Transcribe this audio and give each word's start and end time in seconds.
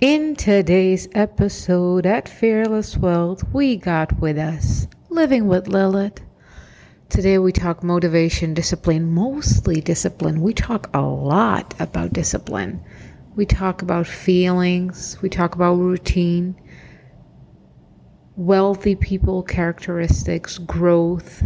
In 0.00 0.36
today's 0.36 1.08
episode 1.14 2.04
at 2.04 2.28
Fearless 2.28 2.98
Wealth, 2.98 3.42
we 3.54 3.78
got 3.78 4.20
with 4.20 4.36
us 4.36 4.86
Living 5.08 5.46
with 5.46 5.68
Lilith. 5.68 6.20
Today 7.08 7.38
we 7.38 7.50
talk 7.50 7.82
motivation, 7.82 8.52
discipline, 8.52 9.10
mostly 9.10 9.80
discipline. 9.80 10.42
We 10.42 10.52
talk 10.52 10.90
a 10.92 11.00
lot 11.00 11.74
about 11.80 12.12
discipline. 12.12 12.84
We 13.36 13.46
talk 13.46 13.80
about 13.80 14.06
feelings, 14.06 15.16
we 15.22 15.30
talk 15.30 15.54
about 15.54 15.76
routine, 15.76 16.60
wealthy 18.36 18.96
people 18.96 19.42
characteristics, 19.44 20.58
growth, 20.58 21.42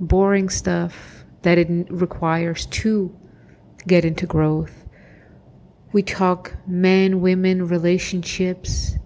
boring 0.00 0.50
stuff 0.50 1.24
that 1.40 1.56
it 1.56 1.70
requires 1.88 2.66
to 2.66 3.18
get 3.86 4.04
into 4.04 4.26
growth 4.26 4.85
we 5.96 6.02
talk 6.02 6.52
men, 6.66 7.22
women, 7.22 7.66
relationships. 7.68 8.96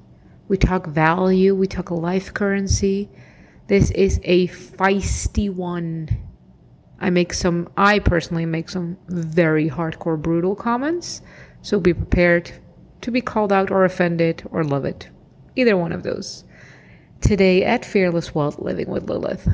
We 0.49 0.57
talk 0.57 0.89
value. 0.89 1.55
We 1.55 1.69
talk 1.69 1.93
life 1.93 2.35
currency. 2.35 3.09
This 3.69 3.93
is 3.93 4.19
a 4.25 4.49
feisty 4.49 5.55
one. 5.55 6.09
I 6.99 7.11
make 7.11 7.33
some, 7.33 7.69
I 7.77 8.01
personally 8.01 8.45
make 8.45 8.69
some 8.69 8.99
very 9.07 9.71
hardcore, 9.71 10.21
brutal 10.21 10.57
comments. 10.57 11.23
So 11.63 11.79
be 11.79 11.95
prepared 11.95 12.51
to 13.03 13.13
be 13.13 13.21
called 13.21 13.53
out 13.53 13.71
or 13.71 13.85
offended 13.85 14.43
or 14.51 14.65
love 14.65 14.85
it. 14.85 15.09
Either 15.55 15.77
one 15.77 15.93
of 15.93 16.03
those. 16.03 16.43
Today 17.21 17.63
at 17.63 17.85
Fearless 17.85 18.35
Wealth 18.35 18.59
Living 18.59 18.91
with 18.91 19.09
Lilith. 19.09 19.49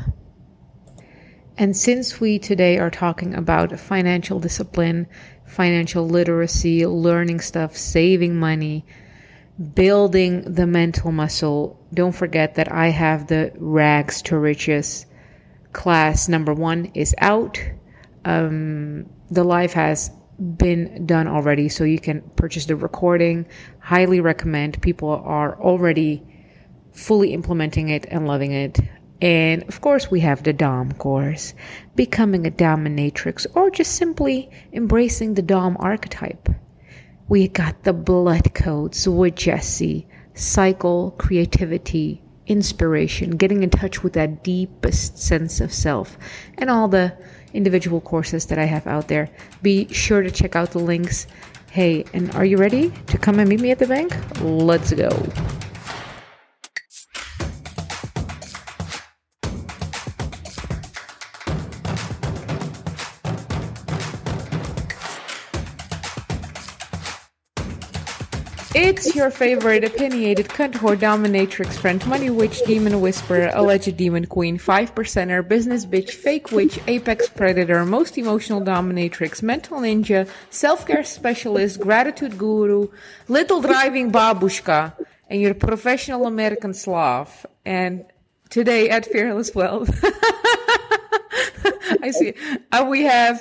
And 1.58 1.76
since 1.76 2.18
we 2.18 2.38
today 2.38 2.78
are 2.78 2.90
talking 2.90 3.34
about 3.34 3.78
financial 3.78 4.40
discipline 4.40 5.06
financial 5.46 6.06
literacy, 6.06 6.86
learning 6.86 7.40
stuff, 7.40 7.76
saving 7.76 8.36
money, 8.36 8.84
building 9.74 10.42
the 10.42 10.66
mental 10.66 11.12
muscle. 11.12 11.80
Don't 11.94 12.14
forget 12.14 12.56
that 12.56 12.70
I 12.70 12.88
have 12.88 13.28
the 13.28 13.52
Rags 13.56 14.22
to 14.22 14.38
Riches 14.38 15.06
class. 15.72 16.28
Number 16.28 16.52
one 16.52 16.86
is 16.94 17.14
out. 17.18 17.58
Um, 18.24 19.06
the 19.30 19.44
live 19.44 19.72
has 19.72 20.10
been 20.38 21.06
done 21.06 21.26
already, 21.28 21.68
so 21.68 21.84
you 21.84 21.98
can 21.98 22.22
purchase 22.36 22.66
the 22.66 22.76
recording. 22.76 23.46
Highly 23.80 24.20
recommend. 24.20 24.82
People 24.82 25.10
are 25.10 25.60
already 25.60 26.22
fully 26.92 27.32
implementing 27.32 27.88
it 27.88 28.06
and 28.10 28.26
loving 28.26 28.52
it. 28.52 28.78
And 29.20 29.62
of 29.64 29.80
course, 29.80 30.10
we 30.10 30.20
have 30.20 30.42
the 30.42 30.52
Dom 30.52 30.92
course, 30.92 31.54
becoming 31.94 32.46
a 32.46 32.50
dominatrix, 32.50 33.46
or 33.54 33.70
just 33.70 33.94
simply 33.94 34.50
embracing 34.72 35.34
the 35.34 35.42
Dom 35.42 35.76
archetype. 35.80 36.48
We 37.28 37.48
got 37.48 37.82
the 37.82 37.92
blood 37.92 38.54
codes 38.54 39.08
with 39.08 39.34
Jesse, 39.36 40.06
cycle, 40.34 41.12
creativity, 41.12 42.22
inspiration, 42.46 43.30
getting 43.30 43.62
in 43.62 43.70
touch 43.70 44.02
with 44.02 44.12
that 44.12 44.44
deepest 44.44 45.18
sense 45.18 45.60
of 45.60 45.72
self, 45.72 46.16
and 46.58 46.70
all 46.70 46.86
the 46.86 47.16
individual 47.54 48.00
courses 48.00 48.46
that 48.46 48.58
I 48.58 48.64
have 48.64 48.86
out 48.86 49.08
there. 49.08 49.28
Be 49.62 49.88
sure 49.92 50.22
to 50.22 50.30
check 50.30 50.54
out 50.54 50.72
the 50.72 50.78
links. 50.78 51.26
Hey, 51.70 52.04
and 52.12 52.32
are 52.34 52.44
you 52.44 52.58
ready 52.58 52.90
to 53.08 53.18
come 53.18 53.40
and 53.40 53.48
meet 53.48 53.60
me 53.60 53.70
at 53.70 53.78
the 53.78 53.86
bank? 53.86 54.14
Let's 54.40 54.92
go. 54.92 55.08
It's 68.78 69.16
your 69.16 69.30
favorite 69.30 69.84
opinionated 69.84 70.48
cunt 70.48 70.74
whore 70.74 70.98
dominatrix 70.98 71.78
friend, 71.78 72.06
money 72.06 72.28
witch, 72.28 72.60
demon 72.66 73.00
whisperer, 73.00 73.50
alleged 73.54 73.96
demon 73.96 74.26
queen, 74.26 74.58
five 74.58 74.94
percenter, 74.94 75.40
business 75.48 75.86
bitch, 75.86 76.10
fake 76.10 76.52
witch, 76.52 76.78
apex 76.86 77.26
predator, 77.30 77.86
most 77.86 78.18
emotional 78.18 78.60
dominatrix, 78.60 79.42
mental 79.42 79.80
ninja, 79.80 80.28
self-care 80.50 81.04
specialist, 81.04 81.80
gratitude 81.80 82.36
guru, 82.36 82.88
little 83.28 83.62
driving 83.62 84.12
babushka, 84.12 84.92
and 85.30 85.40
your 85.40 85.54
professional 85.54 86.26
American 86.26 86.74
Slav. 86.74 87.46
And 87.64 88.04
today 88.50 88.90
at 88.90 89.06
Fearless 89.06 89.54
Wealth, 89.54 89.88
I 92.02 92.10
see, 92.12 92.34
uh, 92.72 92.84
we 92.86 93.04
have 93.04 93.40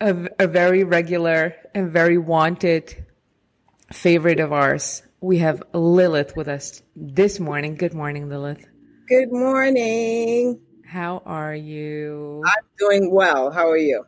a, 0.00 0.28
a 0.38 0.46
very 0.46 0.84
regular 0.84 1.56
and 1.74 1.90
very 1.90 2.18
wanted 2.18 3.04
favorite 3.92 4.40
of 4.40 4.52
ours. 4.52 5.02
We 5.20 5.38
have 5.38 5.62
Lilith 5.72 6.36
with 6.36 6.48
us 6.48 6.82
this 6.96 7.40
morning. 7.40 7.74
Good 7.76 7.94
morning, 7.94 8.28
Lilith. 8.28 8.64
Good 9.08 9.32
morning. 9.32 10.60
How 10.86 11.22
are 11.26 11.54
you? 11.54 12.42
I'm 12.46 12.64
doing 12.78 13.12
well. 13.12 13.50
How 13.50 13.68
are 13.68 13.76
you? 13.76 14.06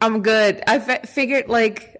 I'm 0.00 0.22
good. 0.22 0.62
I 0.66 0.78
figured 0.78 1.48
like 1.48 1.96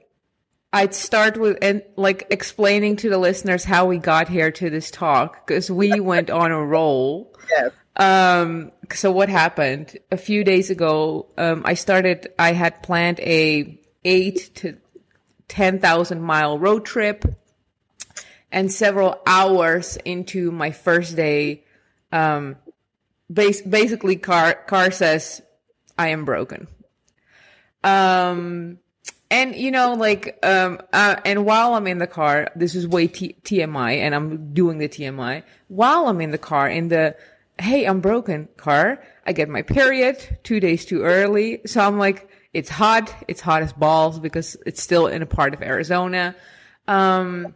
I'd 0.72 0.95
start 0.95 1.37
with 1.37 1.59
and 1.62 1.83
like 1.97 2.27
explaining 2.31 2.97
to 2.97 3.09
the 3.09 3.19
listeners 3.19 3.65
how 3.65 3.87
we 3.87 3.99
got 3.99 4.28
here 4.28 4.51
to 4.51 4.71
this 4.71 4.91
talk 4.91 5.47
because 5.47 5.71
we 5.71 6.01
went 6.01 6.31
on 6.31 6.51
a 6.51 6.65
roll. 6.65 7.34
Yes. 7.51 7.72
Um. 7.97 8.72
So 8.93 9.11
what 9.11 9.28
happened 9.28 9.97
a 10.11 10.16
few 10.16 10.45
days 10.45 10.71
ago? 10.71 11.27
Um. 11.39 11.62
I 11.65 11.75
started. 11.75 12.33
I 12.39 12.53
had 12.53 12.83
planned 12.83 13.21
a 13.21 13.81
eight 14.05 14.51
to 14.56 14.77
10,000 15.49 16.21
mile 16.21 16.59
road 16.59 16.84
trip. 16.84 17.25
And 18.50 18.72
several 18.72 19.21
hours 19.27 19.97
into 20.05 20.53
my 20.53 20.71
first 20.71 21.16
day, 21.16 21.65
um, 22.12 22.56
bas- 23.28 23.62
basically 23.62 24.16
car, 24.16 24.54
car 24.54 24.91
says, 24.93 25.43
I 25.99 26.09
am 26.09 26.25
broken. 26.25 26.69
Um, 27.83 28.78
and 29.31 29.56
you 29.56 29.71
know, 29.71 29.94
like, 29.94 30.38
um, 30.44 30.81
uh, 30.93 31.16
and 31.25 31.44
while 31.44 31.75
I'm 31.75 31.87
in 31.87 31.99
the 31.99 32.06
car, 32.06 32.49
this 32.54 32.75
is 32.75 32.87
way 32.87 33.09
T- 33.09 33.37
TMI, 33.43 33.99
and 33.99 34.15
I'm 34.15 34.54
doing 34.54 34.78
the 34.78 34.88
TMI. 34.88 35.43
While 35.69 36.06
I'm 36.06 36.21
in 36.21 36.31
the 36.31 36.38
car, 36.38 36.69
in 36.69 36.88
the 36.88 37.16
hey, 37.59 37.84
I'm 37.84 38.00
broken 38.00 38.49
car, 38.56 39.03
I 39.27 39.33
get 39.33 39.49
my 39.49 39.62
period 39.62 40.38
two 40.43 40.60
days 40.60 40.84
too 40.84 41.03
early. 41.03 41.60
So 41.66 41.81
I'm 41.81 41.99
like, 41.99 42.28
it's 42.54 42.70
hot. 42.70 43.15
It's 43.28 43.41
hot 43.41 43.62
as 43.62 43.72
balls 43.72 44.19
because 44.19 44.56
it's 44.65 44.82
still 44.82 45.09
in 45.09 45.22
a 45.22 45.26
part 45.26 45.53
of 45.53 45.62
Arizona. 45.62 46.34
Um, 46.88 47.54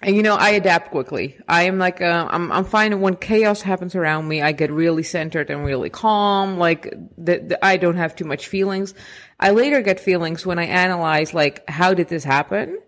and 0.00 0.14
you 0.14 0.22
know, 0.22 0.36
I 0.36 0.50
adapt 0.50 0.90
quickly. 0.90 1.38
I 1.48 1.64
am 1.64 1.78
like, 1.78 2.00
uh, 2.00 2.28
I'm, 2.30 2.52
I'm 2.52 2.64
fine 2.64 3.00
when 3.00 3.16
chaos 3.16 3.62
happens 3.62 3.94
around 3.94 4.28
me. 4.28 4.40
I 4.40 4.52
get 4.52 4.70
really 4.70 5.02
centered 5.02 5.50
and 5.50 5.64
really 5.64 5.90
calm. 5.90 6.56
Like, 6.58 6.94
the, 7.16 7.38
the, 7.38 7.64
I 7.64 7.76
don't 7.78 7.96
have 7.96 8.14
too 8.14 8.24
much 8.24 8.46
feelings. 8.46 8.94
I 9.40 9.50
later 9.50 9.82
get 9.82 9.98
feelings 9.98 10.46
when 10.46 10.58
I 10.58 10.64
analyze, 10.64 11.34
like, 11.34 11.68
how 11.68 11.94
did 11.94 12.08
this 12.08 12.22
happen? 12.22 12.78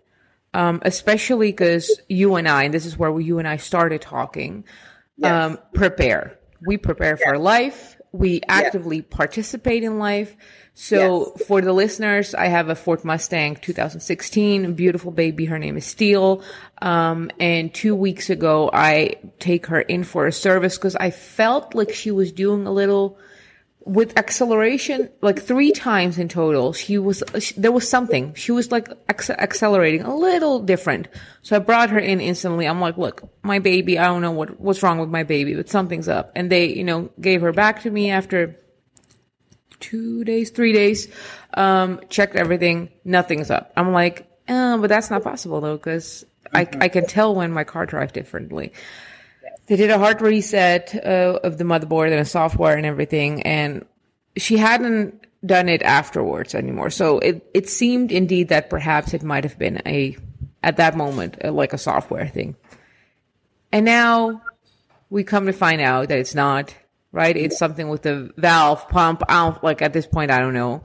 Um, 0.53 0.81
especially 0.83 1.51
because 1.51 2.01
you 2.07 2.35
and 2.35 2.47
I, 2.47 2.63
and 2.63 2.73
this 2.73 2.85
is 2.85 2.97
where 2.97 3.11
we, 3.11 3.25
you 3.25 3.39
and 3.39 3.47
I 3.47 3.57
started 3.57 4.01
talking, 4.01 4.63
yes. 5.17 5.31
um, 5.31 5.59
prepare. 5.73 6.39
We 6.65 6.77
prepare 6.77 7.17
yes. 7.19 7.23
for 7.23 7.37
life. 7.37 7.97
We 8.13 8.41
actively 8.47 8.97
yes. 8.97 9.05
participate 9.09 9.83
in 9.83 9.99
life. 9.99 10.35
So 10.73 11.33
yes. 11.35 11.47
for 11.47 11.61
the 11.61 11.73
listeners, 11.73 12.33
I 12.33 12.47
have 12.47 12.69
a 12.69 12.75
Ford 12.75 13.03
Mustang 13.03 13.57
2016, 13.57 14.73
beautiful 14.73 15.11
baby. 15.11 15.45
Her 15.45 15.59
name 15.59 15.77
is 15.77 15.85
Steel. 15.85 16.43
Um, 16.81 17.29
and 17.39 17.73
two 17.73 17.93
weeks 17.93 18.29
ago, 18.29 18.69
I 18.73 19.15
take 19.39 19.65
her 19.67 19.81
in 19.81 20.03
for 20.03 20.27
a 20.27 20.31
service 20.31 20.77
because 20.77 20.95
I 20.95 21.11
felt 21.11 21.75
like 21.75 21.93
she 21.93 22.09
was 22.09 22.31
doing 22.31 22.65
a 22.67 22.71
little 22.71 23.19
with 23.83 24.17
acceleration, 24.17 25.09
like 25.21 25.41
three 25.41 25.71
times 25.71 26.19
in 26.19 26.29
total. 26.29 26.71
She 26.71 26.97
was, 26.97 27.23
she, 27.39 27.53
there 27.59 27.71
was 27.71 27.89
something. 27.89 28.33
She 28.35 28.51
was 28.51 28.71
like 28.71 28.87
accelerating 29.09 30.03
a 30.03 30.15
little 30.15 30.59
different. 30.59 31.07
So 31.41 31.55
I 31.55 31.59
brought 31.59 31.89
her 31.89 31.99
in 31.99 32.21
instantly. 32.21 32.67
I'm 32.67 32.79
like, 32.79 32.97
look, 32.97 33.27
my 33.43 33.59
baby, 33.59 33.97
I 33.97 34.05
don't 34.05 34.21
know 34.21 34.31
what, 34.31 34.59
what's 34.59 34.83
wrong 34.83 34.99
with 34.99 35.09
my 35.09 35.23
baby, 35.23 35.55
but 35.55 35.67
something's 35.67 36.07
up. 36.07 36.31
And 36.35 36.51
they, 36.51 36.67
you 36.67 36.83
know, 36.83 37.09
gave 37.19 37.41
her 37.41 37.51
back 37.51 37.81
to 37.81 37.89
me 37.89 38.11
after 38.11 38.55
two 39.81 40.23
days, 40.23 40.51
three 40.51 40.71
days, 40.71 41.09
um, 41.55 41.99
checked 42.07 42.37
everything, 42.37 42.89
nothing's 43.03 43.51
up. 43.51 43.73
I'm 43.75 43.91
like, 43.91 44.31
uh, 44.47 44.77
but 44.77 44.87
that's 44.87 45.09
not 45.09 45.23
possible 45.23 45.59
though, 45.59 45.75
because. 45.75 46.25
I, 46.53 46.67
I 46.81 46.89
can 46.89 47.05
tell 47.05 47.33
when 47.33 47.53
my 47.53 47.63
car 47.63 47.85
drives 47.85 48.11
differently. 48.11 48.73
They 49.67 49.77
did 49.77 49.89
a 49.89 49.97
hard 49.97 50.21
reset 50.21 50.93
uh, 50.93 51.39
of 51.43 51.57
the 51.57 51.63
motherboard 51.63 52.11
and 52.11 52.19
the 52.19 52.25
software 52.25 52.75
and 52.75 52.85
everything, 52.85 53.43
and 53.43 53.85
she 54.35 54.57
hadn't 54.57 55.25
done 55.45 55.69
it 55.69 55.81
afterwards 55.81 56.53
anymore. 56.53 56.89
So 56.89 57.19
it, 57.19 57.49
it 57.53 57.69
seemed 57.69 58.11
indeed 58.11 58.49
that 58.49 58.69
perhaps 58.69 59.13
it 59.13 59.23
might 59.23 59.45
have 59.45 59.57
been 59.57 59.81
a, 59.85 60.17
at 60.61 60.75
that 60.75 60.97
moment, 60.97 61.37
uh, 61.41 61.53
like 61.53 61.71
a 61.71 61.77
software 61.77 62.27
thing. 62.27 62.57
And 63.71 63.85
now 63.85 64.41
we 65.09 65.23
come 65.23 65.45
to 65.45 65.53
find 65.53 65.79
out 65.79 66.09
that 66.09 66.19
it's 66.19 66.35
not 66.35 66.75
right? 67.11 67.35
It's 67.35 67.57
something 67.57 67.89
with 67.89 68.03
the 68.03 68.31
valve 68.37 68.87
pump. 68.89 69.23
I 69.27 69.49
don't, 69.49 69.63
like 69.63 69.81
at 69.81 69.93
this 69.93 70.07
point, 70.07 70.31
I 70.31 70.39
don't 70.39 70.53
know. 70.53 70.83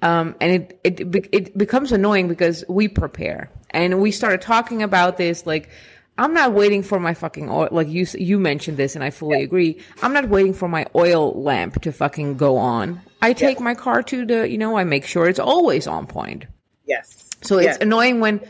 Um, 0.00 0.36
and 0.40 0.52
it, 0.52 0.80
it, 0.84 1.28
it 1.32 1.58
becomes 1.58 1.92
annoying 1.92 2.28
because 2.28 2.64
we 2.68 2.88
prepare 2.88 3.50
and 3.70 4.00
we 4.00 4.10
started 4.10 4.40
talking 4.40 4.82
about 4.82 5.16
this, 5.16 5.44
like, 5.46 5.70
I'm 6.16 6.34
not 6.34 6.52
waiting 6.52 6.82
for 6.82 6.98
my 6.98 7.14
fucking 7.14 7.48
oil, 7.48 7.68
like 7.70 7.88
you, 7.88 8.04
you 8.14 8.40
mentioned 8.40 8.76
this 8.76 8.96
and 8.96 9.04
I 9.04 9.10
fully 9.10 9.42
agree. 9.42 9.80
I'm 10.02 10.12
not 10.12 10.28
waiting 10.28 10.52
for 10.52 10.68
my 10.68 10.86
oil 10.96 11.32
lamp 11.40 11.82
to 11.82 11.92
fucking 11.92 12.36
go 12.36 12.56
on. 12.56 13.00
I 13.22 13.32
take 13.32 13.60
my 13.60 13.74
car 13.74 14.02
to 14.04 14.26
the, 14.26 14.48
you 14.48 14.58
know, 14.58 14.76
I 14.76 14.84
make 14.84 15.06
sure 15.06 15.28
it's 15.28 15.38
always 15.38 15.86
on 15.86 16.06
point. 16.06 16.46
Yes. 16.86 17.30
So 17.42 17.58
it's 17.58 17.66
yes. 17.66 17.78
annoying 17.80 18.18
when 18.18 18.40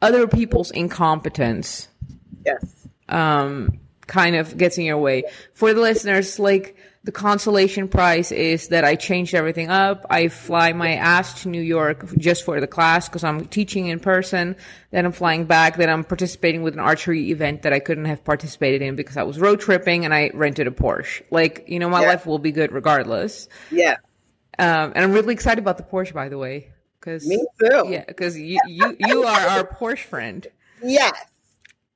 other 0.00 0.28
people's 0.28 0.70
incompetence 0.70 1.88
yes. 2.46 2.88
um, 3.08 3.80
kind 4.08 4.34
of 4.34 4.56
gets 4.56 4.76
in 4.78 4.84
your 4.84 4.98
way. 4.98 5.22
For 5.54 5.72
the 5.72 5.80
listeners, 5.80 6.38
like 6.40 6.76
the 7.04 7.12
consolation 7.12 7.86
prize 7.88 8.32
is 8.32 8.68
that 8.68 8.84
I 8.84 8.96
changed 8.96 9.32
everything 9.34 9.68
up. 9.70 10.04
I 10.10 10.26
fly 10.28 10.72
my 10.72 10.94
ass 10.94 11.42
to 11.42 11.48
New 11.48 11.62
York 11.62 12.04
just 12.18 12.44
for 12.44 12.60
the 12.60 12.66
class 12.66 13.08
because 13.08 13.22
I'm 13.22 13.46
teaching 13.46 13.86
in 13.86 14.00
person. 14.00 14.56
Then 14.90 15.06
I'm 15.06 15.12
flying 15.12 15.44
back. 15.44 15.76
Then 15.76 15.88
I'm 15.88 16.02
participating 16.02 16.62
with 16.62 16.74
an 16.74 16.80
archery 16.80 17.30
event 17.30 17.62
that 17.62 17.72
I 17.72 17.78
couldn't 17.78 18.06
have 18.06 18.24
participated 18.24 18.82
in 18.82 18.96
because 18.96 19.16
I 19.16 19.22
was 19.22 19.38
road 19.38 19.60
tripping 19.60 20.04
and 20.04 20.12
I 20.12 20.32
rented 20.34 20.66
a 20.66 20.70
Porsche. 20.72 21.22
Like, 21.30 21.64
you 21.68 21.78
know, 21.78 21.88
my 21.88 22.02
Yeah. 22.02 22.08
life 22.08 22.26
will 22.26 22.40
be 22.40 22.50
good 22.52 22.72
regardless. 22.72 23.48
Yeah. 23.70 23.98
Um, 24.58 24.92
and 24.96 24.98
I'm 24.98 25.12
really 25.12 25.34
excited 25.34 25.60
about 25.60 25.76
the 25.76 25.84
Porsche, 25.84 26.12
by 26.12 26.28
the 26.28 26.36
way. 26.36 26.72
Cause, 27.00 27.24
Me 27.24 27.46
too. 27.60 27.84
yeah, 27.88 28.04
because 28.08 28.36
you, 28.36 28.58
you, 28.66 28.96
you 28.98 29.22
are 29.22 29.40
our 29.48 29.64
Porsche 29.66 30.00
friend. 30.04 30.46
Yes. 30.82 31.14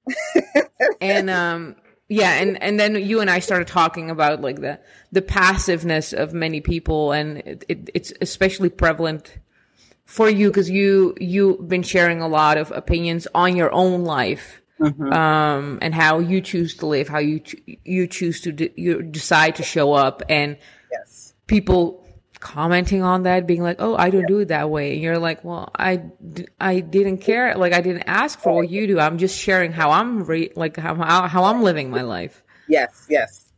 and 1.01 1.31
um 1.31 1.77
yeah 2.13 2.35
and 2.43 2.63
and 2.63 2.79
then 2.79 2.95
you 2.97 3.21
and 3.21 3.31
i 3.31 3.39
started 3.39 3.67
talking 3.67 4.11
about 4.11 4.41
like 4.43 4.61
the 4.61 4.79
the 5.13 5.23
passiveness 5.23 6.13
of 6.13 6.33
many 6.35 6.61
people 6.61 7.13
and 7.13 7.39
it, 7.39 7.65
it, 7.69 7.91
it's 7.95 8.13
especially 8.21 8.69
prevalent 8.69 9.39
for 10.05 10.29
you 10.29 10.49
because 10.49 10.69
you 10.69 11.15
you've 11.21 11.67
been 11.69 11.83
sharing 11.83 12.21
a 12.21 12.29
lot 12.29 12.59
of 12.59 12.71
opinions 12.73 13.27
on 13.35 13.57
your 13.57 13.73
own 13.73 14.05
life 14.05 14.61
um 15.13 15.79
and 15.81 15.95
how 15.95 16.19
you 16.19 16.41
choose 16.41 16.77
to 16.77 16.87
live 16.87 17.09
how 17.09 17.19
you 17.21 17.41
you 17.85 18.07
choose 18.09 18.41
to 18.41 18.51
de- 18.53 18.73
you 18.77 19.01
decide 19.01 19.55
to 19.57 19.63
show 19.63 19.93
up 19.93 20.23
and 20.29 20.57
Yes. 20.91 21.33
people 21.47 22.02
commenting 22.43 23.03
on 23.03 23.23
that 23.23 23.47
being 23.47 23.63
like 23.63 23.77
oh 23.79 23.97
i 23.97 24.11
don't 24.11 24.27
do 24.27 24.41
it 24.41 24.49
that 24.49 24.69
way 24.69 24.93
and 24.93 25.01
you're 25.01 25.19
like 25.19 25.45
well 25.45 25.71
I, 25.79 26.03
I 26.61 26.81
didn't 26.81 27.19
care 27.19 27.57
like 27.57 27.73
i 27.73 27.81
didn't 27.81 28.05
ask 28.09 28.39
for 28.41 28.53
what 28.57 28.69
you 28.69 28.87
do 28.87 28.99
i'm 28.99 29.17
just 29.17 29.39
sharing 29.39 29.73
how 29.73 29.91
i'm 29.93 30.25
re- 30.25 30.53
like 30.57 30.77
how, 30.77 30.95
how 30.97 31.29
how 31.29 31.45
i'm 31.45 31.63
living 31.63 31.89
my 31.91 32.03
life 32.03 32.43
Yes. 32.69 33.07
Yes. 33.11 33.53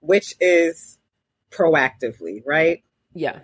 Which 0.00 0.34
is 0.40 0.98
proactively, 1.50 2.42
right? 2.46 2.82
yeah 3.12 3.40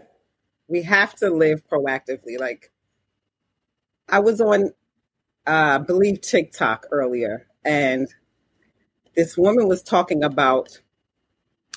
we 0.69 0.83
have 0.83 1.15
to 1.17 1.31
live 1.31 1.63
proactively. 1.69 2.39
Like 2.39 2.71
I 4.09 4.21
was 4.21 4.41
on 4.41 4.73
uh 5.47 5.51
I 5.51 5.79
believe 5.79 6.21
TikTok 6.21 6.87
earlier 6.91 7.47
and 7.65 8.09
this 9.15 9.37
woman 9.37 9.67
was 9.69 9.83
talking 9.83 10.23
about 10.23 10.81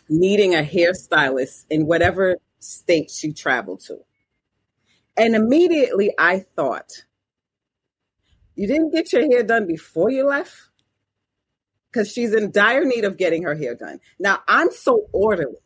needing 0.09 0.53
a 0.53 0.61
hairstylist 0.61 1.65
in 1.69 1.85
whatever 1.85 2.37
state 2.59 3.11
she 3.11 3.33
traveled 3.33 3.81
to. 3.81 3.99
And 5.17 5.35
immediately 5.35 6.13
I 6.17 6.39
thought, 6.39 7.05
you 8.55 8.67
didn't 8.67 8.91
get 8.91 9.13
your 9.13 9.23
hair 9.29 9.43
done 9.43 9.67
before 9.67 10.09
you 10.09 10.25
left? 10.27 10.53
Because 11.91 12.11
she's 12.11 12.33
in 12.33 12.51
dire 12.51 12.85
need 12.85 13.03
of 13.03 13.17
getting 13.17 13.43
her 13.43 13.55
hair 13.55 13.75
done. 13.75 13.99
Now, 14.19 14.39
I'm 14.47 14.71
so 14.71 15.07
orderly. 15.11 15.59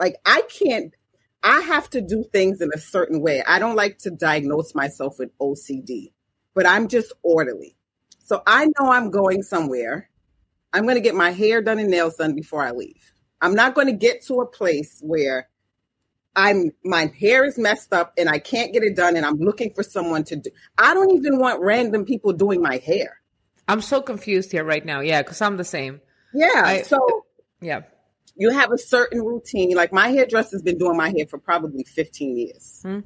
Like, 0.00 0.16
I 0.24 0.42
can't, 0.42 0.94
I 1.42 1.60
have 1.60 1.90
to 1.90 2.00
do 2.00 2.24
things 2.32 2.60
in 2.60 2.70
a 2.74 2.78
certain 2.78 3.20
way. 3.20 3.42
I 3.46 3.58
don't 3.58 3.76
like 3.76 3.98
to 3.98 4.10
diagnose 4.10 4.74
myself 4.74 5.18
with 5.18 5.36
OCD, 5.38 6.12
but 6.54 6.66
I'm 6.66 6.88
just 6.88 7.12
orderly. 7.22 7.76
So 8.20 8.42
I 8.46 8.66
know 8.66 8.90
I'm 8.90 9.10
going 9.10 9.42
somewhere. 9.42 10.08
I'm 10.72 10.84
going 10.84 10.94
to 10.94 11.00
get 11.00 11.14
my 11.14 11.30
hair 11.30 11.60
done 11.60 11.78
and 11.78 11.90
nails 11.90 12.16
done 12.16 12.34
before 12.34 12.62
I 12.62 12.70
leave. 12.70 13.12
I'm 13.40 13.54
not 13.54 13.74
going 13.74 13.88
to 13.88 13.92
get 13.92 14.24
to 14.26 14.40
a 14.40 14.46
place 14.46 15.00
where 15.02 15.48
I'm 16.34 16.70
my 16.84 17.12
hair 17.20 17.44
is 17.44 17.58
messed 17.58 17.92
up 17.92 18.14
and 18.16 18.28
I 18.28 18.38
can't 18.38 18.72
get 18.72 18.82
it 18.82 18.96
done 18.96 19.16
and 19.16 19.26
I'm 19.26 19.38
looking 19.38 19.72
for 19.74 19.82
someone 19.82 20.24
to 20.24 20.36
do. 20.36 20.50
I 20.78 20.94
don't 20.94 21.10
even 21.12 21.38
want 21.38 21.60
random 21.60 22.04
people 22.04 22.32
doing 22.32 22.62
my 22.62 22.78
hair. 22.78 23.20
i'm 23.68 23.80
so 23.80 24.00
confused 24.02 24.50
here 24.50 24.64
right 24.64 24.84
now 24.84 25.00
yeah 25.00 25.22
because 25.22 25.40
i'm 25.40 25.56
the 25.56 25.64
same 25.64 26.00
Yeah. 26.34 26.62
I- 26.64 26.82
so 26.82 26.98
yeah 27.60 27.82
you 28.34 28.48
have 28.50 28.72
a 28.72 28.78
certain 28.78 29.20
routine. 29.20 29.74
Like 29.76 29.92
my 29.92 30.08
hairdresser's 30.08 30.62
been 30.62 30.78
doing 30.78 30.96
my 30.96 31.10
hair 31.10 31.26
for 31.28 31.38
probably 31.38 31.84
15 31.84 32.38
years. 32.38 32.80
Hmm. 32.82 33.00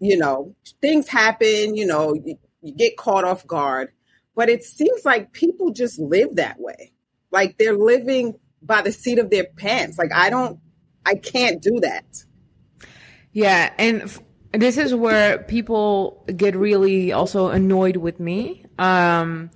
You 0.00 0.18
know, 0.18 0.54
things 0.82 1.06
happen, 1.08 1.76
you 1.76 1.86
know, 1.86 2.12
you, 2.14 2.36
you 2.60 2.74
get 2.74 2.96
caught 2.96 3.24
off 3.24 3.46
guard, 3.46 3.90
but 4.34 4.48
it 4.48 4.64
seems 4.64 5.04
like 5.04 5.32
people 5.32 5.70
just 5.70 6.00
live 6.00 6.34
that 6.36 6.58
way. 6.58 6.92
Like 7.30 7.56
they're 7.56 7.76
living 7.78 8.34
by 8.60 8.82
the 8.82 8.90
seat 8.90 9.20
of 9.20 9.30
their 9.30 9.44
pants. 9.56 9.96
Like 9.96 10.10
I 10.12 10.28
don't, 10.28 10.58
I 11.06 11.14
can't 11.14 11.60
do 11.62 11.80
that. 11.80 12.24
Yeah, 13.32 13.72
and 13.78 14.02
f- 14.02 14.20
this 14.52 14.78
is 14.78 14.94
where 14.94 15.38
people 15.38 16.24
get 16.34 16.54
really 16.54 17.12
also 17.12 17.48
annoyed 17.48 17.96
with 17.96 18.20
me. 18.20 18.64
Um, 18.78 19.50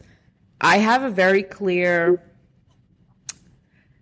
I 0.61 0.79
have 0.79 1.05
a 1.05 1.11
very 1.11 1.45
clear. 1.45 2.23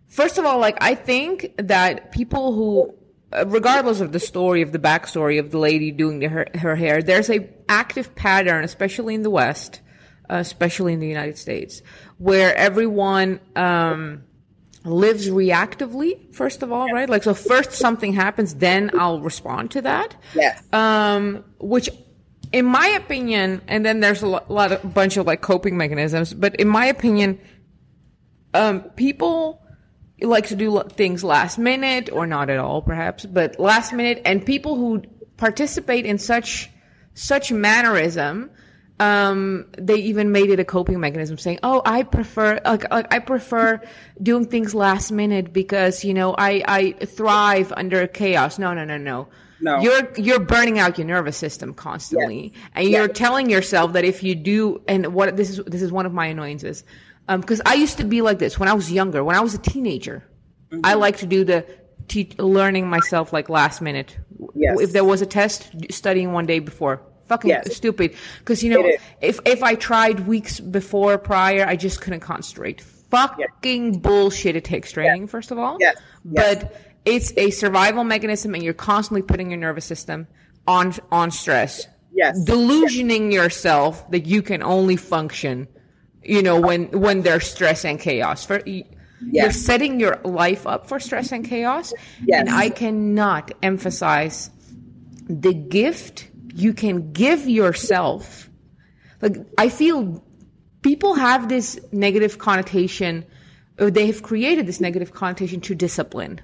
First 0.08 0.38
of 0.38 0.46
all, 0.46 0.58
like 0.58 0.78
I 0.80 0.94
think 0.94 1.52
that 1.58 2.10
people 2.12 2.54
who, 2.54 2.94
uh, 3.32 3.44
regardless 3.46 4.00
of 4.00 4.12
the 4.12 4.20
story 4.20 4.62
of 4.62 4.72
the 4.72 4.78
backstory 4.78 5.38
of 5.38 5.50
the 5.50 5.58
lady 5.58 5.90
doing 5.90 6.20
the, 6.20 6.28
her 6.28 6.46
her 6.54 6.74
hair, 6.74 7.02
there's 7.02 7.28
a 7.28 7.46
active 7.68 8.14
pattern, 8.14 8.64
especially 8.64 9.14
in 9.14 9.22
the 9.22 9.30
West, 9.30 9.82
uh, 10.30 10.36
especially 10.36 10.94
in 10.94 11.00
the 11.00 11.08
United 11.08 11.36
States, 11.36 11.82
where 12.18 12.54
everyone. 12.56 13.40
Um, 13.54 14.22
lives 14.86 15.28
reactively 15.28 16.34
first 16.34 16.62
of 16.62 16.72
all 16.72 16.88
right? 16.92 17.08
Like 17.08 17.24
so 17.24 17.34
first 17.34 17.72
something 17.72 18.12
happens 18.12 18.54
then 18.54 18.90
i'll 18.98 19.20
respond 19.20 19.70
to 19.72 19.82
that. 19.82 20.16
Yes. 20.34 20.62
um 20.72 21.44
which 21.58 21.90
in 22.52 22.64
my 22.64 22.86
opinion 22.88 23.60
and 23.68 23.84
then 23.84 24.00
there's 24.00 24.22
a 24.22 24.26
lot 24.26 24.72
of 24.72 24.94
bunch 24.94 25.16
of 25.16 25.26
like 25.26 25.40
coping 25.40 25.76
mechanisms 25.76 26.32
but 26.32 26.54
in 26.56 26.68
my 26.68 26.86
opinion 26.86 27.38
um 28.54 28.82
people 28.96 29.62
like 30.22 30.46
to 30.46 30.56
do 30.56 30.82
things 30.90 31.22
last 31.22 31.58
minute 31.58 32.08
or 32.12 32.26
not 32.26 32.48
at 32.48 32.58
all 32.58 32.80
perhaps 32.82 33.26
but 33.26 33.58
last 33.58 33.92
minute 33.92 34.22
and 34.24 34.46
people 34.46 34.76
who 34.76 35.02
participate 35.36 36.06
in 36.06 36.18
such 36.18 36.70
such 37.14 37.52
mannerism 37.52 38.50
um 38.98 39.66
they 39.76 39.96
even 39.96 40.32
made 40.32 40.48
it 40.48 40.58
a 40.58 40.64
coping 40.64 40.98
mechanism 40.98 41.36
saying 41.36 41.58
oh 41.62 41.82
i 41.84 42.02
prefer 42.02 42.58
like, 42.64 42.90
like 42.90 43.12
i 43.12 43.18
prefer 43.18 43.78
doing 44.22 44.46
things 44.46 44.74
last 44.74 45.10
minute 45.12 45.52
because 45.52 46.02
you 46.02 46.14
know 46.14 46.34
i 46.38 46.62
i 46.66 46.92
thrive 47.04 47.72
under 47.76 48.06
chaos. 48.06 48.58
No 48.58 48.74
no 48.74 48.84
no 48.84 48.96
no. 48.96 49.28
No. 49.58 49.80
you're 49.80 50.12
you're 50.16 50.40
burning 50.40 50.78
out 50.78 50.98
your 50.98 51.06
nervous 51.06 51.36
system 51.36 51.72
constantly. 51.72 52.52
And 52.74 52.88
you're 52.88 53.08
telling 53.08 53.48
yourself 53.48 53.94
that 53.94 54.04
if 54.04 54.22
you 54.22 54.34
do 54.34 54.82
and 54.86 55.14
what 55.14 55.36
this 55.36 55.50
is 55.50 55.64
this 55.66 55.80
is 55.80 55.90
one 55.90 56.04
of 56.04 56.12
my 56.12 56.26
annoyances 56.26 56.84
um 57.28 57.40
because 57.40 57.62
i 57.64 57.74
used 57.74 57.96
to 57.98 58.04
be 58.04 58.20
like 58.22 58.38
this 58.38 58.58
when 58.58 58.68
i 58.68 58.74
was 58.74 58.90
younger. 58.92 59.24
When 59.24 59.36
i 59.36 59.40
was 59.40 59.54
a 59.54 59.58
teenager 59.58 60.24
i 60.84 60.94
like 60.94 61.18
to 61.18 61.26
do 61.26 61.44
the 61.44 61.66
te- 62.08 62.34
learning 62.38 62.88
myself 62.88 63.32
like 63.32 63.48
last 63.48 63.80
minute. 63.80 64.18
Yes. 64.54 64.80
if 64.80 64.92
there 64.92 65.04
was 65.04 65.22
a 65.22 65.26
test 65.26 65.70
studying 65.90 66.32
one 66.32 66.46
day 66.46 66.58
before 66.58 67.00
fucking 67.28 67.50
Yes. 67.50 67.74
stupid 67.74 68.14
because 68.40 68.62
you 68.62 68.70
know 68.70 68.84
if 69.20 69.40
if 69.44 69.62
i 69.62 69.74
tried 69.74 70.20
weeks 70.26 70.60
before 70.60 71.18
prior 71.18 71.66
i 71.66 71.76
just 71.76 72.00
couldn't 72.00 72.20
concentrate 72.20 72.80
fucking 72.80 73.98
bullshit 74.00 74.56
it 74.56 74.64
takes 74.64 74.92
training 74.92 75.26
first 75.26 75.50
of 75.50 75.58
all 75.58 75.76
Yes. 75.80 75.96
Yes. 76.30 76.58
but 76.60 76.80
it's 77.04 77.32
a 77.36 77.50
survival 77.50 78.04
mechanism 78.04 78.54
and 78.54 78.62
you're 78.62 78.74
constantly 78.74 79.22
putting 79.22 79.50
your 79.50 79.58
nervous 79.60 79.84
system 79.84 80.26
on 80.66 80.94
on 81.12 81.30
stress 81.30 81.86
Yes. 82.12 82.38
delusioning 82.48 83.32
yourself 83.32 84.10
that 84.10 84.26
you 84.26 84.40
can 84.42 84.62
only 84.62 84.96
function 84.96 85.68
you 86.22 86.42
know 86.42 86.60
when 86.60 86.86
when 86.90 87.22
there's 87.22 87.46
stress 87.46 87.84
and 87.84 88.00
chaos 88.00 88.44
for 88.44 88.60
you're 89.20 89.50
setting 89.50 89.98
your 90.00 90.18
life 90.24 90.66
up 90.66 90.88
for 90.88 90.98
stress 91.00 91.32
and 91.32 91.44
chaos 91.44 91.92
Yes. 92.24 92.40
and 92.40 92.50
i 92.50 92.70
cannot 92.70 93.50
emphasize 93.62 94.50
the 95.28 95.52
gift 95.54 96.28
you 96.56 96.72
can 96.72 97.12
give 97.12 97.48
yourself 97.48 98.48
like 99.22 99.36
i 99.58 99.68
feel 99.68 100.22
people 100.82 101.14
have 101.14 101.48
this 101.48 101.78
negative 101.92 102.38
connotation 102.38 103.24
or 103.78 103.90
they 103.90 104.06
have 104.06 104.22
created 104.22 104.66
this 104.66 104.80
negative 104.80 105.12
connotation 105.12 105.60
to 105.60 105.74
discipline 105.74 106.40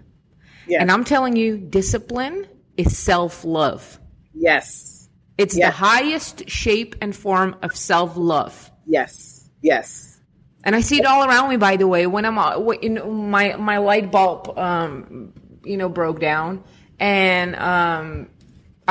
Yes. 0.68 0.80
and 0.80 0.92
i'm 0.92 1.04
telling 1.04 1.34
you 1.36 1.56
discipline 1.56 2.46
is 2.76 2.96
self-love 2.96 3.98
yes. 4.34 5.08
it's 5.38 5.56
Yeah. 5.56 5.70
the 5.70 5.76
highest 5.76 6.48
shape 6.48 6.94
and 7.00 7.14
form 7.16 7.56
of 7.62 7.74
self-love 7.76 8.70
Yes. 8.86 9.48
Yes. 9.62 10.20
and 10.64 10.74
I 10.76 10.80
see 10.80 10.98
it 10.98 11.06
all 11.06 11.24
around 11.28 11.50
me. 11.50 11.56
By 11.56 11.76
the 11.76 11.86
way, 11.88 12.06
when 12.06 12.24
I'm 12.24 12.36
uh, 12.38 12.58
know, 12.90 13.10
my 13.10 13.56
my 13.56 13.78
light 13.78 14.10
bulb, 14.10 14.56
um, 14.58 15.32
you 15.64 15.76
know, 15.76 15.88
broke 15.88 16.18
down, 16.20 16.62
and 16.98 17.54
um, 17.56 18.28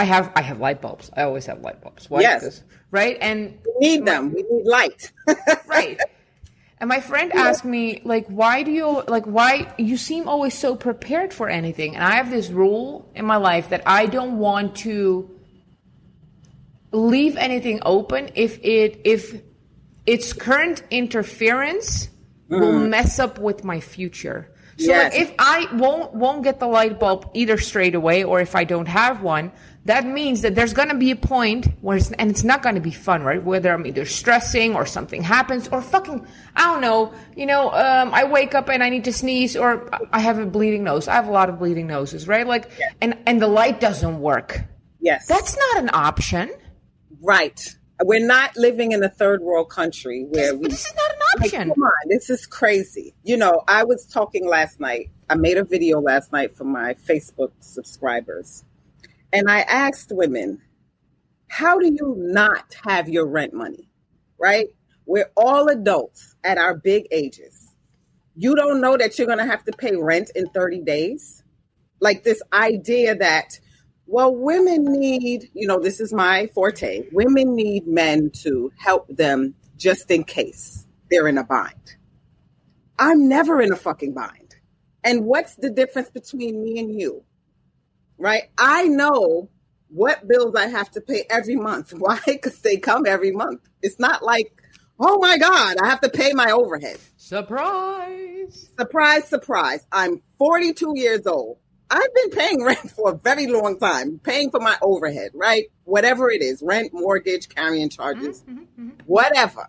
I 0.02 0.04
have 0.06 0.32
I 0.36 0.42
have 0.42 0.60
light 0.60 0.82
bulbs. 0.82 1.12
I 1.16 1.22
always 1.24 1.46
have 1.46 1.62
light 1.62 1.80
bulbs. 1.80 2.10
Why? 2.10 2.22
Yes. 2.22 2.64
Right? 2.90 3.18
And 3.22 3.60
We 3.80 3.98
need 3.98 4.06
them. 4.06 4.34
We 4.34 4.42
need 4.42 4.66
light. 4.66 5.12
right. 5.68 6.00
And 6.80 6.88
my 6.88 7.00
friend 7.00 7.32
asked 7.32 7.64
me, 7.64 8.02
like, 8.04 8.26
why 8.26 8.64
do 8.64 8.72
you, 8.72 9.04
like, 9.08 9.26
why, 9.26 9.72
you 9.78 9.98
seem 9.98 10.28
always 10.28 10.58
so 10.58 10.76
prepared 10.76 11.32
for 11.32 11.48
anything. 11.48 11.94
And 11.94 12.04
I 12.04 12.16
have 12.16 12.32
this 12.32 12.50
rule 12.50 13.08
in 13.14 13.24
my 13.24 13.36
life 13.36 13.70
that 13.70 13.84
I 13.86 14.08
don't 14.08 14.40
want 14.40 14.78
to 14.78 15.30
leave 16.92 17.38
anything 17.38 17.82
open 17.86 18.32
if 18.34 18.58
it, 18.64 19.02
if 19.06 19.44
its 20.08 20.34
current 20.34 20.82
interference 20.90 22.10
will 22.50 22.62
mm-hmm. 22.62 22.90
mess 22.90 23.20
up 23.20 23.38
with 23.38 23.64
my 23.64 23.80
future. 23.80 24.52
So 24.78 24.88
Yes. 24.88 25.14
like, 25.14 25.22
if 25.22 25.34
I 25.38 25.68
won't 25.76 26.14
won't 26.16 26.44
get 26.44 26.60
the 26.60 26.66
light 26.66 27.00
bulb 27.00 27.30
either 27.36 27.60
straight 27.60 27.94
away 27.94 28.24
or 28.24 28.42
if 28.42 28.56
I 28.56 28.64
don't 28.64 28.88
have 28.88 29.22
one, 29.22 29.52
that 29.86 30.06
means 30.06 30.42
that 30.42 30.54
there's 30.54 30.74
going 30.74 30.90
to 30.90 30.96
be 30.96 31.10
a 31.12 31.16
point 31.16 31.66
where 31.82 31.98
it's, 31.98 32.12
and 32.12 32.30
it's 32.30 32.44
not 32.44 32.62
going 32.62 32.76
to 32.76 32.82
be 32.82 32.92
fun, 32.92 33.24
right? 33.24 33.44
Whether 33.44 33.74
I'm 33.74 33.86
either 33.88 34.06
stressing 34.06 34.76
or 34.76 34.86
something 34.86 35.24
happens 35.24 35.68
or 35.70 35.82
fucking 35.82 36.26
I 36.56 36.66
don't 36.72 36.82
know, 36.82 37.14
you 37.36 37.46
know, 37.48 37.72
um, 37.72 38.14
I 38.14 38.24
wake 38.26 38.54
up 38.54 38.70
and 38.70 38.84
I 38.84 38.90
need 38.90 39.06
to 39.06 39.14
sneeze 39.14 39.56
or 39.58 39.90
I 40.14 40.20
have 40.20 40.38
a 40.38 40.46
bleeding 40.46 40.84
nose. 40.84 41.08
I 41.08 41.16
have 41.16 41.28
a 41.28 41.32
lot 41.32 41.50
of 41.50 41.58
bleeding 41.58 41.88
noses, 41.88 42.28
right? 42.28 42.46
Like 42.46 42.70
and 43.02 43.18
and 43.26 43.42
the 43.42 43.48
light 43.48 43.80
doesn't 43.80 44.20
work. 44.22 44.62
yes. 45.00 45.26
That's 45.28 45.58
not 45.58 45.78
an 45.84 45.90
option. 45.94 46.52
right. 47.22 47.60
We're 48.04 48.26
not 48.26 48.58
living 48.58 48.94
in 48.94 49.04
a 49.04 49.10
third 49.10 49.42
world 49.44 49.70
country 49.70 50.26
where 50.28 50.56
we 50.56 50.68
This 50.70 50.86
is 50.88 50.94
not 50.96 51.12
an 51.12 51.18
Like, 51.40 51.54
option. 51.54 51.70
come 51.70 51.84
on, 51.84 51.92
this 52.10 52.32
is 52.32 52.48
crazy. 52.48 53.14
You 53.24 53.38
know, 53.38 53.62
I 53.68 53.84
was 53.84 54.08
talking 54.08 54.48
last 54.48 54.80
night. 54.80 55.12
I 55.30 55.36
made 55.36 55.58
a 55.58 55.64
video 55.64 56.02
last 56.02 56.32
night 56.32 56.56
for 56.58 56.64
my 56.64 56.96
Facebook 57.08 57.52
subscribers. 57.60 58.66
And 59.34 59.50
I 59.50 59.62
asked 59.62 60.12
women, 60.12 60.62
how 61.48 61.80
do 61.80 61.88
you 61.88 62.16
not 62.18 62.76
have 62.86 63.10
your 63.10 63.26
rent 63.26 63.54
money? 63.54 63.90
Right? 64.40 64.68
We're 65.06 65.32
all 65.36 65.68
adults 65.68 66.36
at 66.44 66.58
our 66.58 66.76
big 66.76 67.08
ages. 67.12 67.76
You 68.36 68.56
don't 68.56 68.82
know 68.82 68.98
that 68.98 69.18
you're 69.18 69.28
going 69.28 69.40
to 69.40 69.46
have 69.46 69.64
to 69.66 69.72
pay 69.74 69.96
rent 69.96 70.32
in 70.36 70.48
30 70.48 70.82
days? 70.82 71.44
Like 72.00 72.24
this 72.24 72.42
idea 72.54 73.16
that, 73.16 73.60
well, 74.08 74.36
women 74.36 74.86
need, 74.86 75.50
you 75.54 75.68
know, 75.68 75.80
this 75.80 76.00
is 76.00 76.14
my 76.14 76.48
forte. 76.48 77.08
Women 77.12 77.56
need 77.56 77.88
men 77.88 78.32
to 78.44 78.72
help 78.78 79.08
them 79.10 79.56
just 79.78 80.10
in 80.12 80.24
case 80.24 80.86
they're 81.10 81.28
in 81.28 81.38
a 81.38 81.44
bind. 81.44 81.96
I'm 82.98 83.28
never 83.28 83.62
in 83.62 83.72
a 83.72 83.76
fucking 83.76 84.14
bind. 84.14 84.56
And 85.04 85.26
what's 85.26 85.56
the 85.56 85.70
difference 85.70 86.10
between 86.10 86.64
me 86.64 86.80
and 86.80 87.00
you? 87.00 87.24
Right? 88.22 88.44
I 88.58 88.84
know 88.88 89.50
what 89.90 90.28
bills 90.28 90.54
I 90.56 90.68
have 90.68 90.92
to 90.92 91.02
pay 91.02 91.26
every 91.30 91.56
month. 91.56 91.92
Why? 91.98 92.20
Because 92.26 92.60
they 92.60 92.78
come 92.78 93.06
every 93.08 93.32
month. 93.32 93.62
It's 93.82 94.00
not 94.00 94.24
like, 94.24 94.54
oh 95.00 95.18
my 95.20 95.38
God, 95.38 95.78
I 95.82 95.90
have 95.90 96.02
to 96.02 96.10
pay 96.10 96.32
my 96.34 96.52
overhead. 96.52 97.00
Surprise. 97.18 98.70
Surprise, 98.78 99.28
surprise. 99.28 99.86
I'm 99.92 100.22
42 100.38 100.94
years 100.96 101.26
old. 101.26 101.58
I've 101.90 102.14
been 102.14 102.30
paying 102.30 102.64
rent 102.66 102.92
for 102.92 103.12
a 103.12 103.18
very 103.18 103.48
long 103.48 103.80
time, 103.80 104.20
paying 104.20 104.52
for 104.52 104.60
my 104.60 104.78
overhead, 104.82 105.32
right? 105.34 105.66
Whatever 105.84 106.30
it 106.30 106.42
is 106.42 106.62
rent, 106.64 106.92
mortgage, 106.94 107.50
carrying 107.50 107.90
charges, 107.90 108.42
mm-hmm, 108.44 108.60
mm-hmm, 108.60 108.90
mm-hmm. 108.90 109.00
whatever. 109.06 109.68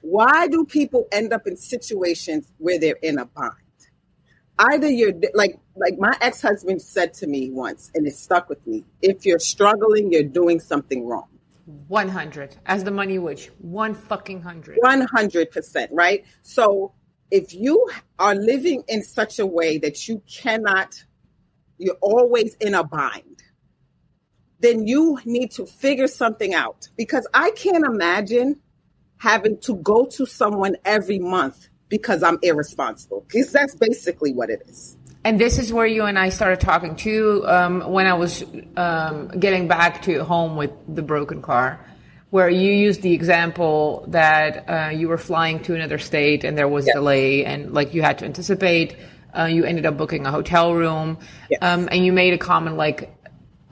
Why 0.00 0.48
do 0.48 0.64
people 0.64 1.06
end 1.12 1.32
up 1.32 1.46
in 1.46 1.56
situations 1.56 2.50
where 2.58 2.78
they're 2.78 2.98
in 3.02 3.18
a 3.18 3.26
bind? 3.26 3.52
Either 4.70 4.88
you're 4.88 5.12
like, 5.34 5.58
like 5.74 5.98
my 5.98 6.16
ex 6.20 6.40
husband 6.40 6.80
said 6.80 7.12
to 7.14 7.26
me 7.26 7.50
once, 7.50 7.90
and 7.94 8.06
it 8.06 8.14
stuck 8.14 8.48
with 8.48 8.64
me 8.66 8.84
if 9.00 9.26
you're 9.26 9.40
struggling, 9.40 10.12
you're 10.12 10.22
doing 10.22 10.60
something 10.60 11.06
wrong. 11.06 11.26
100 11.88 12.56
as 12.66 12.84
the 12.84 12.90
money 12.90 13.18
witch. 13.18 13.50
One 13.58 13.94
fucking 13.94 14.42
hundred. 14.42 14.78
100%, 14.84 15.88
right? 15.92 16.24
So 16.42 16.92
if 17.30 17.54
you 17.54 17.90
are 18.18 18.34
living 18.34 18.84
in 18.88 19.02
such 19.02 19.38
a 19.38 19.46
way 19.46 19.78
that 19.78 20.08
you 20.08 20.22
cannot, 20.30 21.04
you're 21.78 21.98
always 22.00 22.54
in 22.56 22.74
a 22.74 22.84
bind, 22.84 23.42
then 24.60 24.86
you 24.86 25.18
need 25.24 25.50
to 25.52 25.66
figure 25.66 26.06
something 26.06 26.54
out 26.54 26.88
because 26.96 27.26
I 27.34 27.50
can't 27.52 27.84
imagine 27.84 28.60
having 29.18 29.58
to 29.60 29.76
go 29.76 30.06
to 30.06 30.26
someone 30.26 30.76
every 30.84 31.18
month 31.18 31.68
because 31.92 32.22
I'm 32.22 32.38
irresponsible. 32.42 33.22
Because 33.28 33.52
that's 33.52 33.74
basically 33.76 34.32
what 34.32 34.48
it 34.48 34.62
is. 34.66 34.96
And 35.24 35.38
this 35.38 35.58
is 35.58 35.72
where 35.74 35.86
you 35.86 36.04
and 36.04 36.18
I 36.18 36.30
started 36.30 36.58
talking 36.58 36.96
too 36.96 37.44
um, 37.46 37.82
when 37.92 38.06
I 38.06 38.14
was 38.14 38.42
um, 38.76 39.28
getting 39.38 39.68
back 39.68 40.00
to 40.02 40.24
home 40.24 40.56
with 40.56 40.70
the 40.88 41.02
broken 41.02 41.42
car, 41.42 41.78
where 42.30 42.48
you 42.48 42.72
used 42.72 43.02
the 43.02 43.12
example 43.12 44.06
that 44.08 44.50
uh, 44.68 44.88
you 44.88 45.06
were 45.08 45.18
flying 45.18 45.60
to 45.64 45.74
another 45.74 45.98
state 45.98 46.44
and 46.44 46.56
there 46.56 46.66
was 46.66 46.86
Yes. 46.86 46.94
delay 46.96 47.44
and 47.44 47.72
like 47.74 47.92
you 47.92 48.00
had 48.00 48.18
to 48.20 48.24
anticipate. 48.24 48.96
Uh, 49.38 49.44
you 49.44 49.64
ended 49.64 49.84
up 49.84 49.96
booking 49.98 50.24
a 50.26 50.30
hotel 50.30 50.74
room, 50.74 51.18
Yes. 51.50 51.58
um, 51.62 51.88
and 51.92 52.04
you 52.06 52.12
made 52.12 52.32
a 52.34 52.38
comment 52.38 52.76
like, 52.78 53.14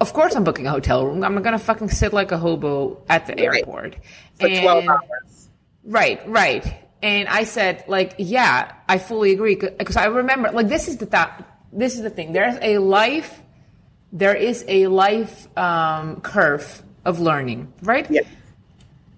"Of 0.01 0.13
course, 0.13 0.35
I'm 0.37 0.45
booking 0.45 0.67
a 0.67 0.71
hotel 0.71 1.07
room. 1.07 1.25
I'm 1.25 1.41
gonna 1.43 1.59
fucking 1.59 1.89
sit 1.91 2.13
like 2.13 2.33
a 2.33 2.39
hobo 2.39 3.03
at 3.09 3.27
the 3.27 3.33
Right. 3.35 3.57
airport 3.57 3.97
For 4.39 4.49
12 4.49 4.85
hours. 4.89 5.49
Right, 5.85 6.21
right. 6.29 6.65
And 7.03 7.29
I 7.29 7.45
said, 7.45 7.85
like, 7.89 8.15
yeah, 8.19 8.73
I 8.89 8.99
fully 8.99 9.33
agree 9.33 9.55
because 9.55 9.97
I 9.97 10.07
remember, 10.07 10.51
like, 10.53 10.69
this 10.69 10.89
is 10.89 10.99
the 10.99 11.07
thought. 11.07 11.47
This 11.73 11.95
is 11.95 12.03
the 12.03 12.11
thing. 12.11 12.33
There's 12.33 12.59
a 12.61 12.79
life. 12.79 13.43
There 14.13 14.35
is 14.35 14.65
a 14.69 14.89
life 14.89 15.47
um, 15.57 16.21
curve 16.21 16.83
of 17.05 17.21
learning, 17.21 17.73
right? 17.83 18.07
Yes. 18.11 18.27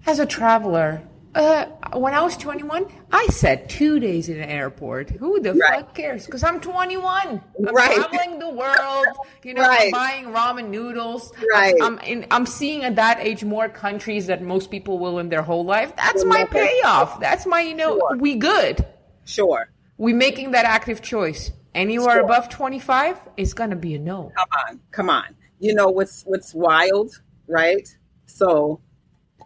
As 0.05 0.19
a 0.19 0.25
traveler, 0.25 1.01
uh, 1.35 1.65
when 1.93 2.13
I 2.13 2.21
was 2.21 2.37
21, 2.37 2.85
I 3.11 3.25
sat 3.27 3.69
two 3.69 3.99
days 3.99 4.29
in 4.29 4.37
an 4.39 4.49
airport. 4.49 5.09
Who 5.11 5.39
the 5.39 5.53
Right. 5.53 5.79
fuck 5.79 5.95
cares? 5.95 6.25
Because 6.25 6.43
I'm 6.43 6.59
21. 6.61 7.41
I'm 7.67 7.75
Right. 7.75 7.95
traveling 7.95 8.39
the 8.39 8.49
world. 8.49 9.05
You 9.43 9.53
know, 9.55 9.61
Right. 9.63 9.85
I'm 9.85 9.91
buying 9.91 10.25
ramen 10.25 10.69
noodles. 10.69 11.31
Right. 11.53 11.75
I'm, 11.81 11.97
I'm, 11.99 12.05
in, 12.05 12.25
I'm 12.31 12.45
seeing 12.45 12.83
at 12.83 12.95
that 12.97 13.19
age 13.19 13.43
more 13.43 13.67
countries 13.69 14.27
that 14.27 14.41
most 14.41 14.69
people 14.71 14.99
will 14.99 15.19
in 15.19 15.29
their 15.29 15.41
whole 15.41 15.65
life. 15.65 15.95
That's 15.95 16.23
my 16.25 16.45
payoff. 16.45 17.19
That's 17.19 17.45
my, 17.45 17.61
you 17.61 17.73
know, 17.75 17.97
Sure. 17.97 18.17
we 18.17 18.35
good. 18.35 18.85
Sure. 19.25 19.69
We 19.97 20.13
making 20.13 20.51
that 20.51 20.65
active 20.65 21.01
choice. 21.01 21.51
Anywhere 21.75 22.17
Sure. 22.17 22.23
above 22.25 22.49
25 22.49 23.17
is 23.37 23.53
going 23.55 23.71
to 23.71 23.75
be 23.75 23.95
a 23.95 23.99
no. 23.99 24.31
come 24.35 24.47
on, 24.69 24.79
come 24.91 25.09
on. 25.09 25.35
You 25.59 25.73
know 25.73 25.89
what's 25.89 26.21
what's 26.27 26.53
wild, 26.53 27.19
right? 27.47 27.87
So 28.27 28.79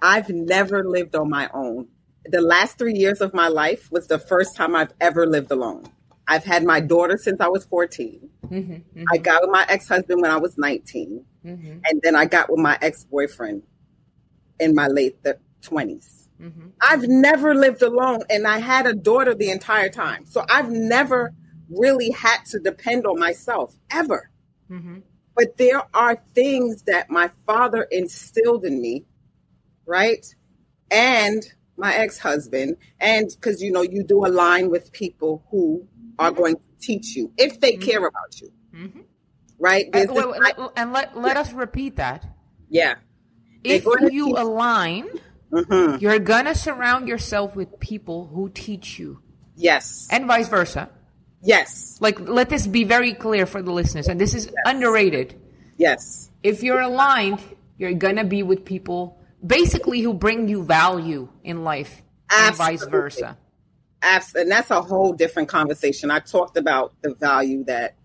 I've 0.02 0.30
never 0.30 0.84
lived 0.84 1.16
on 1.16 1.30
my 1.30 1.50
own. 1.54 1.88
The 2.26 2.42
last 2.42 2.78
three 2.78 2.94
years 2.94 3.22
of 3.22 3.34
my 3.34 3.48
life 3.48 3.92
was 3.92 4.08
the 4.08 4.20
first 4.20 4.56
time 4.56 4.76
I've 4.76 4.94
ever 5.00 5.26
lived 5.26 5.52
alone. 5.52 5.86
I've 6.28 6.44
had 6.44 6.66
my 6.66 6.80
daughter 6.82 7.18
since 7.18 7.40
I 7.40 7.48
was 7.48 7.66
14. 7.66 8.30
Mm-hmm, 8.46 8.58
mm-hmm. 8.58 9.04
I 9.14 9.18
got 9.18 9.42
with 9.42 9.52
my 9.52 9.66
ex 9.70 9.88
husband 9.88 10.22
when 10.22 10.32
I 10.32 10.38
was 10.38 10.58
19. 10.58 11.24
Mm-hmm. 11.46 11.80
And 11.86 12.02
then 12.04 12.16
I 12.16 12.26
got 12.26 12.50
with 12.50 12.60
my 12.60 12.78
ex 12.82 13.06
boyfriend 13.06 13.64
in 14.60 14.76
my 14.76 14.88
late 14.88 15.24
th- 15.24 15.38
20s. 15.62 16.28
I've 16.82 17.08
never 17.08 17.56
lived 17.56 17.82
alone 17.82 18.20
and 18.30 18.46
I 18.46 18.60
had 18.60 18.86
a 18.86 18.94
daughter 18.94 19.34
the 19.34 19.50
entire 19.50 19.90
time. 19.90 20.26
So 20.26 20.46
I've 20.50 20.70
never 20.70 21.34
really 21.70 22.12
had 22.12 22.46
to 22.48 22.60
depend 22.60 23.06
on 23.06 23.20
myself 23.20 23.76
ever. 23.90 24.30
But 25.36 25.58
there 25.58 25.84
are 25.94 26.22
things 26.34 26.84
that 26.84 27.10
my 27.10 27.30
father 27.46 27.84
instilled 27.92 28.66
in 28.66 28.82
me, 28.82 29.06
right? 29.88 30.26
And 30.92 31.44
my 31.78 31.96
ex 31.96 32.20
husband. 32.20 32.78
And 33.00 33.30
because, 33.30 33.62
you 33.62 33.72
know, 33.72 33.82
you 33.82 34.04
do 34.04 34.26
align 34.26 34.70
with 34.70 34.92
people 34.92 35.44
who 35.50 35.88
are 36.20 36.32
going 36.32 36.56
to 36.56 36.62
teach 36.80 37.16
you 37.16 37.32
if 37.38 37.60
they 37.60 37.74
mm-hmm. 37.74 37.90
care 37.90 38.06
about 38.06 38.42
you, 38.42 38.52
mm-hmm. 38.76 39.00
right? 39.60 39.86
And, 39.94 40.12
wait, 40.12 40.30
wait, 40.30 40.42
let- 40.42 40.72
and 40.76 40.94
let, 40.94 41.18
let 41.18 41.38
us 41.38 41.54
repeat 41.54 41.96
that. 41.98 42.26
yeah. 42.70 42.96
If 43.64 43.86
you 44.12 44.38
align, 44.38 45.10
Mhm. 45.52 46.00
you're 46.00 46.20
going 46.20 46.46
to 46.46 46.56
surround 46.56 47.08
yourself 47.08 47.56
with 47.56 47.80
people 47.80 48.28
who 48.28 48.50
teach 48.50 48.98
you, 49.00 49.20
Yes. 49.56 50.08
and 50.10 50.26
vice 50.26 50.48
versa. 50.48 50.90
Yes. 51.42 51.98
Like, 52.00 52.20
let 52.20 52.50
this 52.50 52.66
be 52.68 52.84
very 52.86 53.14
clear 53.14 53.46
for 53.46 53.62
the 53.62 53.72
listeners, 53.72 54.08
and 54.08 54.22
this 54.22 54.34
is 54.34 54.50
underrated. 54.66 55.36
Yes. 55.78 56.32
If 56.44 56.64
you're 56.64 56.80
aligned, 56.80 57.40
you're 57.78 57.94
gonna 57.94 58.24
be 58.24 58.42
with 58.44 58.64
people 58.64 59.20
basically 59.46 60.02
who 60.02 60.14
bring 60.14 60.48
you 60.48 60.64
value 60.64 61.30
in 61.44 61.64
life, 61.64 62.02
and 62.32 62.56
vice 62.56 62.86
versa. 62.86 63.38
Abs- 64.02 64.36
and 64.36 64.52
that's 64.52 64.72
a 64.72 64.82
whole 64.82 65.14
different 65.14 65.50
conversation. 65.50 66.12
I 66.12 66.20
talked 66.20 66.58
about 66.58 66.94
the 67.02 67.16
value 67.16 67.64
that 67.66 67.96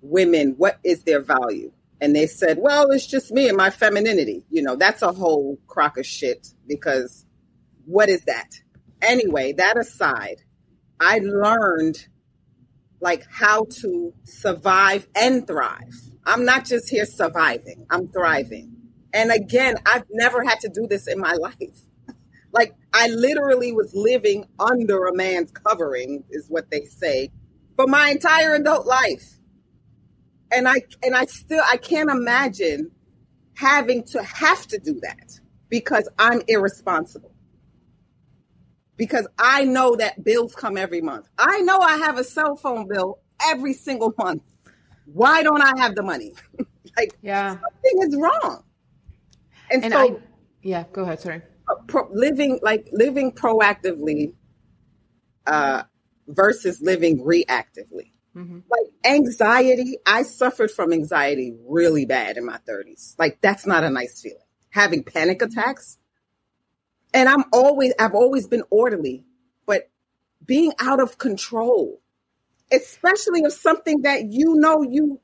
women, 0.00 0.54
what 0.56 0.78
is 0.84 1.04
their 1.04 1.20
value? 1.20 1.72
And 2.00 2.16
they 2.16 2.26
said, 2.26 2.58
well, 2.58 2.90
it's 2.90 3.06
just 3.06 3.30
me 3.30 3.48
and 3.48 3.56
my 3.56 3.70
femininity. 3.70 4.44
You 4.50 4.62
know, 4.62 4.76
that's 4.76 5.02
a 5.02 5.12
whole 5.12 5.58
crock 5.68 5.98
of 5.98 6.06
shit 6.06 6.48
because 6.66 7.24
what 7.84 8.08
is 8.08 8.24
that? 8.24 8.50
Anyway, 9.00 9.52
that 9.52 9.78
aside, 9.78 10.42
I 11.00 11.18
learned 11.18 12.08
like 13.00 13.24
how 13.30 13.66
to 13.80 14.12
survive 14.24 15.06
and 15.14 15.46
thrive. 15.46 15.94
I'm 16.24 16.44
not 16.44 16.64
just 16.64 16.88
here 16.88 17.04
surviving, 17.04 17.86
I'm 17.90 18.08
thriving. 18.08 18.71
And 19.12 19.30
again, 19.30 19.76
I've 19.86 20.04
never 20.10 20.42
had 20.44 20.60
to 20.60 20.68
do 20.68 20.86
this 20.88 21.06
in 21.06 21.18
my 21.18 21.32
life. 21.40 21.80
Like 22.52 22.74
I 22.92 23.08
literally 23.08 23.72
was 23.72 23.92
living 23.94 24.44
under 24.58 25.06
a 25.06 25.14
man's 25.14 25.50
covering, 25.52 26.24
is 26.30 26.46
what 26.48 26.70
they 26.70 26.84
say, 26.84 27.30
for 27.76 27.86
my 27.86 28.10
entire 28.10 28.54
adult 28.54 28.86
life. 28.86 29.38
And 30.52 30.68
I 30.68 30.82
and 31.02 31.14
I 31.14 31.24
still 31.26 31.62
I 31.70 31.78
can't 31.78 32.10
imagine 32.10 32.90
having 33.54 34.04
to 34.04 34.22
have 34.22 34.66
to 34.68 34.78
do 34.78 35.00
that 35.00 35.40
because 35.68 36.08
I'm 36.18 36.42
irresponsible. 36.48 37.30
Because 38.96 39.26
I 39.38 39.64
know 39.64 39.96
that 39.96 40.22
bills 40.22 40.54
come 40.54 40.76
every 40.76 41.00
month. 41.00 41.26
I 41.38 41.62
know 41.62 41.78
I 41.78 41.96
have 41.96 42.18
a 42.18 42.24
cell 42.24 42.56
phone 42.56 42.86
bill 42.86 43.18
every 43.42 43.72
single 43.72 44.12
month. 44.18 44.42
Why 45.06 45.42
don't 45.42 45.62
I 45.62 45.72
have 45.80 45.94
the 45.94 46.02
money? 46.02 46.34
like 46.96 47.14
Yeah. 47.22 47.52
something 47.52 48.02
is 48.02 48.16
wrong. 48.16 48.62
And, 49.72 49.84
And 49.84 49.92
so 49.92 49.98
I, 49.98 50.16
yeah, 50.62 50.84
go 50.92 51.02
ahead. 51.02 51.20
Sorry. 51.20 51.42
pro- 51.88 52.08
living 52.12 52.60
like 52.62 52.88
living 52.92 53.32
proactively 53.32 54.34
uh 55.46 55.82
versus 56.28 56.80
living 56.80 57.18
reactively 57.24 58.12
Mhm. 58.36 58.62
like 58.70 58.92
anxiety 59.04 59.96
i 60.06 60.22
suffered 60.22 60.70
from 60.70 60.92
anxiety 60.92 61.54
really 61.66 62.06
bad 62.06 62.36
in 62.36 62.46
my 62.46 62.58
30s 62.68 63.14
like 63.18 63.40
that's 63.40 63.66
not 63.66 63.82
a 63.84 63.90
nice 63.90 64.20
feeling 64.20 64.38
having 64.70 65.02
panic 65.02 65.42
attacks 65.42 65.98
and 67.12 67.28
i'm 67.28 67.44
always 67.52 67.92
i've 67.98 68.14
always 68.14 68.46
been 68.46 68.62
orderly 68.70 69.24
but 69.66 69.90
being 70.46 70.72
out 70.78 71.00
of 71.00 71.18
control 71.18 72.00
especially 72.72 73.40
if 73.42 73.52
something 73.52 74.02
that 74.02 74.24
you 74.26 74.54
know 74.54 74.82
you 74.82 75.20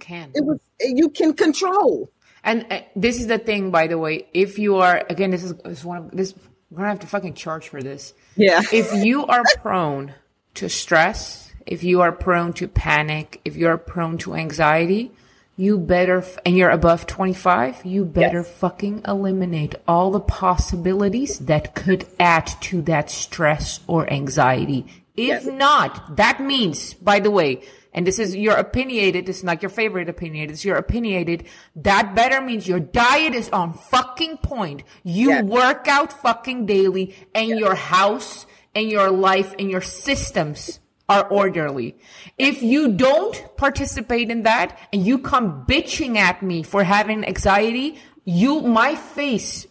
Can. 0.00 0.32
it 0.34 0.44
was 0.44 0.60
you 0.80 1.10
can 1.10 1.34
control 1.34 2.10
And 2.44 2.66
uh, 2.70 2.80
this 2.94 3.18
is 3.20 3.26
the 3.26 3.38
thing, 3.38 3.70
by 3.70 3.86
the 3.86 3.98
way. 3.98 4.26
If 4.34 4.58
you 4.58 4.76
are, 4.76 5.02
again, 5.08 5.30
this 5.30 5.42
is, 5.42 5.54
this 5.54 5.78
is 5.80 5.84
one 5.84 5.96
of 5.98 6.10
this. 6.10 6.34
We're 6.70 6.78
gonna 6.78 6.88
have 6.90 7.00
to 7.00 7.06
fucking 7.06 7.34
charge 7.34 7.68
for 7.68 7.82
this. 7.82 8.14
yeah 8.36 8.60
If 8.72 8.92
you 9.04 9.26
are 9.26 9.42
prone 9.62 10.14
to 10.54 10.68
stress, 10.68 11.52
if 11.66 11.82
you 11.84 12.00
are 12.02 12.12
prone 12.12 12.52
to 12.54 12.68
panic, 12.68 13.40
if 13.44 13.56
you 13.56 13.68
are 13.68 13.78
prone 13.78 14.18
to 14.18 14.34
anxiety, 14.34 15.12
you 15.56 15.78
better, 15.78 16.18
f- 16.18 16.36
and 16.44 16.56
you're 16.56 16.70
above 16.70 17.06
25, 17.06 17.84
you 17.84 18.04
better 18.04 18.38
Yes. 18.38 18.50
fucking 18.50 19.02
eliminate 19.06 19.76
all 19.86 20.10
the 20.10 20.20
possibilities 20.20 21.38
that 21.40 21.74
could 21.76 22.06
add 22.18 22.46
to 22.62 22.82
that 22.82 23.08
stress 23.10 23.78
or 23.86 24.10
anxiety. 24.12 24.84
If 25.16 25.44
Yes. 25.44 25.46
not, 25.46 26.16
that 26.16 26.40
means, 26.40 26.94
by 26.94 27.20
the 27.20 27.30
way, 27.30 27.62
and 27.94 28.06
this 28.06 28.18
is 28.18 28.34
your 28.34 28.56
opinionated, 28.56 29.26
this 29.26 29.38
is 29.38 29.44
not 29.44 29.62
your 29.62 29.70
favorite 29.70 30.08
opinionated, 30.08 30.54
it's 30.54 30.64
your 30.64 30.76
opinionated, 30.76 31.44
that 31.76 32.14
better 32.14 32.40
means 32.40 32.66
your 32.68 32.80
diet 32.80 33.34
is 33.34 33.48
on 33.50 33.72
fucking 33.72 34.38
point. 34.38 34.82
You 35.04 35.30
Yes. 35.30 35.44
work 35.44 35.88
out 35.88 36.12
fucking 36.12 36.66
daily 36.66 37.14
and 37.34 37.48
your 37.48 37.74
house 37.74 38.46
and 38.74 38.90
your 38.90 39.10
life 39.10 39.54
and 39.58 39.70
your 39.70 39.80
systems 39.80 40.80
are 41.08 41.28
orderly. 41.28 41.96
If 42.38 42.62
you 42.62 42.92
don't 42.92 43.56
participate 43.56 44.30
in 44.30 44.42
that 44.42 44.76
and 44.92 45.06
you 45.06 45.18
come 45.18 45.64
bitching 45.68 46.16
at 46.16 46.42
me 46.42 46.62
for 46.62 46.82
having 46.82 47.24
anxiety, 47.24 47.98
you, 48.24 48.60
my 48.62 48.94
face, 48.96 49.66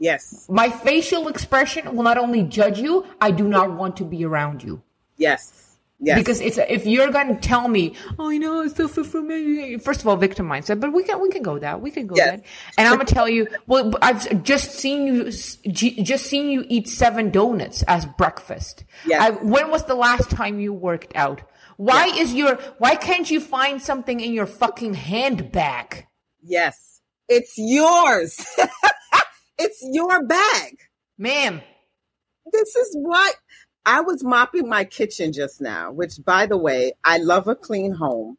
yes 0.00 0.46
my 0.48 0.70
facial 0.70 1.28
expression 1.28 1.94
will 1.94 2.04
not 2.04 2.16
only 2.18 2.42
judge 2.44 2.78
you, 2.78 3.04
I 3.20 3.30
do 3.32 3.46
not 3.48 3.72
want 3.72 3.96
to 3.98 4.04
be 4.04 4.24
around 4.24 4.62
you. 4.62 4.82
yes 5.16 5.67
yes 6.00 6.18
Because 6.18 6.40
it's 6.40 6.58
if 6.58 6.86
you're 6.86 7.10
going 7.10 7.34
to 7.34 7.40
tell 7.40 7.68
me, 7.68 7.94
oh, 8.18 8.28
you 8.30 8.38
know, 8.38 8.62
it's 8.62 8.76
from 9.08 9.26
me. 9.28 9.78
First 9.78 10.00
of 10.00 10.06
all, 10.08 10.16
victim 10.16 10.46
mindset, 10.48 10.80
but 10.80 10.92
we 10.92 11.02
can 11.02 11.20
we 11.20 11.28
can 11.30 11.42
go 11.42 11.58
that 11.58 11.80
we 11.80 11.90
can 11.90 12.06
go 12.06 12.14
Yes. 12.16 12.40
that. 12.40 12.44
And 12.76 12.86
I'm 12.88 12.94
gonna 12.94 13.04
tell 13.04 13.28
you, 13.28 13.48
well, 13.66 13.92
I've 14.02 14.42
just 14.42 14.72
seen 14.72 15.06
you 15.06 15.30
just 15.30 16.26
seen 16.26 16.50
you 16.50 16.64
eat 16.68 16.88
seven 16.88 17.30
donuts 17.30 17.82
as 17.88 18.06
breakfast. 18.06 18.84
Yes. 19.06 19.20
I, 19.22 19.30
when 19.44 19.70
was 19.70 19.84
the 19.84 19.94
last 19.94 20.30
time 20.30 20.60
you 20.60 20.72
worked 20.72 21.12
out? 21.14 21.42
Why 21.76 22.06
is 22.06 22.34
your 22.34 22.56
why 22.78 22.94
can't 22.96 23.30
you 23.30 23.40
find 23.40 23.80
something 23.80 24.20
in 24.20 24.32
your 24.32 24.46
fucking 24.46 24.94
handbag? 24.94 26.06
Yes, 26.42 27.00
it's 27.28 27.54
yours. 27.56 28.44
it's 29.58 29.80
your 29.92 30.24
bag. 30.26 30.78
Ma'am, 31.18 31.60
This 32.52 32.74
is 32.76 32.96
what 33.00 33.34
I 33.88 34.02
was 34.02 34.22
mopping 34.22 34.68
my 34.68 34.84
kitchen 34.84 35.32
just 35.32 35.62
now, 35.62 35.92
which 35.92 36.22
by 36.22 36.44
the 36.44 36.58
way, 36.58 36.92
I 37.02 37.16
love 37.16 37.48
a 37.48 37.54
clean 37.54 37.92
home, 37.92 38.36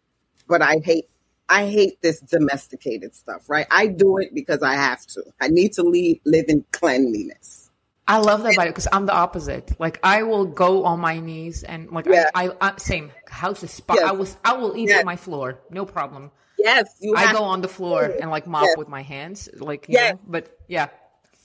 but 0.47 0.61
I 0.61 0.77
hate 0.77 1.05
I 1.49 1.65
hate 1.67 1.99
this 2.03 2.19
domesticated 2.19 3.15
stuff, 3.15 3.49
right? 3.49 3.65
I 3.71 3.87
do 3.87 4.19
it 4.19 4.35
because 4.35 4.61
I 4.61 4.75
have 4.75 5.03
to. 5.07 5.23
I 5.41 5.47
need 5.47 5.73
to 5.73 5.81
leave, 5.81 6.19
live 6.23 6.45
in 6.49 6.63
cleanliness. 6.71 7.71
I 8.07 8.17
love 8.19 8.43
that 8.43 8.53
about 8.53 8.67
it 8.67 8.69
because 8.69 8.87
I'm 8.91 9.07
the 9.07 9.13
opposite. 9.15 9.71
Like 9.79 9.99
I 10.03 10.21
will 10.21 10.45
go 10.45 10.85
on 10.85 10.99
my 10.99 11.19
knees 11.19 11.63
and 11.63 11.89
like 11.89 12.05
Yeah. 12.05 12.29
I, 12.35 12.49
I, 12.49 12.53
I 12.61 12.77
same 12.77 13.11
house 13.27 13.63
is 13.63 13.71
spot. 13.71 13.97
Yes. 13.99 14.07
I 14.07 14.11
was 14.11 14.37
I 14.45 14.53
will 14.53 14.77
eat 14.77 14.89
Yes. 14.89 14.99
on 14.99 15.05
my 15.07 15.15
floor, 15.15 15.59
no 15.71 15.83
problem. 15.83 16.29
Yes, 16.59 16.95
you 16.99 17.15
I 17.15 17.33
go 17.33 17.43
on 17.43 17.61
the 17.61 17.67
floor 17.67 18.03
and 18.03 18.29
like 18.29 18.45
mop 18.45 18.65
Yes. 18.65 18.77
with 18.77 18.87
my 18.87 19.01
hands, 19.01 19.49
like 19.57 19.87
yeah. 19.89 20.13
But 20.27 20.55
yeah, 20.67 20.89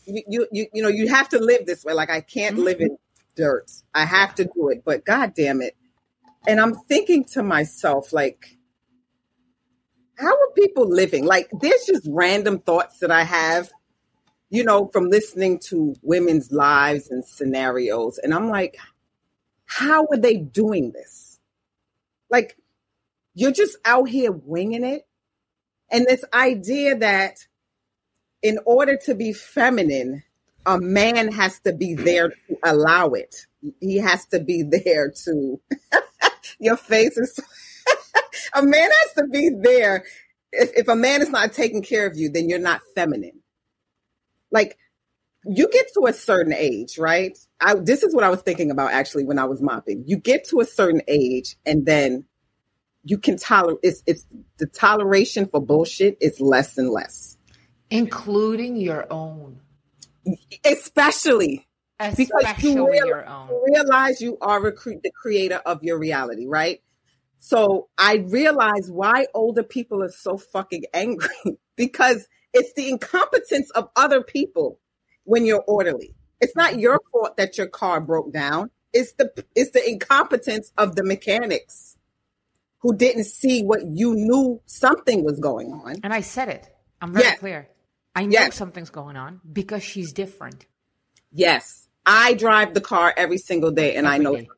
you, 0.07 0.23
you 0.29 0.47
you 0.53 0.67
you 0.75 0.83
know 0.83 0.90
you 0.90 1.09
have 1.09 1.31
to 1.31 1.38
live 1.38 1.67
this 1.67 1.85
way 1.85 1.95
like 1.95 2.11
i 2.11 2.21
can't 2.21 2.57
mm-hmm. 2.57 2.64
live 2.64 2.81
in 2.81 2.99
dirt. 3.35 3.70
I 3.94 4.05
have 4.05 4.35
to 4.37 4.44
do 4.44 4.68
it 4.70 4.83
but 4.85 5.05
god 5.05 5.35
damn 5.35 5.61
it. 5.62 5.77
And 6.47 6.61
i'm 6.61 6.75
thinking 6.75 7.25
to 7.33 7.42
myself 7.42 8.12
like 8.12 8.59
how 10.16 10.33
are 10.33 10.51
people 10.57 10.88
living? 10.88 11.25
Like 11.25 11.51
there's 11.61 11.85
just 11.87 12.07
random 12.09 12.59
thoughts 12.59 12.99
that 13.01 13.11
i 13.11 13.25
have 13.25 13.70
you 14.51 14.62
know 14.62 14.88
from 14.92 15.11
listening 15.11 15.59
to 15.59 15.94
women's 16.03 16.53
lives 16.53 17.11
and 17.11 17.25
scenarios. 17.25 18.18
And 18.18 18.33
i'm 18.35 18.49
like 18.49 18.77
how 19.66 20.07
are 20.11 20.16
they 20.16 20.37
doing 20.37 20.92
this? 20.92 21.38
Like 22.31 22.57
you're 23.35 23.53
just 23.53 23.77
out 23.85 24.09
here 24.09 24.33
winging 24.33 24.85
it. 24.85 25.07
And 25.90 26.07
this 26.07 26.25
idea 26.33 26.97
that 26.99 27.38
in 28.42 28.59
order 28.64 28.97
to 29.05 29.14
be 29.14 29.33
feminine, 29.33 30.23
a 30.66 30.79
man 30.81 31.33
has 31.33 31.61
to 31.61 31.72
be 31.72 31.94
there 31.94 32.31
to 32.31 32.59
allow 32.64 33.09
it. 33.11 33.37
He 33.81 33.98
has 33.98 34.27
to 34.29 34.40
be 34.40 34.62
there 34.62 35.12
to. 35.27 35.61
Your 36.61 36.77
face 36.77 37.16
is. 37.18 37.40
a 38.55 38.62
man 38.62 38.90
has 38.90 39.12
to 39.18 39.29
be 39.29 39.50
there. 39.62 40.05
If, 40.53 40.72
if 40.77 40.88
a 40.88 40.96
man 40.96 41.22
is 41.22 41.31
not 41.31 41.53
taking 41.53 41.83
care 41.83 42.07
of 42.07 42.16
you, 42.16 42.31
then 42.31 42.48
you're 42.48 42.59
not 42.61 42.83
feminine. 42.94 43.40
Like 44.53 44.79
you 45.46 45.68
get 45.70 45.87
to 45.94 46.07
a 46.07 46.12
certain 46.12 46.55
age, 46.55 46.98
right? 46.98 47.38
I, 47.61 47.74
this 47.77 48.03
is 48.03 48.14
what 48.14 48.24
I 48.24 48.31
was 48.31 48.42
thinking 48.42 48.70
about 48.70 48.92
actually 48.92 49.24
when 49.24 49.38
I 49.38 49.44
was 49.46 49.62
mopping. 49.62 50.05
You 50.07 50.16
get 50.18 50.48
to 50.50 50.61
a 50.61 50.66
certain 50.66 51.03
age, 51.09 51.57
and 51.66 51.87
then 51.87 52.27
you 53.05 53.18
can 53.18 53.38
tolerate. 53.38 53.79
It's 53.83 54.03
it's 54.07 54.27
the 54.59 54.66
toleration 54.66 55.46
for 55.46 55.61
bullshit 55.61 56.18
is 56.20 56.40
less 56.40 56.79
and 56.79 56.90
less. 56.90 57.37
including 57.90 58.77
your 58.77 59.07
own, 59.12 59.61
especially 60.65 61.67
because 61.99 62.31
especially 62.45 62.73
you 62.73 62.91
real- 62.91 63.07
your 63.07 63.27
own. 63.29 63.49
you 63.49 63.65
realize 63.67 64.21
you 64.21 64.37
are 64.41 64.73
cre- 64.73 64.93
the 65.03 65.11
creator 65.11 65.61
of 65.67 65.83
your 65.83 65.99
reality, 65.99 66.47
right? 66.47 66.81
So 67.39 67.89
I 67.99 68.25
realize 68.27 68.91
why 68.91 69.27
older 69.35 69.63
people 69.63 70.03
are 70.03 70.11
so 70.11 70.39
fucking 70.39 70.85
angry 70.95 71.29
because 71.77 72.27
it's 72.53 72.73
the 72.75 72.89
incompetence 72.89 73.71
of 73.73 73.89
other 73.97 74.23
people 74.23 74.79
when 75.25 75.45
you're 75.45 75.65
orderly. 75.67 76.15
It's 76.41 76.57
not 76.57 76.79
your 76.79 77.01
fault 77.13 77.37
that 77.37 77.59
your 77.59 77.67
car 77.67 78.01
broke 78.01 78.33
down. 78.33 78.71
It's 78.93 79.13
the 79.15 79.31
it's 79.55 79.73
the 79.73 79.87
incompetence 79.89 80.73
of 80.79 80.95
the 80.97 81.03
mechanics 81.05 81.97
who 82.79 82.95
didn't 82.97 83.25
see 83.25 83.63
what 83.63 83.81
you 83.87 84.15
knew 84.15 84.61
something 84.67 85.25
was 85.25 85.39
going 85.41 85.73
on. 85.73 85.97
And 86.03 86.13
I 86.13 86.21
said 86.21 86.49
it. 86.49 86.69
I'm 87.01 87.13
very 87.13 87.25
Yes. 87.25 87.39
clear. 87.39 87.69
I 88.14 88.27
know 88.27 88.33
Yes. 88.33 88.55
something's 88.55 88.90
going 88.90 89.16
on 89.16 89.40
because 89.50 89.83
she's 89.83 90.12
different. 90.12 90.66
Yes, 91.33 91.88
I 92.07 92.35
drive 92.35 92.74
the 92.74 92.81
car 92.81 93.12
every 93.16 93.38
single 93.38 93.70
day, 93.72 93.96
and 93.96 94.07
I 94.07 94.18
know. 94.18 94.37
day. 94.37 94.48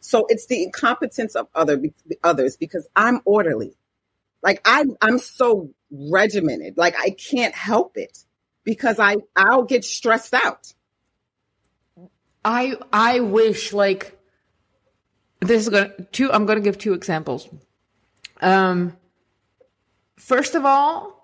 So 0.00 0.26
it's 0.28 0.46
the 0.46 0.62
incompetence 0.62 1.34
of 1.36 1.46
other 1.54 1.80
others 2.22 2.56
because 2.56 2.86
I'm 2.96 3.20
orderly. 3.24 3.76
Like 4.42 4.60
I'm, 4.64 4.96
I'm 5.00 5.18
so 5.18 5.70
regimented. 5.90 6.76
Like 6.76 6.94
I 6.98 7.10
can't 7.10 7.54
help 7.54 7.96
it 7.96 8.18
because 8.64 8.98
I, 8.98 9.16
I'll 9.34 9.62
get 9.64 9.84
stressed 9.84 10.34
out. 10.34 10.72
I 12.44 12.76
I 12.92 13.20
wish 13.20 13.72
like 13.72 14.16
this 15.40 15.62
is 15.62 15.68
gonna 15.68 15.92
two. 16.12 16.32
I'm 16.32 16.46
gonna 16.46 16.60
give 16.60 16.78
two 16.78 16.92
examples. 16.94 17.48
Um, 18.40 18.96
first 20.16 20.54
of 20.54 20.64
all, 20.64 21.15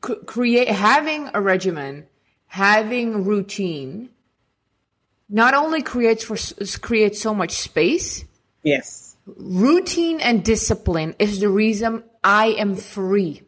create 0.00 0.68
having 0.68 1.30
a 1.34 1.40
regimen, 1.40 2.06
having 2.46 3.24
routine, 3.24 4.10
not 5.28 5.54
only 5.54 5.82
creates 5.82 6.24
for 6.24 6.36
creates 6.80 7.20
so 7.20 7.34
much 7.34 7.52
space. 7.52 8.24
Yes. 8.62 9.16
Routine 9.26 10.20
and 10.20 10.44
discipline 10.44 11.14
is 11.18 11.40
the 11.40 11.48
reason 11.48 12.04
I 12.22 12.48
am 12.58 12.76
free. 12.76 13.42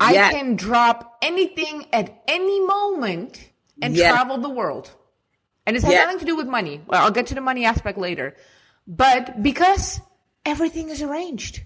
I 0.00 0.14
can 0.32 0.56
drop 0.56 1.18
anything 1.22 1.86
at 1.92 2.22
any 2.26 2.60
moment 2.60 3.50
and 3.80 3.94
Yes. 3.94 4.12
travel 4.12 4.38
the 4.38 4.50
world. 4.50 4.90
And 5.64 5.76
it 5.76 5.82
has 5.82 5.92
Yes. 5.92 6.04
nothing 6.06 6.20
to 6.20 6.24
do 6.26 6.36
with 6.36 6.46
money. 6.46 6.80
Well, 6.86 7.02
I'll 7.04 7.10
get 7.12 7.26
to 7.28 7.34
the 7.34 7.40
money 7.40 7.64
aspect 7.64 7.98
later. 7.98 8.34
But 8.86 9.42
because 9.42 10.00
everything 10.44 10.90
is 10.90 11.02
arranged, 11.02 11.62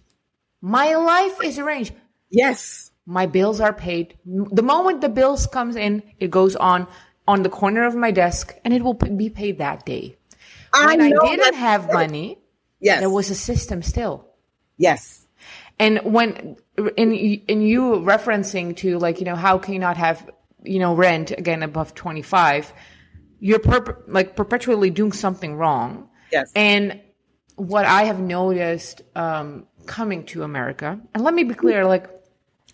my 0.60 0.94
life 0.96 1.42
is 1.42 1.58
arranged. 1.58 1.94
Yes. 2.30 2.89
My 3.18 3.26
bills 3.26 3.60
are 3.60 3.72
paid. 3.72 4.16
The 4.60 4.62
moment 4.62 5.00
the 5.00 5.08
bills 5.08 5.46
comes 5.46 5.74
in, 5.76 6.02
it 6.18 6.30
goes 6.30 6.54
on 6.56 6.86
on 7.26 7.42
the 7.42 7.48
corner 7.50 7.84
of 7.86 7.94
my 7.94 8.10
desk 8.12 8.54
and 8.64 8.72
it 8.74 8.82
will 8.82 8.94
p- 8.94 9.10
be 9.10 9.28
paid 9.30 9.58
that 9.58 9.84
day. 9.84 10.16
I 10.72 10.86
When 10.86 11.00
I, 11.02 11.08
know 11.10 11.22
didn't 11.22 11.54
have 11.54 11.92
money, 11.92 12.38
Yes. 12.80 13.00
there 13.00 13.10
was 13.10 13.28
a 13.30 13.34
system 13.34 13.82
still. 13.82 14.26
yes. 14.78 15.26
And 15.78 16.00
when 16.04 16.56
in 16.96 17.12
in 17.52 17.62
you 17.62 17.82
referencing 18.14 18.76
to 18.82 18.98
like 18.98 19.18
you 19.20 19.24
know 19.24 19.34
how 19.46 19.56
can 19.58 19.72
you 19.72 19.80
not 19.88 19.96
have 19.96 20.18
you 20.62 20.78
know 20.78 20.92
rent 20.94 21.30
again 21.42 21.62
above 21.62 21.94
twenty 21.94 22.20
five, 22.22 22.72
you're 23.38 23.58
perp- 23.70 24.02
like 24.06 24.36
perpetually 24.36 24.90
doing 24.90 25.12
something 25.12 25.56
wrong. 25.56 25.88
Yes. 26.30 26.52
And 26.54 27.00
what 27.56 27.86
I 27.86 28.02
have 28.04 28.20
noticed 28.20 29.00
um, 29.16 29.66
coming 29.86 30.24
to 30.26 30.42
America, 30.42 31.00
and 31.14 31.24
let 31.24 31.32
me 31.32 31.44
be 31.44 31.54
clear, 31.54 31.86
like 31.86 32.06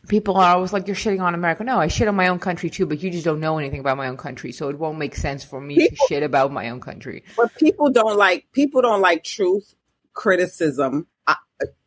people 0.06 0.36
are 0.36 0.54
always 0.54 0.72
like 0.72 0.86
you're 0.86 0.96
shitting 0.96 1.20
on 1.20 1.34
America. 1.34 1.64
No, 1.64 1.78
I 1.78 1.88
shit 1.88 2.08
on 2.08 2.14
my 2.14 2.28
own 2.28 2.38
country 2.38 2.70
too, 2.70 2.86
but 2.86 3.02
you 3.02 3.10
just 3.10 3.24
don't 3.24 3.40
know 3.40 3.58
anything 3.58 3.80
about 3.80 3.96
my 3.96 4.08
own 4.08 4.16
country, 4.16 4.52
so 4.52 4.68
it 4.68 4.78
won't 4.78 4.98
make 4.98 5.14
sense 5.14 5.44
for 5.44 5.60
me 5.60 5.88
to 5.88 5.96
shit 6.08 6.22
about 6.22 6.52
my 6.52 6.70
own 6.70 6.80
country. 6.80 7.24
But 7.36 7.54
people 7.56 7.90
don't 7.90 8.16
like 8.16 8.46
people 8.52 8.82
don't 8.82 9.00
like 9.00 9.24
truth, 9.24 9.74
criticism, 10.12 11.06
uh, 11.26 11.34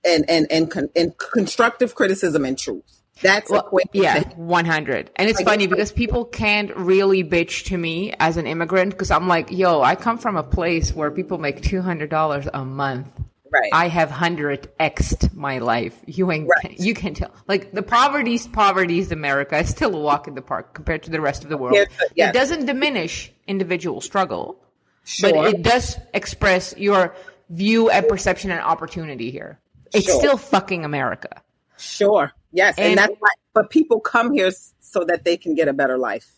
and 0.03 0.29
and 0.29 0.47
and 0.51 0.69
con- 0.69 0.89
and 0.95 1.17
constructive 1.17 1.95
criticism 1.95 2.45
and 2.45 2.57
truth. 2.57 2.99
That's 3.21 3.51
Well, 3.51 3.69
yeah, 3.91 4.23
100. 4.35 5.11
And 5.17 5.29
it's 5.29 5.39
Like, 5.39 5.45
funny 5.45 5.67
because 5.67 5.91
people 5.91 6.25
can't 6.25 6.73
really 6.75 7.23
bitch 7.23 7.65
to 7.65 7.77
me 7.77 8.13
as 8.19 8.37
an 8.37 8.47
immigrant 8.47 8.91
because 8.91 9.11
I'm 9.11 9.27
like, 9.27 9.51
yo, 9.51 9.81
I 9.81 9.95
come 9.95 10.17
from 10.17 10.37
a 10.37 10.43
place 10.43 10.93
where 10.93 11.11
people 11.11 11.37
make 11.37 11.61
$200 11.61 12.49
a 12.53 12.65
month. 12.65 13.07
Right. 13.51 13.69
I 13.73 13.87
have 13.87 14.09
100 14.09 14.69
xed 14.79 15.33
my 15.33 15.57
life. 15.59 15.97
You 16.05 16.31
ain't, 16.31 16.49
Right. 16.63 16.79
you 16.79 16.93
can 16.93 17.13
tell. 17.13 17.31
Like 17.47 17.71
the 17.71 17.81
poverty's 17.83 18.47
poverty's 18.47 19.11
America 19.11 19.57
is 19.57 19.69
still 19.69 19.93
a 19.95 19.99
walk 19.99 20.27
in 20.27 20.35
the 20.35 20.41
park 20.41 20.73
compared 20.73 21.03
to 21.03 21.11
the 21.11 21.21
rest 21.21 21.43
of 21.43 21.49
the 21.49 21.57
world. 21.57 21.75
Compared 21.75 21.89
to- 22.09 22.09
yes. 22.15 22.29
It 22.29 22.33
doesn't 22.37 22.65
diminish 22.65 23.31
individual 23.47 24.01
struggle, 24.01 24.59
sure. 25.03 25.31
but 25.31 25.53
it 25.53 25.61
does 25.63 25.97
express 26.13 26.73
your 26.77 27.13
view 27.49 27.89
and 27.89 28.07
perception 28.07 28.51
and 28.51 28.61
opportunity 28.61 29.31
here. 29.31 29.59
It's 29.93 30.05
Sure. 30.05 30.19
still 30.19 30.37
fucking 30.37 30.85
America. 30.85 31.41
sure. 31.77 32.31
Yes, 32.51 32.75
and, 32.77 32.87
And- 32.89 32.97
that's 32.97 33.13
why. 33.19 33.29
But 33.53 33.69
people 33.69 33.99
come 33.99 34.33
here 34.33 34.51
so 34.79 35.03
that 35.05 35.23
they 35.23 35.37
can 35.37 35.55
get 35.55 35.67
a 35.67 35.73
better 35.73 35.97
life. 35.97 36.31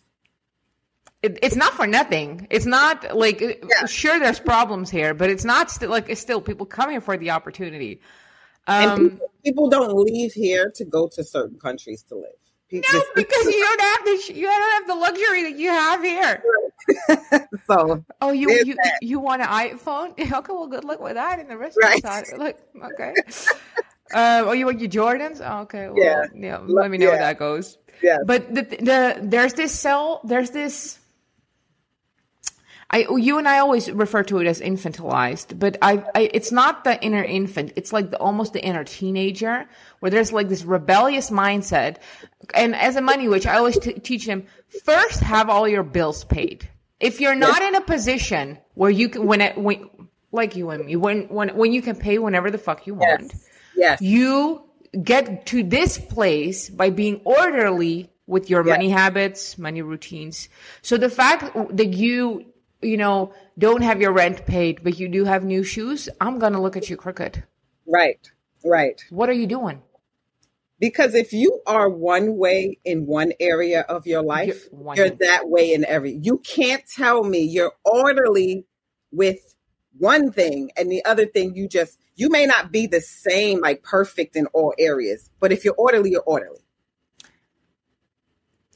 It, 1.23 1.37
it's 1.41 1.55
not 1.55 1.73
for 1.73 1.85
nothing. 1.87 2.47
It's 2.49 2.65
not 2.65 3.15
like 3.15 3.63
sure 3.87 4.19
there's 4.19 4.39
problems 4.39 4.89
here, 4.89 5.13
but 5.13 5.29
it's 5.29 5.45
not 5.45 5.69
still 5.71 5.89
like 5.89 6.09
it's 6.09 6.21
still 6.21 6.41
people 6.41 6.65
come 6.65 6.89
here 6.89 7.01
for 7.01 7.17
the 7.17 7.31
opportunity. 7.31 8.01
Um, 8.67 9.09
people, 9.11 9.31
people 9.43 9.69
don't 9.69 9.93
leave 9.95 10.33
here 10.33 10.71
to 10.75 10.85
go 10.85 11.07
to 11.09 11.23
certain 11.23 11.57
countries 11.59 12.03
to 12.09 12.15
live. 12.15 12.25
People 12.69 12.87
no, 12.93 12.99
just- 12.99 13.15
because 13.15 13.45
you 13.45 13.59
don't 13.63 13.81
have 13.81 14.05
the 14.05 14.17
sh- 14.23 14.29
you 14.35 14.45
don't 14.47 14.71
have 14.71 14.87
the 14.87 14.95
luxury 14.95 15.43
that 15.43 15.55
you 15.57 15.69
have 15.69 16.01
here. 16.03 16.43
so 17.67 18.03
Oh, 18.21 18.31
you 18.31 18.49
you 18.65 18.75
that. 18.75 18.99
you 19.01 19.19
want 19.19 19.41
an 19.41 19.47
iPhone? 19.47 20.13
Okay, 20.33 20.53
well, 20.53 20.67
good 20.67 20.83
luck 20.85 20.99
with 21.01 21.13
that 21.15 21.39
in 21.39 21.47
the 21.47 21.57
rest 21.57 21.77
Right. 21.81 21.95
of 21.97 22.01
the 22.01 22.07
side. 22.07 22.37
Look, 22.37 22.57
okay. 22.93 23.13
Uh, 24.13 24.43
oh, 24.45 24.51
you 24.53 24.65
want 24.65 24.79
your 24.79 24.89
Jordans? 24.89 25.39
Oh, 25.43 25.61
okay, 25.61 25.87
well, 25.87 25.97
Yeah. 25.97 26.23
yeah. 26.35 26.57
Let 26.65 26.89
me 26.91 26.97
know 26.97 27.11
how 27.11 27.17
that 27.17 27.37
goes. 27.39 27.77
yeah, 28.03 28.17
But 28.25 28.53
the, 28.53 28.63
the 28.63 29.19
there's 29.21 29.53
this 29.53 29.71
cell. 29.71 30.21
There's 30.23 30.49
this. 30.51 30.99
I 32.93 33.07
you 33.09 33.37
and 33.37 33.47
I 33.47 33.59
always 33.59 33.89
refer 33.89 34.21
to 34.23 34.39
it 34.39 34.47
as 34.47 34.59
infantilized, 34.59 35.57
but 35.57 35.77
I, 35.81 36.03
I 36.13 36.29
it's 36.33 36.51
not 36.51 36.83
the 36.83 37.01
inner 37.01 37.23
infant. 37.23 37.71
It's 37.77 37.93
like 37.93 38.11
the 38.11 38.17
almost 38.17 38.51
the 38.53 38.63
inner 38.63 38.83
teenager 38.83 39.65
where 39.99 40.09
there's 40.11 40.33
like 40.33 40.49
this 40.49 40.63
rebellious 40.63 41.29
mindset. 41.29 41.97
And 42.53 42.75
as 42.75 42.97
a 42.97 43.01
money 43.01 43.29
witch, 43.29 43.47
I 43.47 43.55
always 43.57 43.79
t- 43.79 43.93
teach 43.93 44.25
them 44.25 44.45
first 44.83 45.21
have 45.21 45.49
all 45.49 45.67
your 45.67 45.83
bills 45.83 46.25
paid. 46.25 46.67
If 46.99 47.21
you're 47.21 47.35
not 47.35 47.61
in 47.61 47.75
a 47.75 47.81
position 47.81 48.57
where 48.73 48.91
you 48.91 49.09
can 49.09 49.25
when 49.25 49.39
it 49.41 49.57
when 49.57 49.89
like 50.33 50.55
you 50.57 50.69
and 50.69 50.85
me 50.85 50.95
when 50.97 51.29
when 51.29 51.49
when 51.55 51.71
you 51.71 51.81
can 51.81 51.95
pay 51.95 52.17
whenever 52.19 52.51
the 52.51 52.57
fuck 52.57 52.85
you 52.87 52.95
want 52.95 53.21
yes, 53.23 53.49
yes, 53.75 54.01
you 54.01 54.63
get 55.01 55.45
to 55.47 55.63
this 55.63 55.97
place 55.97 56.69
by 56.69 56.89
being 56.89 57.21
orderly 57.23 58.09
with 58.27 58.49
your 58.49 58.65
Yes. 58.65 58.77
money 58.77 58.89
habits, 58.89 59.57
money 59.57 59.81
routines. 59.81 60.47
So 60.81 60.97
the 60.97 61.09
fact 61.09 61.53
that 61.75 61.93
you, 61.93 62.45
you 62.81 62.97
know, 62.97 63.33
don't 63.57 63.81
have 63.81 64.01
your 64.01 64.11
rent 64.11 64.45
paid, 64.45 64.83
but 64.83 64.99
you 64.99 65.07
do 65.07 65.25
have 65.25 65.43
new 65.43 65.63
shoes, 65.63 66.09
I'm 66.19 66.39
going 66.39 66.53
to 66.53 66.61
look 66.61 66.77
at 66.77 66.89
you 66.89 66.97
crooked. 66.97 67.43
right, 67.87 68.31
right. 68.65 69.03
What 69.09 69.29
are 69.29 69.33
you 69.33 69.47
doing? 69.47 69.81
Because 70.79 71.13
if 71.13 71.31
you 71.31 71.61
are 71.67 71.87
one 71.89 72.37
way 72.37 72.79
in 72.83 73.05
one 73.05 73.33
area 73.39 73.81
of 73.81 74.07
your 74.07 74.23
life, 74.23 74.67
You're 74.71 74.95
you're 74.95 75.09
that 75.11 75.47
way 75.47 75.73
in 75.73 75.85
every. 75.85 76.17
You 76.19 76.39
can't 76.39 76.83
tell 76.95 77.23
me 77.23 77.41
you're 77.41 77.73
orderly 77.85 78.65
with 79.11 79.55
one 79.99 80.31
thing 80.31 80.71
and 80.75 80.91
the 80.91 81.05
other 81.05 81.25
thing 81.25 81.55
you 81.55 81.67
just 81.67 81.99
you 82.15 82.29
may 82.29 82.45
not 82.45 82.71
be 82.71 82.87
the 82.87 83.01
same 83.01 83.61
like 83.61 83.83
perfect 83.83 84.35
in 84.35 84.47
all 84.47 84.73
areas, 84.79 85.29
but 85.39 85.51
if 85.51 85.63
you're 85.63 85.75
orderly, 85.75 86.11
you're 86.11 86.23
orderly. 86.25 86.61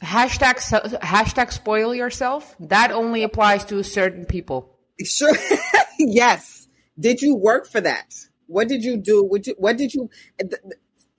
Hashtag, 0.02 0.58
hashtag 1.00 1.52
spoil 1.52 1.96
yourself. 1.96 2.56
That 2.60 2.92
only 2.92 3.24
applies 3.24 3.66
to 3.66 3.82
certain 3.84 4.26
people. 4.26 4.76
Sure. 5.04 5.36
yes. 6.00 6.68
Did 7.00 7.22
you 7.22 7.36
work 7.36 7.68
for 7.68 7.82
that? 7.82 8.14
What 8.48 8.68
did 8.68 8.84
you 8.84 8.98
do? 8.98 9.24
What, 9.24 9.48
you, 9.48 9.56
what 9.58 9.78
did 9.78 9.94
you? 9.94 10.10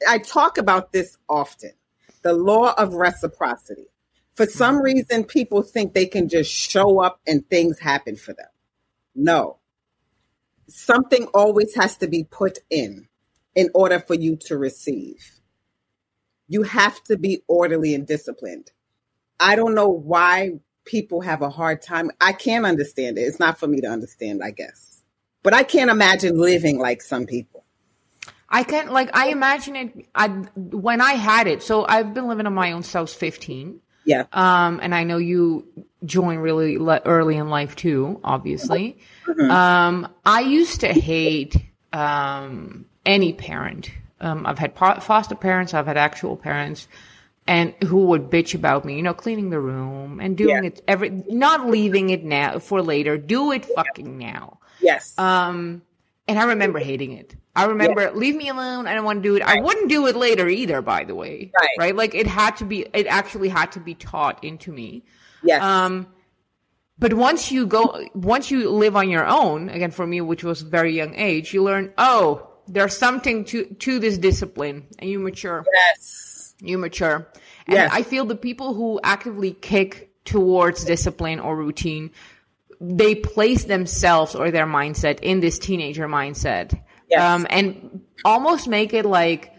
I 0.06 0.18
talk 0.18 0.58
about 0.58 0.92
this 0.92 1.16
often. 1.28 1.72
The 2.22 2.32
law 2.32 2.74
of 2.76 2.94
reciprocity. 2.94 3.86
For 4.34 4.46
some 4.46 4.76
mm-hmm. 4.76 4.84
reason, 4.84 5.24
people 5.24 5.62
think 5.62 5.94
they 5.94 6.06
can 6.06 6.28
just 6.28 6.52
show 6.52 7.00
up 7.00 7.20
and 7.26 7.48
things 7.48 7.78
happen 7.78 8.16
for 8.16 8.34
them. 8.34 8.48
No. 9.14 9.58
Something 10.68 11.26
always 11.32 11.74
has 11.76 11.96
to 11.98 12.08
be 12.08 12.24
put 12.24 12.58
in 12.68 13.08
in 13.54 13.70
order 13.74 13.98
for 13.98 14.14
you 14.14 14.36
to 14.46 14.58
receive. 14.58 15.35
You 16.48 16.62
have 16.62 17.02
to 17.04 17.16
be 17.16 17.42
orderly 17.48 17.94
and 17.94 18.06
disciplined. 18.06 18.70
I 19.38 19.56
don't 19.56 19.74
know 19.74 19.88
why 19.88 20.60
people 20.84 21.20
have 21.20 21.42
a 21.42 21.50
hard 21.50 21.82
time. 21.82 22.10
I 22.20 22.32
can't 22.32 22.64
understand 22.64 23.18
it. 23.18 23.22
It's 23.22 23.40
not 23.40 23.58
for 23.58 23.66
me 23.66 23.80
to 23.82 23.88
understand, 23.88 24.42
I 24.42 24.52
guess. 24.52 25.02
But 25.42 25.54
I 25.54 25.62
can't 25.62 25.90
imagine 25.90 26.38
living 26.38 26.78
like 26.78 27.02
some 27.02 27.26
people. 27.26 27.64
I 28.48 28.62
can't 28.62 28.92
like 28.92 29.10
I 29.14 29.28
imagine 29.28 29.76
it. 29.76 30.06
I 30.14 30.28
when 30.54 31.00
I 31.00 31.12
had 31.12 31.46
it. 31.46 31.62
So 31.62 31.84
I've 31.86 32.14
been 32.14 32.28
living 32.28 32.46
on 32.46 32.54
my 32.54 32.72
own 32.72 32.82
since 32.82 33.12
15. 33.12 33.80
Yeah. 34.04 34.24
Um, 34.32 34.78
and 34.82 34.94
I 34.94 35.02
know 35.02 35.18
you 35.18 35.66
joined 36.04 36.40
really 36.40 36.78
le- 36.78 37.02
early 37.04 37.36
in 37.36 37.50
life 37.50 37.74
too, 37.74 38.20
obviously. 38.22 38.98
Um, 39.50 40.08
I 40.24 40.40
used 40.40 40.80
to 40.80 40.88
hate 40.92 41.56
um, 41.92 42.86
any 43.04 43.32
parent. 43.32 43.90
Um, 44.20 44.46
I've 44.46 44.58
had 44.58 44.74
foster 44.74 45.34
parents, 45.34 45.74
I've 45.74 45.86
had 45.86 45.96
actual 45.96 46.36
parents, 46.36 46.88
and 47.46 47.74
who 47.84 48.06
would 48.06 48.30
bitch 48.30 48.54
about 48.54 48.84
me, 48.84 48.96
you 48.96 49.02
know, 49.02 49.14
cleaning 49.14 49.50
the 49.50 49.60
room 49.60 50.20
and 50.20 50.36
doing 50.36 50.64
Yeah. 50.64 50.68
it 50.70 50.82
every, 50.88 51.10
not 51.28 51.68
leaving 51.68 52.10
it 52.10 52.24
now 52.24 52.58
for 52.58 52.82
later. 52.82 53.18
Do 53.18 53.52
it 53.52 53.64
fucking 53.66 54.18
now. 54.18 54.58
Yes. 54.80 55.16
Um, 55.18 55.82
and 56.26 56.38
I 56.38 56.44
remember 56.44 56.78
hating 56.78 57.12
it. 57.12 57.36
I 57.54 57.64
remember, 57.66 58.10
leave 58.12 58.34
me 58.36 58.48
alone. 58.48 58.86
I 58.86 58.94
don't 58.94 59.04
want 59.04 59.22
to 59.22 59.28
do 59.28 59.36
it. 59.36 59.42
I 59.42 59.60
wouldn't 59.60 59.88
do 59.88 60.06
it 60.08 60.16
later 60.16 60.48
either, 60.48 60.82
by 60.82 61.04
the 61.04 61.14
way. 61.14 61.50
Right. 61.58 61.68
Right. 61.78 61.96
Like 61.96 62.14
it 62.14 62.26
had 62.26 62.56
to 62.58 62.64
be, 62.64 62.86
it 62.92 63.06
actually 63.06 63.48
had 63.48 63.72
to 63.72 63.80
be 63.80 63.94
taught 63.94 64.42
into 64.44 64.72
me. 64.72 65.04
yes. 65.42 65.62
Um, 65.62 66.06
but 66.98 67.12
once 67.12 67.52
you 67.52 67.66
go, 67.66 68.06
once 68.14 68.50
you 68.50 68.70
live 68.70 68.96
on 68.96 69.10
your 69.10 69.26
own, 69.26 69.68
again, 69.68 69.90
for 69.90 70.06
me, 70.06 70.22
which 70.22 70.42
was 70.42 70.62
very 70.62 70.94
young 70.94 71.14
age, 71.14 71.52
you 71.52 71.62
learn, 71.62 71.92
oh, 71.98 72.45
there's 72.68 72.96
something 72.96 73.44
to, 73.46 73.64
to 73.74 73.98
this 73.98 74.18
discipline 74.18 74.86
and 74.98 75.08
you 75.10 75.18
mature 75.18 75.64
yes. 75.72 76.54
you 76.60 76.78
mature. 76.78 77.28
And 77.66 77.74
Yes. 77.74 77.90
I 77.92 78.02
feel 78.02 78.24
the 78.24 78.36
people 78.36 78.74
who 78.74 79.00
actively 79.02 79.52
kick 79.52 80.12
towards 80.24 80.84
discipline 80.84 81.40
or 81.40 81.56
routine, 81.56 82.10
they 82.80 83.14
place 83.14 83.64
themselves 83.64 84.34
or 84.34 84.50
their 84.50 84.66
mindset 84.66 85.20
in 85.20 85.40
this 85.40 85.58
teenager 85.58 86.06
mindset. 86.06 86.78
Yes. 87.08 87.20
Um, 87.20 87.46
and 87.50 88.02
almost 88.24 88.68
make 88.68 88.92
it 88.92 89.04
like 89.06 89.52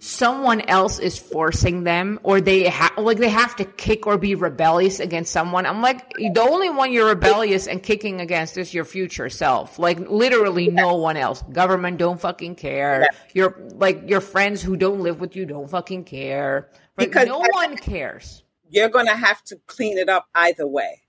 someone 0.00 0.60
else 0.62 0.98
is 0.98 1.18
forcing 1.18 1.82
them 1.82 2.20
or 2.22 2.40
they 2.40 2.68
ha- 2.68 2.94
like 2.96 3.18
they 3.18 3.28
have 3.28 3.56
to 3.56 3.64
kick 3.64 4.06
or 4.06 4.16
be 4.16 4.34
rebellious 4.34 5.00
against 5.00 5.32
someone. 5.32 5.66
I'm 5.66 5.82
like, 5.82 6.08
the 6.14 6.40
only 6.40 6.70
one 6.70 6.92
you're 6.92 7.08
rebellious 7.08 7.66
and 7.66 7.82
kicking 7.82 8.20
against 8.20 8.56
is 8.56 8.72
your 8.72 8.84
future 8.84 9.28
self. 9.28 9.78
Like 9.78 9.98
literally 9.98 10.68
no 10.68 10.94
one 10.94 11.16
else. 11.16 11.42
Government 11.52 11.98
don't 11.98 12.20
fucking 12.20 12.54
care. 12.54 13.08
Your, 13.34 13.60
like 13.74 14.08
your 14.08 14.20
friends 14.20 14.62
who 14.62 14.76
don't 14.76 15.00
live 15.00 15.20
with 15.20 15.34
you 15.34 15.46
don't 15.46 15.68
fucking 15.68 16.04
care. 16.04 16.70
Right? 16.96 17.08
Because 17.08 17.26
no 17.26 17.40
one 17.40 17.76
cares. 17.76 18.42
you're 18.70 18.88
going 18.88 19.06
to 19.06 19.16
have 19.16 19.42
to 19.44 19.56
clean 19.66 19.98
it 19.98 20.08
up 20.08 20.26
either 20.34 20.66
way. 20.66 21.02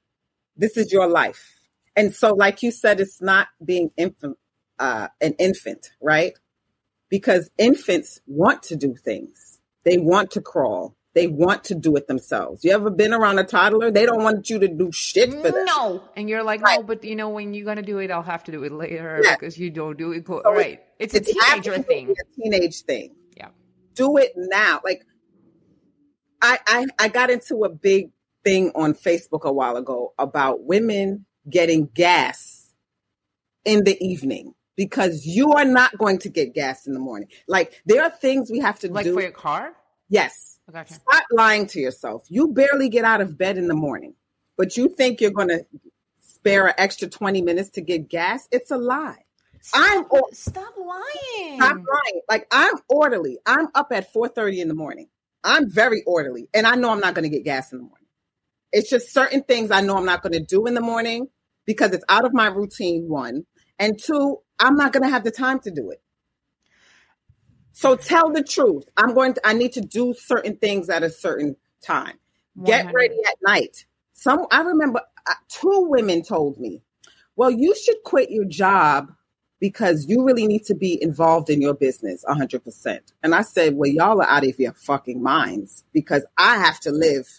This 0.56 0.78
is 0.78 0.92
your 0.92 1.08
life. 1.08 1.60
And 1.96 2.14
so, 2.14 2.34
like 2.34 2.64
you 2.64 2.72
said, 2.72 3.00
it's 3.00 3.22
not 3.22 3.48
being 3.64 3.92
infant, 3.98 4.38
uh, 4.78 5.10
an 5.22 5.34
infant, 5.40 5.92
right? 6.02 6.34
Because 7.10 7.50
infants 7.58 8.20
want 8.28 8.64
to 8.64 8.76
do 8.76 8.96
things. 8.96 9.60
They 9.84 9.98
want 9.98 10.32
to 10.32 10.42
crawl. 10.42 10.96
They 11.16 11.26
want 11.28 11.64
to 11.66 11.76
do 11.76 11.96
it 11.96 12.08
themselves. 12.08 12.64
You 12.64 12.72
ever 12.72 12.92
been 12.92 13.14
around 13.14 13.40
a 13.40 13.44
toddler? 13.44 13.90
They 13.90 14.06
don't 14.06 14.24
want 14.24 14.50
you 14.50 14.60
to 14.60 14.68
do 14.68 14.92
shit 14.92 15.32
for 15.34 15.52
them. 15.52 15.66
No. 15.66 16.04
And 16.16 16.30
you're 16.30 16.44
like, 16.44 16.62
no, 16.62 16.84
but 16.84 17.04
you 17.04 17.16
know, 17.16 17.30
when 17.30 17.54
you're 17.56 17.66
gonna 17.66 17.82
do 17.82 17.98
it, 17.98 18.12
I'll 18.12 18.22
have 18.22 18.44
to 18.44 18.52
do 18.52 18.64
it 18.64 18.72
later 18.72 19.20
Yeah. 19.24 19.36
because 19.36 19.58
you 19.58 19.72
don't 19.72 19.98
do 19.98 20.12
it. 20.12 20.24
Co- 20.26 20.42
So 20.44 20.54
right. 20.54 20.82
It's, 21.00 21.16
a 21.16 21.20
teenager 21.20 21.82
thing. 21.82 22.12
A 22.12 22.42
teenage 22.42 22.82
thing. 22.84 23.16
Yeah. 23.36 23.50
Do 23.96 24.18
it 24.18 24.34
now. 24.36 24.82
Like 24.84 25.04
I, 26.42 26.60
I 26.68 26.86
I 27.00 27.08
got 27.10 27.32
into 27.32 27.64
a 27.64 27.70
big 27.70 28.12
thing 28.44 28.72
on 28.76 28.94
Facebook 28.94 29.42
a 29.44 29.52
while 29.52 29.78
ago 29.78 30.14
about 30.20 30.64
women 30.64 31.26
getting 31.50 31.88
gas 31.94 32.72
in 33.66 33.84
the 33.84 33.98
evening 34.04 34.54
because 34.80 35.26
you 35.26 35.52
are 35.52 35.66
not 35.66 35.98
going 35.98 36.18
to 36.20 36.30
get 36.30 36.54
gas 36.54 36.88
in 36.88 36.94
the 36.94 37.02
morning. 37.02 37.28
Like 37.50 37.82
there 37.86 38.02
are 38.02 38.10
things 38.10 38.50
we 38.50 38.60
have 38.60 38.80
to 38.80 38.90
Like 38.90 39.04
do. 39.04 39.14
for 39.14 39.22
your 39.22 39.32
car? 39.32 39.74
yes. 40.08 40.58
Gotcha. 40.72 40.94
Stop 40.94 41.24
lying 41.32 41.66
to 41.68 41.80
yourself. 41.82 42.24
You 42.30 42.48
barely 42.54 42.88
get 42.90 43.04
out 43.04 43.20
of 43.22 43.38
bed 43.38 43.58
in 43.58 43.68
the 43.68 43.74
morning, 43.76 44.14
but 44.56 44.78
you 44.78 44.88
think 44.88 45.20
you're 45.20 45.32
going 45.32 45.50
to 45.50 45.66
spare 46.22 46.68
an 46.68 46.76
extra 46.78 47.10
20 47.10 47.42
minutes 47.42 47.72
to 47.72 47.82
get 47.82 48.08
gas? 48.08 48.48
It's 48.52 48.72
a 48.72 48.78
lie. 48.78 49.18
I'm 49.74 50.06
or- 50.12 50.30
stop 50.32 50.74
lying. 50.78 51.58
Stop 51.58 51.72
lying. 51.76 52.22
Like 52.30 52.48
I'm 52.52 52.76
orderly. 52.88 53.38
I'm 53.46 53.68
up 53.76 53.88
at 53.92 54.14
4:30 54.14 54.60
in 54.62 54.68
the 54.70 54.76
morning. 54.76 55.10
I'm 55.44 55.70
very 55.70 56.04
orderly, 56.06 56.48
and 56.54 56.66
I 56.66 56.76
know 56.76 56.92
I'm 56.92 57.00
not 57.02 57.16
going 57.16 57.30
to 57.30 57.36
get 57.36 57.44
gas 57.44 57.74
in 57.74 57.80
the 57.80 57.84
morning. 57.84 58.08
It's 58.72 58.90
just 58.90 59.12
certain 59.12 59.44
things 59.44 59.72
I 59.72 59.82
know 59.82 59.98
I'm 59.98 60.06
not 60.06 60.22
going 60.22 60.34
to 60.34 60.40
do 60.56 60.68
in 60.68 60.74
the 60.76 60.82
morning 60.82 61.28
because 61.66 61.92
it's 61.92 62.06
out 62.08 62.24
of 62.26 62.34
my 62.34 62.48
routine. 62.48 63.10
One 63.10 63.46
and 63.80 64.00
two, 64.02 64.38
I'm 64.60 64.76
not 64.76 64.94
going 64.94 65.04
to 65.04 65.10
have 65.10 65.24
the 65.24 65.32
time 65.32 65.60
to 65.62 65.72
do 65.72 65.90
it. 65.92 66.02
So 67.80 67.96
tell 67.96 68.30
the 68.32 68.44
truth. 68.44 68.90
I'm 68.98 69.14
going 69.14 69.36
to. 69.36 69.48
I 69.48 69.54
need 69.54 69.72
to 69.74 69.82
do 69.82 70.14
certain 70.14 70.58
things 70.58 70.90
at 70.90 71.02
a 71.02 71.10
certain 71.10 71.56
time. 71.82 72.20
Get 72.66 72.86
100. 72.86 72.94
ready 72.94 73.18
at 73.26 73.36
night. 73.42 73.86
Some 74.12 74.48
I 74.52 74.62
remember 74.62 75.00
uh, 75.26 75.34
two 75.48 75.86
women 75.88 76.22
told 76.22 76.60
me, 76.60 76.82
"Well, 77.38 77.52
you 77.52 77.74
should 77.74 78.04
quit 78.04 78.32
your 78.32 78.44
job 78.44 79.14
because 79.62 80.08
you 80.10 80.26
really 80.26 80.46
need 80.46 80.66
to 80.66 80.76
be 80.76 81.02
involved 81.02 81.50
in 81.50 81.62
your 81.62 81.74
business 81.74 82.26
100%." 82.28 83.00
And 83.24 83.34
I 83.34 83.44
said, 83.44 83.76
"Well, 83.76 83.90
y'all 83.90 84.22
are 84.22 84.28
out 84.28 84.46
of 84.46 84.60
your 84.60 84.74
fucking 84.74 85.24
minds 85.24 85.86
because 85.94 86.26
I 86.38 86.58
have 86.58 86.82
to 86.82 86.92
live 86.92 87.30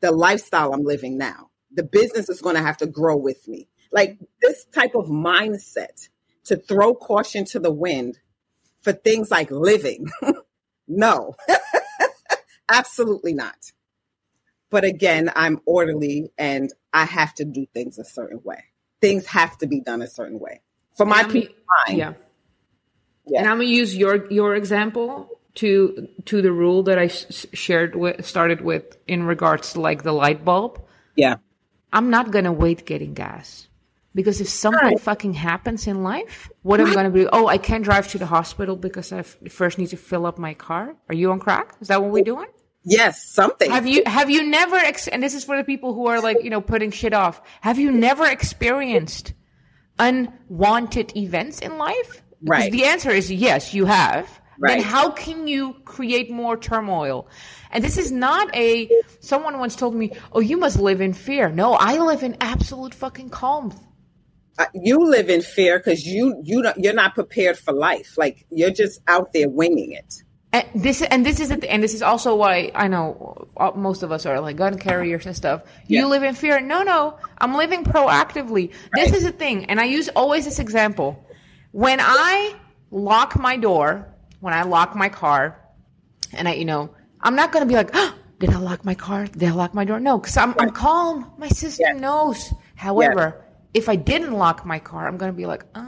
the 0.00 0.12
lifestyle 0.12 0.74
I'm 0.74 0.84
living 0.84 1.18
now. 1.18 1.50
The 1.72 1.82
business 1.82 2.28
is 2.28 2.40
going 2.40 2.54
to 2.54 2.62
have 2.62 2.76
to 2.76 2.86
grow 2.86 3.16
with 3.16 3.48
me." 3.48 3.66
Like 3.90 4.16
this 4.40 4.64
type 4.66 4.94
of 4.94 5.06
mindset 5.06 6.08
to 6.48 6.56
throw 6.56 6.94
caution 6.94 7.44
to 7.46 7.58
the 7.58 7.72
wind 7.72 8.18
for 8.80 8.92
things 8.92 9.30
like 9.30 9.50
living. 9.50 10.08
no. 10.88 11.34
Absolutely 12.68 13.32
not. 13.32 13.56
But 14.70 14.84
again, 14.84 15.30
I'm 15.34 15.60
orderly 15.64 16.30
and 16.36 16.70
I 16.92 17.04
have 17.06 17.34
to 17.36 17.44
do 17.44 17.66
things 17.72 17.98
a 17.98 18.04
certain 18.04 18.40
way. 18.44 18.64
Things 19.00 19.24
have 19.26 19.56
to 19.58 19.66
be 19.66 19.80
done 19.80 20.02
a 20.02 20.08
certain 20.08 20.38
way. 20.38 20.60
For 20.96 21.06
my 21.06 21.20
And 21.20 21.26
I'm- 21.26 21.32
peace 21.32 21.48
of 21.48 21.54
mind. 21.86 21.98
Yeah. 21.98 22.12
Yeah. 23.26 23.40
And 23.40 23.48
I'm 23.48 23.58
gonna 23.58 23.68
use 23.68 23.94
your 23.94 24.30
your 24.32 24.54
example 24.54 25.28
to 25.56 26.08
to 26.26 26.40
the 26.42 26.50
rule 26.52 26.82
that 26.84 26.92
that 26.92 26.98
I 26.98 27.04
s- 27.06 27.46
shared 27.52 27.94
with 27.94 28.24
started 28.24 28.62
with 28.62 28.96
in 29.06 29.22
regards 29.24 29.74
to 29.74 29.80
like 29.80 30.02
the 30.02 30.12
light 30.12 30.44
bulb. 30.44 30.80
Yeah. 31.14 31.36
I'm 31.92 32.08
not 32.10 32.30
gonna 32.30 32.52
wait 32.52 32.86
getting 32.86 33.12
gas 33.14 33.67
because 34.20 34.40
if 34.44 34.48
something 34.64 34.82
Right. 34.92 35.00
fucking 35.10 35.34
happens 35.50 35.86
in 35.86 35.96
life, 36.12 36.50
what 36.68 36.80
am 36.80 36.86
I 36.90 36.94
gonna 36.98 37.10
do? 37.20 37.28
Oh, 37.38 37.46
I 37.56 37.58
can't 37.68 37.84
drive 37.90 38.06
to 38.12 38.18
the 38.18 38.26
hospital 38.36 38.74
because 38.86 39.08
I 39.18 39.20
f- 39.20 39.36
first 39.60 39.78
need 39.80 39.90
to 39.96 39.96
fill 40.10 40.24
up 40.30 40.36
my 40.48 40.54
car. 40.68 40.84
Are 41.08 41.14
you 41.20 41.30
on 41.34 41.38
crack? 41.46 41.66
Is 41.80 41.88
that 41.88 42.02
what 42.02 42.10
we're 42.14 42.24
doing? 42.34 42.48
Yes, 42.84 43.12
something. 43.38 43.70
Have 43.70 43.86
you 43.92 44.00
have 44.18 44.28
you 44.34 44.42
never 44.60 44.76
ex- 44.90 45.08
and 45.12 45.22
this 45.22 45.34
is 45.38 45.44
for 45.48 45.56
the 45.60 45.64
people 45.72 45.90
who 45.96 46.04
are 46.12 46.20
like 46.28 46.38
you 46.44 46.50
know 46.54 46.60
putting 46.72 46.90
shit 47.00 47.14
off. 47.22 47.36
Have 47.68 47.78
you 47.84 47.90
never 48.08 48.24
experienced 48.26 49.26
unwanted 49.98 51.16
events 51.16 51.60
in 51.60 51.78
life? 51.78 52.10
Because 52.42 52.60
Right. 52.64 52.72
The 52.72 52.84
answer 52.84 53.10
is 53.10 53.30
yes, 53.32 53.74
you 53.74 53.84
have. 53.86 54.26
Right. 54.60 54.78
Then 54.78 54.82
how 54.82 55.10
can 55.10 55.46
you 55.46 55.74
create 55.84 56.30
more 56.30 56.56
turmoil? 56.56 57.28
And 57.72 57.84
this 57.84 57.96
is 57.98 58.10
not 58.10 58.46
a. 58.56 58.88
Someone 59.20 59.58
once 59.58 59.76
told 59.76 59.94
me, 59.94 60.06
"Oh, 60.32 60.40
you 60.40 60.56
must 60.56 60.78
live 60.80 61.00
in 61.00 61.12
fear." 61.12 61.48
No, 61.50 61.74
I 61.74 61.98
live 61.98 62.22
in 62.24 62.36
absolute 62.40 62.94
fucking 62.94 63.30
calm. 63.30 63.66
Uh, 64.58 64.66
you 64.74 65.08
live 65.08 65.30
in 65.30 65.40
fear 65.40 65.78
because 65.78 66.04
you 66.04 66.40
you 66.44 66.62
don't 66.62 66.76
you're 66.78 66.92
not 66.94 67.14
prepared 67.14 67.56
for 67.56 67.72
life. 67.72 68.18
Like 68.18 68.44
you're 68.50 68.70
just 68.72 69.00
out 69.06 69.32
there 69.32 69.48
winging 69.48 69.92
it. 69.92 70.14
And 70.52 70.66
this 70.74 71.02
and 71.02 71.24
this 71.24 71.38
is 71.40 71.50
and 71.50 71.82
this 71.82 71.94
is 71.94 72.02
also 72.02 72.34
why 72.34 72.72
I 72.74 72.88
know 72.88 73.48
uh, 73.56 73.70
most 73.76 74.02
of 74.02 74.10
us 74.10 74.26
are 74.26 74.40
like 74.40 74.56
gun 74.56 74.78
carriers 74.78 75.26
and 75.26 75.36
stuff. 75.36 75.62
Yeah. 75.86 76.00
You 76.00 76.08
live 76.08 76.22
in 76.24 76.34
fear. 76.34 76.60
No, 76.60 76.82
no, 76.82 77.18
I'm 77.38 77.54
living 77.54 77.84
proactively. 77.84 78.72
This 78.94 79.12
is 79.12 79.24
the 79.24 79.30
thing, 79.32 79.66
and 79.66 79.78
I 79.78 79.84
use 79.84 80.08
always 80.16 80.44
this 80.44 80.58
example. 80.58 81.24
When 81.72 82.00
I 82.00 82.54
lock 82.90 83.38
my 83.38 83.56
door, 83.58 84.08
when 84.40 84.54
I 84.54 84.62
lock 84.62 84.96
my 84.96 85.10
car, 85.10 85.60
and 86.32 86.48
I, 86.48 86.54
you 86.54 86.64
know, 86.64 86.90
I'm 87.20 87.36
not 87.36 87.52
gonna 87.52 87.66
be 87.66 87.74
like, 87.74 87.90
oh, 87.92 88.14
did 88.40 88.50
I 88.50 88.58
lock 88.58 88.84
my 88.84 88.94
car? 88.94 89.26
Did 89.26 89.50
I 89.50 89.52
lock 89.52 89.74
my 89.74 89.84
door? 89.84 90.00
No, 90.00 90.18
because 90.18 90.36
I'm 90.36 90.54
I'm 90.58 90.70
calm. 90.70 91.30
My 91.38 91.48
system 91.48 91.86
Yes. 91.92 92.00
knows. 92.00 92.52
However, 92.74 93.44
if 93.74 93.88
I 93.88 93.96
didn't 93.96 94.32
lock 94.32 94.64
my 94.64 94.78
car, 94.78 95.06
I'm 95.06 95.16
gonna 95.16 95.32
be 95.32 95.46
like, 95.46 95.64
uh, 95.74 95.82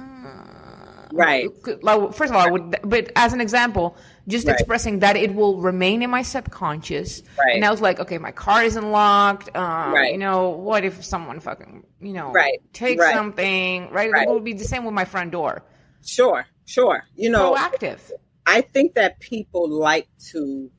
Right. 1.12 1.48
like, 1.82 2.12
first 2.14 2.30
of 2.30 2.36
all, 2.36 2.46
I 2.46 2.50
would, 2.50 2.76
but 2.84 3.10
as 3.16 3.32
an 3.32 3.40
example, 3.40 3.96
just 4.28 4.46
Right. 4.46 4.54
expressing 4.54 5.00
that 5.00 5.16
it 5.16 5.34
will 5.34 5.60
remain 5.60 6.02
in 6.02 6.10
my 6.10 6.22
subconscious. 6.22 7.22
Right. 7.38 7.56
And 7.56 7.64
I 7.64 7.70
was 7.70 7.80
like, 7.80 7.98
okay, 7.98 8.18
my 8.18 8.30
car 8.30 8.62
isn't 8.62 8.90
locked. 8.92 9.54
Um, 9.56 9.92
Right. 9.92 10.12
You 10.12 10.18
know, 10.18 10.50
what 10.50 10.84
if 10.84 11.04
someone 11.04 11.40
fucking, 11.40 11.84
you 12.00 12.12
know, 12.12 12.30
Right. 12.30 12.60
takes 12.72 13.00
Right. 13.00 13.12
something, 13.14 13.90
right? 13.90 14.10
It 14.14 14.28
will 14.28 14.38
be 14.40 14.52
the 14.52 14.64
same 14.64 14.84
with 14.84 14.94
my 14.94 15.04
front 15.04 15.32
door. 15.32 15.64
Sure, 16.04 16.46
sure. 16.64 17.02
You 17.16 17.30
know, 17.30 17.54
Proactive. 17.54 17.98
I 18.46 18.60
think 18.60 18.94
that 18.94 19.18
people 19.20 19.68
like 19.68 20.08
to 20.32 20.70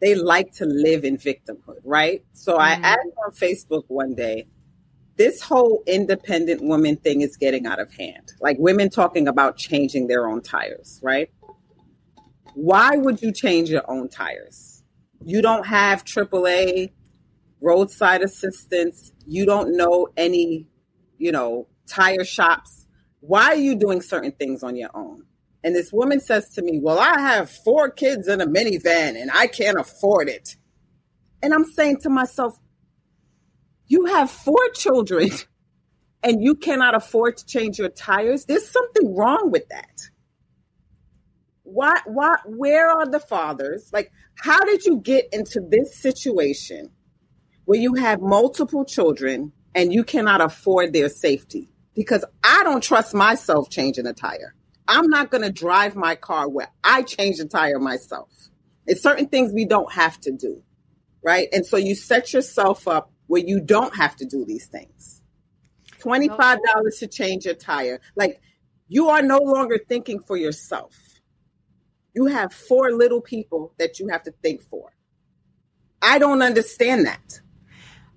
they 0.00 0.14
like 0.14 0.52
to 0.52 0.66
live 0.66 1.04
in 1.04 1.16
victimhood, 1.16 1.80
right? 1.82 2.22
So 2.34 2.58
I 2.58 2.74
Mhm. 2.74 2.82
asked 2.84 3.16
on 3.24 3.32
Facebook 3.32 3.84
one 3.88 4.14
day, 4.14 4.46
this 5.16 5.40
whole 5.40 5.82
independent 5.86 6.62
woman 6.62 6.96
thing 6.96 7.22
is 7.22 7.36
getting 7.36 7.66
out 7.66 7.80
of 7.80 7.92
hand. 7.94 8.32
Like 8.40 8.56
women 8.58 8.90
talking 8.90 9.28
about 9.28 9.56
changing 9.56 10.06
their 10.08 10.28
own 10.28 10.42
tires, 10.42 11.00
right? 11.02 11.30
Why 12.54 12.96
would 12.96 13.22
you 13.22 13.32
change 13.32 13.70
your 13.70 13.88
own 13.90 14.08
tires? 14.08 14.82
You 15.24 15.42
don't 15.42 15.66
have 15.66 16.04
AAA, 16.04 16.92
roadside 17.60 18.22
assistance, 18.22 19.12
you 19.26 19.46
don't 19.46 19.76
know 19.76 20.08
any, 20.16 20.68
you 21.18 21.32
know, 21.32 21.66
tire 21.86 22.24
shops. 22.24 22.86
Why 23.20 23.46
are 23.46 23.56
you 23.56 23.74
doing 23.74 24.02
certain 24.02 24.32
things 24.32 24.62
on 24.62 24.76
your 24.76 24.90
own? 24.94 25.24
And 25.64 25.74
this 25.74 25.92
woman 25.92 26.20
says 26.20 26.48
to 26.50 26.62
me, 26.62 26.78
Well, 26.80 26.98
I 26.98 27.18
have 27.20 27.50
four 27.50 27.90
kids 27.90 28.28
in 28.28 28.40
a 28.40 28.46
minivan 28.46 29.20
and 29.20 29.30
I 29.32 29.46
can't 29.48 29.78
afford 29.78 30.28
it. 30.28 30.56
And 31.42 31.52
I'm 31.52 31.64
saying 31.64 31.98
to 32.02 32.08
myself, 32.08 32.58
You 33.86 34.06
have 34.06 34.30
four 34.30 34.68
children 34.74 35.30
and 36.22 36.42
you 36.42 36.54
cannot 36.54 36.94
afford 36.94 37.36
to 37.36 37.46
change 37.46 37.78
your 37.78 37.88
tires. 37.88 38.44
There's 38.44 38.68
something 38.68 39.14
wrong 39.14 39.50
with 39.50 39.68
that. 39.68 40.00
Why, 41.62 42.00
why, 42.04 42.36
where 42.46 42.88
are 42.88 43.06
the 43.06 43.20
fathers? 43.20 43.90
Like, 43.92 44.12
how 44.34 44.64
did 44.64 44.84
you 44.84 45.00
get 45.00 45.28
into 45.32 45.60
this 45.60 45.96
situation 45.96 46.90
where 47.64 47.78
you 47.78 47.94
have 47.94 48.20
multiple 48.20 48.84
children 48.84 49.52
and 49.74 49.92
you 49.92 50.04
cannot 50.04 50.40
afford 50.40 50.92
their 50.92 51.08
safety? 51.08 51.72
Because 51.94 52.24
I 52.44 52.62
don't 52.62 52.82
trust 52.82 53.14
myself 53.14 53.70
changing 53.70 54.06
a 54.06 54.12
tire. 54.12 54.54
I'm 54.88 55.08
not 55.08 55.30
going 55.30 55.42
to 55.42 55.52
drive 55.52 55.96
my 55.96 56.14
car 56.14 56.48
where 56.48 56.68
I 56.84 57.02
change 57.02 57.38
the 57.38 57.46
tire 57.46 57.78
myself. 57.78 58.28
It's 58.86 59.02
certain 59.02 59.28
things 59.28 59.52
we 59.52 59.64
don't 59.64 59.92
have 59.92 60.20
to 60.20 60.30
do, 60.30 60.62
right? 61.22 61.48
And 61.52 61.66
so 61.66 61.76
you 61.76 61.94
set 61.94 62.32
yourself 62.32 62.86
up 62.86 63.10
where 63.26 63.42
you 63.42 63.60
don't 63.60 63.94
have 63.96 64.16
to 64.16 64.24
do 64.24 64.44
these 64.44 64.66
things. 64.66 65.22
$25 66.00 66.58
to 66.98 67.06
change 67.06 67.46
your 67.46 67.54
tire. 67.54 68.00
Like 68.14 68.40
you 68.88 69.08
are 69.08 69.22
no 69.22 69.38
longer 69.38 69.78
thinking 69.88 70.20
for 70.20 70.36
yourself. 70.36 70.96
You 72.14 72.26
have 72.26 72.52
four 72.52 72.92
little 72.92 73.20
people 73.20 73.74
that 73.78 73.98
you 73.98 74.08
have 74.08 74.22
to 74.24 74.32
think 74.42 74.62
for. 74.62 74.92
I 76.00 76.18
don't 76.18 76.42
understand 76.42 77.06
that. 77.06 77.40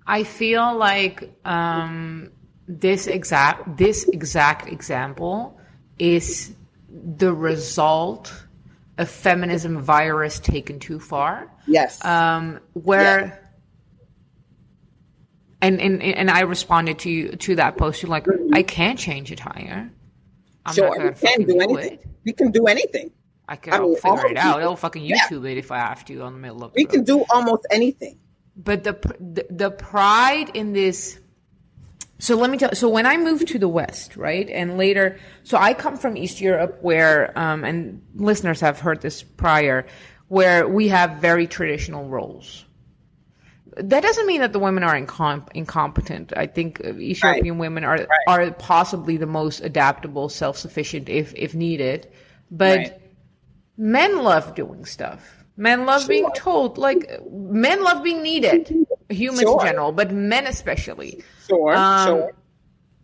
I 0.06 0.24
feel 0.24 0.76
like 0.76 1.38
um, 1.44 2.32
this 2.66 3.06
exact 3.06 3.76
this 3.76 4.08
exact 4.08 4.68
example 4.68 5.58
is 5.98 6.54
the 6.88 7.32
result 7.32 8.32
of 8.98 9.08
feminism 9.08 9.80
virus 9.80 10.38
taken 10.40 10.78
too 10.78 11.00
far. 11.00 11.50
Yes. 11.66 12.04
Um, 12.04 12.60
where 12.72 13.49
and, 15.62 15.80
and 15.80 16.02
and 16.02 16.30
I 16.30 16.40
responded 16.40 16.98
to 17.00 17.10
you 17.10 17.30
to 17.32 17.56
that 17.56 17.76
post. 17.76 18.02
You're 18.02 18.10
like, 18.10 18.26
I 18.52 18.62
can't 18.62 18.98
change 18.98 19.30
a 19.30 19.36
tire. 19.36 19.90
I'm 20.66 20.74
sure, 20.74 20.90
we 20.90 21.12
can 21.14 21.40
do 21.40 21.46
do 21.46 21.60
anything. 21.60 21.92
it. 21.94 22.06
We 22.24 22.32
can 22.32 22.50
do 22.50 22.66
anything. 22.66 23.10
I 23.48 23.56
can 23.56 23.72
I 23.72 23.78
mean, 23.80 23.96
figure 23.96 24.26
it 24.28 24.36
out. 24.36 24.62
I'll 24.62 24.76
fucking 24.76 25.02
Yeah. 25.04 25.16
YouTube 25.28 25.50
it 25.50 25.58
if 25.58 25.72
I 25.72 25.78
have 25.78 26.04
to 26.06 26.20
on 26.22 26.34
the 26.34 26.38
middle 26.38 26.62
of 26.64 26.72
We 26.74 26.84
can 26.84 27.02
do 27.04 27.24
almost 27.30 27.66
anything. 27.70 28.18
but 28.56 28.84
the, 28.84 28.92
the 29.18 29.46
the 29.50 29.70
pride 29.70 30.50
in 30.54 30.72
this 30.72 31.18
so 32.18 32.36
let 32.36 32.50
me 32.50 32.58
tell 32.58 32.74
so 32.74 32.88
when 32.88 33.06
i 33.06 33.16
moved 33.16 33.48
to 33.48 33.58
the 33.58 33.68
west 33.68 34.16
right 34.16 34.50
and 34.50 34.76
later 34.76 35.18
so 35.44 35.56
i 35.56 35.72
come 35.72 35.96
from 35.96 36.16
east 36.16 36.40
europe 36.40 36.76
where 36.82 37.32
um, 37.38 37.64
and 37.64 38.02
listeners 38.16 38.60
have 38.60 38.78
heard 38.80 39.00
this 39.00 39.22
prior 39.22 39.86
where 40.28 40.68
we 40.68 40.88
have 40.88 41.12
very 41.22 41.46
traditional 41.46 42.08
roles 42.08 42.66
that 43.76 44.02
doesn't 44.02 44.26
mean 44.26 44.40
that 44.40 44.52
the 44.52 44.58
women 44.58 44.82
are 44.82 44.94
incom- 45.00 45.48
incompetent. 45.54 46.32
I 46.36 46.46
think 46.46 46.80
East 46.98 47.22
Right. 47.22 47.42
Women 47.54 47.84
are 47.84 48.06
are 48.26 48.50
possibly 48.52 49.16
the 49.16 49.26
most 49.26 49.60
adaptable, 49.60 50.28
self 50.28 50.56
sufficient 50.58 51.08
if 51.08 51.32
if 51.36 51.54
needed. 51.54 52.08
But 52.50 52.78
Right. 52.78 53.00
men 53.76 54.22
love 54.22 54.54
doing 54.54 54.84
stuff. 54.84 55.44
Men 55.56 55.84
love 55.86 56.08
being 56.08 56.28
told. 56.34 56.78
Like 56.78 57.08
men 57.30 57.82
love 57.84 58.02
being 58.02 58.22
needed. 58.22 58.74
Humans 59.08 59.40
Sure. 59.42 59.60
in 59.60 59.66
general, 59.66 59.92
but 59.92 60.10
men 60.12 60.46
especially. 60.46 61.22
Sure, 61.46 61.74
Um, 61.74 62.06
sure. 62.06 62.32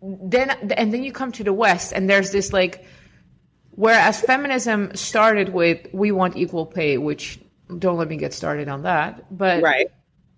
Then 0.01 0.49
and 0.75 0.93
then 0.93 1.03
you 1.03 1.11
come 1.11 1.31
to 1.33 1.43
the 1.43 1.53
West, 1.53 1.91
and 1.93 2.09
there's 2.09 2.31
this 2.31 2.53
like, 2.53 2.83
whereas 3.71 4.19
feminism 4.21 4.95
started 4.95 5.49
with 5.49 5.87
we 5.93 6.11
want 6.11 6.35
equal 6.37 6.65
pay, 6.65 6.97
which 6.97 7.39
don't 7.79 7.97
let 7.97 8.07
me 8.07 8.15
get 8.17 8.33
started 8.33 8.67
on 8.69 8.83
that. 8.83 9.25
But 9.35 9.61
Right. 9.61 9.87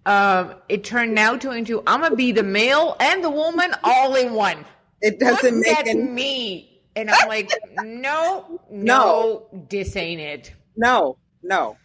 Um, 0.10 0.56
it 0.70 0.84
turned 0.84 1.14
now 1.14 1.38
to 1.38 1.52
into 1.52 1.84
I'm 1.86 2.02
gonna 2.02 2.16
be 2.16 2.32
the 2.32 2.42
male 2.42 2.98
and 3.00 3.24
the 3.24 3.30
woman 3.30 3.72
all 3.84 4.16
in 4.16 4.34
one. 4.34 4.66
It 5.02 5.20
doesn't 5.20 5.58
Look 5.58 5.68
make 5.68 5.88
any 5.88 6.02
me, 6.02 6.82
and 6.96 7.12
I'm 7.12 7.28
like, 7.28 7.52
no, 7.84 8.60
no, 8.72 9.48
this 9.70 9.96
ain't 9.96 10.20
it. 10.20 10.52
No, 10.76 11.20
no. 11.44 11.78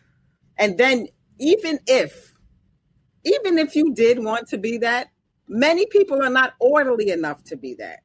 And 0.59 0.79
then 0.79 1.09
even 1.39 1.79
if, 1.87 2.33
even 3.25 3.59
if 3.59 3.77
you 3.77 3.93
did 3.93 4.19
want 4.25 4.49
to 4.49 4.59
be 4.59 4.79
that, 4.79 5.09
many 5.47 5.85
people 5.85 6.23
are 6.25 6.31
not 6.31 6.55
orderly 6.61 7.11
enough 7.11 7.45
to 7.45 7.57
be 7.57 7.75
that. 7.75 8.01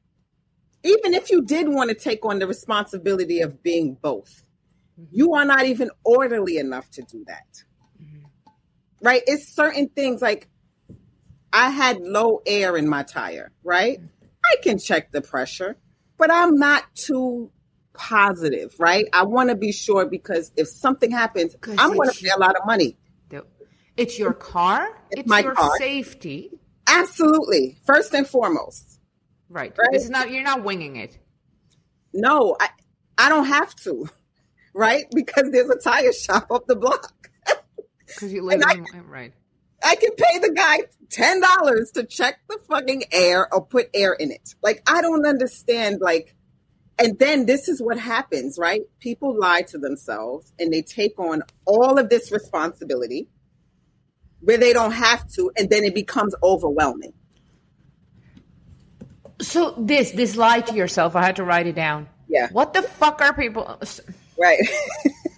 Even 0.84 1.14
if 1.14 1.30
you 1.30 1.42
did 1.42 1.66
want 1.66 1.88
to 1.88 1.94
take 1.94 2.26
on 2.26 2.38
the 2.38 2.46
responsibility 2.46 3.40
of 3.40 3.62
being 3.62 3.96
both, 4.02 4.42
you 5.10 5.32
are 5.32 5.46
not 5.46 5.64
even 5.64 5.90
orderly 6.04 6.58
enough 6.58 6.90
to 6.90 7.02
do 7.02 7.24
that. 7.26 7.64
Right? 9.02 9.22
It's 9.26 9.54
certain 9.54 9.88
things 9.88 10.20
like 10.22 10.48
I 11.52 11.70
had 11.70 12.00
low 12.00 12.40
air 12.46 12.76
in 12.76 12.88
my 12.88 13.02
tire, 13.02 13.50
right? 13.64 13.98
I 14.44 14.56
can 14.62 14.78
check 14.78 15.10
the 15.12 15.20
pressure, 15.20 15.76
but 16.18 16.30
I'm 16.30 16.56
not 16.56 16.84
too 16.94 17.50
positive, 17.92 18.74
right? 18.78 19.06
I 19.12 19.24
want 19.24 19.50
to 19.50 19.56
be 19.56 19.72
sure 19.72 20.06
because 20.06 20.52
if 20.56 20.68
something 20.68 21.10
happens, 21.10 21.56
I'm 21.78 21.94
going 21.94 22.10
to 22.10 22.18
pay 22.18 22.30
a 22.30 22.38
lot 22.38 22.56
of 22.56 22.66
money. 22.66 22.96
It's 23.96 24.18
your 24.18 24.32
car. 24.32 24.88
It's 25.10 25.20
It's, 25.22 25.28
my 25.28 25.40
your 25.40 25.52
car. 25.54 25.76
safety. 25.76 26.50
Absolutely. 26.86 27.76
First 27.84 28.14
and 28.14 28.26
foremost. 28.26 28.98
Right. 29.50 29.76
Right. 29.76 29.88
This 29.92 30.04
is 30.04 30.10
not. 30.10 30.30
You're 30.30 30.42
not 30.44 30.64
winging 30.64 30.96
it. 30.96 31.18
No, 32.14 32.56
I, 32.58 32.68
I 33.18 33.28
don't 33.28 33.44
have 33.46 33.74
to, 33.76 34.08
right? 34.74 35.04
Because 35.14 35.50
there's 35.50 35.68
a 35.68 35.76
tire 35.76 36.12
shop 36.12 36.46
up 36.50 36.66
the 36.66 36.76
block. 36.76 37.29
Because 38.14 38.32
you 38.32 38.42
live 38.42 38.60
And 38.62 38.86
in 38.94 39.06
right. 39.08 39.32
I 39.82 39.96
can 39.96 40.10
pay 40.14 40.38
the 40.38 40.52
guy 40.52 40.80
$10 41.08 41.92
to 41.92 42.04
check 42.04 42.40
the 42.48 42.58
fucking 42.68 43.04
air 43.12 43.52
or 43.52 43.64
put 43.64 43.88
air 43.94 44.12
in 44.12 44.30
it. 44.30 44.54
Like, 44.62 44.82
I 44.86 45.00
don't 45.00 45.26
understand. 45.26 46.00
Like, 46.00 46.34
and 46.98 47.18
then 47.18 47.46
this 47.46 47.68
is 47.68 47.80
what 47.80 47.98
happens, 47.98 48.58
right? 48.58 48.82
People 49.00 49.38
lie 49.38 49.62
to 49.62 49.78
themselves 49.78 50.52
and 50.58 50.72
they 50.72 50.82
take 50.82 51.18
on 51.18 51.42
all 51.64 51.98
of 51.98 52.10
this 52.10 52.30
responsibility 52.30 53.28
where 54.40 54.58
they 54.58 54.72
don't 54.72 54.92
have 54.92 55.26
to, 55.32 55.50
and 55.56 55.68
then 55.70 55.84
it 55.84 55.94
becomes 55.94 56.34
overwhelming. 56.42 57.12
So 59.40 59.74
this 59.78 60.10
this 60.10 60.36
lie 60.36 60.60
to 60.60 60.74
yourself. 60.74 61.16
I 61.16 61.22
had 61.22 61.36
to 61.36 61.44
write 61.44 61.66
it 61.66 61.74
down. 61.74 62.08
Yeah. 62.28 62.48
What 62.52 62.74
the 62.74 62.82
fuck 62.82 63.20
are 63.22 63.34
people? 63.34 63.80
Right. 64.38 64.58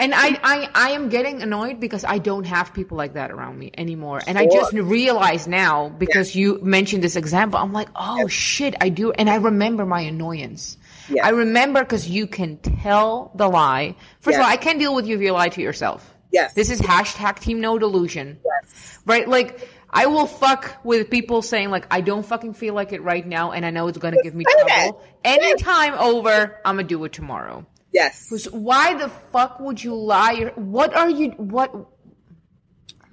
and 0.00 0.14
I, 0.14 0.38
I 0.42 0.68
I 0.74 0.90
am 0.90 1.08
getting 1.08 1.42
annoyed 1.42 1.80
because 1.80 2.04
I 2.04 2.18
don't 2.18 2.44
have 2.44 2.72
people 2.72 2.96
like 2.96 3.14
that 3.14 3.30
around 3.30 3.58
me 3.58 3.70
anymore. 3.76 4.20
And 4.26 4.38
I 4.38 4.46
just 4.46 4.72
realize 4.72 5.46
now 5.46 5.88
because 5.88 6.34
you 6.34 6.60
mentioned 6.62 7.02
this 7.04 7.16
example, 7.16 7.58
I'm 7.58 7.72
like, 7.72 7.88
oh 7.94 8.26
shit, 8.28 8.74
I 8.80 8.88
do. 8.88 9.12
And 9.12 9.28
I 9.28 9.36
remember 9.36 9.84
my 9.86 10.00
annoyance. 10.00 10.76
I 11.22 11.30
remember 11.30 11.80
because 11.80 12.08
you 12.08 12.26
can 12.26 12.56
tell 12.58 13.32
the 13.34 13.48
lie. 13.48 13.96
First 14.20 14.38
of 14.38 14.44
all, 14.44 14.50
I 14.50 14.56
can 14.56 14.78
deal 14.78 14.94
with 14.94 15.06
you 15.06 15.16
if 15.16 15.22
you 15.22 15.32
lie 15.32 15.48
to 15.48 15.60
yourself. 15.60 16.14
Yes. 16.32 16.54
This 16.54 16.70
is 16.70 16.80
hashtag 16.80 17.40
team 17.40 17.60
no 17.60 17.78
delusion. 17.78 18.38
yes. 18.44 18.98
Right? 19.04 19.28
Like, 19.28 19.68
I 19.90 20.06
will 20.06 20.26
fuck 20.26 20.78
with 20.84 21.10
people 21.10 21.42
saying, 21.42 21.70
like, 21.70 21.86
I 21.90 22.00
don't 22.00 22.24
fucking 22.24 22.54
feel 22.54 22.74
like 22.74 22.92
it 22.92 23.02
right 23.02 23.26
now, 23.26 23.50
and 23.50 23.66
I 23.66 23.70
know 23.70 23.88
it's 23.88 23.98
gonna 23.98 24.22
give 24.22 24.34
me 24.34 24.44
trouble. 24.44 25.02
Anytime 25.24 25.94
over, 25.94 26.60
I'm 26.64 26.76
gonna 26.76 26.86
do 26.86 27.02
it 27.04 27.12
tomorrow. 27.12 27.66
Yes. 27.92 28.28
So 28.28 28.50
why 28.50 28.94
the 28.94 29.08
fuck 29.08 29.60
would 29.60 29.82
you 29.82 29.94
lie? 29.94 30.52
What 30.54 30.94
are 30.94 31.10
you? 31.10 31.30
What? 31.30 31.74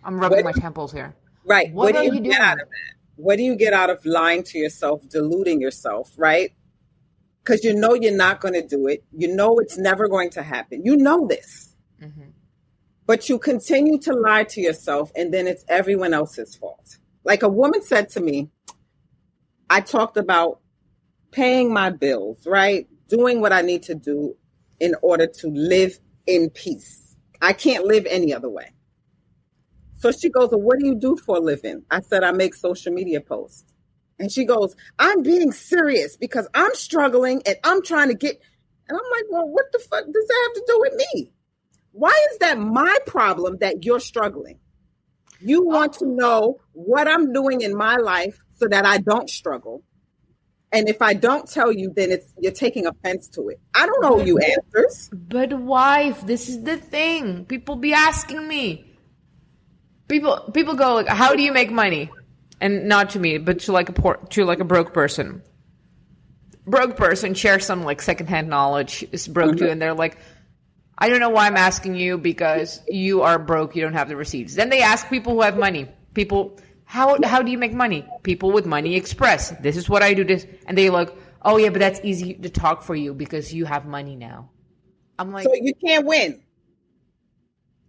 I'm 0.04 0.20
rubbing 0.20 0.44
my 0.44 0.52
temples 0.52 0.92
here. 0.92 1.16
Right. 1.46 1.72
What 1.74 1.94
do 1.94 2.00
are 2.00 2.04
you, 2.04 2.14
you 2.14 2.20
get 2.20 2.32
doing? 2.32 2.42
out 2.42 2.62
of 2.62 2.68
that? 2.70 2.96
What 3.16 3.38
do 3.38 3.44
you 3.44 3.56
get 3.56 3.74
out 3.74 3.90
of 3.90 4.06
lying 4.06 4.44
to 4.44 4.60
yourself, 4.60 5.08
deluding 5.10 5.60
yourself, 5.60 6.12
right? 6.18 6.52
Because 7.44 7.64
you 7.64 7.74
know 7.74 7.94
you're 7.94 8.16
not 8.16 8.40
going 8.40 8.54
to 8.54 8.66
do 8.66 8.88
it. 8.88 9.04
You 9.12 9.34
know 9.34 9.58
it's 9.58 9.78
never 9.78 10.08
going 10.08 10.30
to 10.32 10.44
happen. 10.44 10.86
You 10.86 10.98
know 10.98 11.28
this. 11.28 11.74
Mm-hmm. 12.02 12.30
But 13.08 13.30
you 13.30 13.40
continue 13.40 13.98
to 14.00 14.14
lie 14.14 14.44
to 14.44 14.62
yourself, 14.62 15.12
and 15.16 15.34
then 15.34 15.48
it's 15.48 15.64
everyone 15.70 16.14
else's 16.14 16.56
fault. 16.56 16.98
Like 17.24 17.42
a 17.42 17.50
woman 17.50 17.82
said 17.82 18.10
to 18.10 18.20
me, 18.20 18.50
I 19.70 19.82
talked 19.82 20.18
about 20.18 20.60
paying 21.32 21.74
my 21.74 21.90
bills, 21.90 22.46
right? 22.46 22.88
Doing 23.08 23.42
what 23.42 23.54
I 23.54 23.62
need 23.62 23.84
to 23.84 23.96
do 23.96 24.36
in 24.80 24.96
order 25.02 25.28
to 25.28 25.48
live 25.48 26.00
in 26.26 26.50
peace. 26.50 27.16
I 27.42 27.54
can't 27.54 27.86
live 27.86 28.06
any 28.10 28.34
other 28.34 28.50
way. 28.50 28.74
So 30.00 30.12
she 30.12 30.30
goes, 30.30 30.50
Well, 30.52 30.62
what 30.62 30.80
do 30.80 30.86
you 30.86 30.96
do 30.96 31.18
for 31.18 31.38
a 31.38 31.40
living? 31.40 31.84
I 31.90 32.02
said, 32.02 32.24
I 32.24 32.32
make 32.32 32.54
social 32.54 32.94
media 32.94 33.22
posts. 33.22 33.66
And 34.20 34.32
she 34.32 34.46
goes, 34.46 34.76
I'm 34.98 35.22
being 35.22 35.52
serious 35.52 36.18
because 36.18 36.48
I'm 36.54 36.74
struggling 36.74 37.42
and 37.46 37.56
I'm 37.64 37.84
trying 37.84 38.10
to 38.10 38.16
get. 38.16 38.40
And 38.88 38.98
I'm 38.98 39.12
like, 39.12 39.26
Well, 39.30 39.48
what 39.48 39.66
the 39.72 39.80
fuck 39.80 40.06
does 40.06 40.28
that 40.28 40.44
have 40.44 40.54
to 40.54 40.64
do 40.68 40.80
with 40.80 40.94
me? 41.14 41.32
Why 41.92 42.14
is 42.32 42.38
that 42.40 42.60
my 42.60 42.96
problem 43.06 43.58
that 43.62 43.84
you're 43.84 44.00
struggling? 44.00 44.60
You 45.40 45.66
want 45.66 45.94
to 45.94 46.06
know 46.06 46.60
what 46.74 47.08
I'm 47.08 47.32
doing 47.34 47.62
in 47.62 47.76
my 47.76 47.96
life 47.96 48.40
so 48.56 48.68
that 48.68 48.86
I 48.86 48.98
don't 49.00 49.30
struggle. 49.30 49.84
And 50.72 50.90
if 50.90 51.02
I 51.02 51.14
don't 51.14 51.50
tell 51.50 51.72
you, 51.72 51.94
then 51.96 52.12
it's 52.12 52.34
you're 52.40 52.52
taking 52.52 52.88
offense 52.88 53.30
to 53.30 53.50
it. 53.50 53.60
I 53.74 53.86
don't 53.86 54.04
owe 54.04 54.24
you 54.24 54.38
answers. 54.38 55.10
But 55.14 55.54
wife, 55.54 56.26
this 56.26 56.50
is 56.50 56.64
the 56.64 56.78
thing. 56.78 57.46
People 57.46 57.78
be 57.78 57.94
asking 57.94 58.46
me. 58.48 58.84
People 60.10 60.52
people 60.54 60.76
go 60.76 60.96
like, 60.96 61.08
"How 61.08 61.36
do 61.36 61.42
you 61.42 61.54
make 61.54 61.72
money?" 61.72 62.12
And 62.60 62.88
not 62.88 63.12
to 63.12 63.20
me, 63.20 63.38
but 63.38 63.60
to 63.60 63.72
like 63.72 63.88
a 63.88 63.94
poor, 63.94 64.18
to 64.32 64.46
like 64.46 64.60
a 64.60 64.66
broke 64.66 64.94
person. 64.94 65.42
Broke 66.66 66.98
person 66.98 67.34
share 67.34 67.60
some 67.60 67.84
like 67.84 68.02
secondhand 68.02 68.50
knowledge 68.50 69.06
is 69.14 69.28
broke 69.28 69.58
too, 69.58 69.64
mm-hmm. 69.64 69.72
and 69.72 69.82
they're 69.82 69.94
like, 69.94 70.18
"I 70.98 71.08
don't 71.08 71.22
know 71.22 71.30
why 71.30 71.48
I'm 71.48 71.56
asking 71.56 71.96
you 71.96 72.18
because 72.18 72.82
you 72.90 73.22
are 73.22 73.40
broke. 73.40 73.74
You 73.76 73.84
don't 73.84 73.94
have 73.94 74.10
the 74.10 74.18
receipts." 74.18 74.56
Then 74.56 74.70
they 74.70 74.82
ask 74.82 75.10
people 75.10 75.34
who 75.34 75.42
have 75.42 75.58
money. 75.58 75.88
People, 76.14 76.60
how 76.88 77.18
how 77.24 77.42
do 77.44 77.52
you 77.52 77.58
make 77.58 77.74
money? 77.74 78.08
People 78.24 78.52
with 78.52 78.66
money 78.66 78.96
express. 78.96 79.50
This 79.62 79.76
is 79.76 79.90
what 79.90 80.02
I 80.02 80.14
do. 80.14 80.24
This, 80.24 80.48
and 80.66 80.78
they 80.78 80.90
look, 80.90 81.16
"Oh 81.44 81.58
yeah, 81.58 81.70
but 81.70 81.80
that's 81.80 82.00
easy 82.04 82.34
to 82.36 82.50
talk 82.50 82.82
for 82.82 82.96
you 82.96 83.14
because 83.14 83.54
you 83.54 83.66
have 83.66 83.86
money 83.86 84.16
now." 84.16 84.50
I'm 85.20 85.32
like, 85.34 85.44
So 85.44 85.54
you 85.54 85.74
can't 85.76 86.06
win. 86.06 86.42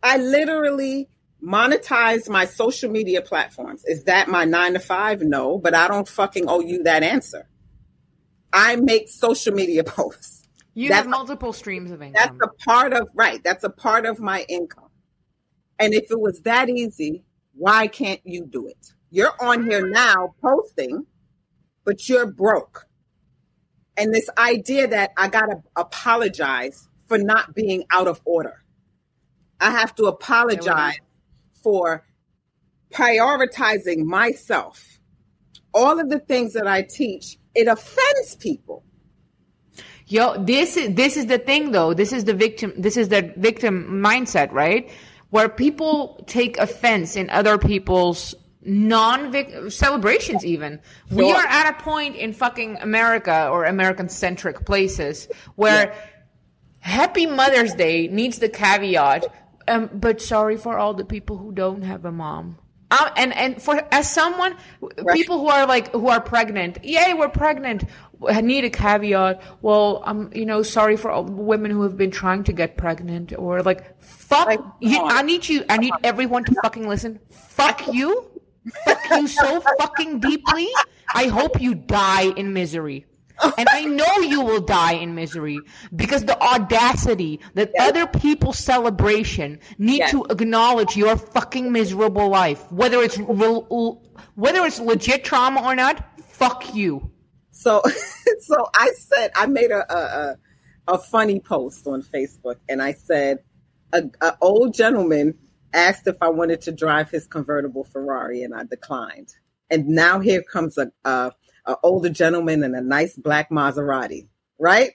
I 0.02 0.16
literally 0.18 1.08
monetize 1.42 2.28
my 2.28 2.44
social 2.44 2.90
media 2.90 3.22
platforms. 3.22 3.84
Is 3.84 4.04
that 4.04 4.28
my 4.28 4.44
nine 4.44 4.72
to 4.74 4.80
five? 4.80 5.20
No, 5.22 5.58
but 5.58 5.74
I 5.74 5.86
don't 5.88 6.08
fucking 6.08 6.46
owe 6.48 6.60
you 6.60 6.82
that 6.84 7.02
answer. 7.02 7.48
I 8.52 8.76
make 8.76 9.08
social 9.08 9.54
media 9.54 9.84
posts. 9.84 10.42
You 10.74 10.88
That's- 10.88 11.04
have 11.04 11.10
multiple 11.10 11.52
streams 11.52 11.90
of 11.90 12.02
income. 12.02 12.14
That's 12.38 12.38
a 12.42 12.64
part 12.64 12.92
of, 12.92 13.08
right, 13.14 13.42
that's 13.44 13.62
a 13.64 13.70
part 13.70 14.06
of 14.06 14.20
my 14.20 14.44
income. 14.48 14.88
And 15.78 15.94
if 15.94 16.10
it 16.10 16.18
was 16.18 16.40
that 16.42 16.68
easy, 16.68 17.24
why 17.58 17.88
can't 17.88 18.20
you 18.24 18.46
do 18.46 18.68
it? 18.68 18.92
You're 19.10 19.34
on 19.40 19.68
here 19.68 19.88
now 19.88 20.34
posting, 20.40 21.06
but 21.84 22.08
you're 22.08 22.26
broke. 22.26 22.86
And 23.96 24.14
this 24.14 24.30
idea 24.38 24.86
that 24.86 25.10
I 25.16 25.28
got 25.28 25.46
to 25.46 25.62
apologize 25.74 26.88
for 27.08 27.18
not 27.18 27.54
being 27.54 27.84
out 27.90 28.06
of 28.06 28.20
order. 28.24 28.62
I 29.60 29.72
have 29.72 29.94
to 29.96 30.04
apologize 30.04 30.98
for 31.62 32.06
prioritizing 32.92 34.04
myself. 34.04 35.00
All 35.74 35.98
of 35.98 36.10
the 36.10 36.20
things 36.20 36.52
that 36.52 36.68
I 36.68 36.82
teach, 36.82 37.38
it 37.54 37.66
offends 37.66 38.36
people. 38.36 38.84
Yo, 40.06 40.42
this 40.42 40.76
is 40.76 40.94
this 40.94 41.16
is 41.16 41.26
the 41.26 41.38
thing 41.38 41.72
though. 41.72 41.92
This 41.92 42.12
is 42.12 42.24
the 42.24 42.32
victim. 42.32 42.72
This 42.78 42.96
is 42.96 43.08
the 43.08 43.32
victim 43.36 44.00
mindset, 44.02 44.52
right? 44.52 44.90
Where 45.30 45.48
people 45.48 46.24
take 46.26 46.56
offense 46.58 47.16
in 47.16 47.28
other 47.28 47.58
people's 47.58 48.34
non 48.62 49.70
celebrations. 49.70 50.44
Even 50.44 50.80
we 51.10 51.30
are 51.30 51.46
at 51.46 51.70
a 51.70 51.82
point 51.82 52.16
in 52.16 52.32
fucking 52.32 52.76
America 52.76 53.48
or 53.50 53.64
American 53.64 54.08
centric 54.08 54.64
places 54.64 55.28
where 55.56 55.88
yeah. 55.88 55.94
Happy 56.80 57.26
Mother's 57.26 57.74
Day 57.74 58.08
needs 58.08 58.38
the 58.38 58.48
caveat. 58.48 59.26
Um, 59.66 59.90
but 59.92 60.22
sorry 60.22 60.56
for 60.56 60.78
all 60.78 60.94
the 60.94 61.04
people 61.04 61.36
who 61.36 61.52
don't 61.52 61.82
have 61.82 62.04
a 62.04 62.12
mom. 62.12 62.56
Um, 62.90 63.10
and 63.16 63.34
and 63.34 63.62
for 63.62 63.86
as 63.92 64.10
someone, 64.10 64.56
people 65.12 65.38
who 65.38 65.48
are 65.48 65.66
like 65.66 65.92
who 65.92 66.08
are 66.08 66.22
pregnant, 66.22 66.82
yay, 66.82 67.12
we're 67.12 67.28
pregnant. 67.28 67.84
I 68.26 68.40
need 68.40 68.64
a 68.64 68.70
caveat. 68.70 69.42
Well, 69.62 70.02
I'm 70.04 70.32
you 70.34 70.46
know 70.46 70.62
sorry 70.62 70.96
for 70.96 71.10
all 71.10 71.24
women 71.24 71.70
who 71.70 71.82
have 71.82 71.96
been 71.96 72.10
trying 72.10 72.44
to 72.44 72.52
get 72.52 72.76
pregnant 72.76 73.32
or 73.36 73.62
like 73.62 74.00
fuck. 74.00 74.46
Like, 74.46 74.60
you, 74.80 75.00
I 75.02 75.22
need 75.22 75.48
you. 75.48 75.64
I 75.68 75.76
need 75.76 75.94
everyone 76.02 76.44
to 76.44 76.54
fucking 76.62 76.88
listen. 76.88 77.20
Fuck 77.30 77.92
you. 77.92 78.30
fuck 78.84 79.00
you 79.10 79.26
so 79.28 79.60
fucking 79.78 80.20
deeply. 80.20 80.68
I 81.14 81.26
hope 81.26 81.60
you 81.60 81.74
die 81.74 82.32
in 82.36 82.52
misery 82.52 83.06
and 83.56 83.68
I 83.70 83.84
know 83.84 84.20
you 84.20 84.40
will 84.40 84.60
die 84.60 84.94
in 84.94 85.14
misery 85.14 85.58
because 85.94 86.24
the 86.24 86.40
audacity 86.40 87.40
that 87.54 87.70
yes. 87.74 87.88
other 87.88 88.06
people's 88.06 88.58
celebration 88.58 89.60
need 89.78 89.98
yes. 89.98 90.10
to 90.10 90.24
acknowledge 90.30 90.96
your 90.96 91.16
fucking 91.16 91.70
miserable 91.70 92.28
life, 92.28 92.70
whether 92.72 93.02
it's 93.02 93.18
real, 93.18 94.02
whether 94.34 94.64
it's 94.64 94.80
legit 94.80 95.24
trauma 95.24 95.62
or 95.62 95.74
not. 95.74 96.04
Fuck 96.28 96.74
you. 96.74 97.10
So, 97.58 97.82
so 98.40 98.66
I 98.72 98.92
said 98.96 99.32
I 99.34 99.46
made 99.46 99.72
a 99.72 99.92
a, 99.92 100.38
a 100.86 100.98
funny 100.98 101.40
post 101.40 101.86
on 101.86 102.02
Facebook, 102.02 102.56
and 102.68 102.80
I 102.80 102.92
said 102.92 103.40
a, 103.92 104.04
a 104.20 104.36
old 104.40 104.74
gentleman 104.74 105.36
asked 105.74 106.06
if 106.06 106.16
I 106.22 106.28
wanted 106.28 106.62
to 106.62 106.72
drive 106.72 107.10
his 107.10 107.26
convertible 107.26 107.82
Ferrari, 107.82 108.42
and 108.42 108.54
I 108.54 108.62
declined. 108.62 109.34
And 109.70 109.88
now 109.88 110.20
here 110.20 110.42
comes 110.42 110.78
a, 110.78 110.92
a 111.04 111.32
an 111.66 111.76
older 111.82 112.08
gentleman 112.08 112.62
in 112.62 112.74
a 112.76 112.80
nice 112.80 113.16
black 113.16 113.50
Maserati, 113.50 114.28
right? 114.58 114.92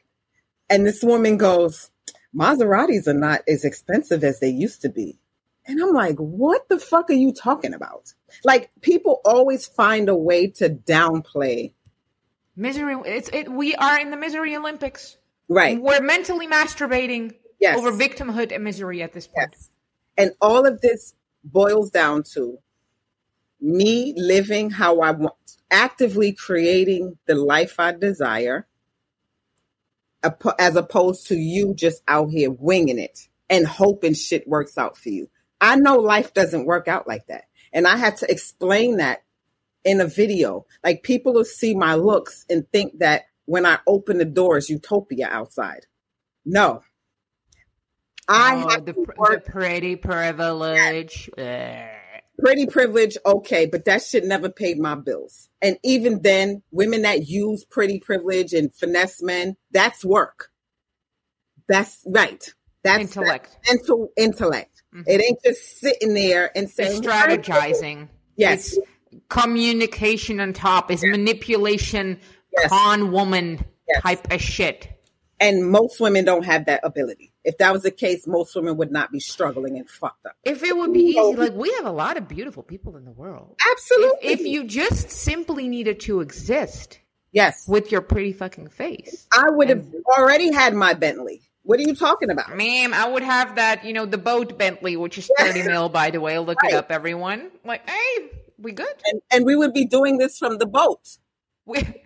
And 0.69 0.87
this 0.87 1.03
woman 1.03 1.37
goes, 1.37 1.91
Maseratis 2.35 3.07
are 3.07 3.13
not 3.13 3.41
as 3.47 3.65
expensive 3.65 4.23
as 4.23 4.39
they 4.39 4.49
used 4.49 4.81
to 4.81 4.89
be. 4.89 5.19
And 5.67 5.81
I'm 5.81 5.93
like, 5.93 6.15
what 6.15 6.67
the 6.69 6.79
fuck 6.79 7.09
are 7.09 7.13
you 7.13 7.33
talking 7.33 7.73
about? 7.73 8.13
Like 8.43 8.71
people 8.81 9.21
always 9.23 9.67
find 9.67 10.09
a 10.09 10.15
way 10.15 10.47
to 10.51 10.69
downplay 10.69 11.73
misery. 12.55 12.95
It's 13.05 13.29
it. 13.33 13.51
We 13.51 13.75
are 13.75 13.99
in 13.99 14.11
the 14.11 14.17
misery 14.17 14.55
Olympics. 14.55 15.17
Right. 15.49 15.79
We're 15.79 16.01
mentally 16.01 16.47
masturbating 16.47 17.33
yes. 17.59 17.77
over 17.77 17.91
victimhood 17.91 18.53
and 18.53 18.63
misery 18.63 19.01
at 19.01 19.13
this 19.13 19.27
point. 19.27 19.49
Yes. 19.51 19.69
And 20.17 20.31
all 20.41 20.65
of 20.65 20.81
this 20.81 21.13
boils 21.43 21.89
down 21.89 22.23
to 22.33 22.59
me 23.59 24.13
living 24.17 24.69
how 24.69 24.99
I 25.01 25.11
want, 25.11 25.35
actively 25.71 26.33
creating 26.33 27.17
the 27.25 27.35
life 27.35 27.79
I 27.79 27.93
desire, 27.93 28.67
as 30.59 30.75
opposed 30.75 31.27
to 31.27 31.35
you 31.35 31.73
just 31.73 32.03
out 32.07 32.29
here 32.29 32.51
winging 32.51 32.99
it 32.99 33.27
and 33.49 33.67
hoping 33.67 34.13
shit 34.13 34.47
works 34.47 34.77
out 34.77 34.97
for 34.97 35.09
you. 35.09 35.29
I 35.59 35.75
know 35.75 35.97
life 35.97 36.33
doesn't 36.33 36.65
work 36.65 36.87
out 36.87 37.07
like 37.07 37.27
that. 37.27 37.45
And 37.71 37.87
I 37.87 37.97
had 37.97 38.17
to 38.17 38.31
explain 38.31 38.97
that 38.97 39.23
in 39.83 40.01
a 40.01 40.07
video. 40.07 40.65
Like 40.83 41.03
people 41.03 41.33
will 41.33 41.45
see 41.45 41.75
my 41.75 41.95
looks 41.95 42.45
and 42.49 42.67
think 42.71 42.99
that 42.99 43.23
when 43.45 43.65
I 43.65 43.79
open 43.87 44.17
the 44.17 44.25
doors, 44.25 44.69
utopia 44.69 45.27
outside. 45.29 45.85
No. 46.45 46.83
I 48.27 48.55
oh, 48.55 48.69
have 48.69 48.85
the, 48.85 48.93
the 48.93 49.41
pretty 49.45 49.95
privilege. 49.97 51.29
Yes 51.37 51.99
pretty 52.37 52.65
privilege, 52.65 53.17
okay, 53.25 53.65
but 53.65 53.85
that 53.85 54.01
shit 54.01 54.25
never 54.25 54.49
paid 54.49 54.79
my 54.79 54.95
bills. 54.95 55.49
And 55.61 55.77
even 55.83 56.21
then, 56.21 56.61
women 56.71 57.03
that 57.03 57.27
use 57.27 57.65
pretty 57.65 57.99
privilege 57.99 58.53
and 58.53 58.73
finesse 58.73 59.21
men, 59.21 59.55
that's 59.71 60.03
work. 60.03 60.49
That's 61.67 62.03
right. 62.07 62.43
That's 62.83 63.01
intellect. 63.01 63.57
That's 63.65 63.89
mental 63.89 64.09
intellect. 64.17 64.83
Mm-hmm. 64.93 65.03
It 65.07 65.21
ain't 65.21 65.39
just 65.43 65.79
sitting 65.79 66.13
there 66.13 66.51
and 66.55 66.69
saying 66.69 67.03
it's 67.03 67.07
strategizing. 67.07 68.09
Yes. 68.35 68.73
It's 68.73 68.87
communication 69.29 70.39
on 70.39 70.53
top 70.53 70.91
is 70.91 71.03
yes. 71.03 71.11
manipulation, 71.11 72.19
yes. 72.55 72.69
con 72.69 73.11
woman 73.11 73.65
yes. 73.87 74.01
type 74.01 74.31
of 74.31 74.41
shit. 74.41 74.89
And 75.39 75.69
most 75.69 75.99
women 75.99 76.23
don't 76.23 76.45
have 76.45 76.65
that 76.65 76.81
ability. 76.83 77.33
If 77.43 77.57
that 77.57 77.73
was 77.73 77.83
the 77.83 77.91
case, 77.91 78.25
most 78.25 78.55
women 78.55 78.77
would 78.77 78.91
not 78.91 79.11
be 79.11 79.19
struggling 79.19 79.77
and 79.77 79.89
fucked 79.89 80.25
up. 80.25 80.35
If 80.45 80.63
it 80.63 80.75
would 80.75 80.93
be 80.93 81.01
easy, 81.01 81.35
like 81.35 81.53
we 81.53 81.71
have 81.73 81.85
a 81.85 81.91
lot 81.91 82.15
of 82.15 82.29
beautiful 82.29 82.63
people 82.63 82.95
in 82.95 83.03
the 83.03 83.11
world. 83.11 83.57
Absolutely. 83.71 84.29
If, 84.29 84.39
if 84.39 84.47
you 84.47 84.63
just 84.63 85.09
simply 85.09 85.67
needed 85.67 85.99
to 86.01 86.21
exist, 86.21 86.99
yes, 87.33 87.67
with 87.67 87.91
your 87.91 88.01
pretty 88.01 88.31
fucking 88.31 88.69
face, 88.69 89.27
I 89.33 89.49
would 89.49 89.69
and, 89.69 89.83
have 89.83 89.93
already 90.17 90.53
had 90.53 90.73
my 90.73 90.93
Bentley. 90.93 91.41
What 91.63 91.79
are 91.79 91.83
you 91.83 91.95
talking 91.95 92.29
about? 92.29 92.55
Ma'am, 92.55 92.93
I 92.93 93.07
would 93.07 93.23
have 93.23 93.55
that, 93.55 93.85
you 93.85 93.93
know, 93.93 94.05
the 94.05 94.17
boat 94.17 94.57
Bentley, 94.57 94.97
which 94.97 95.17
is 95.17 95.29
30 95.39 95.63
mil, 95.63 95.89
by 95.89 96.11
the 96.11 96.19
way. 96.19 96.37
Look 96.39 96.61
right. 96.61 96.73
it 96.73 96.75
up, 96.75 96.91
everyone. 96.91 97.51
Like, 97.63 97.89
hey, 97.89 98.29
we 98.63 98.71
good? 98.73 98.95
And, 99.05 99.21
and 99.31 99.45
we 99.45 99.55
would 99.55 99.73
be 99.73 99.85
doing 99.85 100.17
this 100.17 100.37
from 100.39 100.57
the 100.57 100.65
boat. 100.65 101.17
We- 101.65 102.03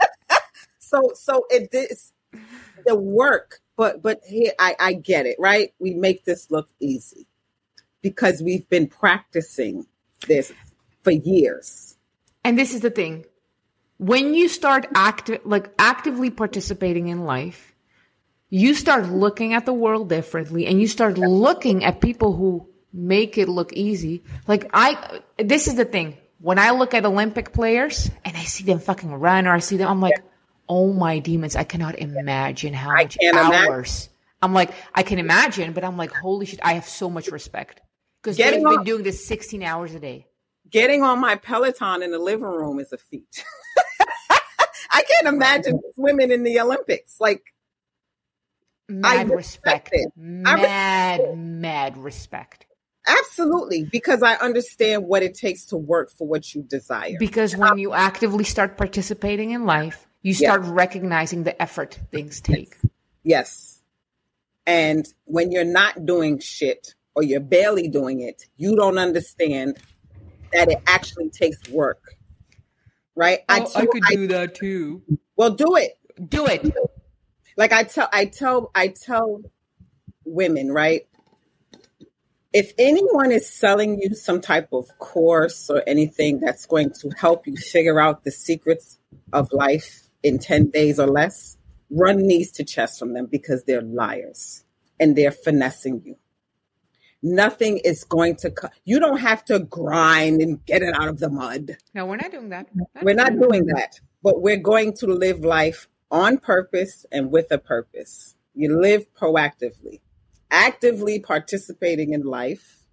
so, 0.78 1.10
so 1.14 1.46
it 1.50 1.68
is 1.72 2.12
the 2.86 2.96
work 2.96 3.62
but 3.76 4.02
but 4.02 4.20
here 4.26 4.52
I, 4.58 4.76
I 4.78 4.92
get 4.94 5.26
it, 5.26 5.36
right? 5.38 5.72
We 5.78 5.94
make 5.94 6.24
this 6.24 6.50
look 6.50 6.68
easy 6.80 7.26
because 8.02 8.42
we've 8.42 8.68
been 8.68 8.86
practicing 8.86 9.86
this 10.26 10.52
for 11.02 11.10
years. 11.10 11.96
And 12.44 12.58
this 12.58 12.74
is 12.74 12.80
the 12.80 12.90
thing. 12.90 13.24
When 13.98 14.34
you 14.34 14.48
start 14.48 14.86
active 14.94 15.40
like 15.44 15.70
actively 15.78 16.30
participating 16.30 17.08
in 17.08 17.24
life, 17.24 17.74
you 18.50 18.74
start 18.74 19.08
looking 19.08 19.54
at 19.54 19.66
the 19.66 19.72
world 19.72 20.08
differently 20.08 20.66
and 20.66 20.80
you 20.80 20.86
start 20.86 21.18
looking 21.18 21.84
at 21.84 22.00
people 22.00 22.34
who 22.34 22.68
make 22.92 23.38
it 23.38 23.48
look 23.48 23.72
easy. 23.72 24.22
Like 24.46 24.70
I 24.72 25.20
this 25.38 25.68
is 25.68 25.74
the 25.74 25.84
thing. 25.84 26.18
When 26.40 26.58
I 26.58 26.70
look 26.70 26.92
at 26.94 27.04
Olympic 27.04 27.52
players 27.52 28.10
and 28.24 28.36
I 28.36 28.42
see 28.42 28.64
them 28.64 28.80
fucking 28.80 29.12
run 29.12 29.46
or 29.46 29.52
I 29.52 29.60
see 29.60 29.76
them, 29.76 29.88
I'm 29.88 30.00
like, 30.00 30.20
oh 30.68 30.92
my 30.92 31.20
demons, 31.20 31.54
I 31.54 31.64
cannot 31.64 31.98
imagine 31.98 32.74
how 32.74 32.92
much 32.92 33.16
hours. 33.32 33.46
Imagine. 33.46 34.08
I'm 34.42 34.52
like, 34.52 34.72
I 34.92 35.04
can 35.04 35.20
imagine, 35.20 35.72
but 35.72 35.84
I'm 35.84 35.96
like, 35.96 36.12
holy 36.12 36.46
shit, 36.46 36.58
I 36.62 36.72
have 36.72 36.84
so 36.84 37.08
much 37.08 37.28
respect 37.28 37.80
because 38.20 38.36
they've 38.36 38.54
been 38.54 38.66
on, 38.66 38.84
doing 38.84 39.04
this 39.04 39.24
16 39.24 39.62
hours 39.62 39.94
a 39.94 40.00
day. 40.00 40.26
Getting 40.68 41.02
on 41.02 41.20
my 41.20 41.36
Peloton 41.36 42.02
in 42.02 42.10
the 42.10 42.18
living 42.18 42.46
room 42.46 42.80
is 42.80 42.92
a 42.92 42.98
feat. 42.98 43.44
I 44.90 45.02
can't 45.02 45.28
imagine 45.28 45.80
swimming 45.94 46.32
in 46.32 46.42
the 46.42 46.58
Olympics. 46.60 47.16
Like, 47.20 47.42
mad 48.88 49.30
I 49.30 49.34
respect, 49.34 49.90
respect 49.92 50.16
mad, 50.16 51.20
respect 51.20 51.36
mad 51.36 51.98
respect. 51.98 52.66
Absolutely, 53.06 53.84
because 53.84 54.22
I 54.22 54.34
understand 54.34 55.04
what 55.04 55.22
it 55.22 55.34
takes 55.34 55.66
to 55.66 55.76
work 55.76 56.10
for 56.10 56.26
what 56.26 56.54
you 56.54 56.62
desire. 56.62 57.16
Because 57.18 57.56
when 57.56 57.78
you 57.78 57.92
actively 57.92 58.44
start 58.44 58.76
participating 58.76 59.50
in 59.50 59.66
life, 59.66 60.06
you 60.22 60.34
start 60.34 60.62
recognizing 60.64 61.42
the 61.42 61.60
effort 61.60 61.98
things 62.12 62.40
take. 62.40 62.76
Yes. 63.24 63.80
And 64.66 65.06
when 65.24 65.50
you're 65.50 65.64
not 65.64 66.06
doing 66.06 66.38
shit 66.38 66.94
or 67.16 67.24
you're 67.24 67.40
barely 67.40 67.88
doing 67.88 68.20
it, 68.20 68.44
you 68.56 68.76
don't 68.76 68.98
understand 68.98 69.78
that 70.52 70.70
it 70.70 70.78
actually 70.86 71.30
takes 71.30 71.68
work. 71.68 72.00
Right? 73.16 73.40
Oh, 73.48 73.54
I, 73.54 73.60
too, 73.60 73.70
I 73.74 73.86
could 73.86 74.02
I, 74.06 74.14
do 74.14 74.26
that 74.28 74.54
too. 74.54 75.02
Well, 75.36 75.50
do 75.50 75.76
it. 75.76 75.98
Do 76.28 76.46
it. 76.46 76.72
Like 77.56 77.72
I 77.72 77.82
tell 77.82 78.08
I 78.12 78.26
tell 78.26 78.70
I 78.74 78.88
tell 78.88 79.42
women, 80.24 80.72
right? 80.72 81.06
If 82.52 82.72
anyone 82.78 83.32
is 83.32 83.48
selling 83.48 84.00
you 84.00 84.14
some 84.14 84.40
type 84.40 84.68
of 84.72 84.86
course 84.98 85.70
or 85.70 85.82
anything 85.86 86.40
that's 86.40 86.66
going 86.66 86.90
to 87.00 87.10
help 87.16 87.46
you 87.46 87.56
figure 87.56 87.98
out 87.98 88.24
the 88.24 88.30
secrets 88.30 88.98
of 89.32 89.52
life, 89.52 90.02
in 90.22 90.38
10 90.38 90.70
days 90.70 90.98
or 90.98 91.06
less, 91.06 91.56
run 91.90 92.18
knees 92.18 92.52
to 92.52 92.64
chest 92.64 92.98
from 92.98 93.14
them 93.14 93.26
because 93.26 93.64
they're 93.64 93.82
liars 93.82 94.64
and 94.98 95.16
they're 95.16 95.32
finessing 95.32 96.02
you. 96.04 96.16
Nothing 97.22 97.78
is 97.78 98.02
going 98.02 98.36
to 98.36 98.50
come. 98.50 98.70
You 98.84 98.98
don't 98.98 99.18
have 99.18 99.44
to 99.44 99.60
grind 99.60 100.40
and 100.40 100.64
get 100.64 100.82
it 100.82 100.94
out 100.94 101.08
of 101.08 101.20
the 101.20 101.28
mud. 101.28 101.76
No, 101.94 102.06
we're 102.06 102.16
not 102.16 102.32
doing 102.32 102.48
that. 102.48 102.66
Not 102.74 102.88
we're 103.04 103.14
not 103.14 103.38
doing 103.38 103.66
that. 103.66 104.00
But 104.22 104.42
we're 104.42 104.56
going 104.56 104.94
to 104.94 105.06
live 105.06 105.44
life 105.44 105.88
on 106.10 106.38
purpose 106.38 107.06
and 107.12 107.30
with 107.30 107.52
a 107.52 107.58
purpose. 107.58 108.34
You 108.54 108.80
live 108.80 109.06
proactively. 109.14 110.00
Actively 110.52 111.18
participating 111.18 112.12
in 112.12 112.22
life 112.22 112.84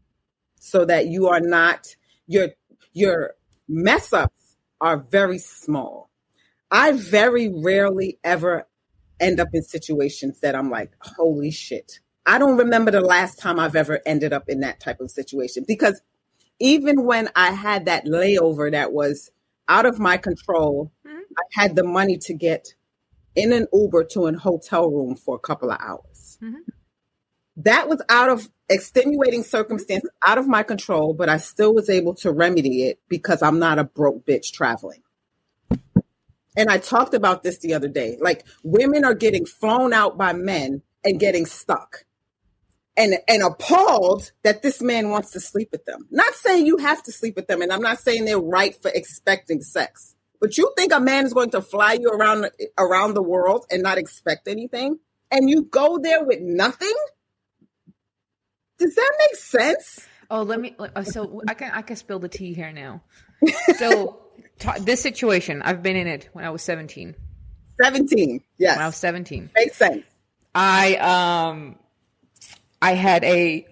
so 0.55 0.85
that 0.85 1.07
you 1.07 1.27
are 1.27 1.41
not 1.41 1.95
your 2.25 2.49
your 2.93 3.33
mess 3.67 4.13
ups 4.13 4.55
are 4.81 4.97
very 4.97 5.37
small. 5.37 6.09
I 6.71 6.93
very 6.93 7.49
rarely 7.49 8.17
ever 8.23 8.67
end 9.19 9.39
up 9.39 9.49
in 9.53 9.61
situations 9.61 10.39
that 10.39 10.55
I'm 10.55 10.69
like, 10.69 10.93
holy 11.01 11.51
shit. 11.51 11.99
I 12.25 12.37
don't 12.37 12.57
remember 12.57 12.91
the 12.91 13.01
last 13.01 13.39
time 13.39 13.59
I've 13.59 13.75
ever 13.75 13.99
ended 14.05 14.33
up 14.33 14.45
in 14.47 14.61
that 14.61 14.79
type 14.79 15.01
of 15.01 15.11
situation 15.11 15.65
because 15.67 16.01
even 16.59 17.05
when 17.05 17.29
I 17.35 17.51
had 17.51 17.85
that 17.85 18.05
layover 18.05 18.71
that 18.71 18.93
was 18.93 19.31
out 19.67 19.85
of 19.85 19.99
my 19.99 20.17
control, 20.17 20.91
mm-hmm. 21.05 21.17
I 21.17 21.61
had 21.61 21.75
the 21.75 21.83
money 21.83 22.17
to 22.23 22.33
get 22.33 22.73
in 23.35 23.51
an 23.51 23.67
Uber 23.73 24.05
to 24.11 24.25
an 24.27 24.35
hotel 24.35 24.89
room 24.89 25.15
for 25.15 25.35
a 25.35 25.39
couple 25.39 25.71
of 25.71 25.79
hours. 25.79 26.37
Mm-hmm. 26.41 26.57
That 27.59 27.89
was 27.89 28.01
out 28.09 28.29
of 28.29 28.49
extenuating 28.69 29.43
circumstances, 29.43 30.09
out 30.25 30.37
of 30.37 30.47
my 30.47 30.63
control, 30.63 31.13
but 31.13 31.29
I 31.29 31.37
still 31.37 31.73
was 31.73 31.89
able 31.89 32.15
to 32.15 32.31
remedy 32.31 32.83
it 32.83 32.99
because 33.09 33.41
I'm 33.41 33.59
not 33.59 33.79
a 33.79 33.83
broke 33.83 34.25
bitch 34.25 34.51
traveling. 34.51 35.03
And 36.55 36.69
I 36.69 36.77
talked 36.77 37.13
about 37.13 37.43
this 37.43 37.59
the 37.59 37.73
other 37.73 37.87
day. 37.87 38.17
Like 38.19 38.45
women 38.63 39.03
are 39.03 39.13
getting 39.13 39.45
flown 39.45 39.93
out 39.93 40.17
by 40.17 40.33
men 40.33 40.81
and 41.03 41.19
getting 41.19 41.45
stuck 41.45 42.05
and 42.99 43.15
and 43.27 43.41
appalled 43.41 44.31
that 44.43 44.61
this 44.61 44.81
man 44.81 45.09
wants 45.09 45.31
to 45.31 45.39
sleep 45.39 45.69
with 45.71 45.85
them. 45.85 46.07
Not 46.11 46.33
saying 46.35 46.65
you 46.65 46.77
have 46.77 47.01
to 47.03 47.11
sleep 47.11 47.35
with 47.35 47.47
them, 47.47 47.61
and 47.61 47.71
I'm 47.71 47.81
not 47.81 47.99
saying 47.99 48.25
they're 48.25 48.39
right 48.39 48.79
for 48.81 48.91
expecting 48.93 49.61
sex. 49.61 50.15
But 50.41 50.57
you 50.57 50.71
think 50.77 50.93
a 50.93 50.99
man 50.99 51.25
is 51.25 51.33
going 51.33 51.51
to 51.51 51.61
fly 51.61 51.93
you 51.93 52.09
around 52.09 52.49
around 52.77 53.13
the 53.13 53.23
world 53.23 53.65
and 53.71 53.81
not 53.81 53.97
expect 53.97 54.47
anything, 54.47 54.99
and 55.31 55.49
you 55.49 55.63
go 55.63 55.97
there 55.97 56.23
with 56.25 56.41
nothing? 56.41 56.93
Does 58.79 58.95
that 58.95 59.11
make 59.19 59.35
sense? 59.35 60.07
Oh, 60.31 60.43
let 60.43 60.59
me. 60.59 60.75
Uh, 60.79 61.03
so 61.03 61.41
I 61.47 61.53
can 61.53 61.71
I 61.71 61.81
can 61.81 61.95
spill 61.95 62.19
the 62.19 62.29
tea 62.29 62.53
here 62.53 62.71
now. 62.71 63.01
So 63.77 64.19
t- 64.59 64.79
this 64.79 65.01
situation, 65.01 65.61
I've 65.61 65.83
been 65.83 65.95
in 65.95 66.07
it 66.07 66.29
when 66.33 66.45
I 66.45 66.49
was 66.49 66.61
17. 66.61 67.15
17, 67.81 68.41
yes. 68.57 68.75
When 68.75 68.83
I 68.83 68.87
was 68.87 68.95
17, 68.97 69.49
makes 69.55 69.77
sense. 69.77 70.05
I 70.55 70.95
um 70.95 71.75
I 72.81 72.93
had 72.93 73.23
a 73.23 73.65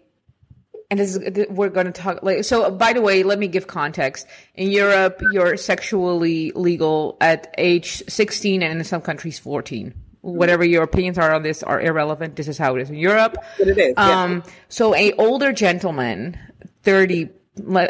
and 0.89 0.99
this 0.99 1.15
is, 1.15 1.47
we're 1.49 1.69
going 1.69 1.85
to 1.85 1.91
talk 1.91 2.23
like 2.23 2.43
so 2.43 2.71
by 2.71 2.93
the 2.93 3.01
way 3.01 3.23
let 3.23 3.39
me 3.39 3.47
give 3.47 3.67
context 3.67 4.25
in 4.55 4.71
europe 4.71 5.21
you're 5.33 5.57
sexually 5.57 6.51
legal 6.51 7.17
at 7.19 7.53
age 7.57 8.03
16 8.07 8.63
and 8.63 8.79
in 8.79 8.83
some 8.85 9.01
countries 9.01 9.37
14 9.37 9.93
whatever 10.21 10.65
your 10.65 10.83
opinions 10.83 11.17
are 11.17 11.33
on 11.33 11.43
this 11.43 11.63
are 11.63 11.79
irrelevant 11.81 12.35
this 12.35 12.47
is 12.47 12.57
how 12.57 12.75
it 12.75 12.81
is 12.81 12.89
in 12.89 12.95
europe 12.95 13.37
it 13.59 13.77
is 13.77 13.93
um 13.97 14.43
yeah. 14.45 14.53
so 14.69 14.95
a 14.95 15.13
older 15.13 15.51
gentleman 15.51 16.37
30 16.83 17.29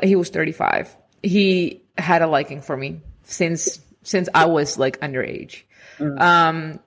he 0.04 0.16
was 0.16 0.30
35 0.30 0.96
he 1.24 1.82
had 1.98 2.22
a 2.22 2.28
liking 2.28 2.62
for 2.62 2.78
me 2.78 3.02
since 3.24 3.80
since 4.04 4.30
i 4.34 4.46
was 4.46 4.78
like 4.78 5.00
underage 5.02 5.64
mm. 6.00 6.20
um 6.22 6.80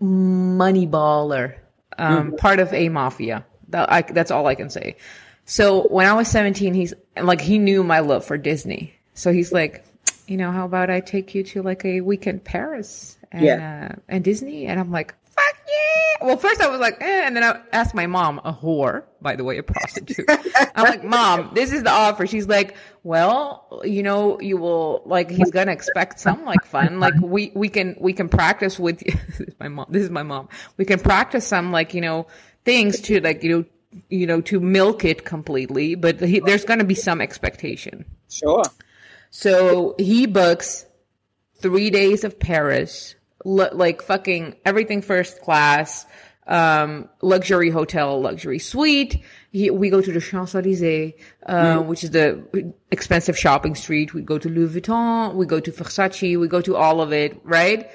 money 0.00 0.86
baller 0.86 1.56
um, 1.98 2.28
mm-hmm. 2.28 2.36
part 2.36 2.60
of 2.60 2.72
a 2.72 2.88
mafia. 2.88 3.44
That 3.68 3.92
I, 3.92 4.02
that's 4.02 4.30
all 4.30 4.46
I 4.46 4.54
can 4.54 4.70
say. 4.70 4.96
So 5.44 5.86
when 5.88 6.06
I 6.06 6.14
was 6.14 6.28
17, 6.28 6.74
he's 6.74 6.94
like, 7.20 7.40
he 7.40 7.58
knew 7.58 7.82
my 7.82 8.00
love 8.00 8.24
for 8.24 8.38
Disney. 8.38 8.94
So 9.14 9.32
he's 9.32 9.52
like, 9.52 9.84
you 10.26 10.36
know, 10.36 10.52
how 10.52 10.64
about 10.64 10.90
I 10.90 11.00
take 11.00 11.34
you 11.34 11.42
to 11.44 11.62
like 11.62 11.84
a 11.84 12.00
weekend 12.00 12.44
Paris 12.44 13.17
and, 13.32 13.44
yeah. 13.44 13.88
uh, 13.92 14.00
and 14.08 14.24
Disney? 14.24 14.66
And 14.66 14.78
I'm 14.80 14.90
like, 14.90 15.14
fuck 15.38 15.56
yeah. 15.66 16.26
Well, 16.26 16.36
first 16.36 16.60
I 16.60 16.68
was 16.68 16.80
like, 16.80 17.00
eh, 17.00 17.26
and 17.26 17.36
then 17.36 17.44
I 17.44 17.60
asked 17.72 17.94
my 17.94 18.06
mom, 18.06 18.40
a 18.44 18.52
whore, 18.52 19.04
by 19.20 19.36
the 19.36 19.44
way, 19.44 19.58
a 19.58 19.62
prostitute. 19.62 20.28
I'm 20.74 20.84
like, 20.84 21.04
mom, 21.04 21.50
this 21.54 21.72
is 21.72 21.82
the 21.82 21.90
offer. 21.90 22.26
She's 22.26 22.48
like, 22.48 22.76
well, 23.04 23.80
you 23.84 24.02
know, 24.02 24.40
you 24.40 24.56
will 24.56 25.02
like, 25.06 25.30
he's 25.30 25.50
going 25.50 25.66
to 25.66 25.72
expect 25.72 26.18
some 26.20 26.44
like 26.44 26.64
fun. 26.64 27.00
Like 27.00 27.14
we, 27.20 27.52
we 27.54 27.68
can, 27.68 27.96
we 28.00 28.12
can 28.12 28.28
practice 28.28 28.78
with 28.78 28.98
this 29.28 29.40
is 29.40 29.54
my 29.60 29.68
mom. 29.68 29.86
This 29.90 30.02
is 30.02 30.10
my 30.10 30.22
mom. 30.22 30.48
We 30.76 30.84
can 30.84 30.98
practice 30.98 31.46
some 31.46 31.70
like, 31.70 31.94
you 31.94 32.00
know, 32.00 32.26
things 32.64 33.00
to 33.02 33.20
like, 33.20 33.42
you 33.42 33.58
know, 33.58 33.64
you 34.10 34.26
know, 34.26 34.40
to 34.42 34.60
milk 34.60 35.04
it 35.04 35.24
completely, 35.24 35.94
but 35.94 36.20
he, 36.20 36.40
there's 36.40 36.64
going 36.64 36.78
to 36.78 36.84
be 36.84 36.94
some 36.94 37.20
expectation. 37.20 38.04
Sure. 38.28 38.64
So 39.30 39.94
he 39.98 40.26
books 40.26 40.84
three 41.60 41.90
days 41.90 42.24
of 42.24 42.38
Paris 42.38 43.14
like 43.48 44.02
fucking 44.02 44.56
everything 44.64 45.02
first 45.02 45.40
class, 45.40 46.06
um, 46.46 47.08
luxury 47.22 47.70
hotel, 47.70 48.20
luxury 48.20 48.58
suite. 48.58 49.22
He, 49.52 49.70
we 49.70 49.90
go 49.90 50.00
to 50.00 50.12
the 50.12 50.20
Champs 50.20 50.54
Elysees, 50.54 51.14
uh, 51.46 51.78
mm. 51.78 51.86
which 51.86 52.04
is 52.04 52.10
the 52.10 52.72
expensive 52.90 53.38
shopping 53.38 53.74
street. 53.74 54.14
We 54.14 54.22
go 54.22 54.38
to 54.38 54.48
Louis 54.48 54.80
Vuitton. 54.80 55.34
We 55.34 55.46
go 55.46 55.60
to 55.60 55.72
Versace. 55.72 56.38
We 56.38 56.48
go 56.48 56.60
to 56.60 56.76
all 56.76 57.00
of 57.00 57.12
it, 57.12 57.40
right? 57.44 57.90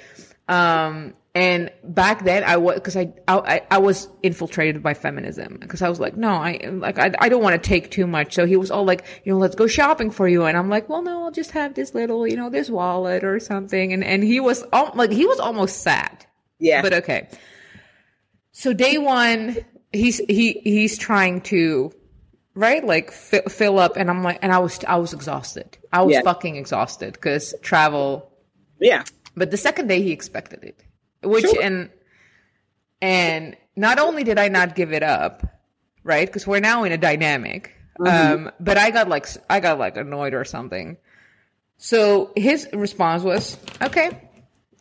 Um, 0.47 1.13
and 1.35 1.71
back 1.83 2.25
then 2.25 2.43
I 2.43 2.57
was, 2.57 2.79
cause 2.81 2.95
I, 2.95 3.11
I, 3.27 3.61
I 3.71 3.79
was 3.79 4.07
infiltrated 4.21 4.83
by 4.83 4.93
feminism 4.93 5.57
because 5.59 5.81
I 5.81 5.89
was 5.89 5.99
like, 5.99 6.15
no, 6.15 6.29
I, 6.29 6.59
like, 6.71 6.99
I, 6.99 7.11
I 7.17 7.29
don't 7.29 7.41
want 7.41 7.61
to 7.61 7.69
take 7.69 7.89
too 7.89 8.05
much. 8.05 8.35
So 8.35 8.45
he 8.45 8.55
was 8.55 8.69
all 8.69 8.85
like, 8.85 9.03
you 9.23 9.33
know, 9.33 9.39
let's 9.39 9.55
go 9.55 9.65
shopping 9.65 10.11
for 10.11 10.27
you. 10.27 10.43
And 10.43 10.55
I'm 10.55 10.69
like, 10.69 10.89
well, 10.89 11.01
no, 11.01 11.23
I'll 11.23 11.31
just 11.31 11.49
have 11.51 11.73
this 11.73 11.95
little, 11.95 12.27
you 12.27 12.35
know, 12.35 12.51
this 12.51 12.69
wallet 12.69 13.23
or 13.23 13.39
something. 13.39 13.93
And, 13.93 14.03
and 14.03 14.23
he 14.23 14.39
was 14.39 14.63
all, 14.71 14.91
like, 14.93 15.11
he 15.11 15.25
was 15.25 15.39
almost 15.39 15.81
sad. 15.81 16.23
Yeah. 16.59 16.83
But 16.83 16.93
okay. 16.93 17.29
So 18.51 18.71
day 18.71 18.99
one, 18.99 19.57
he's, 19.91 20.19
he, 20.19 20.61
he's 20.63 20.99
trying 20.99 21.41
to, 21.41 21.91
right? 22.53 22.85
Like 22.85 23.07
f- 23.07 23.51
fill 23.51 23.79
up. 23.79 23.97
And 23.97 24.07
I'm 24.11 24.21
like, 24.21 24.37
and 24.43 24.53
I 24.53 24.59
was, 24.59 24.83
I 24.87 24.97
was 24.97 25.13
exhausted. 25.13 25.79
I 25.91 26.03
was 26.03 26.13
yeah. 26.13 26.21
fucking 26.21 26.57
exhausted 26.57 27.13
because 27.13 27.55
travel. 27.63 28.31
Yeah. 28.79 29.03
But 29.35 29.49
the 29.49 29.57
second 29.57 29.87
day 29.87 30.03
he 30.03 30.11
expected 30.11 30.63
it 30.63 30.83
which 31.23 31.45
sure. 31.45 31.61
and 31.61 31.89
and 33.01 33.55
not 33.75 33.99
only 33.99 34.23
did 34.23 34.37
I 34.37 34.47
not 34.47 34.75
give 34.75 34.93
it 34.93 35.03
up, 35.03 35.45
right? 36.03 36.27
Because 36.27 36.47
we're 36.47 36.59
now 36.59 36.83
in 36.83 36.91
a 36.91 36.97
dynamic. 36.97 37.75
Mm-hmm. 37.99 38.45
Um, 38.45 38.51
but 38.59 38.77
I 38.77 38.91
got 38.91 39.09
like 39.09 39.27
I 39.49 39.59
got 39.59 39.77
like 39.79 39.97
annoyed 39.97 40.33
or 40.33 40.45
something. 40.45 40.97
So 41.77 42.31
his 42.35 42.67
response 42.73 43.23
was, 43.23 43.57
"Okay, 43.81 44.29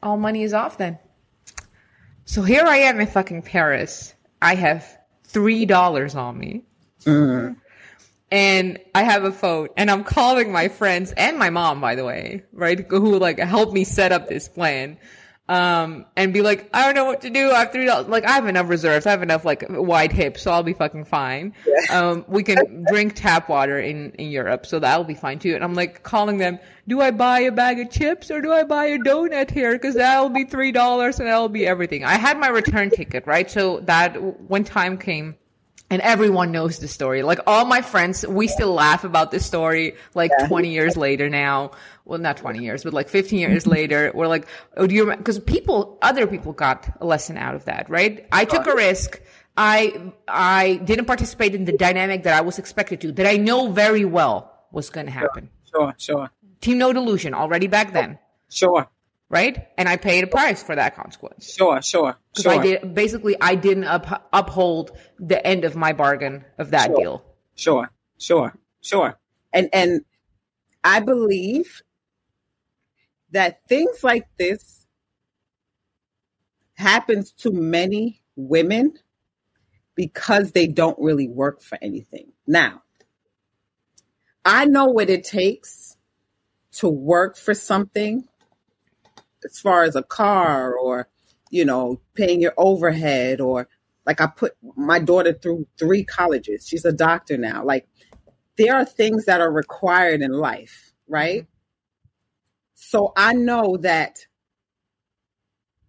all 0.02 0.16
money 0.16 0.42
is 0.42 0.52
off 0.52 0.78
then." 0.78 0.98
So 2.24 2.42
here 2.42 2.64
I 2.64 2.78
am 2.78 3.00
in 3.00 3.06
fucking 3.06 3.42
Paris. 3.42 4.14
I 4.40 4.54
have 4.54 4.86
three 5.24 5.66
dollars 5.66 6.14
on 6.14 6.38
me. 6.38 6.62
Mm-hmm. 7.04 7.54
And 8.30 8.78
I 8.94 9.02
have 9.02 9.24
a 9.24 9.32
phone 9.32 9.68
and 9.76 9.90
I'm 9.90 10.04
calling 10.04 10.52
my 10.52 10.68
friends 10.68 11.12
and 11.12 11.38
my 11.38 11.50
mom, 11.50 11.82
by 11.82 11.96
the 11.96 12.04
way, 12.04 12.44
right? 12.52 12.80
Who 12.88 13.18
like 13.18 13.38
helped 13.38 13.74
me 13.74 13.84
set 13.84 14.10
up 14.10 14.28
this 14.28 14.48
plan 14.48 14.96
um, 15.48 16.06
and 16.16 16.32
be 16.32 16.40
like, 16.40 16.70
I 16.72 16.84
don't 16.84 16.94
know 16.94 17.04
what 17.04 17.22
to 17.22 17.30
do. 17.30 17.50
I 17.50 17.60
have 17.60 17.72
three 17.72 17.84
dollars. 17.84 18.06
Like, 18.06 18.24
I 18.24 18.32
have 18.32 18.46
enough 18.46 18.68
reserves. 18.68 19.06
I 19.06 19.10
have 19.10 19.22
enough 19.22 19.44
like 19.44 19.64
wide 19.68 20.12
hips, 20.12 20.42
so 20.42 20.52
I'll 20.52 20.62
be 20.62 20.72
fucking 20.72 21.04
fine. 21.04 21.54
Yeah. 21.66 22.00
Um, 22.00 22.24
we 22.28 22.42
can 22.42 22.84
drink 22.88 23.14
tap 23.14 23.48
water 23.48 23.78
in 23.78 24.12
in 24.12 24.30
Europe, 24.30 24.66
so 24.66 24.78
that'll 24.78 25.04
be 25.04 25.14
fine 25.14 25.38
too. 25.38 25.54
And 25.54 25.64
I'm 25.64 25.74
like 25.74 26.02
calling 26.04 26.38
them, 26.38 26.58
do 26.86 27.00
I 27.00 27.10
buy 27.10 27.40
a 27.40 27.52
bag 27.52 27.80
of 27.80 27.90
chips 27.90 28.30
or 28.30 28.40
do 28.40 28.52
I 28.52 28.62
buy 28.64 28.86
a 28.86 28.98
donut 28.98 29.50
here? 29.50 29.72
Because 29.72 29.96
that'll 29.96 30.30
be 30.30 30.44
three 30.44 30.72
dollars 30.72 31.18
and 31.18 31.28
that'll 31.28 31.48
be 31.48 31.66
everything. 31.66 32.04
I 32.04 32.14
had 32.14 32.38
my 32.38 32.48
return 32.48 32.90
ticket, 32.90 33.26
right? 33.26 33.50
So 33.50 33.80
that 33.80 34.14
when 34.48 34.64
time 34.64 34.96
came, 34.96 35.36
and 35.92 36.00
everyone 36.00 36.50
knows 36.52 36.78
the 36.78 36.88
story. 36.88 37.22
Like 37.22 37.38
all 37.46 37.66
my 37.66 37.82
friends, 37.82 38.26
we 38.26 38.48
still 38.48 38.72
laugh 38.72 39.04
about 39.04 39.30
this 39.30 39.44
story 39.44 39.94
like 40.14 40.30
yeah. 40.38 40.48
20 40.48 40.70
years 40.70 40.96
later 40.96 41.28
now. 41.28 41.72
Well, 42.06 42.18
not 42.18 42.38
20 42.38 42.60
years, 42.64 42.82
but 42.82 42.94
like 42.94 43.10
15 43.10 43.38
years 43.38 43.66
later, 43.76 44.10
we're 44.14 44.26
like, 44.26 44.46
oh, 44.78 44.86
do 44.86 44.94
you 44.94 45.02
remember? 45.02 45.22
Cause 45.22 45.38
people, 45.38 45.98
other 46.00 46.26
people 46.26 46.54
got 46.54 46.88
a 47.02 47.04
lesson 47.04 47.36
out 47.36 47.54
of 47.54 47.66
that, 47.66 47.90
right? 47.90 48.26
I 48.32 48.46
took 48.46 48.66
a 48.66 48.74
risk. 48.74 49.20
I, 49.58 50.12
I 50.26 50.76
didn't 50.76 51.04
participate 51.04 51.54
in 51.54 51.66
the 51.66 51.76
dynamic 51.76 52.22
that 52.22 52.38
I 52.38 52.40
was 52.40 52.58
expected 52.58 53.02
to, 53.02 53.12
that 53.12 53.26
I 53.26 53.36
know 53.36 53.70
very 53.70 54.06
well 54.06 54.50
was 54.70 54.88
going 54.88 55.04
to 55.04 55.12
happen. 55.12 55.50
Sure, 55.70 55.94
sure. 55.98 56.30
Team 56.62 56.78
no 56.78 56.94
delusion 56.94 57.34
already 57.34 57.66
back 57.66 57.92
then. 57.92 58.18
Sure 58.48 58.88
right? 59.32 59.66
And 59.78 59.88
I 59.88 59.96
paid 59.96 60.22
a 60.22 60.26
price 60.28 60.62
for 60.62 60.76
that 60.76 60.94
consequence. 60.94 61.52
Sure, 61.52 61.80
sure, 61.82 62.16
sure. 62.36 62.52
I 62.52 62.58
did 62.58 62.94
basically 62.94 63.34
I 63.40 63.56
didn't 63.56 63.84
up, 63.84 64.28
uphold 64.32 64.92
the 65.18 65.44
end 65.44 65.64
of 65.64 65.74
my 65.74 65.92
bargain 65.94 66.44
of 66.58 66.70
that 66.70 66.88
sure, 66.88 66.96
deal. 66.96 67.24
Sure, 67.56 67.90
sure, 68.18 68.54
sure. 68.82 69.18
And 69.52 69.70
and 69.72 70.04
I 70.84 71.00
believe 71.00 71.82
that 73.30 73.66
things 73.68 74.04
like 74.04 74.28
this 74.38 74.86
happens 76.74 77.32
to 77.32 77.50
many 77.50 78.22
women 78.36 78.92
because 79.94 80.52
they 80.52 80.66
don't 80.66 80.98
really 80.98 81.28
work 81.28 81.62
for 81.62 81.78
anything. 81.80 82.32
Now, 82.46 82.82
I 84.44 84.66
know 84.66 84.86
what 84.86 85.08
it 85.08 85.24
takes 85.24 85.96
to 86.72 86.88
work 86.88 87.36
for 87.36 87.54
something 87.54 88.28
as 89.44 89.58
far 89.58 89.82
as 89.84 89.96
a 89.96 90.02
car 90.02 90.74
or 90.74 91.08
you 91.50 91.64
know 91.64 92.00
paying 92.14 92.40
your 92.40 92.54
overhead 92.56 93.40
or 93.40 93.68
Like 94.06 94.20
I 94.20 94.26
put 94.26 94.54
my 94.76 94.98
daughter 94.98 95.32
through 95.32 95.66
three 95.78 96.04
colleges. 96.04 96.66
She's 96.66 96.84
a 96.84 96.92
doctor 96.92 97.36
now. 97.36 97.64
Like 97.64 97.86
there 98.56 98.74
are 98.74 98.84
things 98.84 99.26
that 99.26 99.40
are 99.40 99.52
required 99.52 100.22
in 100.22 100.32
life, 100.32 100.92
right? 101.08 101.42
Mm-hmm. 101.42 101.48
So 102.74 103.12
I 103.16 103.32
know 103.32 103.76
that 103.78 104.26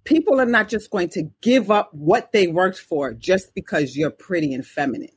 people 0.04 0.40
are 0.40 0.46
not 0.46 0.70
just 0.70 0.92
going 0.92 1.10
to 1.10 1.30
give 1.42 1.72
up 1.72 1.94
what 1.94 2.32
they 2.32 2.48
worked 2.48 2.80
for 2.80 3.14
just 3.14 3.54
because 3.56 3.98
you're 3.98 4.12
pretty 4.12 4.54
and 4.54 4.66
feminine. 4.66 5.10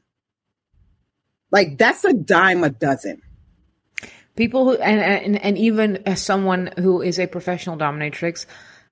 Like 1.51 1.79
that's 1.79 2.05
a 2.05 2.13
dime 2.13 2.65
a 2.65 2.71
dozen. 2.71 3.23
People 4.37 4.65
who 4.65 4.77
and 4.77 5.01
and, 5.01 5.43
and 5.43 5.59
even 5.59 6.03
as 6.07 6.23
someone 6.23 6.71
who 6.79 7.03
is 7.03 7.19
a 7.19 7.27
professional 7.27 7.77
dominatrix, 7.77 8.47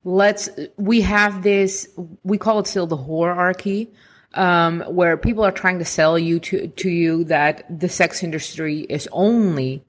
let's 0.05 0.49
we 0.77 1.01
have 1.01 1.43
this 1.43 1.89
we 2.23 2.39
call 2.39 2.59
it 2.59 2.67
still 2.67 2.87
the 2.87 2.97
hierarchy 2.97 3.91
um, 4.35 4.81
where 4.83 5.17
people 5.17 5.45
are 5.45 5.53
trying 5.53 5.79
to 5.79 5.85
sell 5.85 6.19
you 6.19 6.39
to 6.41 6.69
to 6.69 6.91
you 6.91 7.25
that 7.25 7.65
the 7.81 7.89
sex 7.89 8.23
industry 8.23 8.81
is 8.81 9.09
only 9.13 9.83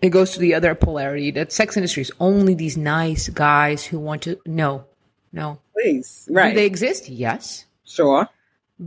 it 0.00 0.10
goes 0.10 0.32
to 0.32 0.38
the 0.38 0.54
other 0.54 0.74
polarity 0.74 1.30
that 1.32 1.52
sex 1.52 1.76
industry 1.76 2.02
is 2.02 2.12
only 2.20 2.54
these 2.54 2.76
nice 2.76 3.28
guys 3.28 3.84
who 3.84 3.98
want 3.98 4.22
to 4.22 4.38
no 4.46 4.84
no 5.32 5.58
Please. 5.72 6.28
Right. 6.30 6.50
do 6.50 6.54
they 6.56 6.66
exist 6.66 7.08
yes 7.08 7.66
sure. 7.84 8.28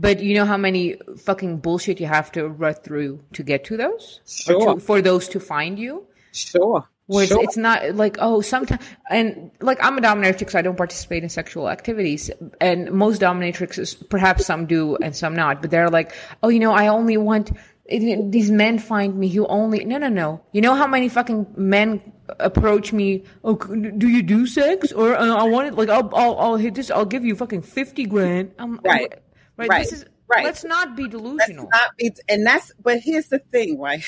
But 0.04 0.20
you 0.20 0.34
know 0.34 0.44
how 0.44 0.56
many 0.56 0.96
fucking 1.26 1.58
bullshit 1.58 2.00
you 2.00 2.06
have 2.06 2.30
to 2.32 2.48
run 2.48 2.74
through 2.74 3.20
to 3.32 3.42
get 3.42 3.64
to 3.64 3.76
those 3.76 4.20
Sure. 4.26 4.74
to, 4.74 4.80
for 4.80 5.00
those 5.00 5.28
to 5.28 5.40
find 5.40 5.78
you 5.78 6.06
Sure. 6.32 6.86
where 7.06 7.24
it's, 7.24 7.32
sure. 7.32 7.42
it's 7.44 7.56
not 7.56 7.94
like 7.94 8.16
oh 8.20 8.40
sometimes 8.40 8.82
and 9.10 9.50
like 9.60 9.78
I'm 9.82 9.96
a 9.98 10.00
dominatrix 10.02 10.54
I 10.54 10.62
don't 10.62 10.76
participate 10.76 11.22
in 11.22 11.28
sexual 11.30 11.68
activities 11.70 12.30
and 12.60 12.90
most 12.92 13.20
dominatrixes 13.22 14.08
perhaps 14.10 14.44
some 14.46 14.66
do 14.66 14.96
and 14.96 15.14
some 15.16 15.34
not 15.34 15.62
but 15.62 15.70
they're 15.70 15.88
like 15.90 16.12
oh 16.42 16.48
you 16.48 16.60
know 16.60 16.72
I 16.72 16.88
only 16.88 17.16
want 17.16 17.52
it- 17.86 18.32
these 18.32 18.50
men 18.50 18.78
find 18.80 19.16
me 19.16 19.28
who 19.28 19.46
only 19.46 19.84
no 19.84 19.98
no 19.98 20.08
no 20.08 20.40
you 20.52 20.60
know 20.60 20.74
how 20.74 20.86
many 20.88 21.08
fucking 21.08 21.46
men 21.56 22.02
approach 22.40 22.92
me 22.92 23.22
oh 23.44 23.54
do 23.54 24.08
you 24.08 24.20
do 24.22 24.44
sex 24.48 24.90
or 24.90 25.14
uh, 25.14 25.34
I 25.36 25.44
want 25.44 25.68
it 25.68 25.74
like 25.74 25.88
I'll 25.88 26.10
I'll, 26.12 26.36
I'll 26.38 26.56
hit 26.56 26.74
this 26.74 26.90
I'll 26.90 27.04
give 27.06 27.24
you 27.24 27.36
fucking 27.36 27.62
50 27.62 28.04
grand 28.06 28.50
I'm, 28.58 28.80
Right. 28.84 29.14
Right 29.56 29.68
Right. 29.68 29.84
this 29.84 29.92
is 30.00 30.04
Right. 30.28 30.44
let's 30.44 30.64
not 30.64 30.96
be 30.96 31.06
delusional 31.08 31.68
not 31.72 31.96
be, 31.96 32.10
and 32.28 32.44
that's, 32.44 32.72
but 32.82 32.98
here's 32.98 33.28
the 33.28 33.38
thing, 33.38 33.78
right? 33.78 34.02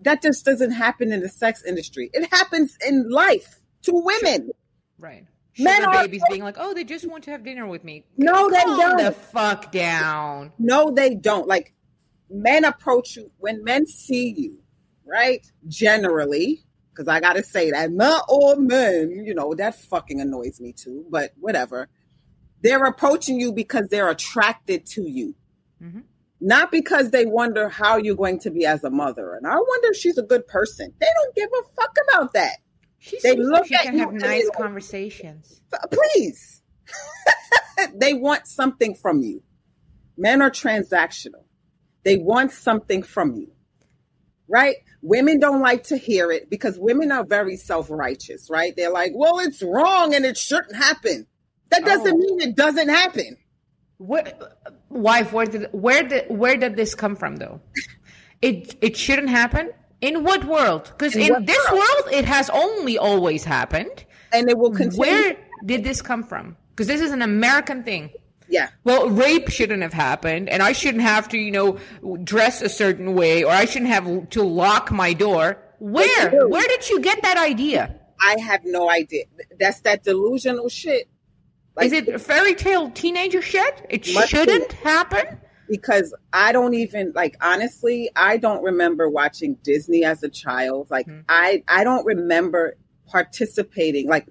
That 0.00 0.22
just 0.22 0.44
doesn't 0.44 0.70
happen 0.72 1.12
in 1.12 1.20
the 1.20 1.28
sex 1.28 1.64
industry. 1.64 2.10
It 2.12 2.32
happens 2.32 2.76
in 2.86 3.08
life 3.10 3.56
to 3.82 3.92
women. 3.94 4.50
right 4.98 5.26
Men 5.58 5.80
Sugar 5.82 5.88
are- 5.96 6.02
babies 6.04 6.22
being 6.28 6.42
like 6.42 6.56
oh 6.58 6.74
they 6.74 6.84
just 6.84 7.06
want 7.08 7.24
to 7.24 7.30
have 7.30 7.44
dinner 7.44 7.66
with 7.66 7.84
me 7.84 8.04
No, 8.16 8.48
they 8.50 8.62
don't. 8.62 8.96
the 9.02 9.12
fuck 9.12 9.70
down 9.72 10.52
No, 10.58 10.90
they 10.90 11.14
don't. 11.14 11.46
Like 11.48 11.74
men 12.30 12.64
approach 12.64 13.16
you 13.16 13.30
when 13.38 13.62
men 13.64 13.86
see 13.86 14.30
you, 14.36 14.58
right? 15.06 15.44
Generally, 15.68 16.64
because 16.90 17.08
I 17.08 17.20
gotta 17.20 17.42
say 17.42 17.70
that 17.72 17.90
not 17.92 18.24
all 18.28 18.56
men, 18.56 19.10
you 19.10 19.34
know, 19.34 19.54
that 19.54 19.74
fucking 19.80 20.20
annoys 20.20 20.60
me 20.60 20.72
too. 20.72 21.04
But 21.10 21.32
whatever. 21.38 21.88
They're 22.64 22.82
approaching 22.84 23.38
you 23.38 23.52
because 23.52 23.86
they're 23.90 24.08
attracted 24.08 24.86
to 24.86 25.02
you, 25.02 25.36
Mhm. 25.82 26.04
not 26.40 26.72
because 26.72 27.10
they 27.10 27.26
wonder 27.26 27.68
how 27.68 27.98
you're 27.98 28.16
going 28.16 28.40
to 28.40 28.50
be 28.50 28.64
as 28.66 28.82
a 28.82 28.90
mother. 28.90 29.34
And 29.34 29.46
I 29.46 29.54
wonder 29.54 29.88
if 29.90 29.96
she's 29.96 30.18
a 30.18 30.22
good 30.22 30.46
person. 30.48 30.92
They 30.98 31.06
don't 31.14 31.34
give 31.36 31.50
a 31.52 31.62
fuck 31.80 31.96
about 32.08 32.32
that. 32.32 32.56
She 32.98 33.18
They 33.22 33.36
look 33.36 33.66
she 33.66 33.74
at 33.74 33.82
can 33.82 33.94
you 33.94 34.00
have 34.00 34.12
nice 34.14 34.44
like- 34.48 34.56
conversations. 34.56 35.60
Please. 35.92 36.62
they 37.94 38.14
want 38.14 38.46
something 38.46 38.94
from 38.94 39.20
you. 39.22 39.42
Men 40.16 40.40
are 40.42 40.50
transactional. 40.50 41.44
They 42.02 42.16
want 42.16 42.52
something 42.52 43.02
from 43.02 43.34
you. 43.36 43.52
Right? 44.48 44.76
Women 45.02 45.38
don't 45.38 45.60
like 45.60 45.84
to 45.84 45.96
hear 45.98 46.30
it 46.30 46.48
because 46.48 46.78
women 46.78 47.12
are 47.12 47.24
very 47.24 47.56
self 47.56 47.90
righteous, 47.90 48.48
right? 48.50 48.74
They're 48.76 48.90
like, 48.90 49.12
well, 49.14 49.38
it's 49.38 49.62
wrong 49.62 50.14
and 50.14 50.24
it 50.24 50.36
shouldn't 50.36 50.76
happen. 50.76 51.26
That 51.74 51.84
doesn't 51.84 52.14
Oh. 52.14 52.16
mean 52.16 52.40
it 52.40 52.56
doesn't 52.56 52.88
happen. 52.88 53.36
What, 53.98 54.58
wife? 54.90 55.32
Where 55.32 55.46
did 55.46 55.68
where 55.72 56.02
did 56.02 56.24
where 56.28 56.56
did 56.56 56.76
this 56.76 56.94
come 56.94 57.16
from, 57.16 57.36
though? 57.36 57.60
It 58.42 58.76
it 58.80 58.96
shouldn't 58.96 59.30
happen. 59.30 59.70
In 60.00 60.24
what 60.24 60.44
world? 60.44 60.92
Because 60.96 61.14
In 61.16 61.34
in, 61.34 61.44
this 61.46 61.70
world? 61.70 61.78
world, 62.04 62.14
it 62.14 62.24
has 62.26 62.50
only 62.50 62.98
always 62.98 63.44
happened. 63.44 64.04
And 64.32 64.50
it 64.50 64.58
will 64.58 64.72
continue. 64.72 64.98
Where 65.00 65.36
did 65.64 65.84
this 65.84 66.02
come 66.02 66.22
from? 66.22 66.56
Because 66.70 66.88
this 66.88 67.00
is 67.00 67.12
an 67.12 67.22
American 67.22 67.84
thing. 67.84 68.10
Yeah. 68.48 68.68
Well, 68.82 69.08
rape 69.08 69.48
shouldn't 69.48 69.82
have 69.82 69.94
happened, 69.94 70.50
and 70.50 70.62
I 70.62 70.72
shouldn't 70.72 71.02
have 71.04 71.28
to, 71.30 71.38
you 71.38 71.50
know, 71.50 71.78
dress 72.24 72.60
a 72.60 72.68
certain 72.68 73.14
way, 73.14 73.42
or 73.44 73.50
I 73.52 73.64
shouldn't 73.64 73.90
have 73.90 74.28
to 74.30 74.42
lock 74.42 74.90
my 74.92 75.14
door. 75.14 75.56
Where? 75.78 76.46
Where 76.48 76.68
did 76.68 76.90
you 76.90 77.00
get 77.00 77.22
that 77.22 77.38
idea? 77.38 77.98
I 78.20 78.36
have 78.40 78.60
no 78.64 78.90
idea. 78.90 79.24
That's 79.58 79.80
that 79.80 80.04
delusional 80.04 80.68
shit. 80.68 81.08
Like, 81.76 81.86
Is 81.86 81.92
it 81.92 82.20
fairy 82.20 82.54
tale 82.54 82.90
teenager 82.90 83.42
shit? 83.42 83.86
It 83.90 84.04
shouldn't 84.04 84.72
happen. 84.72 85.38
because 85.68 86.14
I 86.32 86.52
don't 86.52 86.74
even 86.74 87.12
like 87.14 87.36
honestly, 87.40 88.10
I 88.14 88.36
don't 88.36 88.62
remember 88.62 89.08
watching 89.08 89.56
Disney 89.64 90.04
as 90.04 90.22
a 90.22 90.28
child. 90.28 90.88
Like 90.90 91.06
Mhm. 91.06 91.24
I 91.28 91.62
I 91.66 91.84
don't 91.84 92.04
remember 92.04 92.76
participating. 93.06 94.06
Like 94.08 94.26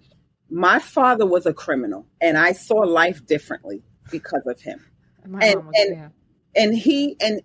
my 0.50 0.78
father 0.80 1.26
was 1.26 1.46
a 1.48 1.54
criminal 1.54 2.06
and 2.22 2.38
I 2.38 2.52
saw 2.54 2.76
life 2.82 3.26
differently 3.26 3.82
because 4.12 4.44
of 4.46 4.62
him. 4.62 4.80
My 5.28 5.40
And- 5.44 5.56
mom 5.56 5.66
was, 5.68 5.76
and- 5.80 5.96
yeah. 5.98 6.10
And 6.56 6.76
he 6.78 7.18
and 7.20 7.42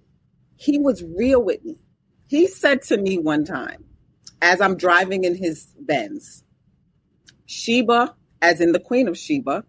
he 0.56 0.78
was 0.78 1.02
real 1.16 1.42
with 1.42 1.64
me. 1.64 1.78
He 2.26 2.46
said 2.46 2.82
to 2.82 2.98
me 2.98 3.16
one 3.18 3.44
time 3.44 3.84
as 4.42 4.60
I'm 4.60 4.76
driving 4.76 5.24
in 5.24 5.34
his 5.34 5.74
Benz, 5.80 6.44
Sheba, 7.46 8.14
as 8.42 8.60
in 8.60 8.72
the 8.72 8.80
Queen 8.80 9.08
of 9.08 9.16
Sheba, 9.16 9.64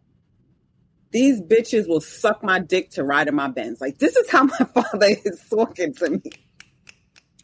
these 1.12 1.41
bitches 1.41 1.88
will 1.88 2.01
suck 2.01 2.43
my 2.43 2.60
dick 2.60 2.91
to 2.91 3.03
ride 3.03 3.28
in 3.28 3.36
my 3.36 3.47
Benz. 3.47 3.82
Like 3.82 3.97
this 3.97 4.16
is 4.16 4.30
how 4.30 4.43
my 4.43 4.57
father 4.74 5.07
is 5.26 5.41
talking 5.49 5.93
to 5.95 6.10
me. 6.12 6.22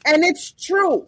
And 0.06 0.24
it's 0.24 0.52
true. 0.52 1.08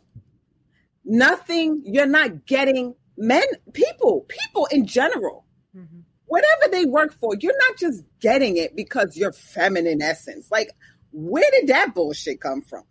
Nothing, 1.05 1.83
you're 1.85 2.05
not 2.07 2.45
getting 2.45 2.95
men, 3.17 3.43
people, 3.73 4.25
people 4.27 4.67
in 4.71 4.85
general, 4.85 5.45
Mhm. 5.75 6.03
whatever 6.25 6.71
they 6.71 6.85
work 6.85 7.13
for, 7.13 7.33
you're 7.39 7.57
not 7.69 7.77
just 7.77 8.03
getting 8.19 8.57
it 8.57 8.75
because 8.75 9.15
you're 9.15 9.31
feminine 9.31 10.01
essence. 10.01 10.49
Like, 10.51 10.71
where 11.11 11.49
did 11.51 11.67
that 11.67 11.93
bullshit 11.95 12.41
come 12.41 12.61
from? 12.61 12.83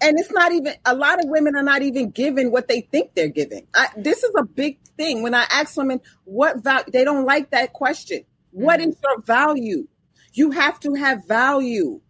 And 0.00 0.18
it's 0.18 0.30
not 0.32 0.52
even 0.52 0.74
a 0.84 0.94
lot 0.94 1.18
of 1.18 1.28
women 1.28 1.56
are 1.56 1.62
not 1.62 1.82
even 1.82 2.10
given 2.10 2.50
what 2.50 2.68
they 2.68 2.82
think 2.82 3.14
they're 3.14 3.28
giving. 3.28 3.66
I, 3.74 3.88
this 3.96 4.22
is 4.22 4.32
a 4.38 4.44
big 4.44 4.78
thing. 4.96 5.22
When 5.22 5.34
I 5.34 5.46
ask 5.50 5.76
women 5.76 6.00
what 6.24 6.62
value, 6.62 6.84
they 6.92 7.04
don't 7.04 7.24
like 7.24 7.50
that 7.50 7.72
question. 7.72 8.24
What 8.54 8.78
mm-hmm. 8.78 8.90
is 8.90 8.96
your 9.02 9.20
value? 9.22 9.88
You 10.32 10.52
have 10.52 10.78
to 10.80 10.94
have 10.94 11.26
value, 11.26 12.00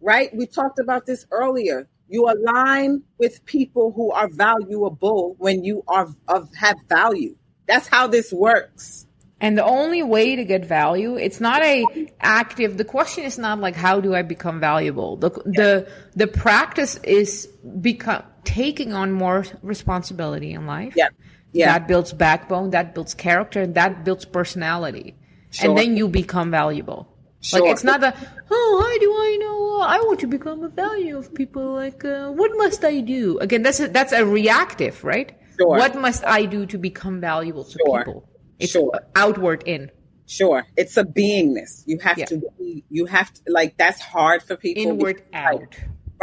right? 0.00 0.34
We 0.34 0.46
talked 0.46 0.78
about 0.78 1.04
this 1.04 1.26
earlier. 1.30 1.88
You 2.08 2.28
align 2.28 3.02
with 3.18 3.44
people 3.44 3.92
who 3.92 4.10
are 4.12 4.28
valuable 4.28 5.34
when 5.38 5.62
you 5.62 5.84
are 5.88 6.08
of 6.28 6.48
have 6.54 6.76
value. 6.88 7.36
That's 7.66 7.86
how 7.86 8.06
this 8.06 8.32
works. 8.32 9.06
And 9.40 9.58
the 9.58 9.64
only 9.64 10.02
way 10.02 10.36
to 10.36 10.44
get 10.44 10.64
value, 10.64 11.16
it's 11.16 11.40
not 11.40 11.62
a 11.62 11.84
active. 12.20 12.78
The 12.78 12.84
question 12.84 13.24
is 13.24 13.38
not 13.38 13.58
like 13.58 13.74
how 13.74 14.00
do 14.00 14.14
I 14.14 14.22
become 14.22 14.58
valuable. 14.60 15.16
The 15.16 15.30
the 15.30 15.88
the 16.14 16.28
practice 16.28 16.96
is 17.02 17.46
become 17.80 18.22
taking 18.44 18.94
on 18.94 19.12
more 19.12 19.44
responsibility 19.62 20.52
in 20.52 20.66
life. 20.66 20.94
Yeah. 20.96 21.08
Yeah. 21.52 21.66
That 21.66 21.88
builds 21.88 22.12
backbone. 22.12 22.70
That 22.70 22.94
builds 22.94 23.14
character. 23.14 23.60
And 23.62 23.74
that 23.74 24.04
builds 24.04 24.24
personality. 24.24 25.16
Sure. 25.52 25.68
And 25.70 25.78
then 25.78 25.96
you 25.96 26.08
become 26.08 26.50
valuable. 26.50 27.08
Sure. 27.40 27.60
Like 27.60 27.70
it's 27.72 27.84
not 27.84 28.00
the 28.00 28.14
oh 28.50 28.70
how 28.84 28.98
do 29.04 29.10
I 29.12 29.36
know 29.40 29.80
I 29.80 29.98
want 30.06 30.20
to 30.20 30.26
become 30.28 30.62
a 30.62 30.68
value 30.68 31.16
of 31.18 31.34
people 31.34 31.72
like 31.74 32.04
uh, 32.04 32.30
what 32.30 32.50
must 32.56 32.84
I 32.84 33.00
do 33.00 33.38
again 33.38 33.62
that's 33.62 33.80
a, 33.80 33.88
that's 33.88 34.12
a 34.12 34.24
reactive 34.24 35.02
right 35.02 35.30
Sure. 35.58 35.76
what 35.76 35.96
must 35.96 36.24
I 36.24 36.44
do 36.46 36.66
to 36.66 36.78
become 36.78 37.20
valuable 37.20 37.64
to 37.64 37.78
Sure. 37.84 37.98
people 38.04 38.28
it's 38.60 38.72
Sure. 38.72 38.92
outward 39.16 39.64
in 39.66 39.90
Sure. 40.26 40.64
It's 40.76 40.96
a 40.96 41.04
beingness. 41.04 41.82
You 41.86 41.98
have 41.98 42.16
Yeah. 42.16 42.26
to 42.26 42.36
be, 42.58 42.84
you 42.88 43.06
have 43.06 43.28
to 43.34 43.40
like 43.48 43.76
that's 43.76 44.00
hard 44.00 44.40
for 44.44 44.54
people. 44.56 44.82
inward 44.84 45.22
out 45.34 45.74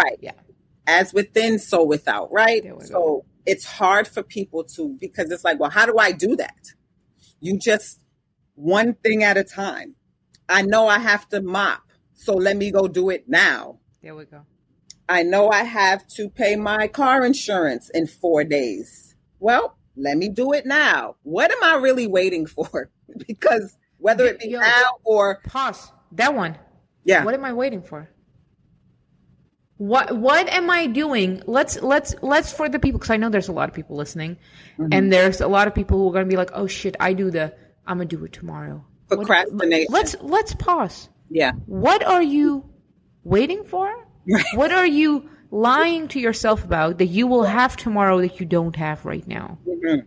Right. 0.02 0.18
yeah 0.22 0.40
As 0.88 1.14
within, 1.14 1.60
so 1.60 1.84
without, 1.84 2.32
right? 2.32 2.64
So 2.86 2.94
go. 2.94 3.26
it's 3.46 3.66
hard 3.66 4.08
for 4.08 4.24
people 4.24 4.64
to 4.76 4.98
because 5.06 5.30
it's 5.34 5.44
like, 5.44 5.60
well, 5.60 5.70
how 5.70 5.86
do 5.86 5.98
I 6.00 6.12
do 6.14 6.36
that? 6.38 6.64
You 7.42 7.60
just 7.60 8.00
one 8.60 8.94
thing 8.96 9.24
at 9.24 9.38
a 9.38 9.44
time. 9.44 9.96
I 10.50 10.64
know 10.64 10.88
I 10.88 11.00
have 11.00 11.28
to 11.30 11.42
mop, 11.42 11.82
so 12.14 12.34
let 12.34 12.58
me 12.58 12.72
go 12.72 12.88
do 12.88 13.10
it 13.10 13.26
now. 13.30 13.80
there 14.04 14.16
we 14.16 14.26
go 14.26 14.42
I 15.08 15.24
know 15.24 15.50
I 15.50 15.64
have 15.64 16.06
to 16.18 16.30
pay 16.30 16.56
my 16.56 16.88
car 16.88 17.26
insurance 17.26 17.90
in 17.94 18.06
four 18.06 18.44
days. 18.44 19.16
Well, 19.40 19.76
let 19.96 20.18
me 20.18 20.30
do 20.30 20.54
it 20.54 20.66
now. 20.68 21.16
What 21.24 21.52
am 21.52 21.64
I 21.64 21.76
really 21.78 22.06
waiting 22.06 22.46
for? 22.46 22.92
because 23.28 23.76
whether 23.98 24.26
it 24.26 24.40
be 24.40 24.50
Yo. 24.50 24.60
now 24.60 24.84
or 25.04 25.40
pause 25.46 25.92
that 26.12 26.36
one. 26.36 26.58
Yeah. 27.04 27.24
What 27.26 27.34
am 27.34 27.44
I 27.46 27.54
waiting 27.54 27.82
for? 27.82 28.10
What 29.78 30.18
what 30.18 30.48
am 30.50 30.70
I 30.70 30.88
doing? 30.88 31.42
Let's 31.48 31.82
let's 31.82 32.14
let's 32.22 32.52
for 32.52 32.68
the 32.68 32.80
people 32.80 33.00
because 33.00 33.12
I 33.12 33.18
know 33.18 33.30
there's 33.30 33.48
a 33.48 33.54
lot 33.54 33.70
of 33.70 33.76
people 33.76 33.96
listening, 33.96 34.38
Mm-hmm. 34.78 34.90
and 34.92 35.12
there's 35.12 35.40
a 35.42 35.48
lot 35.48 35.68
of 35.68 35.74
people 35.76 35.98
who 35.98 36.10
are 36.10 36.14
gonna 36.14 36.26
be 36.26 36.36
like, 36.38 36.52
oh 36.54 36.68
shit, 36.68 36.96
I 37.00 37.14
do 37.14 37.32
the 37.32 37.54
I'm 37.90 37.98
gonna 37.98 38.06
do 38.08 38.24
it 38.24 38.32
tomorrow. 38.34 38.86
What- 39.10 39.28
let's 39.90 40.16
let's 40.22 40.54
pause. 40.54 41.10
yeah. 41.30 41.52
What 41.66 42.06
are 42.06 42.22
you 42.24 42.64
waiting 43.24 43.64
for? 43.66 43.92
What 44.54 44.72
are 44.72 44.86
you 44.86 45.28
lying 45.52 46.08
to 46.10 46.20
yourself 46.20 46.64
about 46.64 47.00
that 47.00 47.08
you 47.08 47.26
will 47.26 47.44
have 47.44 47.76
tomorrow 47.76 48.22
that 48.22 48.40
you 48.40 48.46
don't 48.46 48.76
have 48.76 49.04
right 49.06 49.28
now? 49.28 49.58
Mhm. 49.68 50.06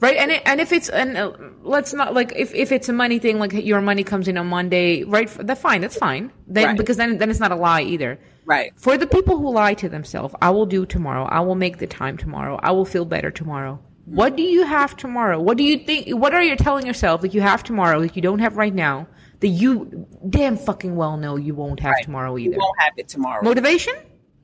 Right, 0.00 0.16
and 0.18 0.30
it, 0.30 0.42
and 0.44 0.60
if 0.60 0.72
it's 0.72 0.88
and 0.90 1.16
uh, 1.16 1.32
let's 1.62 1.92
not 1.94 2.12
like 2.14 2.32
if, 2.36 2.54
if 2.54 2.70
it's 2.72 2.88
a 2.90 2.92
money 2.92 3.18
thing, 3.18 3.38
like 3.38 3.52
your 3.52 3.80
money 3.80 4.04
comes 4.04 4.28
in 4.28 4.36
on 4.36 4.46
Monday, 4.46 5.04
right? 5.04 5.28
That's 5.40 5.60
fine. 5.60 5.80
That's 5.80 5.96
fine. 5.96 6.30
Then 6.46 6.64
Right. 6.66 6.76
because 6.76 6.96
then 6.98 7.16
then 7.18 7.30
it's 7.30 7.40
not 7.40 7.52
a 7.52 7.56
lie 7.56 7.82
either. 7.82 8.18
Right. 8.44 8.72
For 8.76 8.98
the 8.98 9.06
people 9.06 9.38
who 9.38 9.50
lie 9.52 9.74
to 9.74 9.88
themselves, 9.88 10.34
I 10.42 10.50
will 10.50 10.66
do 10.66 10.84
tomorrow. 10.84 11.24
I 11.24 11.40
will 11.40 11.54
make 11.54 11.78
the 11.78 11.86
time 11.86 12.16
tomorrow. 12.18 12.58
I 12.62 12.72
will 12.72 12.84
feel 12.84 13.04
better 13.06 13.30
tomorrow. 13.30 13.78
What 14.10 14.36
do 14.36 14.42
you 14.42 14.64
have 14.64 14.96
tomorrow? 14.96 15.40
What 15.40 15.56
do 15.56 15.62
you 15.62 15.78
think? 15.78 16.08
What 16.10 16.34
are 16.34 16.42
you 16.42 16.56
telling 16.56 16.86
yourself 16.86 17.20
that 17.20 17.32
you 17.32 17.40
have 17.40 17.62
tomorrow 17.62 18.00
that 18.00 18.16
you 18.16 18.22
don't 18.22 18.40
have 18.40 18.56
right 18.56 18.74
now? 18.74 19.06
That 19.38 19.48
you 19.48 20.06
damn 20.28 20.56
fucking 20.56 20.96
well 20.96 21.16
know 21.16 21.36
you 21.36 21.54
won't 21.54 21.80
have 21.80 21.92
Right. 21.92 22.04
tomorrow 22.04 22.34
You 22.36 22.50
either. 22.50 22.58
won't 22.58 22.78
have 22.80 22.92
it 22.96 23.08
tomorrow. 23.08 23.42
Motivation, 23.42 23.94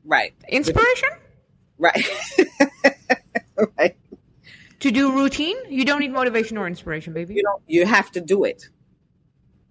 right. 0.05 0.33
inspiration 0.49 1.09
Right. 1.79 2.03
right. 3.79 3.97
to 4.81 4.91
do 4.91 5.13
routine. 5.13 5.57
You 5.69 5.85
don't 5.85 6.01
need 6.01 6.13
motivation 6.13 6.57
or 6.57 6.67
inspiration, 6.67 7.13
baby. 7.13 7.35
You 7.35 7.43
don't 7.43 7.63
you 7.67 7.85
have 7.87 8.11
to 8.13 8.21
do 8.21 8.45
it. 8.45 8.69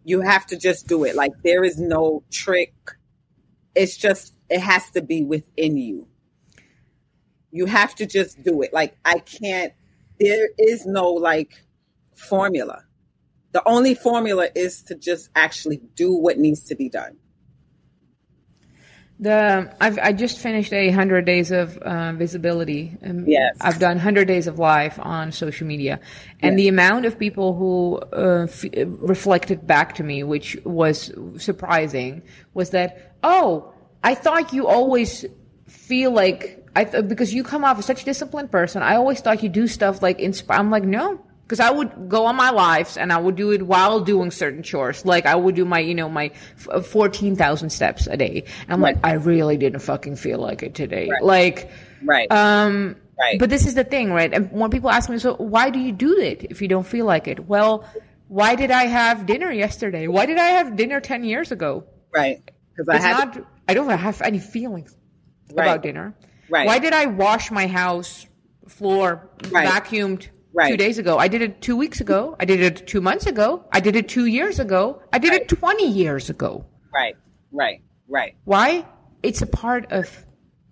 You 0.04 0.22
have 0.22 0.46
to 0.48 0.58
just 0.58 0.88
do 0.88 1.06
it. 1.06 1.16
Like 1.16 1.32
there 1.44 1.64
is 1.64 1.80
no 1.80 2.24
trick. 2.32 2.74
It's 3.74 3.98
just 3.98 4.34
it 4.50 4.60
has 4.60 4.90
to 4.92 5.02
be 5.02 5.24
within 5.24 5.78
you. 5.78 6.08
You 7.52 7.66
have 7.66 7.96
to 7.96 8.06
just 8.06 8.44
do 8.44 8.62
it. 8.62 8.74
Like 8.74 8.96
I 9.06 9.20
can't 9.20 9.74
there 10.20 10.50
is 10.58 10.86
no 10.86 11.12
like 11.12 11.66
formula. 12.16 12.84
The 13.52 13.68
only 13.68 13.96
formula 13.96 14.50
is 14.54 14.84
to 14.84 14.96
just 14.96 15.30
actually 15.36 15.78
do 15.96 16.14
what 16.14 16.38
needs 16.38 16.64
to 16.66 16.76
be 16.76 16.90
done. 16.90 17.18
The 19.18 19.74
I've 19.80 19.98
I 20.00 20.12
just 20.12 20.40
finished 20.40 20.74
a 20.74 20.90
hundred 20.92 21.24
days 21.26 21.50
of 21.52 21.78
uh, 21.78 22.12
visibility. 22.14 22.98
Um, 23.02 23.26
Yes. 23.26 23.56
I've 23.62 23.80
done 23.80 23.98
hundred 23.98 24.28
days 24.28 24.46
of 24.48 24.60
live 24.60 25.00
on 25.00 25.32
social 25.32 25.66
media, 25.66 26.02
and 26.42 26.60
the 26.60 26.68
amount 26.68 27.06
of 27.06 27.18
people 27.18 27.56
who 27.56 27.98
uh, 28.12 28.44
f- 28.50 28.66
reflected 28.76 29.66
back 29.66 29.96
to 29.96 30.04
me, 30.04 30.24
which 30.24 30.58
was 30.66 31.14
surprising, 31.38 32.24
was 32.54 32.72
that 32.72 33.16
oh, 33.24 33.72
I 34.04 34.16
thought 34.16 34.52
you 34.52 34.68
always 34.68 35.24
feel 35.66 36.12
like 36.12 36.65
I 36.76 36.84
th- 36.84 37.08
because 37.08 37.34
you 37.34 37.44
come 37.44 37.64
off 37.64 37.80
as 37.80 37.86
such 37.86 38.02
a 38.02 38.06
disciplined 38.06 38.52
person. 38.52 38.82
I 38.84 38.96
always 38.96 39.22
thought 39.22 39.42
you 39.44 39.50
do 39.50 39.68
stuff 39.68 40.02
like 40.02 40.20
inspire. 40.20 40.60
I'm 40.60 40.70
like 40.72 40.84
no. 40.84 41.22
Because 41.44 41.60
I 41.60 41.70
would 41.70 42.10
go 42.10 42.26
on 42.26 42.36
my 42.36 42.50
lives 42.50 42.98
and 42.98 43.14
I 43.14 43.18
would 43.20 43.36
do 43.36 43.52
it 43.52 43.62
while 43.62 44.00
doing 44.00 44.32
certain 44.32 44.64
chores. 44.64 45.06
Like 45.06 45.28
I 45.28 45.36
would 45.36 45.54
do 45.54 45.64
my, 45.64 45.78
you 45.78 45.94
know, 45.94 46.10
my 46.10 46.32
f- 46.74 46.88
14,000 46.88 47.70
steps 47.70 48.08
a 48.08 48.18
day. 48.18 48.46
And 48.64 48.74
I'm 48.74 48.82
like, 48.82 48.98
I 49.04 49.14
really 49.14 49.56
didn't 49.56 49.82
fucking 49.82 50.16
feel 50.16 50.40
like 50.40 50.64
it 50.64 50.74
today. 50.74 51.08
Like, 51.22 51.70
Right. 52.04 52.32
um, 52.32 52.96
right. 53.20 53.38
but 53.38 53.52
this 53.52 53.68
is 53.68 53.76
the 53.76 53.84
thing, 53.84 54.12
right? 54.12 54.34
And 54.34 54.52
when 54.52 54.72
people 54.72 54.90
ask 54.90 55.08
me, 55.08 55.20
so 55.20 55.36
why 55.36 55.70
do 55.70 55.78
you 55.78 55.92
do 55.92 56.18
it 56.18 56.46
if 56.50 56.64
you 56.64 56.68
don't 56.68 56.86
feel 56.88 57.06
like 57.06 57.28
it? 57.28 57.46
Well, 57.48 57.86
why 58.28 58.56
did 58.56 58.72
I 58.72 58.86
have 58.88 59.28
dinner 59.28 59.52
yesterday? 59.52 60.08
Why 60.08 60.26
did 60.26 60.40
I 60.40 60.48
have 60.48 60.76
dinner 60.76 61.00
10 61.00 61.24
years 61.24 61.52
ago? 61.52 61.84
right. 62.12 62.42
Because 62.76 62.90
I 62.90 62.98
had 62.98 63.36
not, 63.36 63.46
I 63.70 63.76
don't 63.76 63.88
have 63.88 64.20
any 64.24 64.40
feelings 64.40 64.98
Right. 65.54 65.66
about 65.68 65.84
dinner. 65.84 66.16
Right. 66.50 66.66
Why 66.68 66.80
did 66.80 66.94
I 66.94 67.06
wash 67.08 67.52
my 67.52 67.68
house 67.68 68.28
floor 68.68 69.30
Right. 69.52 69.68
vacuumed 69.68 70.28
Right. 70.54 70.70
two 70.72 70.78
days 70.78 70.98
ago? 70.98 71.18
I 71.18 71.28
did 71.28 71.42
it 71.42 71.62
two 71.62 71.76
weeks 71.76 72.02
ago. 72.02 72.36
I 72.40 72.46
did 72.46 72.60
it 72.62 72.88
two 72.88 73.02
months 73.02 73.26
ago. 73.26 73.64
I 73.72 73.80
did 73.80 73.96
it 73.96 74.08
two 74.08 74.26
years 74.26 74.60
ago. 74.60 75.02
I 75.12 75.18
did 75.20 75.34
it 75.34 75.48
20 75.48 75.88
years 75.88 76.30
ago. 76.30 76.66
right. 76.94 77.16
Right. 77.52 77.82
Right. 78.08 78.36
Why? 78.46 78.86
It's 79.24 79.42
a 79.42 79.48
part 79.48 79.92
of 79.92 80.26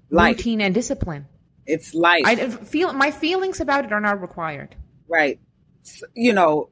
Life. 0.09 0.37
routine 0.37 0.61
and 0.61 0.73
discipline. 0.75 1.25
It's 1.65 1.93
life. 1.93 2.23
I 2.25 2.35
feel 2.49 2.93
my 2.93 3.09
feelings 3.11 3.59
about 3.61 3.85
it 3.85 3.91
are 3.93 3.99
not 4.01 4.21
required. 4.21 4.75
Right. 5.07 5.39
S- 5.85 6.03
You 6.13 6.33
know, 6.33 6.69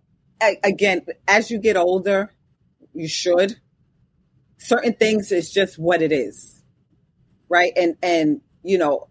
again, 0.63 1.01
as 1.27 1.49
you 1.49 1.57
get 1.59 1.77
older, 1.77 2.33
you 2.93 3.07
should. 3.07 3.57
Certain 4.57 4.93
things 4.93 5.31
is 5.31 5.51
just 5.51 5.79
what 5.79 6.01
it 6.01 6.11
is. 6.11 6.61
Right? 7.49 7.73
And 7.75 7.95
and 8.03 8.41
you 8.63 8.77
know, 8.77 9.07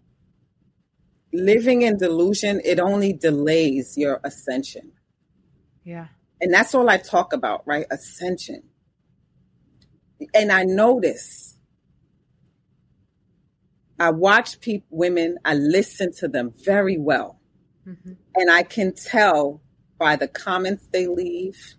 living 1.33 1.81
in 1.81 1.97
delusion, 1.97 2.61
it 2.63 2.79
only 2.79 3.13
delays 3.13 3.97
your 3.97 4.19
ascension. 4.23 4.91
Yeah. 5.83 6.07
And 6.39 6.53
that's 6.53 6.73
all 6.73 6.89
I 6.89 6.97
talk 6.97 7.33
about, 7.33 7.61
right? 7.65 7.85
Ascension. 7.91 8.63
And 10.33 10.51
I 10.51 10.63
notice 10.63 11.57
I 13.99 14.09
watch 14.09 14.59
people, 14.61 14.87
women, 14.89 15.37
I 15.45 15.53
listen 15.53 16.11
to 16.13 16.27
them 16.27 16.53
very 16.65 16.97
well. 16.97 17.39
Mm-hmm. 17.87 18.13
And 18.35 18.51
I 18.51 18.63
can 18.63 18.93
tell 18.93 19.61
by 19.99 20.15
the 20.15 20.27
comments 20.27 20.87
they 20.91 21.05
leave 21.05 21.75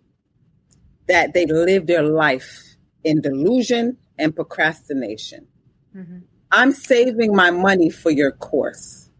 that 1.09 1.35
they 1.35 1.47
live 1.47 1.87
their 1.89 2.05
life 2.05 2.77
in 3.03 3.20
delusion 3.20 3.99
and 4.18 4.35
procrastination. 4.35 5.49
Mm-hmm. 5.97 6.18
I'm 6.53 6.72
saving 6.72 7.34
my 7.34 7.50
money 7.50 7.90
for 7.90 8.11
your 8.11 8.30
course. 8.30 9.11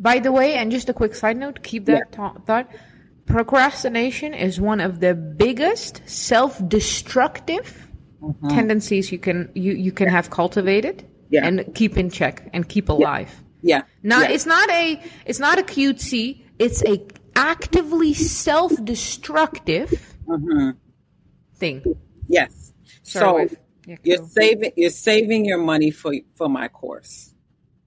By 0.00 0.18
the 0.18 0.32
way, 0.32 0.54
and 0.54 0.72
just 0.72 0.88
a 0.88 0.94
quick 0.94 1.14
side 1.14 1.36
note, 1.36 1.62
keep 1.62 1.84
that 1.86 2.12
thought- 2.12 2.46
thought. 2.46 2.68
Procrastination 3.26 4.34
is 4.34 4.60
one 4.60 4.80
of 4.80 5.00
the 5.00 5.14
biggest 5.14 6.02
self-destructive 6.06 7.88
mm-hmm. 8.20 8.48
tendencies 8.48 9.10
you 9.10 9.18
can 9.18 9.50
you, 9.54 9.72
you 9.72 9.92
can 9.92 10.08
have 10.08 10.28
cultivated 10.28 11.06
Yeah. 11.30 11.46
and 11.46 11.74
keep 11.74 11.96
in 11.96 12.10
check 12.10 12.50
and 12.52 12.68
keep 12.68 12.88
alive. 12.90 13.30
Yeah. 13.62 13.82
Not 14.02 14.28
yeah. 14.28 14.34
it's 14.34 14.46
not 14.46 14.68
a 14.70 15.00
it's 15.24 15.38
not 15.38 15.58
a 15.58 15.62
cutesy. 15.62 16.44
It's 16.58 16.84
a 16.84 17.06
actively 17.34 18.12
self-destructive 18.12 19.90
mm-hmm. 20.26 20.70
thing. 21.56 21.82
Yes. 22.28 22.72
Sorry, 23.02 23.24
so 23.24 23.32
wife. 23.34 23.56
Yeah, 23.86 23.96
you're 24.02 24.26
saving 24.26 24.72
you're 24.76 24.90
saving 24.90 25.44
your 25.44 25.58
money 25.58 25.90
for 25.90 26.14
for 26.34 26.48
my 26.48 26.68
course, 26.68 27.34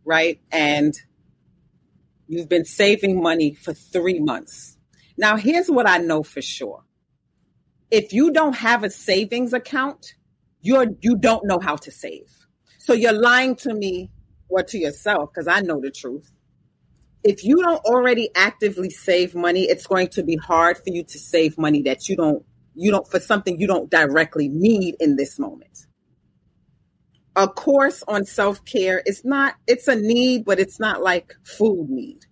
right? 0.05 0.39
And 0.51 0.93
you've 2.27 2.49
been 2.49 2.65
saving 2.65 3.21
money 3.21 3.53
for 3.55 3.73
3 3.73 4.19
months. 4.19 4.77
Now 5.17 5.37
here's 5.37 5.69
what 5.69 5.87
I 5.89 5.97
know 5.97 6.23
for 6.23 6.41
sure. 6.41 6.83
If 7.89 8.13
you 8.13 8.31
don't 8.31 8.55
have 8.55 8.83
a 8.83 8.89
savings 8.89 9.53
account, 9.53 10.13
you're 10.61 10.87
you 11.01 11.15
don't 11.17 11.45
know 11.45 11.59
how 11.59 11.77
to 11.77 11.91
save. 11.91 12.31
So 12.79 12.93
you're 12.93 13.13
lying 13.13 13.55
to 13.57 13.73
me 13.73 14.11
or 14.49 14.63
to 14.63 14.77
yourself 14.77 15.31
because 15.33 15.47
I 15.47 15.61
know 15.61 15.81
the 15.81 15.91
truth. 15.91 16.31
If 17.23 17.43
you 17.43 17.57
don't 17.57 17.83
already 17.85 18.29
actively 18.35 18.89
save 18.89 19.35
money, 19.35 19.63
it's 19.63 19.87
going 19.87 20.09
to 20.09 20.23
be 20.23 20.35
hard 20.35 20.77
for 20.77 20.89
you 20.89 21.03
to 21.03 21.19
save 21.19 21.57
money 21.57 21.81
that 21.83 22.07
you 22.07 22.15
don't 22.15 22.45
you 22.75 22.91
don't 22.91 23.07
for 23.07 23.19
something 23.19 23.59
you 23.59 23.67
don't 23.67 23.89
directly 23.89 24.47
need 24.47 24.95
in 24.99 25.15
this 25.15 25.39
moment. 25.39 25.86
A 27.37 27.47
course 27.47 28.03
on 28.07 28.25
self-care 28.25 29.03
is 29.05 29.23
not 29.23 29.55
it's 29.67 29.87
a 29.87 29.95
need, 29.95 30.43
but 30.43 30.59
it's 30.59 30.79
not 30.79 31.03
like 31.03 31.35
food 31.43 31.87
need. 31.87 32.25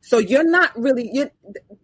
So 0.00 0.18
you're 0.18 0.48
not 0.48 0.78
really 0.78 1.10
you 1.12 1.30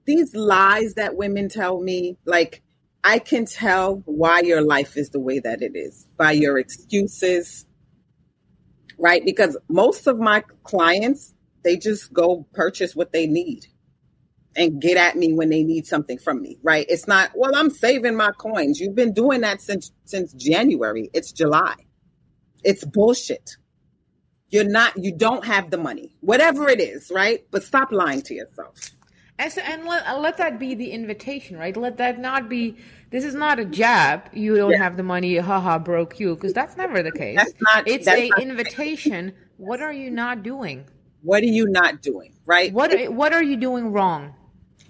these 0.06 0.34
lies 0.34 0.94
that 0.94 1.16
women 1.16 1.48
tell 1.48 1.80
me 1.80 2.16
like 2.24 2.62
I 3.02 3.18
can 3.18 3.44
tell 3.44 4.02
why 4.04 4.40
your 4.40 4.62
life 4.62 4.96
is 4.96 5.10
the 5.10 5.18
way 5.18 5.40
that 5.40 5.62
it 5.62 5.74
is 5.74 6.06
by 6.16 6.32
your 6.32 6.58
excuses, 6.58 7.66
right? 8.98 9.24
Because 9.24 9.56
most 9.68 10.06
of 10.06 10.18
my 10.18 10.44
clients, 10.62 11.34
they 11.64 11.76
just 11.76 12.12
go 12.12 12.46
purchase 12.52 12.94
what 12.94 13.12
they 13.12 13.26
need 13.26 13.66
and 14.56 14.80
get 14.80 14.96
at 14.96 15.16
me 15.16 15.32
when 15.32 15.48
they 15.48 15.62
need 15.62 15.86
something 15.86 16.18
from 16.18 16.42
me, 16.42 16.58
right? 16.62 16.84
It's 16.88 17.06
not, 17.06 17.30
well, 17.34 17.54
I'm 17.54 17.70
saving 17.70 18.16
my 18.16 18.30
coins. 18.32 18.80
You've 18.80 18.96
been 18.96 19.12
doing 19.12 19.42
that 19.42 19.60
since 19.62 19.92
since 20.04 20.32
January. 20.32 21.08
It's 21.14 21.32
July. 21.32 21.74
It's 22.64 22.84
bullshit. 22.84 23.56
You're 24.48 24.64
not 24.68 24.96
you 24.96 25.12
don't 25.16 25.44
have 25.44 25.70
the 25.70 25.78
money. 25.78 26.16
Whatever 26.20 26.68
it 26.68 26.80
is, 26.80 27.10
right? 27.14 27.44
But 27.50 27.62
stop 27.62 27.92
lying 27.92 28.22
to 28.22 28.34
yourself. 28.34 28.76
And, 29.38 29.50
so, 29.50 29.62
and 29.62 29.86
let, 29.86 30.20
let 30.20 30.36
that 30.36 30.58
be 30.58 30.74
the 30.74 30.90
invitation, 30.90 31.56
right? 31.56 31.74
Let 31.74 31.96
that 31.96 32.18
not 32.18 32.50
be, 32.50 32.76
this 33.08 33.24
is 33.24 33.34
not 33.34 33.58
a 33.58 33.64
jab. 33.64 34.28
You 34.34 34.54
don't 34.56 34.72
Yeah. 34.72 34.82
have 34.82 34.98
the 34.98 35.02
money, 35.02 35.36
haha, 35.38 35.78
broke 35.78 36.20
you, 36.20 36.34
because 36.34 36.52
that's 36.52 36.76
never 36.76 37.02
the 37.02 37.10
case. 37.10 37.36
That's 37.38 37.54
not- 37.62 37.88
It's 37.88 38.04
that's 38.04 38.20
a 38.20 38.28
not- 38.28 38.42
invitation. 38.42 39.32
What 39.56 39.80
are 39.80 39.94
you 39.94 40.10
not 40.10 40.42
doing? 40.42 40.84
What 41.22 41.42
are 41.42 41.46
you 41.46 41.66
not 41.68 42.02
doing, 42.02 42.34
right? 42.44 42.70
What 42.72 42.92
what 43.12 43.32
are 43.32 43.42
you 43.42 43.56
doing 43.56 43.92
wrong? 43.92 44.34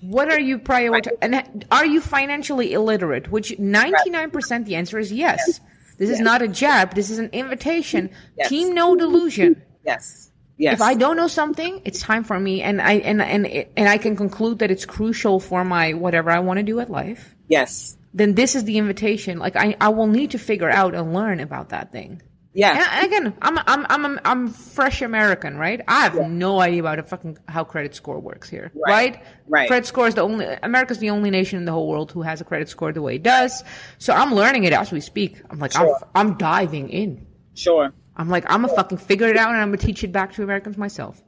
What 0.01 0.31
are 0.31 0.41
you 0.41 0.59
prioritizing? 0.59 1.19
And 1.21 1.67
are 1.71 1.87
you 1.87 2.01
financially 2.01 2.73
illiterate? 2.73 3.31
Which 3.31 3.51
99% 3.51 4.65
the 4.65 4.75
answer 4.77 4.99
is 4.99 5.13
yes. 5.13 5.61
This 5.99 6.09
is 6.09 6.21
not 6.21 6.41
a 6.41 6.49
jab. 6.49 6.95
This 6.95 7.11
is 7.11 7.19
an 7.19 7.29
invitation. 7.33 8.11
Yes. 8.39 8.49
Team 8.49 8.75
no 8.75 8.97
delusion. 8.97 9.63
Yes. 9.85 10.31
Yes. 10.57 10.75
If 10.75 10.83
I 10.83 10.95
don't 10.95 11.17
know 11.17 11.29
something, 11.29 11.81
it's 11.85 12.01
time 12.01 12.23
for 12.23 12.39
me, 12.39 12.61
and 12.61 12.83
I 12.83 12.95
and 12.95 13.23
and 13.23 13.47
and 13.47 13.89
I 13.89 13.97
can 13.97 14.15
conclude 14.15 14.59
that 14.59 14.71
it's 14.71 14.85
crucial 14.85 15.41
for 15.41 15.65
my 15.65 15.95
whatever 15.95 16.31
I 16.31 16.41
want 16.41 16.59
to 16.59 16.63
do 16.63 16.81
at 16.81 16.91
life. 16.91 17.35
yes. 17.49 17.97
Then 18.13 18.35
this 18.35 18.57
is 18.57 18.65
the 18.65 18.77
invitation. 18.77 19.39
Like 19.39 19.55
I, 19.55 19.77
I 19.81 19.91
will 19.91 20.09
need 20.09 20.33
to 20.33 20.39
figure 20.39 20.69
out 20.69 20.97
and 20.97 21.15
learn 21.15 21.39
about 21.39 21.69
that 21.69 21.93
thing. 21.93 22.21
And 22.55 23.07
again, 23.07 23.35
I'm 23.43 23.59
I'm 23.67 23.87
I'm 23.89 24.21
I'm 24.25 24.49
fresh 24.49 25.03
American, 25.03 25.57
right? 25.57 25.81
I 25.87 26.01
have 26.03 26.29
no 26.29 26.61
idea 26.61 26.81
about 26.81 26.99
a 26.99 27.05
fucking 27.05 27.39
how 27.47 27.63
credit 27.63 27.95
score 27.95 28.19
works 28.19 28.49
here, 28.51 28.73
Right. 28.75 29.15
right? 29.15 29.25
Right. 29.47 29.69
Credit 29.69 29.87
score 29.87 30.09
is 30.09 30.15
the 30.17 30.23
only 30.23 30.47
America's 30.63 30.99
the 30.99 31.11
only 31.11 31.31
nation 31.31 31.59
in 31.59 31.65
the 31.65 31.73
whole 31.73 31.89
world 31.89 32.11
who 32.11 32.23
has 32.23 32.41
a 32.41 32.45
credit 32.45 32.69
score 32.69 32.93
the 32.93 33.03
way 33.03 33.15
it 33.17 33.23
does. 33.23 33.63
So 33.99 34.13
I'm 34.13 34.35
learning 34.35 34.65
it 34.65 34.73
as 34.73 34.91
we 34.91 35.01
speak. 35.01 35.41
I'm 35.49 35.59
like 35.61 35.73
Sure. 35.73 35.97
I'm 36.15 36.31
I'm 36.31 36.39
diving 36.39 36.89
in. 36.91 37.27
Sure. 37.55 37.93
I'm 38.17 38.29
like 38.29 38.45
I'm 38.51 38.63
gonna 38.63 38.75
fucking 38.75 38.99
figure 38.99 39.29
it 39.29 39.37
out 39.37 39.51
and 39.51 39.59
I'm 39.59 39.69
gonna 39.69 39.77
teach 39.79 40.03
it 40.03 40.11
back 40.11 40.33
to 40.35 40.43
Americans 40.43 40.77
myself. 40.77 41.23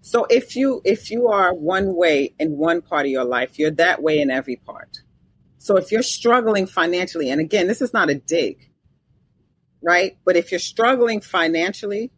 So 0.00 0.26
if 0.30 0.56
you 0.56 0.80
if 0.84 1.10
you 1.10 1.28
are 1.28 1.52
one 1.54 1.94
way 1.94 2.34
in 2.38 2.56
one 2.56 2.80
part 2.80 3.04
of 3.06 3.12
your 3.12 3.24
life, 3.24 3.58
you're 3.58 3.70
that 3.72 4.02
way 4.02 4.18
in 4.20 4.30
every 4.30 4.56
part. 4.56 4.98
So 5.58 5.76
if 5.76 5.92
you're 5.92 6.02
struggling 6.02 6.66
financially, 6.66 7.30
and 7.30 7.40
again, 7.40 7.66
this 7.66 7.80
is 7.82 7.92
not 7.94 8.10
a 8.10 8.14
dig, 8.14 8.70
right? 9.84 10.16
But 10.24 10.36
if 10.36 10.50
you're 10.50 10.58
struggling 10.60 11.20
financially, 11.20 12.10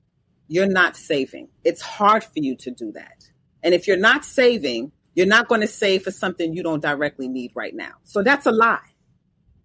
you're 0.48 0.66
not 0.68 0.96
saving. 0.96 1.48
It's 1.64 1.82
hard 1.82 2.22
for 2.24 2.32
you 2.36 2.56
to 2.56 2.70
do 2.70 2.92
that. 2.92 3.24
And 3.62 3.74
if 3.74 3.86
you're 3.88 3.96
not 3.98 4.24
saving, 4.24 4.92
you're 5.14 5.26
not 5.26 5.48
going 5.48 5.62
to 5.62 5.66
save 5.66 6.02
for 6.04 6.10
something 6.10 6.54
you 6.54 6.62
don't 6.62 6.82
directly 6.82 7.26
need 7.28 7.52
right 7.54 7.74
now. 7.74 7.94
So 8.04 8.22
that's 8.22 8.46
a 8.46 8.52
lie. 8.52 8.78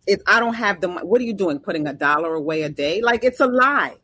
If 0.08 0.22
I 0.26 0.39
don't 0.39 0.56
have 0.56 0.82
the 0.82 0.88
money, 0.88 1.06
what 1.06 1.22
are 1.22 1.26
you 1.26 1.34
doing? 1.34 1.60
Putting 1.60 1.88
a 1.88 1.93
dollar 1.93 2.34
away 2.34 2.64
a 2.64 2.70
day? 2.70 3.02
Like 3.02 3.24
it's 3.24 3.39
a 3.39 3.45
lie. 3.45 3.97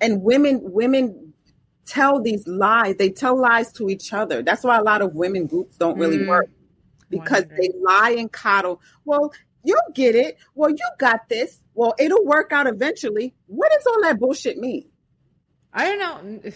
And 0.00 0.22
women, 0.22 0.60
women 0.62 1.32
tell 1.86 2.20
these 2.22 2.46
lies. 2.46 2.96
They 2.96 3.10
tell 3.10 3.36
lies 3.40 3.72
to 3.74 3.88
each 3.88 4.12
other. 4.12 4.42
That's 4.42 4.62
why 4.62 4.76
a 4.76 4.82
lot 4.82 5.02
of 5.02 5.14
women 5.14 5.46
groups 5.46 5.76
don't 5.76 5.98
really 5.98 6.18
Mm. 6.18 6.28
work 6.28 6.48
because 7.08 7.44
100. 7.44 7.56
they 7.56 7.70
lie 7.82 8.10
and 8.18 8.30
coddle. 8.30 8.80
Well, 9.04 9.32
you'll 9.66 9.92
get 9.94 10.14
it. 10.14 10.38
Well, 10.54 10.70
you 10.70 10.88
got 10.98 11.28
this. 11.28 11.62
Well, 11.74 11.94
it'll 11.98 12.24
work 12.24 12.52
out 12.52 12.66
eventually. 12.66 13.34
What 13.46 13.70
does 13.72 13.86
all 13.86 14.02
that 14.02 14.18
bullshit 14.18 14.56
mean? 14.58 14.88
I 15.72 15.84
don't 15.84 15.98
know. 15.98 16.38
Mm, 16.40 16.54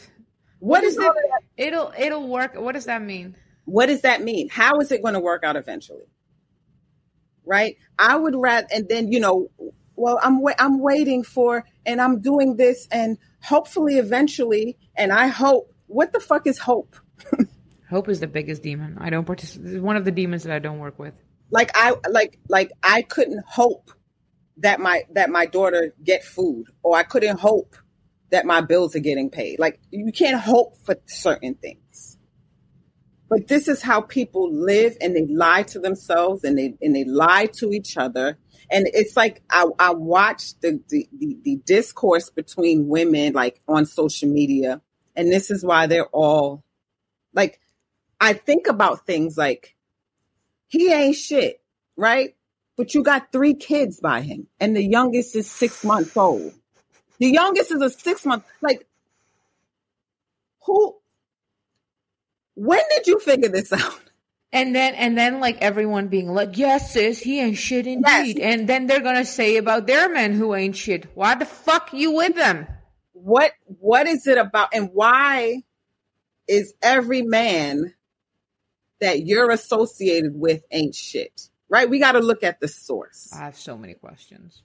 what 0.61 0.85
is 0.85 0.97
it? 0.97 1.13
It'll 1.57 1.93
it'll 1.99 2.29
work. 2.29 2.55
What 2.55 2.73
does 2.73 2.87
that 2.87 3.03
mean? 3.03 3.37
What 3.65 3.87
does 3.87 4.03
that 4.03 4.23
mean? 4.23 4.49
How 4.49 4.79
is 4.81 4.91
it 4.93 5.03
going 5.03 5.15
to 5.15 5.21
work 5.21 5.45
out 5.45 5.57
eventually? 5.57 6.07
Right? 7.45 7.77
I 7.99 8.17
would 8.17 8.35
rather, 8.37 8.67
and 8.73 8.89
then 8.89 9.13
you 9.13 9.21
know, 9.21 9.51
well, 9.97 10.19
I'm 10.23 10.41
wa- 10.41 10.55
I'm 10.59 10.81
waiting 10.81 11.23
for, 11.23 11.65
and 11.85 12.01
I'm 12.01 12.21
doing 12.21 12.57
this, 12.57 12.89
and 12.91 13.19
hopefully, 13.43 13.99
eventually, 13.99 14.79
and 14.97 15.13
I 15.13 15.27
hope. 15.27 15.73
What 15.87 16.13
the 16.13 16.21
fuck 16.21 16.47
is 16.47 16.57
hope? 16.57 16.95
Hope 17.91 18.09
is 18.09 18.21
the 18.21 18.29
biggest 18.29 18.63
demon. 18.63 18.97
I 19.01 19.11
don't 19.11 19.25
participate. 19.25 19.83
One 19.83 19.97
of 19.97 20.05
the 20.05 20.13
demons 20.13 20.45
that 20.45 20.55
I 20.55 20.61
don't 20.61 20.79
work 20.79 21.01
with. 21.01 21.15
Like 21.51 21.71
I 21.75 21.95
like 22.11 22.39
like 22.49 22.71
I 22.83 23.03
couldn't 23.03 23.45
hope 23.47 23.91
that 24.59 24.81
my 24.81 25.03
that 25.15 25.31
my 25.31 25.47
daughter 25.47 25.95
get 26.03 26.25
food 26.25 26.67
or 26.83 26.97
I 26.97 27.03
couldn't 27.03 27.39
hope 27.39 27.77
that 28.31 28.47
my 28.47 28.61
bills 28.61 28.95
are 28.95 29.01
getting 29.01 29.31
paid. 29.31 29.59
Like 29.59 29.81
you 29.91 30.13
can't 30.13 30.41
hope 30.41 30.77
for 30.85 30.97
certain 31.07 31.55
things. 31.55 32.19
But 33.29 33.47
this 33.47 33.69
is 33.69 33.81
how 33.81 34.01
people 34.01 34.53
live 34.53 34.97
and 35.01 35.15
they 35.15 35.27
lie 35.27 35.63
to 35.65 35.79
themselves 35.79 36.45
and 36.45 36.59
they 36.59 36.75
and 36.81 36.95
they 36.95 37.05
lie 37.05 37.47
to 37.55 37.73
each 37.73 37.97
other. 37.97 38.39
And 38.71 38.89
it's 38.93 39.17
like 39.17 39.43
I, 39.51 39.67
I 39.79 39.93
watch 39.93 40.59
the, 40.61 40.81
the, 40.89 41.09
the, 41.17 41.39
the 41.43 41.57
discourse 41.65 42.31
between 42.31 42.89
women 42.89 43.33
like 43.33 43.61
on 43.67 43.87
social 43.87 44.29
media, 44.29 44.81
and 45.17 45.31
this 45.31 45.51
is 45.51 45.65
why 45.65 45.87
they're 45.87 46.07
all 46.07 46.65
like 47.33 47.61
I 48.21 48.35
think 48.35 48.67
about 48.67 49.07
things 49.07 49.37
like 49.39 49.75
he 50.71 50.93
ain't 50.93 51.17
shit, 51.17 51.61
right? 51.97 52.35
But 52.77 52.95
you 52.95 53.03
got 53.03 53.33
three 53.33 53.55
kids 53.55 54.01
by 54.01 54.23
him, 54.23 54.47
and 54.59 54.75
the 54.75 54.83
youngest 54.83 55.37
is 55.37 55.51
six 55.51 55.85
months 55.85 56.17
old. 56.17 56.55
The 57.19 57.29
youngest 57.29 57.73
is 57.73 57.83
a 57.83 57.91
six 57.91 58.25
month. 58.25 58.45
Like, 58.63 58.87
who? 60.65 60.97
When 62.55 62.81
did 62.91 63.07
you 63.07 63.19
figure 63.19 63.51
this 63.51 63.73
out? 63.73 64.01
And 64.53 64.75
then 64.75 64.95
and 64.95 65.17
then 65.17 65.41
like 65.41 65.59
everyone 65.61 66.09
being 66.09 66.29
like, 66.29 66.59
Yes, 66.59 66.93
sis, 66.93 67.21
he 67.21 67.41
ain't 67.41 67.57
shit 67.57 67.87
indeed. 67.87 68.39
Yes. 68.39 68.59
And 68.59 68.69
then 68.69 68.87
they're 68.87 69.01
gonna 69.01 69.25
say 69.25 69.57
about 69.57 69.87
their 69.87 70.09
men 70.09 70.33
who 70.33 70.55
ain't 70.55 70.77
shit. 70.77 71.07
Why 71.15 71.35
the 71.35 71.45
fuck 71.45 71.93
you 71.93 72.13
with 72.13 72.35
them? 72.35 72.67
What 73.13 73.53
What 73.67 74.07
is 74.07 74.27
it 74.27 74.39
about, 74.39 74.71
and 74.73 74.91
why 74.93 75.63
is 76.49 76.75
every 76.83 77.23
man 77.23 77.95
that 79.01 79.27
you're 79.27 79.51
associated 79.51 80.33
with 80.35 80.65
ain't 80.71 80.95
shit? 80.95 81.49
Right? 81.69 81.89
We 81.89 81.99
got 82.01 82.13
to 82.13 82.21
look 82.21 82.43
at 82.43 82.61
the 82.61 82.69
source. 82.69 83.31
I 83.33 83.45
have 83.45 83.57
so 83.57 83.77
many 83.79 83.95
questions. 83.95 84.63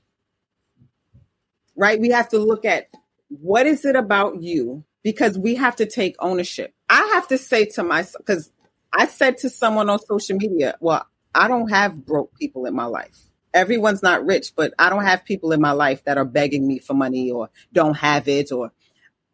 right? 1.75 1.99
We 1.99 2.09
have 2.09 2.29
to 2.29 2.39
look 2.39 2.65
at 2.65 2.89
what 3.29 3.65
is 3.67 3.85
it 3.85 3.95
about 3.95 4.41
you 4.41 4.83
because 5.03 5.37
we 5.37 5.55
have 5.55 5.75
to 5.77 5.85
take 5.85 6.15
ownership. 6.19 6.73
I 6.89 7.11
have 7.13 7.27
to 7.29 7.37
say 7.37 7.65
to 7.75 7.83
myself, 7.83 8.25
because 8.25 8.51
I 8.91 9.07
said 9.07 9.37
to 9.39 9.49
someone 9.49 9.89
on 9.89 9.99
social 9.99 10.37
media, 10.37 10.75
well, 10.79 11.05
I 11.33 11.47
don't 11.47 11.69
have 11.69 12.05
broke 12.05 12.33
people 12.39 12.65
in 12.65 12.73
my 12.75 12.85
life. 12.85 13.19
Everyone's 13.53 14.03
not 14.03 14.25
rich, 14.25 14.53
but 14.55 14.73
I 14.79 14.89
don't 14.89 15.05
have 15.05 15.25
people 15.25 15.51
in 15.51 15.61
my 15.61 15.71
life 15.71 16.03
that 16.05 16.17
are 16.17 16.25
begging 16.25 16.67
me 16.67 16.79
for 16.79 16.93
money 16.93 17.31
or 17.31 17.49
don't 17.71 17.95
have 17.97 18.27
it 18.27 18.51
or, 18.51 18.71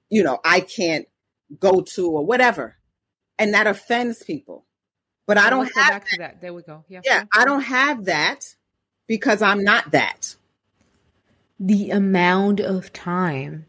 you 0.09 0.23
know, 0.23 0.39
I 0.43 0.59
can't 0.61 1.07
go 1.59 1.81
to 1.81 2.09
or 2.09 2.25
whatever. 2.25 2.75
And 3.39 3.53
that 3.53 3.67
offends 3.67 4.23
people. 4.23 4.65
But 5.31 5.37
I 5.37 5.49
don't 5.49 5.61
Let's 5.63 5.73
go 5.75 5.81
have 5.81 5.91
back 5.91 6.07
to 6.09 6.17
that. 6.17 6.41
There 6.41 6.53
we 6.53 6.61
go. 6.61 6.83
Yeah. 6.89 7.01
yeah, 7.05 7.23
I 7.33 7.45
don't 7.45 7.61
have 7.61 8.05
that 8.05 8.39
because 9.07 9.41
I'm 9.41 9.63
not 9.63 9.91
that. 9.91 10.35
the 11.59 11.91
amount 11.91 12.59
of 12.59 12.91
time 12.91 13.65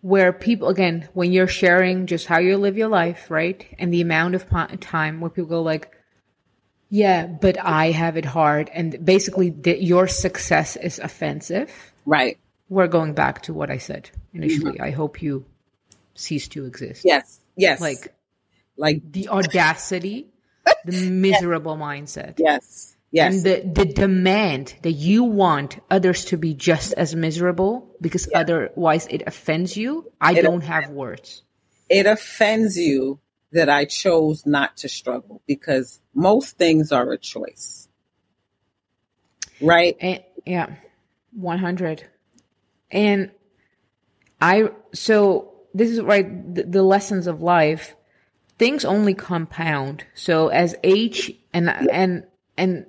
where 0.00 0.32
people 0.32 0.68
again 0.68 1.08
when 1.14 1.32
you're 1.32 1.46
sharing 1.46 2.06
just 2.06 2.26
how 2.26 2.38
you 2.38 2.56
live 2.56 2.76
your 2.76 2.88
life 2.88 3.30
right 3.30 3.64
and 3.78 3.92
the 3.94 4.00
amount 4.00 4.34
of 4.34 4.44
time 4.80 5.20
where 5.20 5.30
people 5.30 5.48
go 5.48 5.62
like 5.62 5.96
yeah 6.90 7.24
but 7.26 7.56
i 7.62 7.92
have 7.92 8.16
it 8.16 8.24
hard 8.24 8.68
and 8.74 9.04
basically 9.04 9.50
that 9.50 9.80
your 9.82 10.08
success 10.08 10.74
is 10.76 10.98
offensive 10.98 11.70
Right. 12.04 12.36
we're 12.68 12.88
going 12.88 13.14
back 13.14 13.42
to 13.42 13.54
what 13.54 13.70
i 13.70 13.78
said 13.78 14.10
initially 14.34 14.72
mm-hmm. 14.72 14.82
i 14.82 14.90
hope 14.90 15.22
you 15.22 15.44
cease 16.14 16.48
to 16.48 16.64
exist 16.64 17.02
Yes. 17.04 17.38
Yes. 17.56 17.80
like 17.80 18.12
like 18.76 19.00
the 19.12 19.28
audacity 19.28 20.31
the 20.84 21.10
miserable 21.10 21.76
mindset 21.76 22.34
yes. 22.38 22.96
Yes. 23.10 23.34
and 23.34 23.44
the, 23.44 23.84
the 23.84 23.92
demand 23.92 24.74
that 24.82 24.92
you 24.92 25.22
want 25.24 25.78
others 25.90 26.24
to 26.26 26.36
be 26.38 26.54
just 26.54 26.92
as 26.94 27.14
miserable 27.14 27.94
because 28.00 28.28
otherwise 28.34 29.06
it 29.10 29.22
offends 29.26 29.76
you, 29.76 30.10
I 30.20 30.32
It 30.38 30.42
don't 30.42 30.62
have 30.62 30.88
words. 30.90 31.42
it 31.90 32.06
offends 32.06 32.78
you 32.78 33.20
that 33.52 33.68
I 33.68 33.84
chose 33.84 34.46
not 34.46 34.78
to 34.78 34.88
struggle 34.88 35.42
because 35.46 36.00
most 36.14 36.56
things 36.56 36.90
are 36.90 37.12
a 37.12 37.18
choice. 37.18 37.86
Right? 39.60 39.96
And 40.00 40.22
yeah, 40.46 40.74
100. 41.32 42.04
And 42.90 43.30
I, 44.40 44.70
so 44.94 45.52
this 45.74 45.90
is 45.90 46.00
right, 46.00 46.54
the, 46.54 46.62
the 46.64 46.82
lessons 46.82 47.26
of 47.26 47.42
life, 47.42 47.94
things 48.62 48.84
only 48.84 49.12
compound. 49.12 50.04
So 50.14 50.46
as 50.46 50.76
age 50.84 51.32
and, 51.52 51.68
and, 51.68 52.24
and 52.56 52.86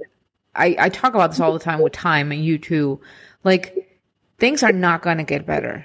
I, 0.53 0.76
I 0.78 0.89
talk 0.89 1.15
about 1.15 1.32
this 1.32 1.39
all 1.39 1.51
the 1.51 1.57
time 1.57 1.82
with 1.82 1.93
time 1.93 2.32
and 2.32 2.45
you 2.45 2.59
too, 2.59 3.01
like 3.43 3.89
things 4.38 4.61
are 4.61 4.71
not 4.71 5.01
going 5.01 5.17
to 5.17 5.24
get 5.24 5.47
better 5.47 5.84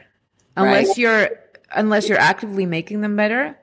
unless 0.59 0.89
Right. 0.89 0.99
you're, 0.99 1.31
unless 1.75 2.07
you're 2.07 2.19
actively 2.19 2.67
making 2.67 3.01
them 3.01 3.17
better. 3.17 3.57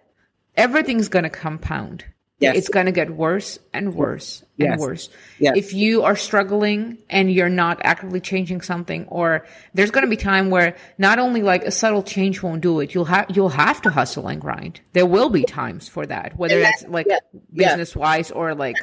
Everything's 0.58 1.10
going 1.10 1.26
to 1.26 1.30
compound. 1.30 2.04
Yes. 2.40 2.58
It's 2.58 2.70
going 2.70 2.86
to 2.88 2.92
get 2.92 3.12
worse 3.12 3.58
and 3.74 3.96
worse 3.96 4.42
and 4.60 4.70
Yes. 4.72 4.80
worse. 4.80 5.10
Yes. 5.40 5.56
If 5.58 5.74
you 5.74 6.04
are 6.04 6.18
struggling 6.18 6.98
and 7.10 7.32
you're 7.32 7.48
not 7.50 7.80
actively 7.84 8.20
changing 8.20 8.60
something, 8.62 9.06
or 9.08 9.46
there's 9.74 9.90
going 9.90 10.04
to 10.04 10.10
be 10.10 10.18
time 10.18 10.50
where 10.50 10.76
not 10.98 11.18
only 11.18 11.42
like 11.42 11.64
a 11.64 11.72
subtle 11.72 12.04
change 12.04 12.44
won't 12.44 12.62
do 12.62 12.82
it, 12.82 12.94
you'll 12.94 13.06
have 13.06 13.28
you'll 13.34 13.48
have 13.50 13.82
to 13.84 13.90
hustle 13.90 14.28
and 14.28 14.42
grind. 14.42 14.82
There 14.92 15.06
will 15.06 15.30
be 15.30 15.44
times 15.46 15.88
for 15.88 16.06
that, 16.08 16.38
whether 16.38 16.56
And 16.56 16.64
that's 16.66 16.84
like 16.90 17.08
yeah. 17.10 17.20
business 17.54 17.96
wise 17.96 18.32
or 18.32 18.54
like 18.54 18.76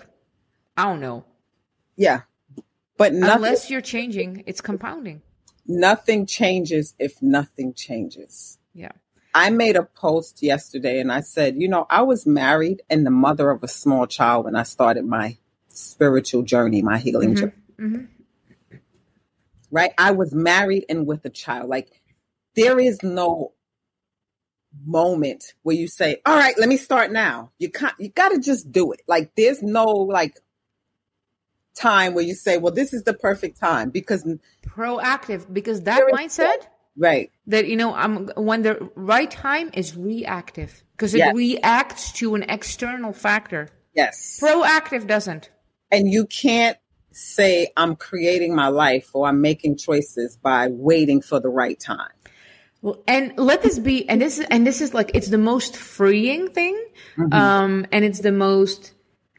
I 0.78 0.84
don't 0.84 1.00
know. 1.00 1.24
Yeah. 1.96 2.22
But 2.96 3.12
nothing 3.12 3.36
Unless 3.36 3.68
you're 3.70 3.80
changing, 3.82 4.44
it's 4.46 4.62
compounding. 4.62 5.20
nothing 5.66 6.24
changes 6.24 6.94
if 6.98 7.20
nothing 7.20 7.74
changes. 7.74 8.58
Yeah. 8.72 8.92
I 9.34 9.50
made 9.50 9.76
a 9.76 9.84
post 9.84 10.42
yesterday 10.42 11.00
and 11.00 11.10
I 11.10 11.20
said, 11.20 11.56
you 11.56 11.68
know, 11.68 11.86
I 11.88 12.02
was 12.02 12.26
married 12.26 12.82
and 12.90 13.06
the 13.06 13.10
mother 13.10 13.50
of 13.50 13.62
a 13.62 13.68
small 13.68 14.06
child 14.06 14.44
when 14.44 14.56
I 14.56 14.62
started 14.62 15.06
my 15.06 15.38
spiritual 15.68 16.42
journey, 16.42 16.82
my 16.82 16.98
healing 16.98 17.34
journey. 17.34 17.52
Mm-hmm. 17.78 18.76
Right? 19.70 19.92
I 19.96 20.10
was 20.10 20.34
married 20.34 20.84
and 20.88 21.06
with 21.06 21.24
a 21.24 21.30
child. 21.30 21.70
Like 21.70 22.02
there 22.54 22.78
is 22.78 23.02
no 23.02 23.52
moment 24.84 25.54
where 25.62 25.76
you 25.76 25.88
say, 25.88 26.20
"All 26.26 26.36
right, 26.36 26.54
let 26.58 26.68
me 26.68 26.76
start 26.76 27.10
now." 27.10 27.52
You 27.58 27.70
can't 27.70 27.94
you 27.98 28.10
got 28.10 28.30
to 28.30 28.38
just 28.38 28.70
do 28.70 28.92
it. 28.92 29.00
Like 29.06 29.32
there's 29.34 29.62
no 29.62 29.86
like 29.86 30.38
time 31.74 32.12
where 32.12 32.24
you 32.24 32.34
say, 32.34 32.58
"Well, 32.58 32.72
this 32.72 32.92
is 32.92 33.04
the 33.04 33.14
perfect 33.14 33.58
time," 33.58 33.90
because 33.90 34.26
Proactive 34.66 35.52
because 35.52 35.82
that 35.82 36.02
mindset 36.12 36.66
right. 36.96 37.30
that 37.46 37.66
you 37.66 37.76
know 37.76 37.94
I'm 37.94 38.28
when 38.36 38.62
the 38.62 38.90
right 38.94 39.30
time 39.30 39.70
is 39.74 39.96
reactive 39.96 40.82
because 40.96 41.14
it 41.14 41.18
Yes. 41.18 41.34
reacts 41.34 42.12
to 42.12 42.34
an 42.34 42.44
external 42.44 43.12
factor. 43.12 43.68
Yes. 43.94 44.38
Proactive 44.42 45.06
doesn't. 45.06 45.50
and 45.90 46.08
you 46.10 46.26
can't 46.26 46.78
say 47.10 47.70
I'm 47.76 47.94
creating 47.96 48.54
my 48.54 48.68
life 48.68 49.10
or 49.12 49.28
I'm 49.28 49.42
making 49.42 49.76
choices 49.76 50.36
by 50.36 50.68
waiting 50.68 51.20
for 51.20 51.40
the 51.40 51.50
right 51.50 51.78
time. 51.78 52.08
Well, 52.80 53.02
and 53.06 53.34
let 53.36 53.62
this 53.62 53.78
be, 53.78 54.08
and 54.08 54.20
this 54.20 54.38
is, 54.38 54.46
and 54.50 54.66
this 54.66 54.80
is 54.80 54.94
like, 54.94 55.10
it's 55.14 55.28
the 55.28 55.36
most 55.38 55.76
freeing 55.76 56.48
thing. 56.48 56.82
Um, 57.30 57.86
and 57.92 58.04
it's 58.04 58.20
the 58.20 58.32
most 58.32 58.94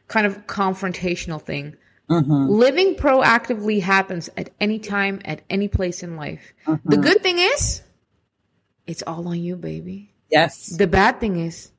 kind 0.06 0.26
of 0.26 0.46
confrontational 0.46 1.42
thing. 1.42 1.76
Mm-hmm. 2.10 2.46
Living 2.48 2.94
proactively 2.96 3.80
happens 3.80 4.28
at 4.36 4.50
any 4.60 4.78
time, 4.78 5.20
at 5.24 5.40
any 5.48 5.68
place 5.68 6.02
in 6.02 6.16
life. 6.16 6.52
Mm-hmm. 6.66 6.88
The 6.90 6.96
good 6.98 7.22
thing 7.22 7.38
is, 7.38 7.82
it's 8.86 9.02
all 9.06 9.26
on 9.28 9.40
you, 9.40 9.56
baby. 9.56 10.12
Yes. 10.30 10.76
The 10.76 10.86
bad 10.86 11.18
thing 11.20 11.40
is, 11.40 11.70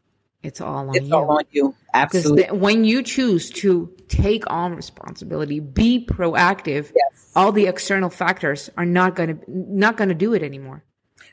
it's 0.42 0.62
all 0.62 0.90
on 0.90 0.96
It's 0.96 1.08
you. 1.08 1.16
all 1.16 1.30
on 1.38 1.44
you. 1.52 1.76
Absolutely. 1.94 2.58
when 2.58 2.84
you 2.86 3.04
choose 3.04 3.50
to 3.52 3.92
take 4.08 4.44
on 4.52 4.76
responsibility, 4.76 5.60
be 5.60 6.06
proactive, 6.06 6.92
Yes. 6.96 7.32
all 7.36 7.52
the 7.52 7.68
external 7.68 8.10
factors 8.10 8.70
are 8.78 8.86
not 8.86 9.16
going 9.16 9.38
to 9.38 9.44
not 9.48 9.98
going 9.98 10.10
to 10.10 10.16
do 10.16 10.34
it 10.34 10.42
anymore. 10.44 10.84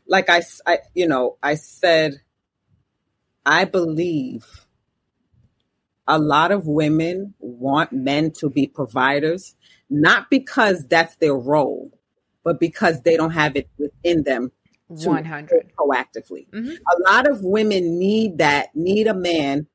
like 0.06 0.28
I, 0.30 0.42
I, 0.66 0.78
you 0.94 1.06
know, 1.06 1.36
I 1.42 1.54
said, 1.54 2.20
I 3.46 3.64
believe 3.64 4.61
a 6.12 6.18
lot 6.18 6.52
of 6.52 6.66
women 6.66 7.32
want 7.40 7.90
men 7.92 8.30
to 8.32 8.50
be 8.50 8.66
providers, 8.66 9.56
not 9.88 10.28
because 10.28 10.86
that's 10.88 11.16
their 11.16 11.34
role, 11.34 11.90
but 12.44 12.60
because 12.60 13.00
they 13.00 13.16
don't 13.16 13.30
have 13.30 13.56
it 13.56 13.68
within 13.78 14.22
them 14.24 14.52
to 15.00 15.08
One 15.08 15.24
hundred. 15.24 15.72
proactively. 15.78 16.46
Mhm. 16.50 16.76
A 16.76 17.10
lot 17.10 17.26
of 17.30 17.42
women 17.42 17.98
need 17.98 18.36
that, 18.38 18.76
need 18.76 19.06
a 19.06 19.14
man 19.14 19.66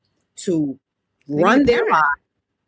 to 0.46 0.80
need 1.28 1.44
run 1.44 1.66
their 1.66 1.90
life. 1.90 2.04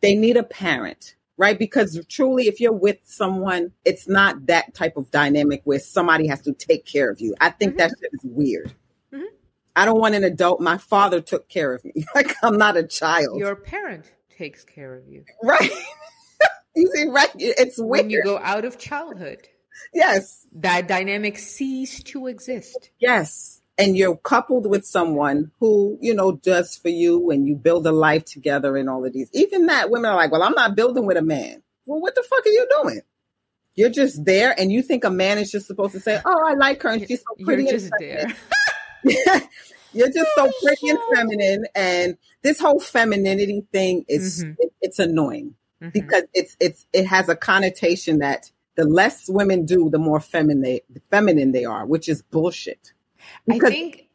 They 0.02 0.16
need 0.16 0.36
a 0.36 0.44
parent, 0.44 1.16
right? 1.38 1.60
Because 1.60 2.04
truly, 2.10 2.48
if 2.48 2.60
you're 2.60 2.72
with 2.72 2.98
someone, 3.04 3.72
it's 3.86 4.08
not 4.08 4.48
that 4.48 4.74
type 4.74 4.98
of 4.98 5.12
dynamic 5.12 5.62
where 5.66 5.78
somebody 5.80 6.26
has 6.28 6.42
to 6.42 6.54
take 6.54 6.86
care 6.86 7.12
of 7.12 7.22
you. 7.22 7.36
I 7.40 7.52
think 7.52 7.78
that 7.78 7.92
shit 8.02 8.10
is 8.14 8.22
weird. 8.24 8.74
I 9.80 9.86
don't 9.86 10.00
want 10.00 10.16
an 10.16 10.24
adult. 10.24 10.60
My 10.60 10.78
father 10.78 11.22
took 11.22 11.48
care 11.50 11.74
of 11.74 11.84
me. 11.86 12.06
Like 12.16 12.36
I'm 12.44 12.58
not 12.58 12.76
a 12.78 12.84
child, 12.84 13.40
Your 13.40 13.56
parent 13.56 14.12
takes 14.38 14.64
care 14.64 14.94
of 14.96 15.08
you 15.08 15.24
right? 15.44 15.70
you 16.76 16.92
see, 16.94 17.08
right? 17.08 17.30
It's 17.38 17.78
weird. 17.78 17.90
when 18.06 18.10
you 18.10 18.24
go 18.24 18.38
out 18.40 18.66
of 18.66 18.78
childhood. 18.78 19.40
yes, 19.94 20.46
That 20.54 20.88
dynamic 20.88 21.38
cease 21.38 22.04
to 22.04 22.28
exist. 22.28 22.90
Yes. 23.00 23.62
And 23.78 23.96
you're 23.96 24.18
coupled 24.18 24.70
with 24.70 24.86
someone 24.86 25.52
who, 25.62 25.98
you 26.02 26.14
know, 26.14 26.34
does 26.34 26.76
for 26.76 26.90
you 26.90 27.32
and 27.32 27.48
you 27.48 27.56
build 27.56 27.88
a 27.88 27.94
life 27.94 28.26
together 28.26 28.76
and 28.76 28.90
all 28.90 29.06
of 29.06 29.14
these. 29.14 29.30
Even 29.34 29.68
that, 29.68 29.90
women 29.90 30.12
are 30.12 30.18
like, 30.18 30.32
well, 30.34 30.44
I'm 30.44 30.52
not 30.54 30.76
building 30.76 31.06
with 31.06 31.16
a 31.16 31.22
man. 31.22 31.64
Well, 31.86 32.02
what 32.02 32.14
the 32.16 32.24
fuck 32.24 32.46
are 32.46 32.50
you 32.50 32.68
doing? 32.82 33.02
You're 33.76 33.90
just 33.90 34.26
there 34.26 34.54
and 34.60 34.70
you 34.72 34.82
think 34.82 35.06
a 35.06 35.10
man 35.10 35.38
is 35.38 35.50
just 35.52 35.68
supposed 35.68 35.94
to 35.94 36.02
say, 36.02 36.20
oh, 36.26 36.44
I 36.46 36.56
like 36.56 36.82
her 36.84 36.90
and 36.90 37.08
she's 37.08 37.20
so 37.20 37.36
You're 37.38 37.46
pretty. 37.46 37.68
just 37.70 37.90
there. 38.00 38.28
You're 39.93 40.10
just 40.12 40.30
so 40.36 40.50
pretty 40.64 40.89
and 40.89 41.00
feminine. 41.16 41.66
And 41.76 42.18
this 42.43 42.60
whole 42.60 42.80
femininity 42.80 43.66
thing 43.72 44.06
is, 44.08 44.43
Mhm. 44.43 44.56
it- 44.60 44.74
it's 44.82 45.00
annoying 45.00 45.56
Mhm. 45.82 45.93
because 45.93 46.24
it's, 46.34 46.56
it's, 46.60 46.86
it 46.93 47.06
has 47.08 47.28
a 47.30 47.36
connotation 47.36 48.20
that 48.20 48.52
the 48.76 48.86
less 48.86 49.28
women 49.28 49.66
do, 49.66 49.89
the 49.89 49.97
more 50.00 50.20
feminine, 50.20 50.80
feminine 51.10 51.52
they 51.52 51.66
are, 51.66 51.86
which 51.86 52.08
is 52.08 52.22
bullshit. 52.22 52.93
I 53.50 53.60
think. 53.60 54.06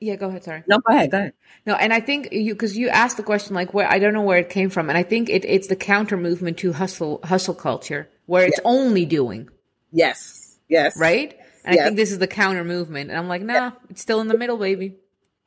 Yeah, 0.00 0.16
go 0.16 0.28
ahead. 0.28 0.44
Sorry. 0.44 0.62
No, 0.66 0.78
go 0.78 0.94
ahead, 0.94 1.10
go 1.10 1.18
ahead. 1.18 1.32
No, 1.66 1.74
and 1.74 1.92
I 1.92 2.00
think 2.00 2.28
you 2.32 2.54
because 2.54 2.76
you 2.76 2.88
asked 2.88 3.16
the 3.16 3.22
question 3.22 3.54
like 3.54 3.72
where 3.72 3.90
I 3.90 3.98
don't 3.98 4.12
know 4.12 4.22
where 4.22 4.38
it 4.38 4.50
came 4.50 4.68
from, 4.68 4.88
and 4.88 4.98
I 4.98 5.02
think 5.02 5.30
it, 5.30 5.44
it's 5.46 5.68
the 5.68 5.76
counter 5.76 6.16
movement 6.16 6.58
to 6.58 6.72
hustle 6.72 7.20
hustle 7.24 7.54
culture 7.54 8.08
where 8.26 8.44
it's 8.46 8.60
only 8.64 9.06
doing 9.06 9.48
Yes, 9.92 10.58
yes. 10.68 10.96
right, 10.98 11.38
and 11.64 11.74
Yes. 11.74 11.82
I 11.82 11.84
think 11.86 11.96
this 11.96 12.12
is 12.12 12.18
the 12.18 12.26
counter 12.26 12.64
movement, 12.64 13.10
and 13.10 13.18
I'm 13.18 13.28
like, 13.28 13.42
nah, 13.42 13.72
it's 13.90 14.00
still 14.02 14.20
in 14.20 14.28
the 14.28 14.36
middle, 14.36 14.56
baby. 14.58 14.96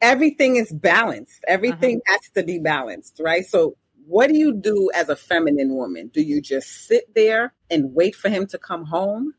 Everything 0.01 0.55
is 0.57 0.72
balanced. 0.72 1.43
Everything 1.47 1.97
Uh-huh. 1.97 2.13
has 2.13 2.32
to 2.36 2.43
be 2.43 2.59
balanced, 2.59 3.20
right? 3.24 3.45
So, 3.45 3.78
what 4.05 4.28
do 4.30 4.38
you 4.38 4.53
do 4.53 4.89
as 4.95 5.09
a 5.09 5.15
feminine 5.15 5.76
woman? 5.76 6.09
Do 6.13 6.22
you 6.22 6.41
just 6.41 6.88
sit 6.88 7.13
there 7.13 7.53
and 7.70 7.93
wait 7.93 8.15
for 8.15 8.30
him 8.30 8.47
to 8.47 8.57
come 8.57 8.86
home? 8.86 9.34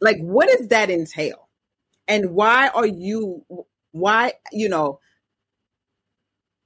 Like, 0.00 0.18
what 0.20 0.48
does 0.48 0.68
that 0.68 0.88
entail? 0.90 1.48
And 2.06 2.30
why 2.30 2.68
are 2.68 2.86
you, 2.86 3.44
why, 3.92 4.34
you 4.52 4.68
know, 4.68 5.00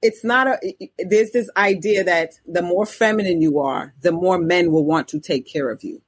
it's 0.01 0.23
not 0.23 0.47
a, 0.47 0.89
there's 0.99 1.31
this 1.31 1.49
idea 1.57 2.03
that 2.03 2.33
the 2.45 2.61
more 2.61 2.85
feminine 2.85 3.41
you 3.41 3.59
are, 3.59 3.93
the 4.01 4.11
more 4.11 4.37
men 4.37 4.71
will 4.71 4.85
want 4.85 5.07
to 5.09 5.19
take 5.19 5.45
care 5.45 5.69
of 5.69 5.83
you. 5.83 6.01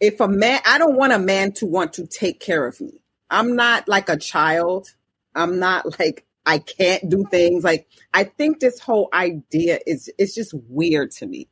If 0.00 0.20
a 0.20 0.28
man, 0.28 0.60
I 0.66 0.78
don't 0.78 0.96
want 0.96 1.12
a 1.12 1.18
man 1.18 1.52
to 1.54 1.66
want 1.66 1.94
to 1.94 2.06
take 2.06 2.40
care 2.40 2.66
of 2.66 2.80
me. 2.80 3.00
I'm 3.30 3.56
not 3.56 3.88
like 3.88 4.08
a 4.08 4.16
child. 4.16 4.94
I'm 5.34 5.58
not 5.58 5.98
like 5.98 6.24
I 6.46 6.58
can't 6.58 7.08
do 7.10 7.24
things. 7.30 7.64
Like 7.64 7.88
I 8.14 8.24
think 8.24 8.60
this 8.60 8.80
whole 8.80 9.08
idea 9.12 9.80
is 9.86 10.10
it's 10.18 10.34
just 10.34 10.54
weird 10.54 11.10
to 11.12 11.26
me. 11.26 11.48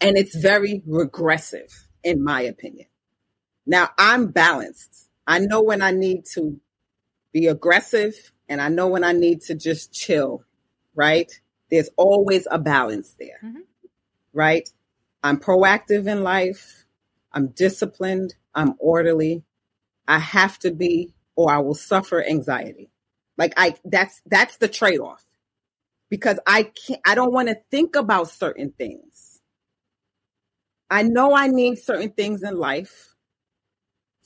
And 0.00 0.16
it's 0.16 0.36
very 0.36 0.82
regressive 0.86 1.88
in 2.04 2.22
my 2.22 2.42
opinion. 2.42 2.86
Now 3.66 3.90
I'm 3.98 4.28
balanced. 4.28 5.08
I 5.26 5.40
know 5.40 5.62
when 5.62 5.82
I 5.82 5.90
need 5.90 6.24
to 6.34 6.60
be 7.32 7.48
aggressive 7.48 8.14
and 8.48 8.60
I 8.62 8.68
know 8.68 8.88
when 8.88 9.04
I 9.04 9.12
need 9.12 9.42
to 9.42 9.54
just 9.54 9.92
chill, 9.92 10.44
right? 10.94 11.30
There's 11.70 11.90
always 11.96 12.46
a 12.50 12.58
balance 12.58 13.14
there. 13.18 13.40
Mhm. 13.44 13.64
Right? 14.32 14.72
I'm 15.22 15.38
proactive 15.40 16.06
in 16.06 16.22
life. 16.22 16.85
I'm 17.36 17.48
disciplined. 17.48 18.34
I'm 18.54 18.76
orderly. 18.78 19.44
I 20.08 20.18
have 20.18 20.58
to 20.60 20.70
be 20.70 21.12
or 21.36 21.52
I 21.52 21.58
will 21.58 21.74
suffer 21.74 22.24
anxiety. 22.24 22.90
Like 23.36 23.52
I 23.58 23.74
that's 23.84 24.22
that's 24.24 24.56
the 24.56 24.68
trade-off. 24.68 25.22
Because 26.08 26.40
I 26.46 26.62
can't 26.62 27.00
I 27.04 27.14
don't 27.14 27.34
want 27.34 27.48
to 27.48 27.58
think 27.70 27.94
about 27.94 28.30
certain 28.30 28.72
things. 28.72 29.42
I 30.88 31.02
know 31.02 31.36
I 31.36 31.48
need 31.48 31.76
certain 31.78 32.10
things 32.10 32.42
in 32.42 32.56
life. 32.56 33.14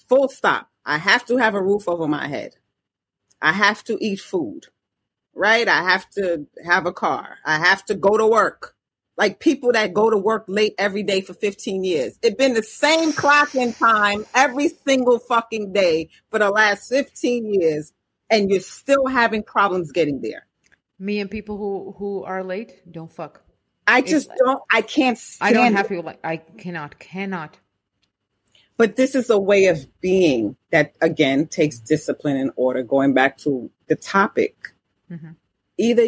Full 0.08 0.28
stop. 0.28 0.68
I 0.86 0.98
have 0.98 1.26
to 1.26 1.36
have 1.38 1.56
a 1.56 1.62
roof 1.62 1.88
over 1.88 2.06
my 2.06 2.28
head. 2.28 2.54
I 3.42 3.52
have 3.52 3.82
to 3.84 3.98
eat 4.00 4.20
food. 4.20 4.66
Right? 5.34 5.66
I 5.66 5.82
have 5.82 6.08
to 6.11 6.46
have 6.64 6.86
a 6.86 6.92
car. 6.92 7.38
I 7.44 7.58
have 7.58 7.84
to 7.86 7.96
go 7.96 8.16
to 8.16 8.26
work. 8.26 8.76
Like 9.20 9.38
people 9.38 9.72
that 9.72 9.92
go 9.92 10.08
to 10.08 10.16
work 10.16 10.44
late 10.48 10.74
every 10.78 11.02
day 11.02 11.20
for 11.20 11.34
15 11.34 11.84
years. 11.84 12.18
It's 12.22 12.36
been 12.36 12.54
the 12.54 12.62
same 12.62 13.12
clock 13.12 13.54
in 13.54 13.74
time 13.74 14.24
every 14.34 14.70
single 14.70 15.18
fucking 15.18 15.74
day 15.74 16.08
for 16.30 16.38
the 16.38 16.48
last 16.48 16.88
15 16.88 17.52
years, 17.52 17.92
and 18.30 18.48
you're 18.50 18.60
still 18.60 19.06
having 19.06 19.42
problems 19.42 19.92
getting 19.92 20.22
there. 20.22 20.46
Me 20.98 21.20
and 21.20 21.30
people 21.30 21.58
who 21.58 21.94
who 21.98 22.24
are 22.24 22.42
late 22.42 22.80
don't 22.90 23.12
fuck. 23.12 23.42
I 23.86 24.00
just 24.00 24.30
like- 24.30 24.38
don't, 24.38 24.62
I 24.72 24.80
can't 24.80 25.18
stand 25.18 25.50
I 25.50 25.52
don't 25.52 25.74
have 25.74 25.88
people 25.90 26.04
like 26.04 26.20
I 26.24 26.38
cannot 26.38 26.98
cannot. 26.98 27.58
But 28.78 28.96
this 28.96 29.14
is 29.14 29.28
a 29.28 29.38
way 29.38 29.66
of 29.66 29.86
being 30.00 30.56
that, 30.70 30.94
again, 31.02 31.46
takes 31.46 31.78
discipline 31.78 32.38
and 32.38 32.52
order. 32.56 32.82
Going 32.82 33.12
back 33.12 33.36
to 33.38 33.70
the 33.88 33.96
topic, 33.96 34.72
Mhm. 35.10 35.36
either 35.76 36.06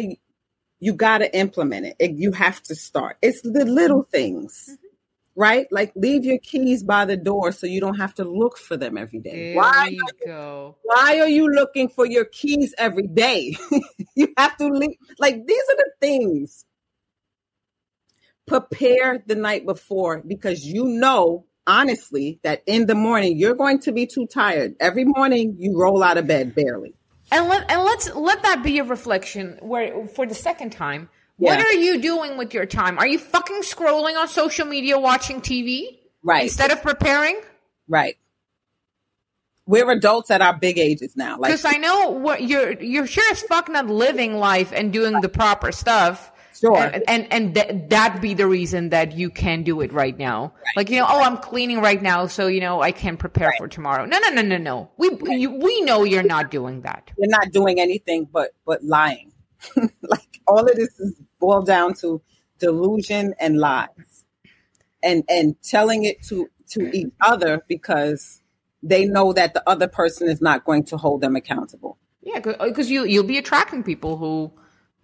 you 0.83 0.93
got 0.93 1.19
to 1.19 1.37
implement 1.37 1.85
it, 1.85 1.95
and 1.99 2.19
you 2.19 2.33
have 2.33 2.61
to 2.63 2.75
start. 2.75 3.17
It's 3.21 3.41
the 3.41 3.65
little 3.65 4.03
mm-hmm. 4.03 4.11
things, 4.11 4.69
mm-hmm. 4.69 5.39
right? 5.39 5.67
Like 5.71 5.93
leave 5.95 6.25
your 6.25 6.39
keys 6.39 6.83
by 6.83 7.05
the 7.05 7.15
door 7.15 7.53
so 7.53 7.67
you 7.67 7.79
don't 7.79 7.99
have 7.99 8.13
to 8.15 8.25
look 8.25 8.57
for 8.57 8.75
them 8.75 8.97
every 8.97 9.19
day. 9.19 9.53
There 9.53 9.55
Why? 9.55 9.89
we 9.89 10.27
go. 10.27 10.75
Why 10.83 11.21
are 11.21 11.27
you 11.29 11.49
looking 11.49 11.87
for 11.87 12.05
your 12.05 12.25
keys 12.25 12.75
every 12.77 13.07
day? 13.07 13.55
you 14.15 14.33
have 14.37 14.57
to 14.57 14.67
leave. 14.67 14.97
Like 15.19 15.35
these 15.47 15.63
are 15.71 15.77
the 15.77 15.91
things. 16.01 16.65
Prepare 18.45 19.23
the 19.25 19.35
night 19.35 19.65
before 19.65 20.21
because 20.27 20.65
you 20.65 20.83
know 20.83 21.45
honestly 21.65 22.41
that 22.43 22.61
in 22.67 22.87
the 22.87 22.95
morning 22.95 23.37
you're 23.37 23.55
going 23.55 23.79
to 23.79 23.93
be 23.93 24.05
too 24.05 24.27
tired. 24.27 24.75
Every 24.81 25.05
morning 25.05 25.55
you 25.59 25.79
roll 25.79 26.03
out 26.03 26.17
of 26.17 26.27
bed 26.27 26.53
barely. 26.53 26.93
And 27.33 27.49
let 27.49 27.71
and 27.71 27.83
let's 27.83 28.13
let 28.13 28.43
that 28.43 28.61
be 28.63 28.77
a 28.77 28.83
reflection 28.83 29.57
where 29.61 30.05
for 30.05 30.27
the 30.27 30.35
second 30.35 30.71
time. 30.71 31.09
What 31.37 31.59
are 31.59 31.73
you 31.73 31.99
doing 31.99 32.37
with 32.37 32.53
your 32.53 32.67
time? 32.67 32.99
Are 32.99 33.07
you 33.07 33.17
fucking 33.17 33.63
scrolling 33.63 34.15
on 34.15 34.27
social 34.27 34.67
media 34.67 34.99
watching 34.99 35.41
TV? 35.41 35.97
Right. 36.21 36.43
Instead 36.43 36.71
of 36.71 36.83
preparing? 36.83 37.41
Right. 37.87 38.17
We're 39.65 39.89
adults 39.89 40.29
at 40.29 40.41
our 40.41 40.55
big 40.55 40.77
ages 40.77 41.15
now. 41.15 41.39
Like 41.39 41.49
Because 41.49 41.65
I 41.65 41.77
know 41.77 42.09
what 42.09 42.43
you're 42.43 42.79
you're 42.81 43.07
sure 43.07 43.29
as 43.31 43.41
fuck 43.41 43.67
not 43.67 43.87
living 43.87 44.35
life 44.35 44.71
and 44.71 44.93
doing 44.93 45.19
the 45.21 45.29
proper 45.29 45.71
stuff. 45.71 46.31
Sure. 46.63 46.77
And 46.77 47.03
and, 47.09 47.33
and 47.33 47.55
th- 47.55 47.89
that 47.89 48.21
be 48.21 48.33
the 48.33 48.47
reason 48.47 48.89
that 48.89 49.11
you 49.11 49.29
can 49.29 49.63
do 49.63 49.81
it 49.81 49.91
right 49.91 50.17
now. 50.17 50.53
Like 50.77 50.89
you 50.89 50.97
know, 50.97 51.07
oh, 51.09 51.21
I'm 51.21 51.37
cleaning 51.37 51.81
right 51.81 52.01
now, 52.01 52.27
so 52.27 52.47
you 52.47 52.61
know 52.61 52.81
I 52.81 52.93
can 52.93 53.17
prepare 53.17 53.51
for 53.57 53.67
tomorrow. 53.67 54.05
No, 54.05 54.17
no, 54.19 54.29
no, 54.29 54.41
no, 54.41 54.57
no. 54.57 54.91
We 54.97 55.09
you, 55.23 55.51
we 55.51 55.81
know 55.81 56.05
you're 56.05 56.23
not 56.23 56.51
doing 56.51 56.81
that. 56.83 57.11
you're 57.17 57.29
not 57.29 57.51
doing 57.51 57.81
anything 57.81 58.29
but 58.31 58.51
but 58.65 58.81
lying. 58.81 59.33
like 60.03 60.39
all 60.47 60.59
of 60.59 60.75
this 60.75 60.97
is 61.01 61.19
boiled 61.37 61.65
down 61.65 61.95
to 61.95 62.21
delusion 62.59 63.33
and 63.41 63.59
lies. 63.59 64.23
And 65.03 65.25
and 65.27 65.61
telling 65.63 66.05
it 66.05 66.23
to 66.29 66.49
to 66.69 66.95
each 66.95 67.11
other 67.19 67.61
because 67.67 68.41
they 68.81 69.03
know 69.03 69.33
that 69.33 69.53
the 69.53 69.67
other 69.67 69.89
person 69.89 70.29
is 70.29 70.41
not 70.41 70.63
going 70.63 70.85
to 70.85 70.97
hold 70.97 71.19
them 71.19 71.35
accountable. 71.35 71.97
Yeah, 72.21 72.39
because 72.39 72.89
you 72.89 73.03
you'll 73.03 73.25
be 73.25 73.37
attracting 73.37 73.83
people 73.83 74.15
who 74.15 74.53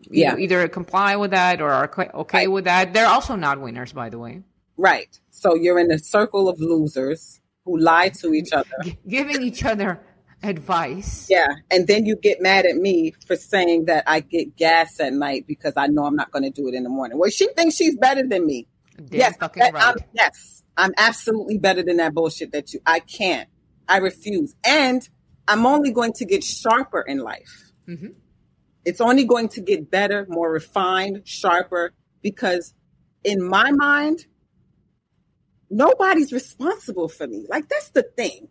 Yeah. 0.09 0.37
either 0.37 0.67
comply 0.67 1.15
with 1.15 1.31
that 1.31 1.61
or 1.61 1.69
are 1.71 1.91
okay 2.15 2.47
with 2.47 2.65
that. 2.65 2.93
They're 2.93 3.07
also 3.07 3.35
not 3.35 3.59
winners, 3.61 3.91
by 3.93 4.09
the 4.09 4.17
way. 4.19 4.43
Right. 4.77 5.19
So 5.31 5.55
you're 5.55 5.79
in 5.79 5.91
a 5.91 5.99
circle 5.99 6.47
of 6.49 6.59
losers 6.59 7.41
who 7.65 7.77
lie 7.77 8.09
to 8.21 8.33
each 8.33 8.51
other. 8.53 8.69
G- 8.83 8.97
giving 9.07 9.41
each 9.43 9.63
other 9.65 9.99
advice. 10.41 11.27
Yeah. 11.29 11.47
And 11.69 11.85
then 11.87 12.05
you 12.05 12.15
get 12.15 12.41
mad 12.41 12.65
at 12.65 12.75
me 12.77 13.13
for 13.27 13.35
saying 13.35 13.85
that 13.85 14.03
I 14.07 14.21
get 14.21 14.55
gas 14.55 14.99
at 14.99 15.13
night 15.13 15.45
because 15.47 15.73
I 15.75 15.87
know 15.87 16.05
I'm 16.05 16.15
not 16.15 16.31
going 16.31 16.43
to 16.43 16.49
do 16.49 16.67
it 16.67 16.73
in 16.73 16.83
the 16.83 16.89
morning. 16.89 17.17
Well, 17.19 17.29
she 17.29 17.47
thinks 17.53 17.75
she's 17.75 17.97
better 17.97 18.25
than 18.25 18.45
me. 18.45 18.67
Damn 18.97 19.07
yes, 19.19 19.37
fucking 19.37 19.61
that- 19.61 19.73
right. 19.73 19.83
I'm, 19.83 19.95
yes, 20.13 20.63
I'm 20.77 20.93
absolutely 20.97 21.57
better 21.57 21.83
than 21.83 21.97
that 21.97 22.13
bullshit 22.13 22.51
that 22.53 22.73
you. 22.73 22.79
I 22.85 22.99
can't. 22.99 23.49
I 23.87 23.97
refuse, 23.97 24.53
and 24.63 25.01
I'm 25.47 25.65
only 25.65 25.91
going 25.91 26.13
to 26.13 26.25
get 26.25 26.43
sharper 26.43 27.01
in 27.01 27.17
life. 27.19 27.71
Mhm. 27.87 28.13
It's 28.85 29.01
only 29.01 29.25
going 29.25 29.49
to 29.49 29.61
get 29.61 29.91
better, 29.91 30.25
more 30.29 30.51
refined, 30.51 31.21
sharper, 31.25 31.93
because 32.21 32.73
in 33.23 33.43
my 33.43 33.71
mind, 33.71 34.25
nobody's 35.69 36.31
responsible 36.31 37.07
for 37.07 37.27
me. 37.27 37.45
Like 37.49 37.69
that's 37.69 37.91
the 37.91 38.03
thing. 38.03 38.47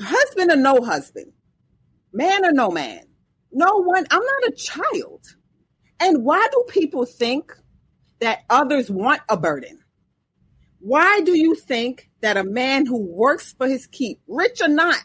Husband 0.00 0.50
or 0.50 0.56
no 0.56 0.82
husband, 0.82 1.32
man 2.12 2.44
or 2.44 2.52
no 2.52 2.70
man, 2.70 3.02
no 3.52 3.82
one. 3.82 4.06
I'm 4.10 4.22
not 4.22 4.48
a 4.48 4.52
child. 4.52 5.26
And 5.98 6.24
why 6.24 6.46
do 6.50 6.64
people 6.68 7.04
think 7.04 7.52
that 8.20 8.40
others 8.48 8.90
want 8.90 9.20
a 9.28 9.36
burden? 9.36 9.80
Why 10.78 11.20
do 11.20 11.36
you 11.36 11.54
think 11.54 12.08
that 12.22 12.38
a 12.38 12.44
man 12.44 12.86
who 12.86 12.98
works 12.98 13.52
for 13.52 13.68
his 13.68 13.86
keep, 13.86 14.20
rich 14.26 14.62
or 14.62 14.68
not, 14.68 14.96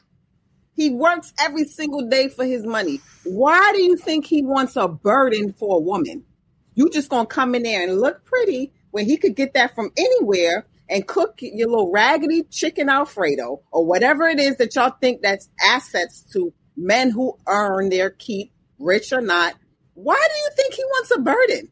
he 0.75 0.89
works 0.91 1.33
every 1.39 1.63
single 1.65 2.07
day 2.07 2.27
for 2.27 2.45
his 2.45 2.65
money. 2.65 2.99
Why 3.23 3.71
do 3.73 3.81
you 3.81 3.95
think 3.97 4.25
he 4.25 4.41
wants 4.43 4.75
a 4.75 4.87
burden 4.87 5.53
for 5.53 5.77
a 5.77 5.81
woman? 5.81 6.25
You 6.73 6.89
just 6.89 7.09
gonna 7.09 7.25
come 7.25 7.55
in 7.55 7.63
there 7.63 7.81
and 7.87 7.99
look 7.99 8.25
pretty 8.25 8.73
when 8.91 9.05
he 9.05 9.17
could 9.17 9.35
get 9.35 9.53
that 9.53 9.73
from 9.73 9.91
anywhere 9.97 10.67
and 10.89 11.07
cook 11.07 11.35
your 11.41 11.69
little 11.69 11.91
raggedy 11.91 12.43
chicken 12.43 12.89
Alfredo 12.89 13.61
or 13.71 13.85
whatever 13.85 14.27
it 14.27 14.39
is 14.39 14.57
that 14.57 14.75
y'all 14.75 14.93
think 15.01 15.21
that's 15.21 15.49
assets 15.61 16.23
to 16.33 16.53
men 16.77 17.09
who 17.09 17.37
earn 17.47 17.89
their 17.89 18.09
keep, 18.09 18.51
rich 18.77 19.11
or 19.13 19.21
not. 19.21 19.55
Why 19.93 20.15
do 20.15 20.37
you 20.39 20.49
think 20.57 20.73
he 20.73 20.83
wants 20.83 21.11
a 21.11 21.19
burden? 21.19 21.69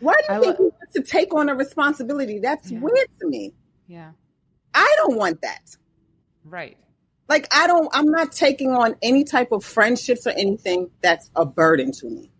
Why 0.00 0.14
do 0.14 0.34
you 0.34 0.38
I 0.38 0.40
think 0.42 0.58
lo- 0.58 0.64
he 0.66 0.70
wants 0.80 0.92
to 0.94 1.02
take 1.02 1.32
on 1.32 1.48
a 1.48 1.54
responsibility? 1.54 2.40
That's 2.40 2.70
Yeah. 2.70 2.80
weird 2.80 3.08
to 3.20 3.28
me. 3.28 3.54
yeah, 3.86 4.12
I 4.74 4.92
don't 4.98 5.16
want 5.16 5.40
that. 5.42 5.60
right. 6.44 6.76
Like 7.28 7.48
I 7.54 7.66
don't 7.66 7.88
I'm 7.92 8.06
not 8.10 8.32
taking 8.32 8.70
on 8.72 8.96
any 9.02 9.24
type 9.24 9.52
of 9.52 9.64
friendships 9.64 10.26
or 10.26 10.30
anything 10.30 10.90
that's 11.02 11.30
a 11.34 11.46
burden 11.46 11.92
to 11.92 12.06
me. 12.10 12.30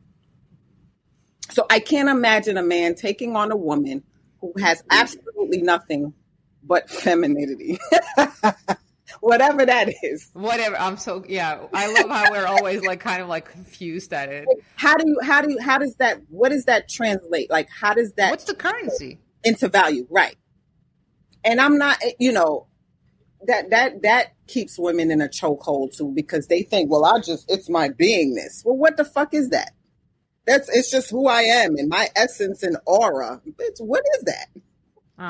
So 1.50 1.66
I 1.70 1.80
can't 1.80 2.08
imagine 2.08 2.56
a 2.56 2.62
man 2.62 2.94
taking 2.94 3.36
on 3.36 3.52
a 3.52 3.56
woman 3.56 4.04
who 4.40 4.52
has 4.58 4.82
absolutely 4.90 5.62
nothing 5.62 6.14
but 6.62 6.88
femininity. 6.90 7.78
Whatever 9.20 9.66
that 9.66 9.92
is. 10.02 10.30
Whatever. 10.32 10.76
I'm 10.78 10.96
so 10.96 11.24
yeah. 11.28 11.66
I 11.72 11.92
love 11.92 12.10
how 12.10 12.30
we're 12.30 12.46
always 12.46 12.82
like 12.82 13.00
kind 13.00 13.22
of 13.22 13.28
like 13.28 13.50
confused 13.50 14.12
at 14.12 14.30
it. 14.30 14.46
How 14.76 14.96
do 14.96 15.04
you 15.06 15.18
how 15.22 15.42
do 15.42 15.50
you 15.50 15.60
how 15.60 15.78
does 15.78 15.94
that 15.96 16.22
what 16.28 16.48
does 16.48 16.64
that 16.64 16.88
translate? 16.88 17.50
Like 17.50 17.68
how 17.68 17.94
does 17.94 18.12
that 18.14 18.30
What's 18.30 18.44
the 18.44 18.54
currency? 18.54 19.20
into 19.44 19.68
value? 19.68 20.06
Right. 20.10 20.36
And 21.44 21.60
I'm 21.60 21.78
not 21.78 21.98
you 22.18 22.32
know 22.32 22.66
that 23.46 23.70
that 23.70 24.02
that 24.02 24.34
keeps 24.46 24.78
women 24.78 25.10
in 25.10 25.20
a 25.20 25.28
chokehold 25.28 25.96
too 25.96 26.12
because 26.14 26.46
they 26.48 26.62
think, 26.62 26.90
well, 26.90 27.04
I 27.04 27.20
just 27.20 27.50
it's 27.50 27.68
my 27.68 27.88
beingness. 27.88 28.64
Well, 28.64 28.76
what 28.76 28.96
the 28.96 29.04
fuck 29.04 29.34
is 29.34 29.50
that? 29.50 29.72
That's 30.46 30.68
it's 30.68 30.90
just 30.90 31.10
who 31.10 31.28
I 31.28 31.42
am 31.42 31.76
and 31.76 31.88
my 31.88 32.08
essence 32.16 32.62
and 32.62 32.76
aura. 32.86 33.40
Bitch, 33.46 33.78
what 33.80 34.02
is 34.18 34.24
that? 34.24 34.46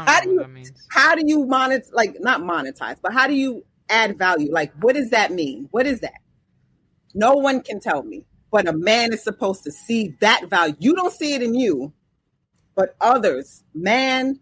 How 0.07 0.21
do 0.21 0.31
you- 0.31 0.37
what 0.37 0.47
that 0.47 0.53
means. 0.53 0.73
How 0.91 1.15
do 1.15 1.23
you 1.27 1.45
monetize 1.47 1.89
like 1.93 2.17
not 2.21 2.41
monetize, 2.41 2.97
but 3.03 3.13
how 3.13 3.27
do 3.27 3.35
you 3.35 3.65
add 3.89 4.17
value? 4.19 4.51
Like 4.53 4.73
what 4.81 4.95
does 4.95 5.11
that 5.11 5.33
mean? 5.33 5.69
What 5.71 5.87
is 5.87 6.01
that? 6.01 6.21
No 7.15 7.35
one 7.35 7.61
can 7.63 7.81
tell 7.81 8.03
me. 8.03 8.25
But 8.51 8.69
a 8.69 8.73
man 8.73 9.13
is 9.13 9.23
supposed 9.23 9.65
to 9.65 9.71
see 9.71 10.15
that 10.21 10.49
value. 10.51 10.75
You 10.79 10.95
don't 10.95 11.13
see 11.13 11.35
it 11.35 11.43
in 11.43 11.55
you, 11.55 11.93
but 12.75 12.95
others, 13.01 13.63
man, 13.75 14.41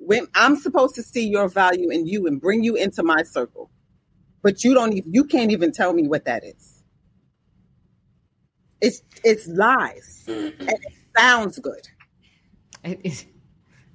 when 0.00 0.26
I'm 0.34 0.56
supposed 0.56 0.94
to 0.96 1.02
see 1.02 1.28
your 1.28 1.48
value 1.48 1.90
in 1.90 2.06
you 2.06 2.26
and 2.26 2.40
bring 2.40 2.64
you 2.64 2.74
into 2.74 3.02
my 3.02 3.22
circle. 3.22 3.70
But 4.42 4.64
you 4.64 4.74
don't 4.74 4.94
even 4.94 5.12
you 5.12 5.24
can't 5.24 5.52
even 5.52 5.70
tell 5.70 5.92
me 5.92 6.08
what 6.08 6.24
that 6.24 6.42
is. 6.44 6.82
It's 8.80 9.02
it's 9.22 9.46
lies. 9.46 10.24
Mm-hmm. 10.26 10.60
and 10.60 10.70
it 10.70 10.92
sounds 11.16 11.58
good. 11.58 11.86
It, 12.82 13.00
it, 13.04 13.26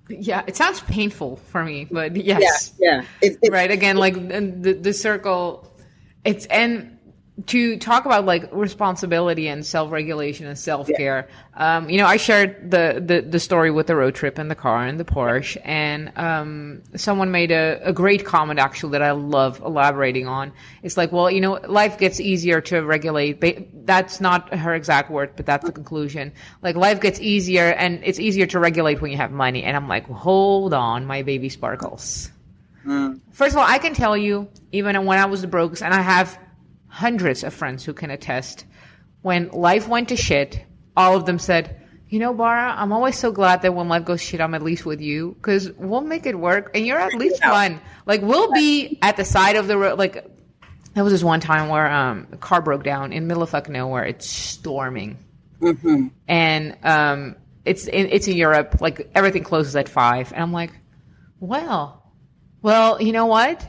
yeah, 0.07 0.43
it 0.45 0.55
sounds 0.55 0.81
painful 0.81 1.37
for 1.37 1.63
me, 1.63 1.87
but 1.89 2.15
yes. 2.15 2.73
Yeah, 2.79 2.97
yeah. 2.97 3.05
It's, 3.21 3.37
it's 3.41 3.51
right 3.51 3.71
again 3.71 3.97
like 3.97 4.13
the 4.13 4.77
the 4.79 4.93
circle 4.93 5.71
it's 6.23 6.45
and 6.47 6.94
to 7.47 7.77
talk 7.77 8.05
about 8.05 8.25
like 8.25 8.47
responsibility 8.53 9.49
and 9.49 9.65
self-regulation 9.65 10.47
and 10.47 10.57
self-care 10.57 11.27
um 11.55 11.89
you 11.89 11.97
know 11.97 12.05
i 12.05 12.15
shared 12.15 12.71
the, 12.71 13.03
the 13.05 13.21
the 13.21 13.39
story 13.41 13.69
with 13.69 13.87
the 13.87 13.95
road 13.95 14.15
trip 14.15 14.37
and 14.37 14.49
the 14.49 14.55
car 14.55 14.85
and 14.85 14.97
the 14.97 15.03
porsche 15.03 15.57
and 15.65 16.17
um 16.17 16.81
someone 16.95 17.31
made 17.31 17.51
a, 17.51 17.81
a 17.83 17.91
great 17.91 18.23
comment 18.23 18.57
actually 18.57 18.93
that 18.93 19.01
i 19.01 19.11
love 19.11 19.59
elaborating 19.59 20.27
on. 20.27 20.53
It's 20.81 20.95
like 20.95 21.11
well 21.11 21.29
you 21.29 21.41
know 21.41 21.53
life 21.67 21.97
gets 21.97 22.21
easier 22.21 22.61
to 22.61 22.81
regulate 22.81 23.41
Ba- 23.41 23.65
that's 23.83 24.21
not 24.21 24.53
her 24.53 24.73
exact 24.73 25.11
word 25.11 25.31
but 25.35 25.45
that's 25.45 25.65
the 25.65 25.71
conclusion. 25.71 26.31
Like 26.61 26.75
life 26.75 27.01
gets 27.01 27.19
easier 27.19 27.65
and 27.73 28.01
it's 28.03 28.19
easier 28.19 28.45
to 28.47 28.59
regulate 28.59 29.01
when 29.01 29.11
you 29.11 29.17
have 29.17 29.31
money 29.31 29.63
and 29.63 29.75
i'm 29.75 29.89
like 29.89 30.05
hold 30.07 30.73
on 30.73 31.05
my 31.05 31.21
baby 31.21 31.49
sparkles. 31.49 32.31
First 33.31 33.55
of 33.55 33.57
all, 33.57 33.65
I 33.67 33.79
can 33.79 33.95
tell 33.95 34.15
you, 34.15 34.47
even 34.71 35.05
when 35.05 35.17
I 35.17 35.25
was 35.25 35.41
the 35.41 35.47
brokest, 35.47 35.81
and 35.81 35.91
I 35.91 36.01
have 36.01 36.37
hundreds 36.95 37.43
of 37.43 37.53
friends 37.53 37.83
who 37.83 37.93
can 37.93 38.09
attest, 38.09 38.63
when 39.21 39.49
life 39.49 39.85
went 39.85 40.07
to 40.07 40.15
shit, 40.15 40.63
all 40.95 41.17
of 41.17 41.25
them 41.25 41.37
said, 41.37 41.81
you 42.07 42.19
know, 42.19 42.33
Bara, 42.33 42.73
I'm 42.77 42.93
always 42.93 43.17
so 43.17 43.33
glad 43.33 43.63
that 43.63 43.75
when 43.75 43.89
life 43.89 44.05
goes 44.05 44.21
shit, 44.21 44.39
I'm 44.39 44.53
at 44.55 44.61
least 44.61 44.85
with 44.85 45.01
you 45.01 45.33
because 45.33 45.73
we'll 45.73 45.99
make 45.99 46.25
it 46.25 46.39
work 46.39 46.71
and 46.73 46.85
you're 46.85 46.97
at 46.97 47.13
least 47.15 47.43
fun. 47.43 47.81
Like, 48.05 48.21
we'll 48.21 48.49
be 48.53 48.97
at 49.01 49.17
the 49.17 49.25
side 49.25 49.57
of 49.57 49.67
the 49.67 49.77
road. 49.77 49.99
Like, 49.99 50.25
there 50.93 51.03
was 51.03 51.11
this 51.11 51.21
one 51.21 51.41
time 51.41 51.67
where 51.67 51.91
um, 51.91 52.27
a 52.31 52.37
car 52.37 52.61
broke 52.61 52.85
down 52.85 53.11
in 53.11 53.23
the 53.23 53.27
middle 53.27 53.43
of 53.43 53.49
fucking 53.49 53.73
nowhere. 53.73 54.05
It's 54.05 54.25
storming. 54.25 55.17
And 56.29 56.77
um, 56.81 57.35
it's 57.65 57.87
in, 57.87 58.07
it's 58.09 58.29
in 58.29 58.37
Europe. 58.37 58.79
Like, 58.79 59.11
everything 59.13 59.43
closes 59.43 59.75
at 59.75 59.89
five. 59.89 60.31
And 60.31 60.41
I'm 60.41 60.53
like, 60.53 60.71
well, 61.41 62.13
well, 62.61 63.01
you 63.01 63.11
know 63.11 63.25
what? 63.25 63.67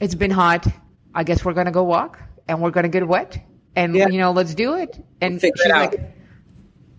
It's 0.00 0.16
been 0.16 0.32
hot. 0.32 0.66
I 1.14 1.22
guess 1.22 1.44
we're 1.44 1.54
gonna 1.54 1.70
go 1.70 1.84
walk 1.84 2.20
and 2.50 2.60
we're 2.60 2.70
gonna 2.70 2.88
get 2.88 3.06
wet 3.08 3.42
and 3.76 3.94
Yeah. 3.94 4.08
you 4.08 4.18
know, 4.18 4.32
let's 4.32 4.54
do 4.54 4.74
it. 4.74 5.02
And 5.20 5.40
Figure 5.40 5.56
she's 5.56 5.66
it 5.66 5.72
like, 5.72 6.14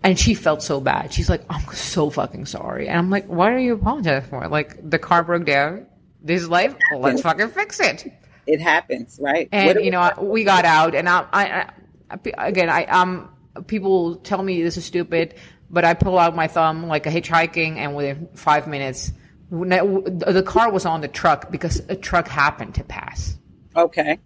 and 0.02 0.18
she 0.18 0.34
felt 0.34 0.62
so 0.62 0.80
bad. 0.80 1.12
She's 1.12 1.28
like, 1.30 1.42
I'm 1.48 1.64
so 1.72 2.10
fucking 2.10 2.46
sorry. 2.46 2.88
And 2.88 2.98
I'm 2.98 3.10
like, 3.10 3.26
what 3.28 3.52
are 3.52 3.58
you 3.58 3.74
apologizing 3.74 4.28
for? 4.28 4.44
It? 4.44 4.50
Like, 4.50 4.90
the 4.90 4.98
car 4.98 5.22
broke 5.22 5.44
down. 5.46 5.86
This 6.24 6.46
life. 6.48 6.74
Let's 6.96 7.20
fucking 7.20 7.48
fix 7.50 7.80
it. 7.80 8.12
it 8.46 8.60
happens, 8.60 9.18
right? 9.20 9.48
And 9.52 9.84
you 9.84 9.90
know, 9.90 10.12
we 10.20 10.44
got 10.44 10.64
out, 10.64 10.94
and 10.94 11.08
I, 11.08 11.26
I, 11.32 11.70
I 12.10 12.46
again, 12.48 12.68
I, 12.68 12.84
um, 12.84 13.28
people 13.66 14.16
tell 14.16 14.42
me 14.42 14.62
this 14.62 14.76
is 14.76 14.84
stupid, 14.84 15.34
but 15.68 15.84
I 15.84 15.94
pull 15.94 16.18
out 16.18 16.36
my 16.36 16.46
thumb 16.46 16.86
like 16.86 17.06
a 17.06 17.10
hitchhiking, 17.10 17.76
and 17.76 17.96
within 17.96 18.28
five 18.34 18.68
minutes, 18.68 19.12
the 19.50 20.44
car 20.46 20.70
was 20.70 20.86
on 20.86 21.00
the 21.00 21.08
truck 21.08 21.50
because 21.50 21.82
a 21.88 21.96
truck 21.96 22.28
happened 22.28 22.76
to 22.76 22.84
pass, 22.84 23.36
okay. 23.74 24.18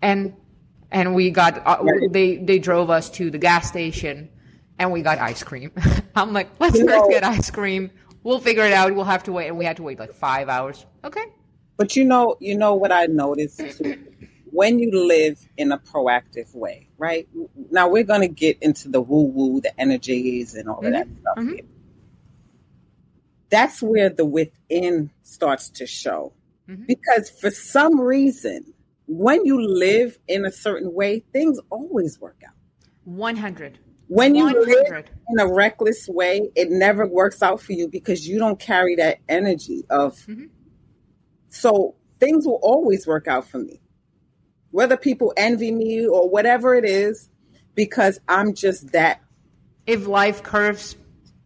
and 0.00 0.34
and 0.94 1.14
we 1.14 1.30
got 1.30 1.60
uh, 1.66 1.84
they 2.10 2.36
they 2.36 2.58
drove 2.58 2.88
us 2.88 3.10
to 3.10 3.30
the 3.30 3.36
gas 3.38 3.68
station, 3.68 4.30
and 4.78 4.90
we 4.92 5.02
got 5.02 5.18
ice 5.18 5.42
cream. 5.42 5.72
I'm 6.14 6.32
like, 6.32 6.48
let's 6.60 6.78
You 6.78 6.86
first 6.86 6.96
know- 7.04 7.08
get 7.10 7.24
ice 7.24 7.50
cream. 7.50 7.90
We'll 8.22 8.38
figure 8.40 8.64
it 8.64 8.72
out. 8.72 8.94
We'll 8.94 9.04
have 9.04 9.24
to 9.24 9.32
wait, 9.32 9.48
and 9.48 9.58
we 9.58 9.66
had 9.66 9.76
to 9.76 9.82
wait 9.82 9.98
like 9.98 10.14
five 10.14 10.48
hours. 10.48 10.86
Okay. 11.04 11.24
But 11.76 11.94
you 11.96 12.04
know, 12.04 12.36
you 12.40 12.56
know 12.56 12.74
what 12.74 12.90
I 12.92 13.06
noticed 13.06 13.58
too? 13.58 13.98
when 14.50 14.78
you 14.78 14.90
live 15.08 15.36
in 15.56 15.72
a 15.72 15.78
proactive 15.78 16.54
way, 16.54 16.88
right? 16.96 17.28
Now 17.72 17.88
we're 17.88 18.04
gonna 18.04 18.28
get 18.28 18.56
into 18.62 18.88
the 18.88 19.00
woo 19.00 19.24
woo, 19.24 19.60
the 19.60 19.78
energies, 19.80 20.54
and 20.54 20.68
all 20.68 20.78
of 20.86 20.92
that 20.92 21.08
stuff. 21.20 21.36
mhm. 21.38 21.54
here. 21.56 21.64
That's 23.50 23.82
where 23.82 24.08
the 24.10 24.24
within 24.24 25.10
starts 25.22 25.68
to 25.70 25.86
show, 25.86 26.32
Mhm. 26.68 26.86
because 26.86 27.30
for 27.30 27.50
some 27.50 28.00
reason, 28.00 28.73
when 29.06 29.44
you 29.44 29.60
live 29.60 30.18
in 30.28 30.44
a 30.44 30.50
certain 30.52 30.92
way, 30.92 31.24
things 31.32 31.58
always 31.70 32.18
work 32.20 32.40
out. 32.46 32.54
One 33.04 33.36
hundred. 33.36 33.78
When 34.08 34.34
you 34.34 34.44
One 34.44 34.66
live 34.66 35.06
in 35.30 35.40
a 35.40 35.52
reckless 35.52 36.06
way, 36.08 36.50
it 36.54 36.70
never 36.70 37.06
works 37.06 37.42
out 37.42 37.60
for 37.60 37.72
you 37.72 37.88
because 37.88 38.28
you 38.28 38.38
don't 38.38 38.58
carry 38.58 38.96
that 38.96 39.18
energy 39.28 39.84
of. 39.88 40.14
Mhm. 40.26 40.50
So 41.48 41.94
things 42.20 42.46
will 42.46 42.60
always 42.62 43.06
work 43.06 43.26
out 43.28 43.48
for 43.48 43.58
me, 43.58 43.80
whether 44.70 44.96
people 44.96 45.32
envy 45.36 45.72
me 45.72 46.06
or 46.06 46.28
whatever 46.28 46.74
it 46.74 46.84
is, 46.84 47.30
because 47.74 48.20
I'm 48.28 48.54
just 48.54 48.92
that. 48.92 49.20
If 49.86 50.06
life 50.06 50.42
curves, 50.42 50.96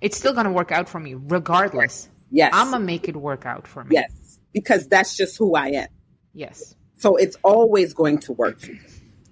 it's 0.00 0.16
still 0.16 0.32
gonna 0.32 0.52
work 0.52 0.72
out 0.72 0.88
for 0.88 1.00
me, 1.00 1.14
regardless. 1.14 2.08
Yes, 2.30 2.52
I'm 2.54 2.70
gonna 2.72 2.84
make 2.84 3.08
it 3.08 3.16
work 3.16 3.46
out 3.46 3.66
for 3.66 3.84
me. 3.84 3.94
yes, 3.94 4.38
because 4.52 4.86
that's 4.88 5.16
just 5.16 5.36
who 5.38 5.54
I 5.54 5.68
am. 5.68 5.88
Yes. 6.34 6.74
So 6.98 7.16
it's 7.16 7.36
always 7.42 7.94
going 7.94 8.18
to 8.20 8.32
work 8.32 8.60
for 8.60 8.72
me. 8.72 8.80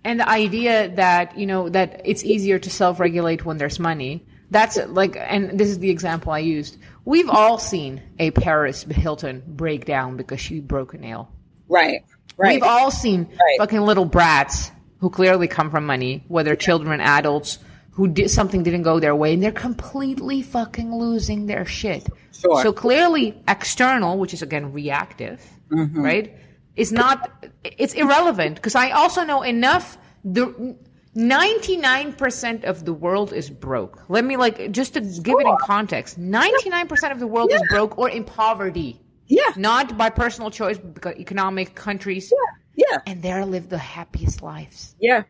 And 0.05 0.21
the 0.21 0.29
idea 0.29 0.89
that, 0.95 1.37
you 1.37 1.47
know, 1.47 1.69
that 1.69 2.01
it's 2.05 2.25
easier 2.25 2.59
to 2.61 2.71
self 2.71 3.01
regulate 3.01 3.45
when 3.45 3.59
there's 3.59 3.79
money, 3.81 4.25
that's 4.51 4.77
like, 4.87 5.17
and 5.17 5.59
this 5.59 5.69
is 5.69 5.81
the 5.81 5.91
example 5.91 6.33
I 6.33 6.39
used. 6.39 6.79
We've 7.05 7.29
all 7.29 7.59
seen 7.59 8.01
a 8.19 8.31
Paris 8.31 8.85
Hilton 8.85 9.43
break 9.47 9.85
down 9.85 10.17
because 10.17 10.41
she 10.41 10.61
broke 10.61 10.95
a 10.95 10.99
nail. 10.99 11.31
Right, 11.69 12.05
right. 12.37 12.55
We've 12.55 12.63
all 12.63 12.91
seen 12.93 13.25
Right. 13.29 13.57
fucking 13.59 13.81
little 13.81 14.05
brats 14.05 14.71
who 15.01 15.11
clearly 15.11 15.49
come 15.49 15.71
from 15.71 15.85
money, 15.87 16.25
whether 16.29 16.55
children, 16.55 17.01
adults, 17.01 17.59
who 17.91 18.07
did 18.07 18.31
something 18.31 18.63
didn't 18.63 18.83
go 18.83 19.01
their 19.01 19.17
way, 19.17 19.35
and 19.35 19.43
they're 19.43 19.51
completely 19.51 20.43
fucking 20.43 20.95
losing 20.95 21.47
their 21.47 21.65
shit. 21.65 22.07
Sure. 22.33 22.63
So 22.63 22.73
clearly, 22.73 23.35
external, 23.49 24.19
which 24.19 24.33
is 24.35 24.43
again 24.43 24.73
reactive, 24.73 25.43
Mm-hmm. 25.71 26.01
right, 26.01 26.35
is 26.77 26.93
not. 26.93 27.31
It's 27.65 27.95
irrelevant 27.95 28.57
because 28.57 28.75
I 28.75 28.91
also 28.91 29.25
know 29.25 29.43
enough. 29.43 29.99
The 30.25 30.77
ninety 31.15 31.77
nine 31.77 32.13
percent 32.13 32.65
of 32.65 32.85
the 32.85 32.93
world 32.93 33.33
is 33.33 33.49
broke. 33.51 34.03
Let 34.09 34.25
me 34.25 34.37
like 34.37 34.71
just 34.73 34.95
to 34.95 35.01
give 35.01 35.37
it 35.41 35.47
in 35.47 35.57
context. 35.63 36.19
Ninety 36.19 36.69
nine 36.69 36.89
percent 36.89 37.13
of 37.13 37.19
the 37.21 37.27
world 37.27 37.51
is 37.53 37.63
broke 37.71 37.97
or 37.99 38.09
in 38.11 38.25
poverty, 38.25 39.01
yeah, 39.27 39.53
not 39.57 39.97
by 39.97 40.11
personal 40.11 40.51
choice, 40.51 40.79
but 40.79 40.95
because 40.95 41.15
economic 41.17 41.75
countries 41.75 42.33
yeah, 42.77 42.87
Yeah. 42.91 42.99
and 43.07 43.23
there 43.23 43.45
live 43.47 43.69
the 43.69 43.79
happiest 43.79 44.43
lives. 44.43 44.95
yeah, 45.01 45.23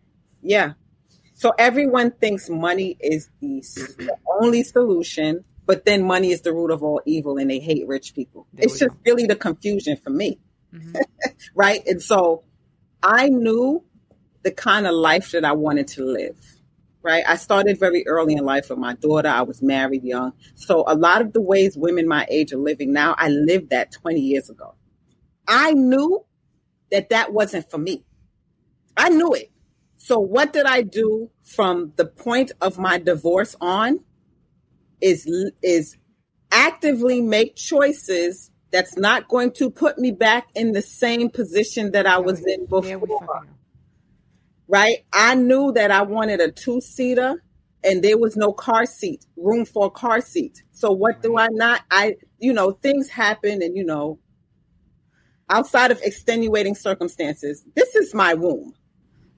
yeah. 0.42 0.72
So 1.34 1.52
everyone 1.58 2.12
thinks 2.12 2.48
money 2.48 2.96
is 2.98 3.28
the, 3.42 3.60
the 3.98 4.16
only 4.40 4.62
solution, 4.62 5.44
but 5.66 5.84
then 5.84 6.02
money 6.02 6.30
is 6.32 6.40
the 6.40 6.52
root 6.54 6.70
of 6.70 6.82
all 6.82 7.02
evil, 7.04 7.36
and 7.36 7.50
they 7.50 7.58
hate 7.58 7.86
rich 7.86 8.14
people. 8.14 8.46
There 8.54 8.64
it's 8.64 8.78
just 8.78 8.96
really 9.04 9.26
the 9.26 9.36
confusion 9.36 9.98
for 9.98 10.08
me, 10.08 10.40
Mm-hmm. 10.74 10.96
right? 11.54 11.86
And 11.86 12.02
so 12.02 12.44
I 13.02 13.28
knew 13.28 13.84
the 14.42 14.52
kind 14.52 14.86
of 14.86 14.94
life 14.94 15.32
that 15.32 15.44
I 15.44 15.52
wanted 15.52 15.88
to 15.88 16.04
live. 16.04 16.38
Right. 17.02 17.22
I 17.28 17.36
started 17.36 17.78
very 17.78 18.04
early 18.08 18.34
in 18.34 18.44
life 18.44 18.68
with 18.68 18.80
my 18.80 18.94
daughter. 18.94 19.28
I 19.28 19.42
was 19.42 19.62
married 19.62 20.02
young. 20.02 20.32
So 20.56 20.82
a 20.88 20.96
lot 20.96 21.22
of 21.22 21.32
the 21.32 21.40
ways 21.40 21.76
women 21.76 22.08
my 22.08 22.26
age 22.28 22.52
are 22.52 22.58
living 22.58 22.92
now, 22.92 23.14
I 23.16 23.28
lived 23.28 23.70
that 23.70 23.92
20 23.92 24.20
years 24.20 24.50
ago. 24.50 24.74
I 25.46 25.72
knew 25.72 26.24
that 26.90 27.10
that 27.10 27.32
wasn't 27.32 27.70
for 27.70 27.78
me. 27.78 28.04
I 28.96 29.08
knew 29.08 29.34
it. 29.34 29.52
So 29.98 30.18
what 30.18 30.52
did 30.52 30.66
I 30.66 30.82
do 30.82 31.30
from 31.42 31.92
the 31.96 32.06
point 32.06 32.52
of 32.60 32.78
my 32.78 32.98
divorce 32.98 33.56
on 33.60 34.00
is 35.00 35.28
is 35.62 35.96
actively 36.50 37.20
make 37.20 37.56
choices 37.56 38.50
that's 38.70 38.96
not 38.96 39.28
going 39.28 39.52
to 39.52 39.70
put 39.70 39.98
me 39.98 40.10
back 40.10 40.48
in 40.54 40.72
the 40.72 40.82
same 40.82 41.30
position 41.30 41.92
that 41.92 42.06
I 42.06 42.18
was 42.18 42.44
in 42.44 42.66
before. 42.66 43.46
Right? 44.68 44.98
I 45.12 45.34
knew 45.34 45.72
that 45.72 45.90
I 45.90 46.02
wanted 46.02 46.40
a 46.40 46.50
two-seater 46.50 47.42
and 47.84 48.02
there 48.02 48.18
was 48.18 48.36
no 48.36 48.52
car 48.52 48.84
seat, 48.84 49.24
room 49.36 49.64
for 49.64 49.86
a 49.86 49.90
car 49.90 50.20
seat. 50.20 50.64
So 50.72 50.90
what 50.90 51.22
do 51.22 51.38
I 51.38 51.48
not 51.50 51.82
I 51.90 52.16
you 52.38 52.52
know, 52.52 52.72
things 52.72 53.08
happen 53.08 53.62
and 53.62 53.76
you 53.76 53.84
know 53.84 54.18
outside 55.48 55.92
of 55.92 56.00
extenuating 56.02 56.74
circumstances, 56.74 57.64
this 57.74 57.94
is 57.94 58.12
my 58.12 58.34
womb. 58.34 58.74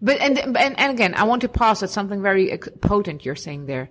But 0.01 0.21
and, 0.21 0.39
and 0.39 0.57
and 0.57 0.93
again, 0.93 1.15
I 1.15 1.25
want 1.25 1.43
to 1.43 1.49
pause 1.49 1.83
at 1.83 1.91
something 1.91 2.23
very 2.23 2.57
potent 2.81 3.25
you're 3.25 3.37
saying 3.37 3.67
there. 3.67 3.91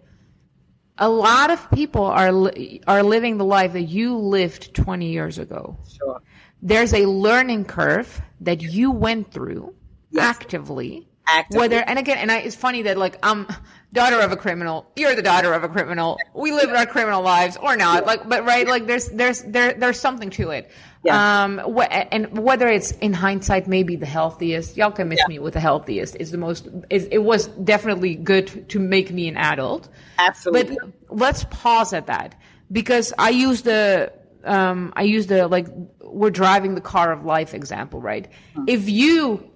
A 1.00 1.10
lot 1.10 1.52
of 1.52 1.70
people 1.72 2.04
are 2.06 2.32
li- 2.32 2.82
are 2.88 3.04
living 3.04 3.38
the 3.38 3.46
life 3.46 3.74
that 3.74 3.84
you 3.84 4.18
lived 4.18 4.74
20 4.74 5.10
years 5.12 5.38
ago. 5.38 5.78
Sure. 5.98 6.22
There's 6.62 6.94
a 6.94 7.06
learning 7.06 7.66
curve 7.66 8.22
that 8.42 8.62
you 8.62 8.92
went 8.92 9.32
through 9.32 9.74
Yes. 10.10 10.24
actively. 10.24 11.08
Actively. 11.30 11.60
Whether 11.60 11.78
and 11.82 12.00
again, 12.00 12.18
and 12.18 12.32
I, 12.32 12.40
it's 12.40 12.56
funny 12.56 12.84
that 12.84 12.98
like 12.98 13.18
I'm 13.24 13.48
daughter 13.94 14.20
of 14.20 14.32
a 14.32 14.38
criminal, 14.38 14.90
you're 14.96 15.16
the 15.16 15.22
daughter 15.22 15.54
of 15.54 15.64
a 15.64 15.70
criminal. 15.70 16.18
We 16.34 16.52
live 16.52 16.70
our 16.70 16.86
criminal 16.86 17.22
lives 17.22 17.58
or 17.58 17.76
not. 17.76 18.06
Like, 18.06 18.28
but 18.28 18.46
right, 18.46 18.68
like 18.68 18.86
there's 18.88 19.10
there's 19.10 19.42
there 19.44 19.74
there's 19.74 20.00
something 20.00 20.30
to 20.32 20.52
it. 20.52 20.72
Yeah. 21.04 21.44
Um, 21.44 21.60
wh- 21.60 21.88
and 21.90 22.38
whether 22.38 22.68
it's 22.68 22.92
in 22.92 23.14
hindsight, 23.14 23.68
maybe 23.68 23.96
the 23.96 24.06
healthiest. 24.06 24.78
Y'all 24.78 24.92
can 24.92 25.10
miss 25.10 25.20
Yeah. 25.20 25.28
me 25.28 25.40
with 25.40 25.54
the 25.54 25.60
healthiest. 25.60 26.16
Is 26.20 26.32
the 26.32 26.38
most. 26.38 26.68
Is, 26.90 27.06
it 27.12 27.20
was 27.20 27.48
definitely 27.48 28.16
good 28.16 28.70
to 28.70 28.80
make 28.80 29.12
me 29.12 29.28
an 29.28 29.38
adult. 29.38 29.90
Absolutely. 30.18 30.78
But 30.82 31.18
let's 31.18 31.44
pause 31.50 31.94
at 31.94 32.08
that 32.08 32.36
because 32.72 33.14
I 33.18 33.30
use 33.30 33.62
the 33.62 34.12
um, 34.44 34.94
I 34.96 35.04
use 35.04 35.28
the 35.28 35.48
like 35.48 35.68
we're 36.02 36.30
driving 36.30 36.76
the 36.76 36.82
car 36.82 37.12
of 37.12 37.26
life 37.26 37.54
example, 37.54 38.02
right? 38.02 38.28
If 38.68 38.90
you 38.90 39.50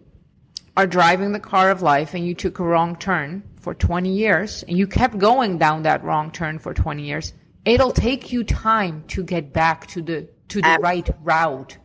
are 0.77 0.87
driving 0.87 1.31
the 1.33 1.39
car 1.39 1.69
of 1.69 1.81
life 1.81 2.13
and 2.13 2.25
you 2.25 2.33
took 2.33 2.59
a 2.59 2.63
wrong 2.63 2.95
turn 2.95 3.43
for 3.59 3.73
20 3.73 4.09
years 4.11 4.63
and 4.67 4.77
you 4.77 4.87
kept 4.87 5.17
going 5.17 5.57
down 5.57 5.83
that 5.83 6.03
wrong 6.03 6.31
turn 6.31 6.59
for 6.59 6.73
20 6.73 7.03
years, 7.03 7.33
it'll 7.65 7.91
take 7.91 8.31
you 8.31 8.43
time 8.43 9.03
to 9.09 9.23
get 9.23 9.53
back 9.53 9.87
to 9.87 10.01
the 10.01 10.27
to 10.49 10.61
the 10.61 10.67
Ab- 10.67 10.81
right 10.81 11.09
route. 11.23 11.77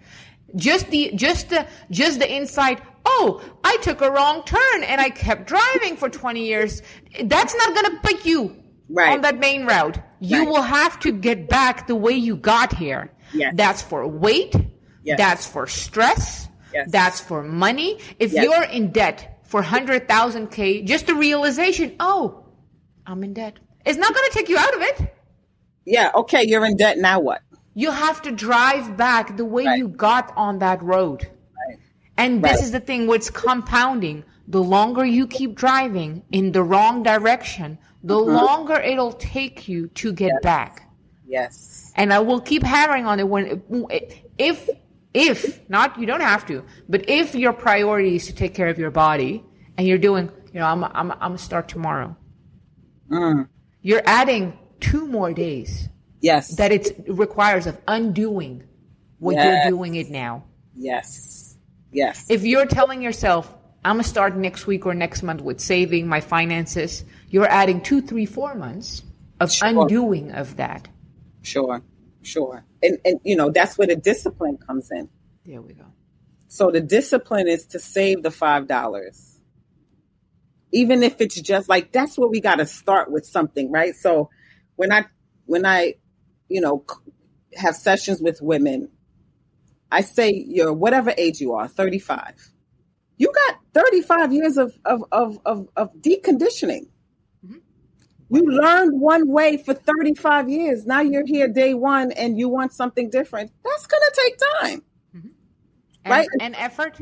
Just 0.54 0.88
the 0.90 1.12
just 1.14 1.50
the 1.50 1.66
just 1.90 2.18
the 2.20 2.32
insight, 2.32 2.80
oh, 3.04 3.42
I 3.64 3.76
took 3.78 4.00
a 4.00 4.10
wrong 4.10 4.42
turn 4.44 4.84
and 4.84 5.00
I 5.00 5.10
kept 5.10 5.46
driving 5.46 5.96
for 5.96 6.08
20 6.08 6.44
years. 6.46 6.82
That's 7.24 7.54
not 7.54 7.74
going 7.74 7.96
to 7.96 8.00
put 8.02 8.24
you 8.24 8.56
Right. 8.88 9.12
on 9.14 9.20
that 9.22 9.38
main 9.40 9.66
route. 9.66 9.98
You 10.20 10.38
Right. 10.40 10.48
will 10.48 10.62
have 10.62 11.00
to 11.00 11.10
get 11.12 11.48
back 11.48 11.88
the 11.88 11.96
way 11.96 12.12
you 12.12 12.36
got 12.36 12.72
here. 12.72 13.10
Yes. 13.34 13.52
That's 13.56 13.82
for 13.82 14.06
weight. 14.06 14.54
Yes. 15.02 15.18
That's 15.18 15.44
for 15.46 15.66
stress. 15.66 16.48
Yes. 16.76 16.90
That's 16.90 17.20
for 17.20 17.42
money. 17.42 17.98
If 18.18 18.32
Yes. 18.32 18.44
you're 18.44 18.64
in 18.64 18.90
debt 18.92 19.38
for 19.44 19.60
100,000 19.62 20.48
K, 20.50 20.82
just 20.82 21.06
the 21.06 21.14
realization, 21.14 21.94
oh, 22.00 22.44
I'm 23.06 23.22
in 23.24 23.32
debt. 23.34 23.54
It's 23.84 23.98
not 23.98 24.12
going 24.14 24.28
to 24.30 24.34
take 24.38 24.48
you 24.48 24.58
out 24.58 24.74
of 24.74 24.82
it. 24.82 24.96
yeah, 25.88 26.10
okay, 26.16 26.42
you're 26.44 26.66
in 26.66 26.76
debt 26.76 26.98
now 26.98 27.20
what? 27.20 27.40
You 27.74 27.90
have 27.92 28.20
to 28.22 28.32
drive 28.32 28.96
back 28.96 29.36
the 29.36 29.44
way 29.44 29.64
Right. 29.64 29.78
you 29.78 29.86
got 29.88 30.32
on 30.36 30.58
that 30.58 30.82
road. 30.82 31.18
Right. 31.68 31.78
And 32.18 32.42
this 32.42 32.54
Right. 32.56 32.62
is 32.64 32.70
the 32.72 32.80
thing 32.80 33.06
what's 33.06 33.30
compounding. 33.30 34.24
The 34.48 34.62
longer 34.62 35.04
you 35.04 35.26
keep 35.28 35.54
driving 35.54 36.22
in 36.32 36.52
the 36.52 36.62
wrong 36.64 37.02
direction, 37.04 37.78
the 38.02 38.16
Mm-hmm. 38.16 38.34
longer 38.44 38.74
it'll 38.80 39.12
take 39.12 39.68
you 39.68 39.86
to 40.00 40.12
get 40.12 40.32
back. 40.42 40.82
Yes. 41.28 41.92
And 41.96 42.12
I 42.12 42.18
will 42.20 42.40
keep 42.40 42.62
hammering 42.64 43.06
on 43.06 43.20
it 43.20 43.28
when, 43.28 43.44
if, 44.38 44.68
if, 45.16 45.68
not, 45.68 45.98
you 45.98 46.06
don't 46.06 46.20
have 46.20 46.46
to, 46.46 46.64
but 46.88 47.08
if 47.08 47.34
your 47.34 47.52
priority 47.52 48.16
is 48.16 48.26
to 48.26 48.34
take 48.34 48.54
care 48.54 48.68
of 48.68 48.78
your 48.78 48.90
body 48.90 49.42
and 49.76 49.86
you're 49.86 49.98
doing, 49.98 50.30
you 50.52 50.60
know, 50.60 50.66
I'm, 50.66 50.84
I'm, 50.84 51.10
I'm 51.12 51.18
gonna 51.18 51.38
start 51.38 51.68
tomorrow. 51.68 52.16
Mm. 53.10 53.48
You're 53.82 54.02
adding 54.04 54.58
two 54.80 55.06
more 55.06 55.32
days 55.32 55.88
Yes. 56.20 56.56
that 56.56 56.72
it 56.72 57.04
requires 57.08 57.66
of 57.66 57.78
undoing 57.88 58.64
what 59.18 59.34
Yes. 59.36 59.44
you're 59.64 59.70
doing 59.78 59.94
it 59.96 60.10
now. 60.10 60.44
yes. 60.74 61.42
Yes. 61.92 62.26
If 62.28 62.44
you're 62.44 62.66
telling 62.66 63.00
yourself, 63.00 63.54
I'm 63.84 63.94
gonna 63.96 64.02
start 64.04 64.36
next 64.36 64.66
week 64.66 64.84
or 64.84 64.92
next 64.94 65.22
month 65.22 65.40
with 65.40 65.60
saving 65.60 66.06
my 66.08 66.20
finances, 66.20 67.04
you're 67.30 67.48
adding 67.48 67.80
two, 67.80 68.02
three, 68.02 68.26
four 68.26 68.54
months 68.54 69.02
of 69.40 69.50
Sure. 69.50 69.68
undoing 69.68 70.32
of 70.32 70.56
that. 70.56 70.88
sure. 71.42 71.80
Sure. 72.26 72.64
And 72.82 72.98
and 73.04 73.20
you 73.24 73.36
know, 73.36 73.50
that's 73.50 73.78
where 73.78 73.86
the 73.86 73.96
discipline 73.96 74.58
comes 74.58 74.90
in. 74.90 75.08
There 75.44 75.62
we 75.62 75.74
go. 75.74 75.86
So 76.48 76.70
the 76.70 76.80
discipline 76.80 77.48
is 77.48 77.66
to 77.66 77.78
save 77.78 78.22
the 78.22 78.30
five 78.30 78.66
dollars 78.66 79.36
even 80.72 81.02
if 81.02 81.20
it's 81.20 81.40
just 81.40 81.68
like 81.68 81.92
that's 81.92 82.18
where 82.18 82.28
we 82.28 82.40
got 82.40 82.56
to 82.56 82.66
start 82.66 83.10
with 83.10 83.26
something, 83.26 83.70
right? 83.70 83.94
So 83.94 84.30
when 84.76 84.92
I 84.92 85.06
when 85.46 85.64
I 85.64 85.94
you 86.48 86.60
know 86.60 86.84
have 87.54 87.76
sessions 87.76 88.20
with 88.20 88.42
women, 88.42 88.90
I 89.90 90.02
say 90.02 90.32
you're 90.32 90.72
whatever 90.72 91.14
age 91.16 91.40
you 91.40 91.54
are, 91.54 91.68
35. 91.68 92.52
You 93.18 93.32
got 93.32 93.58
35 93.72 94.32
years 94.32 94.56
of 94.56 94.78
of 94.84 95.04
of 95.12 95.38
of, 95.46 95.68
of 95.76 95.94
deconditioning. 95.96 96.88
You 98.28 98.44
learned 98.44 99.00
one 99.00 99.28
way 99.28 99.56
for 99.56 99.74
35 99.74 100.48
years. 100.48 100.84
Now 100.84 101.00
you're 101.00 101.26
here 101.26 101.48
day 101.48 101.74
one 101.74 102.12
and 102.12 102.38
you 102.38 102.48
want 102.48 102.72
something 102.72 103.08
different. 103.08 103.52
That's 103.64 103.86
going 103.86 104.02
to 104.02 104.20
take 104.22 104.38
time. 104.60 104.82
Mm-hmm. 105.16 105.28
And, 106.04 106.10
right? 106.10 106.28
And 106.40 106.56
effort. 106.56 106.98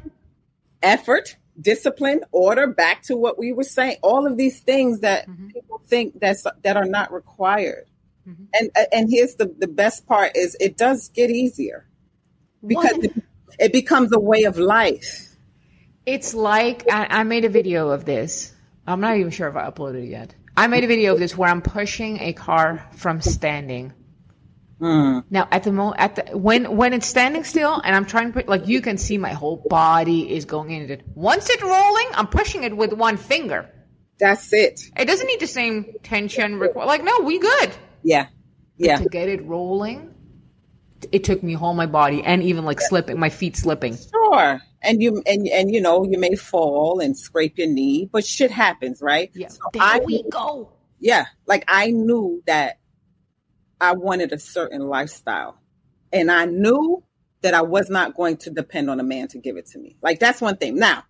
Effort 0.82 1.36
discipline, 1.60 2.20
order, 2.32 2.66
back 2.66 3.02
to 3.04 3.16
what 3.16 3.38
we 3.38 3.52
were 3.52 3.64
saying. 3.64 3.96
All 4.02 4.26
of 4.26 4.36
these 4.36 4.60
things 4.60 5.00
that 5.00 5.28
mm-hmm. 5.28 5.48
people 5.48 5.80
think 5.86 6.20
that's 6.20 6.44
that 6.62 6.76
are 6.76 6.84
not 6.84 7.12
required. 7.12 7.86
Mm-hmm. 8.28 8.44
And 8.54 8.70
and 8.92 9.10
here's 9.10 9.36
the 9.36 9.54
the 9.58 9.68
best 9.68 10.06
part 10.06 10.32
is 10.34 10.56
it 10.60 10.76
does 10.76 11.08
get 11.08 11.30
easier 11.30 11.86
because 12.66 12.96
it, 13.04 13.12
it, 13.58 13.72
becomes 13.72 14.12
a 14.12 14.18
way 14.18 14.44
of 14.44 14.58
life. 14.58 15.36
It's 16.06 16.34
like 16.34 16.90
I, 16.90 17.06
I 17.10 17.22
made 17.24 17.44
a 17.44 17.50
video 17.50 17.90
of 17.90 18.04
this. 18.04 18.52
I'm 18.86 19.00
not 19.00 19.16
even 19.16 19.30
sure 19.30 19.48
if 19.48 19.56
I 19.56 19.70
uploaded 19.70 20.04
it 20.04 20.08
yet. 20.08 20.34
I 20.56 20.66
made 20.68 20.84
a 20.84 20.86
video 20.86 21.14
of 21.14 21.18
this 21.18 21.36
where 21.36 21.50
I'm 21.50 21.62
pushing 21.62 22.20
a 22.20 22.32
car 22.32 22.88
from 22.92 23.20
standing 23.20 23.92
Mm. 24.80 25.24
Now 25.30 25.48
at 25.50 25.62
the 25.62 25.72
moment, 25.72 26.00
at 26.00 26.16
the 26.16 26.36
when 26.36 26.76
when 26.76 26.92
it's 26.92 27.06
standing 27.06 27.44
still 27.44 27.80
and 27.84 27.94
I'm 27.94 28.04
trying 28.04 28.28
to 28.28 28.32
put 28.32 28.48
like 28.48 28.66
you 28.66 28.80
can 28.80 28.98
see 28.98 29.18
my 29.18 29.32
whole 29.32 29.64
body 29.68 30.34
is 30.34 30.44
going 30.44 30.70
into 30.72 30.94
it. 30.94 31.02
Once 31.14 31.48
it's 31.48 31.62
rolling, 31.62 32.06
I'm 32.14 32.26
pushing 32.26 32.64
it 32.64 32.76
with 32.76 32.92
one 32.92 33.16
finger. 33.16 33.70
That's 34.18 34.52
it. 34.52 34.80
It 34.96 35.06
doesn't 35.06 35.26
need 35.26 35.40
the 35.40 35.46
same 35.46 35.94
tension. 36.02 36.58
Requ- 36.58 36.86
like 36.86 37.04
no, 37.04 37.20
we 37.20 37.38
good. 37.38 37.70
Yeah, 38.02 38.26
yeah. 38.76 38.96
To 38.96 39.08
get 39.08 39.28
it 39.28 39.44
rolling, 39.46 40.13
it 41.12 41.24
took 41.24 41.42
me 41.42 41.54
whole 41.54 41.74
my 41.74 41.86
body 41.86 42.22
and 42.22 42.42
even 42.42 42.64
like 42.64 42.80
slipping, 42.80 43.18
my 43.18 43.30
feet 43.30 43.56
slipping. 43.56 43.96
Sure. 43.96 44.60
And 44.82 45.02
you 45.02 45.22
and 45.26 45.46
and 45.48 45.70
you 45.72 45.80
know 45.80 46.04
you 46.04 46.18
may 46.18 46.36
fall 46.36 47.00
and 47.00 47.16
scrape 47.16 47.58
your 47.58 47.68
knee, 47.68 48.08
but 48.12 48.24
shit 48.24 48.50
happens, 48.50 49.00
right? 49.00 49.30
Yeah. 49.34 49.48
So 49.48 49.60
there 49.72 49.82
I, 49.82 49.98
we 50.04 50.22
go. 50.30 50.72
Yeah, 50.98 51.26
like 51.46 51.64
I 51.68 51.90
knew 51.90 52.42
that 52.46 52.78
I 53.80 53.92
wanted 53.92 54.32
a 54.32 54.38
certain 54.38 54.88
lifestyle. 54.88 55.58
And 56.12 56.30
I 56.30 56.46
knew 56.46 57.02
that 57.42 57.54
I 57.54 57.62
was 57.62 57.90
not 57.90 58.14
going 58.14 58.38
to 58.38 58.50
depend 58.50 58.88
on 58.88 59.00
a 59.00 59.02
man 59.02 59.28
to 59.28 59.38
give 59.38 59.56
it 59.56 59.66
to 59.66 59.78
me. 59.78 59.96
Like 60.00 60.20
that's 60.20 60.40
one 60.40 60.56
thing. 60.56 60.76
Now, 60.76 61.04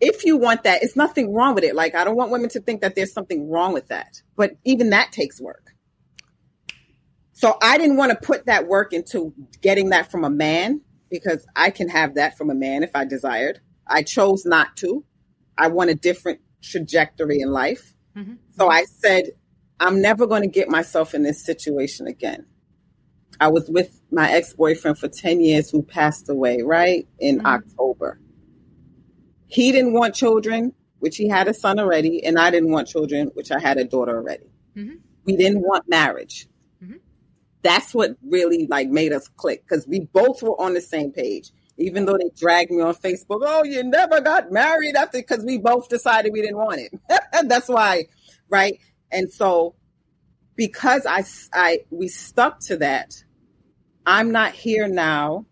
if 0.00 0.24
you 0.24 0.36
want 0.36 0.64
that, 0.64 0.82
it's 0.82 0.96
nothing 0.96 1.34
wrong 1.34 1.54
with 1.54 1.64
it. 1.64 1.74
Like 1.74 1.94
I 1.94 2.04
don't 2.04 2.16
want 2.16 2.30
women 2.30 2.50
to 2.50 2.60
think 2.60 2.82
that 2.82 2.94
there's 2.94 3.12
something 3.12 3.50
wrong 3.50 3.72
with 3.72 3.88
that. 3.88 4.22
But 4.36 4.52
even 4.64 4.90
that 4.90 5.12
takes 5.12 5.40
work. 5.40 5.72
So 7.40 7.56
I 7.62 7.78
didn't 7.78 7.96
want 7.96 8.10
to 8.12 8.18
put 8.18 8.44
that 8.44 8.68
work 8.68 8.92
into 8.92 9.32
getting 9.62 9.88
that 9.88 10.10
from 10.10 10.24
a 10.24 10.30
man 10.30 10.82
because 11.08 11.46
I 11.56 11.70
can 11.70 11.88
have 11.88 12.16
that 12.16 12.36
from 12.36 12.50
a 12.50 12.54
man 12.54 12.82
if 12.82 12.90
I 12.94 13.06
desired. 13.06 13.60
I 13.86 14.02
chose 14.02 14.44
not 14.44 14.76
to. 14.76 15.06
I 15.56 15.68
want 15.68 15.88
a 15.88 15.94
different 15.94 16.40
trajectory 16.62 17.40
in 17.40 17.50
life. 17.50 17.94
Mm-hmm. 18.14 18.34
So 18.58 18.68
I 18.68 18.84
said, 18.84 19.30
I'm 19.80 20.02
never 20.02 20.26
going 20.26 20.42
to 20.42 20.48
get 20.48 20.68
myself 20.68 21.14
in 21.14 21.22
this 21.22 21.42
situation 21.42 22.06
again. 22.06 22.44
I 23.40 23.48
was 23.48 23.70
with 23.70 24.02
my 24.12 24.30
ex 24.30 24.52
boyfriend 24.52 24.98
for 24.98 25.08
10 25.08 25.40
years 25.40 25.70
who 25.70 25.82
passed 25.82 26.28
away, 26.28 26.60
right? 26.60 27.08
In 27.20 27.38
mm-hmm. 27.38 27.46
October. 27.46 28.20
He 29.46 29.72
didn't 29.72 29.94
want 29.94 30.14
children, 30.14 30.74
which 30.98 31.16
he 31.16 31.26
had 31.26 31.48
a 31.48 31.54
son 31.54 31.80
already, 31.80 32.22
and 32.22 32.38
I 32.38 32.50
didn't 32.50 32.70
want 32.70 32.86
children, 32.86 33.30
which 33.32 33.50
I 33.50 33.58
had 33.58 33.78
a 33.78 33.84
daughter 33.84 34.14
already. 34.14 34.50
Mm-hmm. 34.76 34.96
We 35.24 35.36
didn't 35.36 35.62
want 35.62 35.88
marriage. 35.88 36.46
That's 37.62 37.94
what 37.94 38.16
really 38.26 38.66
like 38.66 38.88
made 38.88 39.12
us 39.12 39.28
click 39.28 39.62
because 39.62 39.86
we 39.86 40.00
both 40.00 40.42
were 40.42 40.60
on 40.60 40.74
the 40.74 40.80
same 40.80 41.12
page. 41.12 41.50
Even 41.76 42.04
though 42.04 42.18
they 42.18 42.30
dragged 42.36 42.70
me 42.70 42.82
on 42.82 42.94
Facebook, 42.94 43.40
oh, 43.42 43.64
you 43.64 43.82
never 43.82 44.20
got 44.20 44.52
married 44.52 44.96
after 44.96 45.18
because 45.18 45.44
we 45.44 45.56
both 45.56 45.88
decided 45.88 46.32
we 46.32 46.42
didn't 46.42 46.58
want 46.58 46.80
it. 46.80 47.00
That's 47.48 47.68
why, 47.68 48.06
right? 48.50 48.78
And 49.10 49.32
so 49.32 49.74
because 50.56 51.06
I, 51.06 51.24
I, 51.54 51.80
we 51.90 52.08
stuck 52.08 52.60
to 52.66 52.76
that, 52.78 53.24
I'm 54.04 54.30
not 54.30 54.52
here 54.52 54.88
now 54.88 55.46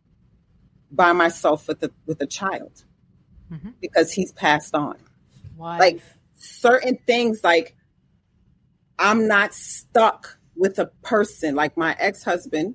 by 0.91 1.13
myself 1.13 1.67
with 1.69 1.83
a, 1.83 1.91
with 2.07 2.21
a 2.21 2.27
child 2.27 2.85
mm-hmm. 3.51 3.71
because 3.81 4.13
he's 4.13 4.33
passed 4.33 4.75
on. 4.75 4.97
Why? 5.57 5.79
Like 5.79 6.01
certain 6.37 6.99
things, 7.07 7.43
like 7.43 7.75
I'm 8.99 9.29
not 9.29 9.55
stuck 9.55 10.38
with 10.59 10.79
a 10.79 10.87
person 11.03 11.55
like 11.55 11.77
my 11.77 11.97
ex-husband. 11.99 12.75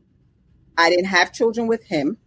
I 0.78 0.90
didn't 0.90 1.06
have 1.06 1.34
children 1.34 1.68
with 1.68 1.84
him. 1.84 2.18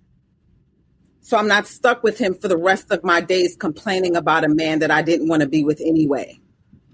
So 1.22 1.36
I'm 1.36 1.48
not 1.48 1.66
stuck 1.66 2.04
with 2.04 2.18
him 2.18 2.34
for 2.34 2.46
the 2.46 2.56
rest 2.56 2.92
of 2.92 3.02
my 3.02 3.20
days 3.20 3.56
complaining 3.56 4.14
about 4.14 4.44
a 4.44 4.48
man 4.48 4.78
that 4.78 4.92
I 4.92 5.02
didn't 5.02 5.26
want 5.26 5.42
to 5.42 5.48
be 5.48 5.64
with 5.64 5.80
anyway. 5.80 6.38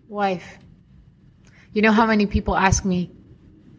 Wife. 0.09 0.59
You 1.75 1.83
know 1.83 1.93
how 1.93 2.07
many 2.07 2.25
people 2.27 2.57
ask 2.57 2.85
me, 2.85 3.11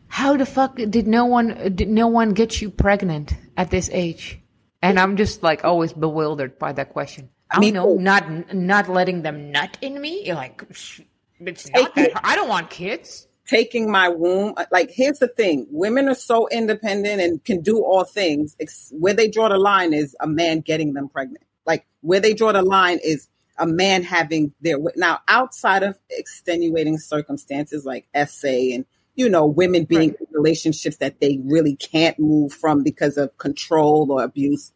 how 0.08 0.38
the 0.38 0.46
fuck 0.46 0.76
did 0.76 1.08
no 1.08 1.26
one 1.26 1.74
did 1.76 1.90
no 1.90 2.08
one 2.08 2.34
get 2.34 2.62
you 2.62 2.70
pregnant 2.70 3.34
at 3.58 3.72
this 3.72 3.90
age? 3.92 4.40
And 4.84 5.00
I'm 5.00 5.18
just 5.18 5.42
like 5.42 5.64
always 5.64 5.94
bewildered 5.94 6.60
by 6.60 6.74
that 6.74 6.94
question. 6.94 7.30
I 7.50 7.60
mean, 7.60 7.74
know, 7.76 7.96
not 7.96 8.54
not 8.54 8.90
letting 8.90 9.24
them 9.24 9.52
nut 9.52 9.78
in 9.82 10.00
me. 10.00 10.26
You're 10.26 10.36
like, 10.36 10.64
it's 10.70 11.70
not 11.72 11.96
that. 11.96 12.12
I 12.24 12.36
don't 12.36 12.50
want 12.50 12.70
kids. 12.70 13.28
Taking 13.45 13.91
my 13.91 14.07
womb, 14.07 14.53
uh, 14.56 14.65
like 14.72 14.90
here's 14.91 15.20
the 15.20 15.28
thing: 15.28 15.68
women 15.70 16.07
are 16.07 16.15
so 16.15 16.48
independent 16.49 17.22
and 17.22 17.44
can 17.44 17.61
do 17.61 17.84
all 17.84 18.06
things. 18.06 18.56
Where 18.91 19.14
they 19.14 19.30
draw 19.30 19.49
the 19.49 19.57
line 19.57 19.94
is 19.94 20.15
a 20.22 20.28
man 20.28 20.61
getting 20.61 20.94
them 20.94 21.10
pregnant. 21.10 21.44
Like 21.65 21.86
where 22.02 22.22
they 22.22 22.34
draw 22.34 22.53
the 22.53 22.61
line 22.61 22.99
is 23.03 23.28
a 23.57 23.68
man 23.68 24.03
having 24.03 24.53
their 24.61 24.78
now 24.95 25.20
outside 25.28 25.84
of 25.84 25.98
extenuating 26.10 26.98
circumstances 26.98 27.86
like 27.86 28.07
SA 28.28 28.48
and 28.48 28.86
you 29.15 29.30
know 29.30 29.45
women 29.45 29.86
being 29.86 30.10
right. 30.10 30.20
in 30.20 30.28
relationships 30.32 30.98
that 30.98 31.20
they 31.20 31.40
really 31.44 31.76
can't 31.76 32.18
move 32.20 32.53
from 32.53 32.84
because 32.84 33.18
of 33.18 33.38
control 33.38 34.11
or 34.11 34.24
abuse 34.24 34.72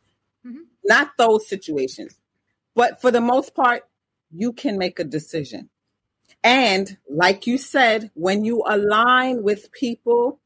mm-hmm. 0.45 0.61
not 0.83 1.11
those 1.17 1.47
situations 1.47 2.15
but 2.75 3.01
for 3.01 3.09
the 3.09 3.21
most 3.21 3.55
part 3.55 3.83
you 4.31 4.53
can 4.53 4.77
make 4.77 4.99
a 4.99 5.03
decision 5.03 5.69
and 6.47 6.97
like 7.09 7.45
you 7.45 7.57
said 7.57 8.09
when 8.13 8.45
you 8.45 8.63
align 8.65 9.43
with 9.43 9.71
people 9.71 10.39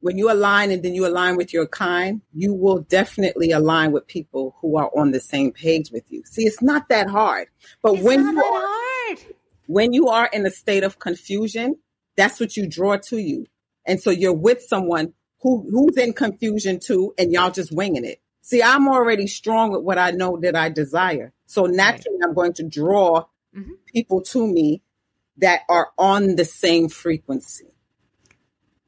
when 0.00 0.16
you 0.16 0.30
align 0.30 0.70
and 0.70 0.82
then 0.82 0.94
you 0.94 1.06
align 1.06 1.36
with 1.36 1.52
your 1.52 1.66
kind, 1.66 2.22
you 2.32 2.54
will 2.54 2.78
definitely 2.82 3.50
align 3.50 3.90
with 3.90 4.06
people 4.06 4.54
who 4.60 4.76
are 4.76 4.90
on 4.96 5.10
the 5.10 5.18
same 5.18 5.52
page 5.52 5.90
with 5.90 6.04
you. 6.10 6.22
See, 6.24 6.44
it's 6.44 6.62
not 6.62 6.88
that 6.88 7.08
hard. 7.08 7.48
But 7.82 7.94
it's 7.94 8.04
when 8.04 8.20
you 8.20 8.38
are, 8.38 8.66
hard. 8.66 9.18
when 9.66 9.92
you 9.92 10.08
are 10.08 10.30
in 10.32 10.46
a 10.46 10.50
state 10.50 10.84
of 10.84 11.00
confusion, 11.00 11.78
that's 12.16 12.38
what 12.38 12.56
you 12.56 12.68
draw 12.68 12.98
to 13.08 13.18
you. 13.18 13.46
And 13.84 14.00
so 14.00 14.10
you're 14.10 14.32
with 14.32 14.62
someone 14.62 15.14
who 15.40 15.66
who's 15.70 15.96
in 15.96 16.12
confusion 16.12 16.78
too, 16.78 17.14
and 17.18 17.32
y'all 17.32 17.50
just 17.50 17.72
winging 17.72 18.04
it. 18.04 18.20
See, 18.40 18.62
I'm 18.62 18.88
already 18.88 19.26
strong 19.26 19.72
with 19.72 19.82
what 19.82 19.98
I 19.98 20.12
know 20.12 20.38
that 20.42 20.54
I 20.54 20.68
desire. 20.68 21.32
So 21.46 21.66
naturally, 21.66 22.18
right. 22.20 22.28
I'm 22.28 22.34
going 22.34 22.52
to 22.54 22.62
draw 22.62 23.24
mm-hmm. 23.54 23.72
people 23.92 24.22
to 24.22 24.46
me 24.46 24.82
that 25.38 25.62
are 25.68 25.88
on 25.98 26.36
the 26.36 26.44
same 26.44 26.88
frequency. 26.88 27.66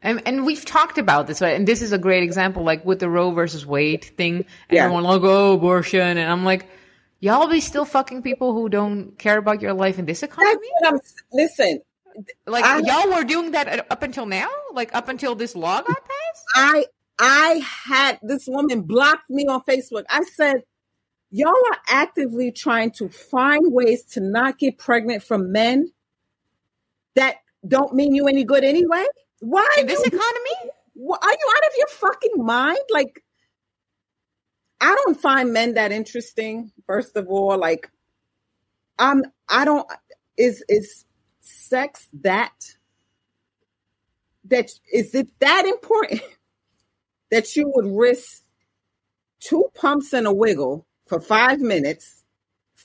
And, 0.02 0.22
and 0.27 0.47
we've 0.47 0.64
talked 0.64 0.98
about 0.98 1.27
this, 1.27 1.40
right? 1.40 1.56
And 1.56 1.68
this 1.68 1.82
is 1.82 1.93
a 1.93 1.98
great 1.98 2.22
example, 2.22 2.62
like 2.62 2.85
with 2.85 3.01
the 3.01 3.09
Roe 3.09 3.32
versus 3.32 3.66
Wade 3.66 4.05
thing. 4.05 4.47
Yeah. 4.70 4.85
Everyone 4.85 5.05
like, 5.05 5.20
oh, 5.22 5.55
abortion. 5.55 6.01
And 6.01 6.31
I'm 6.31 6.44
like, 6.44 6.66
y'all 7.20 7.48
be 7.48 7.60
still 7.60 7.85
fucking 7.85 8.22
people 8.22 8.55
who 8.55 8.68
don't 8.68 9.18
care 9.18 9.39
about 9.39 9.60
your 9.60 9.74
life 9.74 9.98
in 9.98 10.06
this 10.06 10.22
economy? 10.22 10.66
listen. 11.32 11.81
Like 12.47 12.64
I, 12.64 12.78
y'all 12.81 13.14
were 13.14 13.24
doing 13.24 13.52
that 13.52 13.90
up 13.90 14.02
until 14.02 14.27
now? 14.27 14.48
Like 14.72 14.94
up 14.94 15.09
until 15.09 15.35
this 15.35 15.55
law 15.55 15.82
got 15.82 15.86
passed? 15.86 16.44
I, 16.55 16.85
I 17.18 17.66
had 17.85 18.18
this 18.22 18.47
woman 18.48 18.82
blocked 18.82 19.28
me 19.28 19.47
on 19.47 19.60
Facebook. 19.62 20.05
I 20.09 20.22
said, 20.22 20.62
y'all 21.31 21.51
are 21.51 21.78
actively 21.89 22.52
trying 22.52 22.90
to 22.93 23.09
find 23.10 23.72
ways 23.72 24.02
to 24.12 24.20
not 24.20 24.59
get 24.59 24.78
pregnant 24.78 25.22
from 25.22 25.52
men 25.52 25.93
that 27.20 27.36
don't 27.66 27.94
mean 27.94 28.14
you 28.14 28.26
any 28.26 28.44
good 28.44 28.64
anyway. 28.64 29.05
Why 29.40 29.66
in 29.78 29.86
this 29.86 30.01
economy? 30.01 30.56
Are 30.62 31.02
you 31.02 31.12
out 31.12 31.66
of 31.66 31.72
your 31.78 31.86
fucking 31.88 32.44
mind? 32.44 32.78
Like, 32.90 33.22
I 34.80 34.94
don't 35.05 35.20
find 35.20 35.52
men 35.52 35.74
that 35.74 35.92
interesting. 35.92 36.72
First 36.86 37.16
of 37.16 37.28
all, 37.28 37.59
like, 37.59 37.90
I'm. 38.98 39.24
I 39.48 39.64
don't. 39.64 39.86
Is 40.36 40.64
is 40.68 41.05
sex 41.40 42.09
that? 42.22 42.52
That 44.44 44.70
is 44.92 45.14
it 45.14 45.28
that 45.40 45.66
important 45.66 46.22
that 47.30 47.55
you 47.56 47.70
would 47.74 47.86
risk 47.86 48.42
two 49.40 49.66
pumps 49.74 50.12
and 50.12 50.26
a 50.26 50.32
wiggle 50.32 50.86
for 51.06 51.20
five 51.20 51.60
minutes 51.60 52.19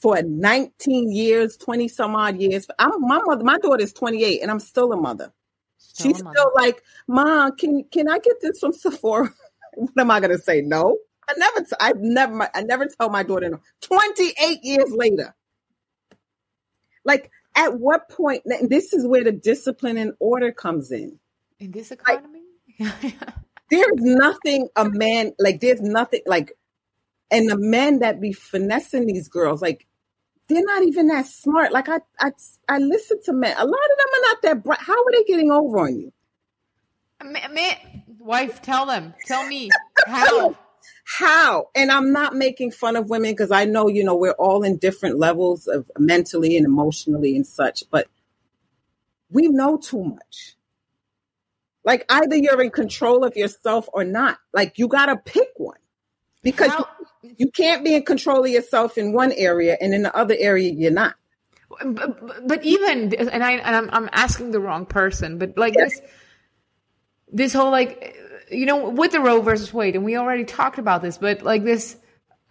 for 0.01 0.21
19 0.21 1.11
years, 1.11 1.57
20 1.57 1.87
some 1.87 2.15
odd 2.15 2.39
years. 2.39 2.67
I'm 2.79 3.01
my 3.01 3.19
mother, 3.25 3.43
my 3.43 3.57
daughter 3.57 3.83
is 3.83 3.93
28 3.93 4.41
and 4.41 4.51
I'm 4.51 4.59
still 4.59 4.91
a 4.91 4.97
mother. 4.97 5.31
Still 5.77 6.11
She's 6.11 6.21
a 6.21 6.23
mother. 6.23 6.35
still 6.37 6.51
like, 6.55 6.83
Mom, 7.07 7.55
can 7.55 7.83
can 7.91 8.09
I 8.09 8.19
get 8.19 8.41
this 8.41 8.59
from 8.59 8.73
Sephora? 8.73 9.33
what 9.73 9.91
am 9.97 10.11
I 10.11 10.19
gonna 10.19 10.37
say? 10.37 10.61
No. 10.61 10.97
I 11.27 11.33
never 11.37 11.61
t- 11.61 11.75
I 11.79 11.93
never 11.97 12.49
I 12.53 12.61
never 12.61 12.87
tell 12.87 13.09
my 13.09 13.23
daughter 13.23 13.49
no. 13.49 13.59
28 13.81 14.59
years 14.63 14.91
later. 14.91 15.33
Like 17.03 17.31
at 17.55 17.79
what 17.79 18.09
point 18.09 18.43
this 18.63 18.93
is 18.93 19.07
where 19.07 19.23
the 19.23 19.31
discipline 19.31 19.97
and 19.97 20.13
order 20.19 20.51
comes 20.51 20.91
in. 20.91 21.19
In 21.59 21.71
this 21.71 21.91
economy? 21.91 22.41
Like, 22.77 23.15
there's 23.71 23.95
nothing 23.95 24.67
a 24.75 24.87
man 24.87 25.31
like 25.39 25.59
there's 25.61 25.81
nothing 25.81 26.21
like 26.27 26.51
and 27.31 27.49
the 27.49 27.57
men 27.57 27.99
that 27.99 28.21
be 28.21 28.33
finessing 28.33 29.07
these 29.07 29.27
girls, 29.27 29.61
like 29.61 29.87
they're 30.47 30.63
not 30.63 30.83
even 30.83 31.07
that 31.07 31.25
smart. 31.25 31.71
Like 31.71 31.89
I, 31.89 31.99
I, 32.19 32.31
I 32.69 32.77
listen 32.77 33.21
to 33.25 33.33
men. 33.33 33.55
A 33.57 33.65
lot 33.65 33.67
of 33.67 33.97
them 33.97 34.07
are 34.13 34.21
not 34.21 34.41
that 34.43 34.63
bright. 34.63 34.79
How 34.79 34.93
are 34.93 35.11
they 35.11 35.23
getting 35.23 35.51
over 35.51 35.79
on 35.79 35.97
you? 35.97 36.13
Man, 37.23 38.03
wife, 38.19 38.61
tell 38.61 38.85
them. 38.85 39.13
Tell 39.25 39.47
me 39.47 39.69
how. 40.05 40.55
how? 41.05 41.69
And 41.75 41.91
I'm 41.91 42.11
not 42.11 42.35
making 42.35 42.71
fun 42.71 42.95
of 42.95 43.09
women 43.09 43.31
because 43.31 43.51
I 43.51 43.65
know, 43.65 43.87
you 43.87 44.03
know, 44.03 44.15
we're 44.15 44.33
all 44.33 44.63
in 44.63 44.77
different 44.77 45.17
levels 45.17 45.67
of 45.67 45.89
mentally 45.97 46.57
and 46.57 46.65
emotionally 46.65 47.35
and 47.35 47.47
such, 47.47 47.83
but 47.89 48.07
we 49.29 49.47
know 49.47 49.77
too 49.77 50.03
much. 50.03 50.55
Like 51.83 52.05
either 52.09 52.35
you're 52.35 52.61
in 52.61 52.71
control 52.71 53.23
of 53.23 53.35
yourself 53.35 53.87
or 53.93 54.03
not. 54.03 54.39
Like 54.53 54.77
you 54.77 54.87
got 54.87 55.05
to 55.05 55.17
pick 55.17 55.49
one 55.57 55.77
because 56.41 56.71
how, 56.71 56.87
you 57.37 57.49
can't 57.51 57.83
be 57.83 57.95
in 57.95 58.03
control 58.03 58.43
of 58.43 58.49
yourself 58.49 58.97
in 58.97 59.13
one 59.13 59.31
area 59.33 59.77
and 59.81 59.93
in 59.93 60.03
the 60.03 60.15
other 60.15 60.35
area 60.37 60.71
you're 60.71 60.91
not. 60.91 61.15
But, 61.83 62.47
but 62.47 62.63
even 62.63 63.13
and 63.15 63.43
I 63.43 63.53
and 63.53 63.75
I'm, 63.75 63.89
I'm 63.91 64.09
asking 64.13 64.51
the 64.51 64.59
wrong 64.59 64.85
person, 64.85 65.37
but 65.37 65.57
like 65.57 65.75
yes. 65.77 65.99
this 65.99 66.11
this 67.31 67.53
whole 67.53 67.71
like 67.71 68.15
you 68.49 68.65
know 68.65 68.89
with 68.89 69.11
the 69.11 69.19
Roe 69.19 69.41
versus 69.41 69.73
Wade, 69.73 69.95
and 69.95 70.05
we 70.05 70.15
already 70.15 70.45
talked 70.45 70.77
about 70.77 71.01
this, 71.01 71.17
but 71.17 71.41
like 71.41 71.63
this. 71.63 71.97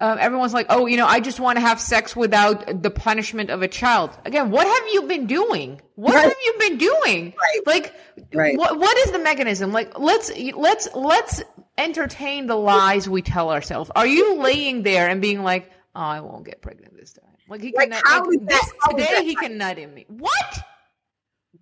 Uh, 0.04 0.16
everyone's 0.20 0.52
like, 0.52 0.66
oh, 0.68 0.84
you 0.84 0.98
know, 0.98 1.06
I 1.06 1.18
just 1.18 1.40
want 1.40 1.56
to 1.56 1.62
have 1.62 1.80
sex 1.80 2.14
without 2.14 2.82
the 2.82 2.90
punishment 2.90 3.48
of 3.48 3.62
a 3.62 3.68
child. 3.68 4.10
Again, 4.26 4.50
what 4.50 4.66
have 4.66 4.92
you 4.92 5.08
been 5.08 5.26
doing? 5.26 5.80
What 5.94 6.14
right. 6.14 6.24
have 6.24 6.36
you 6.44 6.54
been 6.58 6.76
doing? 6.76 7.32
Right. 7.40 7.60
Like, 7.66 7.94
right. 8.34 8.54
what 8.58 8.78
what 8.78 8.98
is 8.98 9.12
the 9.12 9.18
mechanism? 9.18 9.72
Like, 9.72 9.98
let's 9.98 10.30
let's 10.54 10.88
let's 10.94 11.42
entertain 11.78 12.48
the 12.48 12.54
lies 12.54 13.08
we 13.08 13.22
tell 13.22 13.50
ourselves. 13.50 13.90
Are 13.96 14.06
you 14.06 14.34
laying 14.34 14.82
there 14.82 15.08
and 15.08 15.22
being 15.22 15.42
like, 15.42 15.70
"Oh, 15.94 16.00
I 16.00 16.20
won't 16.20 16.44
get 16.44 16.60
pregnant 16.60 16.94
this 16.98 17.14
time"? 17.14 17.30
Like 17.48 17.62
he 17.62 17.72
like, 17.74 17.90
can 17.90 18.02
nut, 18.04 18.26
like, 18.26 18.46
this, 18.46 18.72
today 18.90 19.24
he 19.24 19.34
can 19.34 19.56
nut 19.56 19.78
in 19.78 19.94
me. 19.94 20.04
What? 20.08 20.64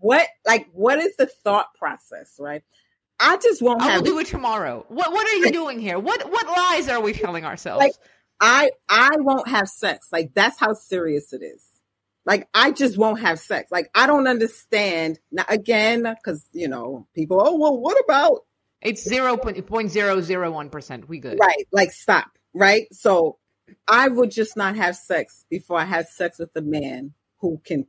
What 0.01 0.27
like 0.45 0.67
what 0.73 0.99
is 0.99 1.15
the 1.15 1.27
thought 1.27 1.73
process, 1.75 2.35
right? 2.41 2.65
I 3.21 3.37
just 3.37 3.63
won't 3.63 3.83
I 3.83 3.99
will 3.99 4.05
do 4.05 4.19
it 4.19 4.27
tomorrow. 4.27 4.85
What 4.89 5.13
what 5.13 5.29
are 5.29 5.37
you 5.37 5.53
doing 5.53 5.79
here? 5.79 5.97
What 6.01 6.29
what 6.29 6.45
lies 6.49 6.89
are 6.89 7.01
we 7.01 7.13
telling 7.13 7.45
ourselves? 7.45 7.79
Like 7.79 7.95
I 8.43 8.73
I 8.89 9.11
won't 9.19 9.49
have 9.49 9.69
sex. 9.69 10.09
Like 10.13 10.33
that's 10.35 10.59
how 10.59 10.75
serious 10.75 11.33
it 11.33 11.43
is. 11.43 11.65
Like 12.27 12.49
I 12.53 12.73
just 12.73 12.99
won't 12.99 13.21
have 13.21 13.39
sex. 13.39 13.71
Like 13.71 13.89
I 13.95 14.07
don't 14.07 14.27
understand. 14.27 15.21
Now 15.31 15.45
again, 15.49 16.03
because 16.03 16.45
you 16.53 16.69
know 16.69 17.07
people. 17.15 17.41
Oh 17.41 17.57
well, 17.57 17.79
what 17.79 17.97
about 18.05 18.41
it's 18.83 19.09
zero 19.09 19.37
point 19.37 19.91
zero 19.91 20.21
zero 20.21 20.51
one 20.51 20.71
percent. 20.71 21.09
We 21.09 21.21
good. 21.21 21.39
Right. 21.41 21.67
Like 21.71 21.93
stop. 21.93 22.37
Right. 22.53 22.87
So 22.93 23.39
I 23.87 24.09
would 24.09 24.33
just 24.33 24.57
not 24.57 24.77
have 24.77 24.97
sex 24.97 25.45
before 25.49 25.79
I 25.79 25.85
have 25.85 26.07
sex 26.07 26.39
with 26.41 26.51
a 26.57 26.61
man 26.63 27.15
who 27.39 27.61
can 27.65 27.87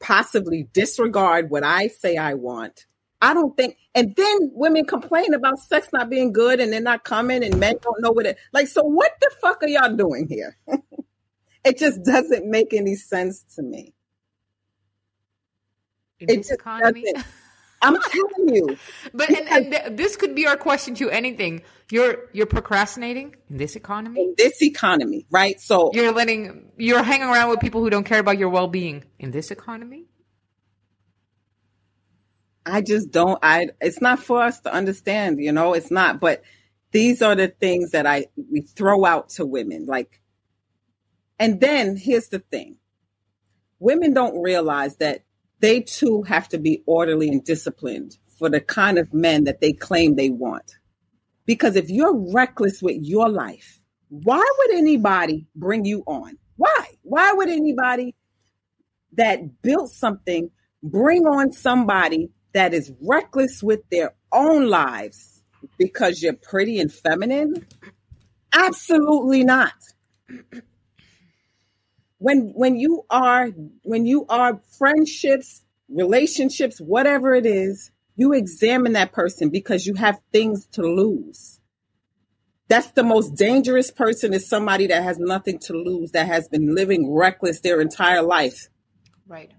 possibly 0.00 0.68
disregard 0.72 1.50
what 1.50 1.64
I 1.64 1.88
say 1.88 2.16
I 2.16 2.34
want. 2.34 2.86
I 3.22 3.34
don't 3.34 3.56
think, 3.56 3.76
and 3.94 4.14
then 4.16 4.50
women 4.54 4.86
complain 4.86 5.34
about 5.34 5.58
sex 5.58 5.88
not 5.92 6.08
being 6.08 6.32
good 6.32 6.58
and 6.60 6.72
they're 6.72 6.80
not 6.80 7.04
coming 7.04 7.44
and 7.44 7.58
men 7.60 7.76
don't 7.82 8.00
know 8.00 8.12
what 8.12 8.26
it 8.26 8.38
like. 8.52 8.68
So 8.68 8.82
what 8.82 9.12
the 9.20 9.30
fuck 9.40 9.62
are 9.62 9.68
y'all 9.68 9.94
doing 9.94 10.26
here? 10.28 10.56
it 11.64 11.78
just 11.78 12.02
doesn't 12.02 12.46
make 12.46 12.72
any 12.72 12.94
sense 12.94 13.44
to 13.56 13.62
me. 13.62 13.92
In 16.18 16.30
it 16.30 16.36
this 16.38 16.50
economy? 16.50 17.04
Doesn't. 17.12 17.26
I'm 17.82 17.98
telling 18.00 18.54
you. 18.54 18.76
But 19.14 19.30
and, 19.30 19.48
and 19.48 19.72
th- 19.72 19.96
this 19.96 20.16
could 20.16 20.34
be 20.34 20.46
our 20.46 20.56
question 20.56 20.94
to 20.96 21.10
anything. 21.10 21.62
You're 21.90 22.28
you're 22.32 22.46
procrastinating 22.46 23.34
in 23.48 23.56
this 23.56 23.74
economy. 23.74 24.20
In 24.20 24.34
this 24.36 24.62
economy, 24.62 25.26
right? 25.30 25.58
So 25.60 25.90
you're 25.94 26.12
letting 26.12 26.70
you're 26.76 27.02
hanging 27.02 27.28
around 27.28 27.50
with 27.50 27.60
people 27.60 27.80
who 27.80 27.90
don't 27.90 28.04
care 28.04 28.20
about 28.20 28.38
your 28.38 28.50
well 28.50 28.68
being 28.68 29.04
in 29.18 29.30
this 29.30 29.50
economy. 29.50 30.04
I 32.66 32.82
just 32.82 33.10
don't. 33.10 33.38
I 33.42 33.68
it's 33.80 34.00
not 34.00 34.20
for 34.20 34.42
us 34.42 34.60
to 34.60 34.72
understand. 34.72 35.42
You 35.42 35.52
know, 35.52 35.74
it's 35.74 35.90
not. 35.90 36.20
But 36.20 36.42
these 36.92 37.22
are 37.22 37.34
the 37.34 37.48
things 37.48 37.92
that 37.92 38.06
I 38.06 38.26
we 38.50 38.60
throw 38.60 39.04
out 39.04 39.30
to 39.30 39.46
women. 39.46 39.86
Like, 39.86 40.20
and 41.38 41.60
then 41.60 41.96
here's 41.96 42.28
the 42.28 42.40
thing: 42.40 42.76
women 43.78 44.12
don't 44.12 44.40
realize 44.42 44.96
that 44.96 45.24
they 45.60 45.80
too 45.80 46.22
have 46.22 46.48
to 46.50 46.58
be 46.58 46.82
orderly 46.86 47.28
and 47.28 47.44
disciplined 47.44 48.16
for 48.38 48.48
the 48.48 48.60
kind 48.60 48.98
of 48.98 49.12
men 49.12 49.44
that 49.44 49.60
they 49.60 49.72
claim 49.72 50.16
they 50.16 50.30
want. 50.30 50.76
Because 51.46 51.76
if 51.76 51.90
you're 51.90 52.16
reckless 52.32 52.82
with 52.82 52.96
your 53.02 53.28
life, 53.28 53.80
why 54.08 54.44
would 54.58 54.78
anybody 54.78 55.46
bring 55.54 55.84
you 55.84 56.02
on? 56.06 56.38
Why? 56.56 56.86
Why 57.02 57.32
would 57.32 57.48
anybody 57.48 58.14
that 59.14 59.62
built 59.62 59.90
something 59.90 60.50
bring 60.82 61.26
on 61.26 61.52
somebody 61.52 62.30
that 62.52 62.74
is 62.74 62.92
reckless 63.00 63.62
with 63.62 63.80
their 63.90 64.14
own 64.32 64.68
lives 64.68 65.42
because 65.78 66.22
you're 66.22 66.34
pretty 66.34 66.78
and 66.78 66.92
feminine? 66.92 67.66
Absolutely 68.52 69.44
not 69.44 69.72
when 72.20 72.52
when 72.54 72.76
you 72.76 73.04
are 73.10 73.48
when 73.82 74.06
you 74.06 74.26
are 74.28 74.60
friendships, 74.78 75.64
relationships, 75.88 76.78
whatever 76.78 77.34
it 77.34 77.46
is, 77.46 77.90
you 78.14 78.34
examine 78.34 78.92
that 78.92 79.12
person 79.12 79.48
because 79.48 79.86
you 79.86 79.94
have 79.94 80.20
things 80.30 80.66
to 80.72 80.82
lose. 80.82 81.60
That's 82.68 82.88
the 82.88 83.02
most 83.02 83.34
dangerous 83.34 83.90
person 83.90 84.34
is 84.34 84.48
somebody 84.48 84.86
that 84.88 85.02
has 85.02 85.18
nothing 85.18 85.58
to 85.60 85.72
lose, 85.72 86.12
that 86.12 86.26
has 86.26 86.46
been 86.46 86.74
living 86.74 87.10
reckless 87.12 87.60
their 87.60 87.80
entire 87.80 88.22
life. 88.22 88.68
Right. 89.26 89.50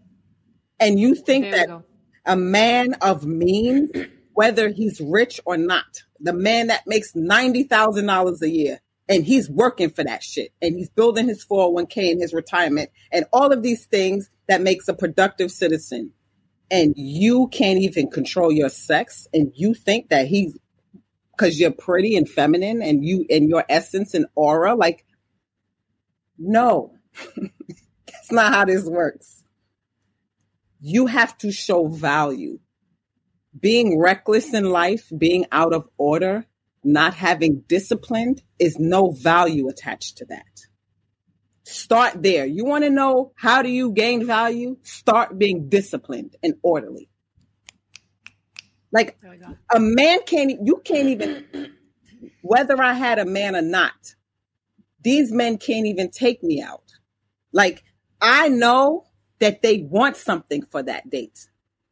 And 0.79 0.99
you 0.99 1.15
think 1.15 1.45
there 1.45 1.65
that 1.65 1.83
a 2.25 2.35
man 2.35 2.93
of 3.01 3.25
means, 3.25 3.89
whether 4.33 4.69
he's 4.69 5.01
rich 5.01 5.39
or 5.45 5.57
not, 5.57 6.03
the 6.19 6.33
man 6.33 6.67
that 6.67 6.85
makes 6.85 7.13
$90,000 7.13 8.41
a 8.41 8.49
year, 8.49 8.79
and 9.09 9.25
he's 9.25 9.49
working 9.49 9.89
for 9.89 10.03
that 10.05 10.23
shit 10.23 10.53
and 10.61 10.75
he's 10.75 10.89
building 10.89 11.27
his 11.27 11.45
401k 11.45 12.11
and 12.11 12.21
his 12.21 12.33
retirement 12.33 12.91
and 13.11 13.25
all 13.33 13.51
of 13.51 13.61
these 13.61 13.85
things 13.85 14.29
that 14.47 14.61
makes 14.61 14.87
a 14.87 14.93
productive 14.93 15.51
citizen. 15.51 16.13
And 16.69 16.93
you 16.95 17.49
can't 17.49 17.79
even 17.79 18.09
control 18.09 18.53
your 18.53 18.69
sex 18.69 19.27
and 19.33 19.51
you 19.53 19.73
think 19.73 20.09
that 20.09 20.27
he's 20.27 20.57
because 21.35 21.59
you're 21.59 21.71
pretty 21.71 22.15
and 22.15 22.29
feminine 22.29 22.81
and 22.81 23.03
you 23.03 23.25
and 23.29 23.49
your 23.49 23.65
essence 23.67 24.13
and 24.13 24.27
aura 24.35 24.75
like 24.75 25.05
no. 26.37 26.93
That's 27.35 28.31
not 28.31 28.53
how 28.53 28.63
this 28.63 28.85
works 28.85 29.40
you 30.81 31.05
have 31.05 31.37
to 31.37 31.51
show 31.51 31.87
value 31.87 32.59
being 33.57 33.99
reckless 33.99 34.53
in 34.53 34.65
life 34.65 35.11
being 35.17 35.45
out 35.51 35.73
of 35.73 35.87
order 35.97 36.45
not 36.83 37.13
having 37.13 37.63
disciplined 37.67 38.41
is 38.57 38.77
no 38.79 39.11
value 39.11 39.69
attached 39.69 40.17
to 40.17 40.25
that. 40.25 40.45
Start 41.63 42.23
there. 42.23 42.45
You 42.45 42.65
want 42.65 42.83
to 42.83 42.89
know 42.89 43.33
how 43.35 43.61
do 43.61 43.69
you 43.69 43.91
gain 43.91 44.25
value? 44.25 44.77
Start 44.81 45.37
being 45.37 45.69
disciplined 45.69 46.35
and 46.41 46.55
orderly. 46.63 47.09
Like 48.91 49.17
a 49.73 49.79
man 49.79 50.19
can't, 50.25 50.51
you 50.65 50.81
can't 50.83 51.07
even, 51.07 51.45
whether 52.41 52.81
I 52.81 52.93
had 52.93 53.19
a 53.19 53.25
man 53.25 53.55
or 53.55 53.61
not, 53.61 54.15
these 55.01 55.31
men 55.31 55.57
can't 55.57 55.85
even 55.85 56.09
take 56.09 56.43
me 56.43 56.61
out. 56.61 56.91
Like 57.53 57.83
I 58.19 58.49
know 58.49 59.05
that 59.41 59.61
they 59.61 59.79
want 59.79 60.15
something 60.15 60.63
for 60.63 60.81
that 60.83 61.09
date, 61.09 61.49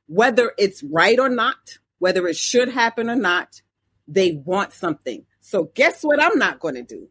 whether 0.08 0.54
it's 0.58 0.82
right 0.84 1.20
or 1.20 1.30
not, 1.30 1.80
whether 1.98 2.26
it 2.28 2.38
should 2.38 2.70
happen 2.70 3.10
or 3.10 3.16
not 3.16 3.62
they 4.10 4.42
want 4.44 4.74
something. 4.74 5.26
So 5.40 5.72
guess 5.76 6.04
what 6.04 6.22
I'm 6.22 6.38
not 6.38 6.60
going 6.60 6.76
to 6.76 6.84
do? 6.84 7.08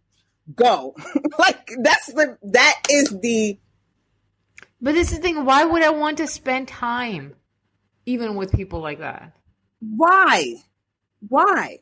Go. 0.54 0.94
like 1.38 1.70
that's 1.82 2.06
the 2.12 2.38
that 2.42 2.82
is 2.90 3.10
the 3.20 3.58
But 4.80 4.94
this 4.94 5.12
is 5.12 5.18
the 5.18 5.22
thing, 5.22 5.44
why 5.44 5.64
would 5.64 5.82
I 5.82 5.90
want 5.90 6.18
to 6.18 6.26
spend 6.26 6.68
time 6.68 7.34
even 8.06 8.34
with 8.34 8.52
people 8.52 8.80
like 8.80 8.98
that? 8.98 9.32
Why? 9.80 10.54
Why? 11.28 11.78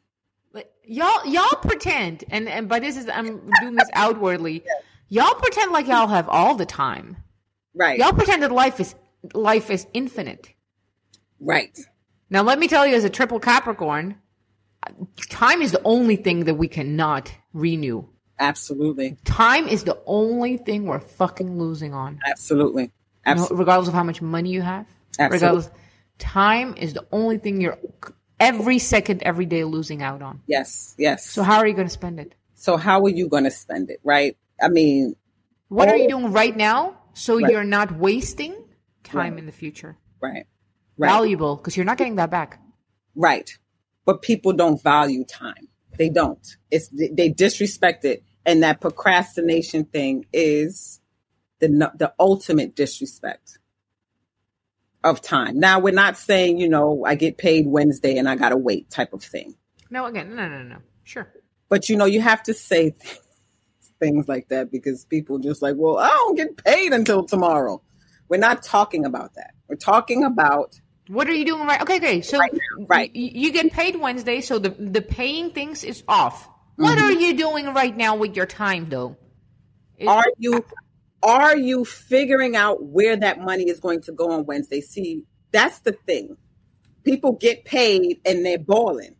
Like, 0.52 0.70
y'all 0.84 1.26
y'all 1.26 1.56
pretend 1.62 2.24
and 2.30 2.48
and 2.48 2.68
but 2.68 2.82
this 2.82 2.96
is 2.96 3.08
I'm 3.08 3.50
doing 3.60 3.76
this 3.76 3.90
outwardly. 3.92 4.64
Y'all 5.08 5.34
pretend 5.34 5.72
like 5.72 5.86
y'all 5.86 6.08
have 6.08 6.28
all 6.28 6.54
the 6.56 6.66
time. 6.66 7.16
Right. 7.76 7.98
Y'all 7.98 8.12
pretended 8.12 8.50
life 8.50 8.80
is 8.80 8.94
life 9.34 9.70
is 9.70 9.86
infinite. 9.92 10.48
Right. 11.38 11.78
Now 12.30 12.42
let 12.42 12.58
me 12.58 12.68
tell 12.68 12.86
you 12.86 12.96
as 12.96 13.04
a 13.04 13.10
triple 13.10 13.38
Capricorn, 13.38 14.16
time 15.30 15.60
is 15.60 15.72
the 15.72 15.82
only 15.84 16.16
thing 16.16 16.44
that 16.44 16.54
we 16.54 16.68
cannot 16.68 17.30
renew. 17.52 18.08
Absolutely. 18.38 19.16
Time 19.24 19.68
is 19.68 19.84
the 19.84 20.00
only 20.06 20.56
thing 20.56 20.86
we're 20.86 21.00
fucking 21.00 21.58
losing 21.58 21.92
on. 21.94 22.18
Absolutely. 22.26 22.84
You 22.84 22.88
know, 22.88 23.32
Absolutely. 23.32 23.56
regardless 23.58 23.88
of 23.88 23.94
how 23.94 24.04
much 24.04 24.22
money 24.22 24.50
you 24.50 24.62
have. 24.62 24.86
Absolutely. 25.18 25.36
Regardless 25.36 25.70
time 26.18 26.74
is 26.76 26.94
the 26.94 27.06
only 27.12 27.36
thing 27.38 27.60
you're 27.60 27.78
every 28.40 28.78
second, 28.78 29.22
every 29.22 29.46
day 29.46 29.64
losing 29.64 30.02
out 30.02 30.22
on. 30.22 30.40
Yes. 30.46 30.94
Yes. 30.98 31.28
So 31.28 31.42
how 31.42 31.58
are 31.58 31.66
you 31.66 31.74
going 31.74 31.88
to 31.88 31.92
spend 31.92 32.20
it? 32.20 32.34
So 32.54 32.78
how 32.78 33.02
are 33.02 33.08
you 33.10 33.28
going 33.28 33.44
to 33.44 33.50
spend 33.50 33.90
it? 33.90 34.00
Right. 34.02 34.36
I 34.60 34.68
mean, 34.68 35.14
What 35.68 35.88
are 35.88 35.96
you 35.96 36.08
doing 36.08 36.32
right 36.32 36.56
now 36.56 36.96
so 37.16 37.40
Right. 37.40 37.50
you're 37.50 37.64
not 37.64 37.96
wasting 37.98 38.54
time 39.04 39.32
Right. 39.32 39.38
in 39.40 39.46
the 39.46 39.52
future? 39.52 39.96
right. 40.20 40.46
Right. 40.98 41.10
Valuable 41.10 41.56
because 41.56 41.76
you're 41.76 41.84
not 41.84 41.98
getting 41.98 42.16
that 42.16 42.30
back. 42.30 42.58
Right. 43.14 43.50
But 44.06 44.22
people 44.22 44.52
don't 44.54 44.82
value 44.82 45.24
time. 45.24 45.68
They 45.98 46.08
don't. 46.08 46.46
It's 46.70 46.88
they 46.88 47.28
disrespect 47.28 48.04
it, 48.04 48.22
and 48.46 48.62
that 48.62 48.80
procrastination 48.80 49.84
thing 49.86 50.24
is 50.32 51.00
the 51.60 51.68
the 51.98 52.14
ultimate 52.18 52.74
disrespect 52.76 53.58
of 55.04 55.20
time. 55.20 55.58
Now 55.60 55.78
we're 55.80 55.92
not 55.94 56.16
saying 56.16 56.58
you 56.58 56.68
know 56.68 57.04
I 57.06 57.14
get 57.14 57.38
paid 57.38 57.66
Wednesday 57.66 58.16
and 58.16 58.28
I 58.28 58.36
gotta 58.36 58.56
wait 58.56 58.90
type 58.90 59.12
of 59.12 59.22
thing, 59.22 59.54
No, 59.90 60.06
again, 60.06 60.34
no, 60.34 60.48
no, 60.48 60.62
no. 60.62 60.76
Sure. 61.04 61.30
but 61.68 61.88
you 61.88 61.96
know 61.96 62.04
you 62.06 62.20
have 62.20 62.42
to 62.44 62.54
say 62.54 62.94
things 63.98 64.28
like 64.28 64.48
that 64.48 64.70
because 64.70 65.04
people 65.04 65.38
just 65.38 65.62
like, 65.62 65.74
well, 65.76 65.98
I 65.98 66.08
don't 66.08 66.36
get 66.36 66.56
paid 66.64 66.92
until 66.92 67.24
tomorrow. 67.24 67.82
We're 68.28 68.38
not 68.38 68.62
talking 68.62 69.04
about 69.04 69.34
that. 69.34 69.52
We're 69.68 69.76
talking 69.76 70.24
about 70.24 70.78
What 71.08 71.28
are 71.28 71.34
you 71.34 71.44
doing 71.44 71.66
right? 71.66 71.80
Okay, 71.82 71.96
okay. 71.96 72.20
So 72.22 72.38
Right 72.38 72.52
now, 72.52 72.86
right. 72.88 73.10
y- 73.14 73.30
you 73.34 73.52
get 73.52 73.72
paid 73.72 73.96
Wednesday, 73.96 74.40
so 74.40 74.58
the 74.58 74.70
the 74.70 75.02
paying 75.02 75.50
things 75.50 75.84
is 75.84 76.02
off. 76.08 76.48
What 76.76 76.98
Mm-hmm. 76.98 77.06
are 77.06 77.12
you 77.12 77.36
doing 77.36 77.72
right 77.74 77.96
now 77.96 78.16
with 78.16 78.36
your 78.36 78.46
time, 78.46 78.88
though? 78.88 79.16
Is- 79.98 80.08
are 80.08 80.24
you 80.38 80.64
are 81.22 81.56
you 81.56 81.84
figuring 81.84 82.54
out 82.56 82.84
where 82.84 83.16
that 83.16 83.40
money 83.40 83.64
is 83.68 83.80
going 83.80 84.02
to 84.02 84.12
go 84.12 84.30
on 84.32 84.46
Wednesday? 84.46 84.80
See, 84.80 85.24
that's 85.52 85.80
the 85.80 85.92
thing. 85.92 86.36
People 87.04 87.32
get 87.32 87.64
paid 87.64 88.20
and 88.24 88.44
they're 88.44 88.58
balling. 88.58 89.15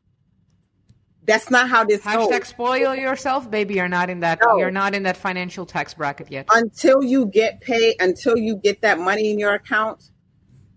That's 1.27 1.51
not 1.51 1.69
how 1.69 1.85
this 1.85 2.03
Hashtag 2.03 2.31
goes. 2.31 2.49
spoil 2.49 2.95
yourself, 2.95 3.51
baby. 3.51 3.75
You're 3.75 3.89
not 3.89 4.11
in 4.11 4.21
that. 4.21 4.39
No. 4.43 4.59
You're 4.59 4.71
not 4.71 4.95
in 4.95 5.03
that 5.03 5.17
financial 5.17 5.67
tax 5.67 5.95
bracket 5.95 6.31
yet. 6.31 6.49
Until 6.53 7.03
you 7.03 7.27
get 7.27 7.61
paid, 7.61 7.97
until 8.01 8.37
you 8.37 8.57
get 8.57 8.83
that 8.83 8.99
money 8.99 9.33
in 9.33 9.39
your 9.39 9.55
account, 9.55 10.03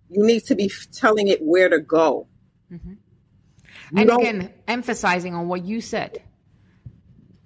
you 0.09 0.25
need 0.25 0.43
to 0.45 0.55
be 0.55 0.71
telling 0.91 1.27
it 1.27 1.39
where 1.41 1.69
to 1.69 1.79
go. 1.79 2.27
Mm-hmm. 2.71 2.89
You 2.91 2.97
and 3.97 4.07
don't- 4.09 4.19
again, 4.21 4.53
emphasizing 4.67 5.35
on 5.35 5.47
what 5.47 5.63
you 5.65 5.81
said. 5.81 6.21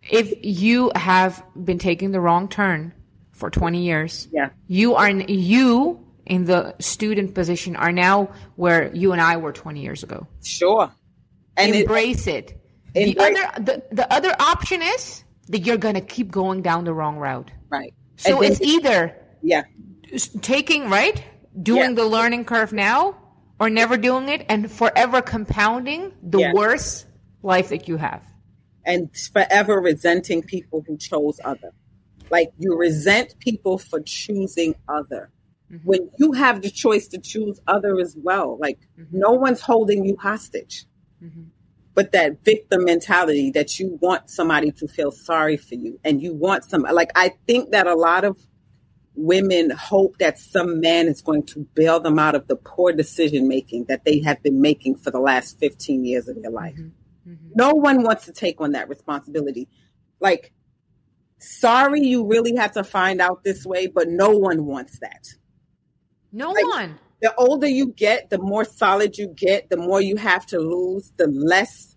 If 0.10 0.34
you 0.42 0.92
have 0.96 1.42
been 1.62 1.80
taking 1.80 2.12
the 2.12 2.20
wrong 2.20 2.50
turn 2.50 2.94
for 3.32 3.50
20 3.50 3.82
years, 3.84 4.28
yeah, 4.34 4.50
you 4.68 4.96
are 4.96 5.10
you 5.10 6.06
in 6.26 6.46
the 6.46 6.76
student 6.80 7.34
position 7.36 7.76
are 7.76 7.92
now 7.92 8.30
where 8.56 8.94
you 8.94 9.12
and 9.14 9.22
I 9.22 9.38
were 9.38 9.52
20 9.54 9.82
years 9.82 10.04
ago. 10.04 10.28
sure. 10.42 10.92
And 11.56 11.76
embrace 11.76 12.28
it, 12.28 12.50
Embrace 12.52 12.63
The 12.94 13.18
other 13.20 13.64
the, 13.64 13.84
the 13.92 14.14
other 14.14 14.36
option 14.40 14.82
is 14.82 15.24
that 15.50 15.60
you're 15.60 15.78
going 15.78 15.96
to 15.96 16.02
keep 16.02 16.32
going 16.32 16.62
down 16.62 16.86
the 16.86 16.94
wrong 16.94 17.18
route. 17.18 17.52
right. 17.70 17.94
So 18.18 18.42
it's 18.42 18.62
either 18.62 19.16
yeah, 19.42 19.64
taking 20.42 20.90
right 20.90 21.24
doing 21.62 21.90
Yeah. 21.92 21.96
the 21.96 22.06
learning 22.06 22.46
curve 22.46 22.72
now 22.72 23.18
or 23.60 23.70
never 23.70 23.98
doing 23.98 24.30
it 24.30 24.46
and 24.48 24.72
forever 24.72 25.22
compounding 25.22 26.14
the 26.22 26.40
Yeah. 26.40 26.54
worst 26.54 27.08
life 27.42 27.70
that 27.70 27.88
you 27.88 27.98
have 27.98 28.24
and 28.86 29.10
forever 29.34 29.80
resenting 29.80 30.42
people 30.44 30.84
who 30.88 30.98
chose 30.98 31.40
other. 31.44 31.74
Like 32.30 32.52
you 32.58 32.76
resent 32.78 33.36
people 33.40 33.78
for 33.78 34.00
choosing 34.02 34.76
other. 34.88 35.32
Mm-hmm. 35.72 35.88
When 35.88 36.10
you 36.18 36.34
have 36.34 36.62
the 36.62 36.70
choice 36.70 37.08
to 37.10 37.18
choose 37.18 37.60
other 37.68 38.00
as 38.00 38.16
well, 38.22 38.58
like 38.60 38.80
mm-hmm. 39.00 39.20
no 39.20 39.32
one's 39.32 39.62
holding 39.62 40.06
you 40.06 40.16
hostage. 40.18 40.86
Mm-hmm. 41.24 41.44
But 41.96 42.12
that 42.14 42.44
victim 42.44 42.86
mentality 42.86 43.52
that 43.52 43.80
you 43.80 44.00
want 44.02 44.30
somebody 44.30 44.72
to 44.72 44.88
feel 44.88 45.12
sorry 45.12 45.58
for 45.58 45.76
you 45.76 46.00
and 46.04 46.22
you 46.22 46.34
want 46.34 46.64
some, 46.64 46.82
like, 46.82 47.12
I 47.16 47.34
think 47.46 47.72
that 47.72 47.86
a 47.86 47.94
lot 47.94 48.24
of 48.24 48.38
women 49.16 49.70
hope 49.70 50.18
that 50.18 50.40
some 50.40 50.80
man 50.80 51.08
is 51.08 51.22
going 51.22 51.46
to 51.46 51.60
bail 51.76 52.00
them 52.00 52.18
out 52.18 52.34
of 52.34 52.48
the 52.48 52.56
poor 52.56 52.92
decision 52.92 53.48
making 53.48 53.86
that 53.86 54.06
they 54.06 54.20
have 54.22 54.42
been 54.42 54.60
making 54.60 54.96
for 54.96 55.12
the 55.12 55.20
last 55.20 55.60
15 55.60 56.04
years 56.04 56.28
of 56.28 56.36
their 56.36 56.46
mm-hmm. 56.46 56.56
life. 56.56 56.78
Mm-hmm. 57.28 57.50
No 57.56 57.74
one 57.74 58.04
wants 58.04 58.26
to 58.26 58.32
take 58.32 58.60
on 58.60 58.72
that 58.72 58.90
responsibility. 58.90 59.70
Like, 60.20 60.52
sorry 61.38 62.02
you 62.02 62.26
really 62.26 62.56
had 62.56 62.74
to 62.74 62.84
find 62.84 63.22
out 63.22 63.44
this 63.44 63.66
way, 63.66 63.86
but 63.88 64.08
no 64.08 64.32
one 64.32 64.66
wants 64.66 65.00
that. 65.00 65.28
no 66.32 66.52
Like- 66.52 66.66
one 66.66 67.00
The 67.24 67.34
older 67.36 67.68
you 67.68 67.88
get, 67.88 68.30
the 68.30 68.38
more 68.38 68.66
solid 68.66 69.18
you 69.18 69.28
get, 69.30 69.70
the 69.70 69.78
more 69.78 70.02
you 70.02 70.18
have 70.18 70.46
to 70.48 70.60
lose, 70.60 71.14
the 71.16 71.28
less 71.28 71.96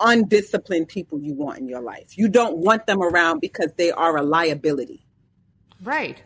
undisciplined 0.00 0.88
people 0.88 1.20
you 1.20 1.32
want 1.32 1.60
in 1.60 1.68
your 1.68 1.80
life. 1.80 2.18
You 2.18 2.28
don't 2.28 2.58
want 2.58 2.88
them 2.88 3.00
around 3.00 3.38
because 3.38 3.72
they 3.78 3.92
are 3.92 4.16
a 4.16 4.24
liability. 4.24 5.06
right 5.80 6.20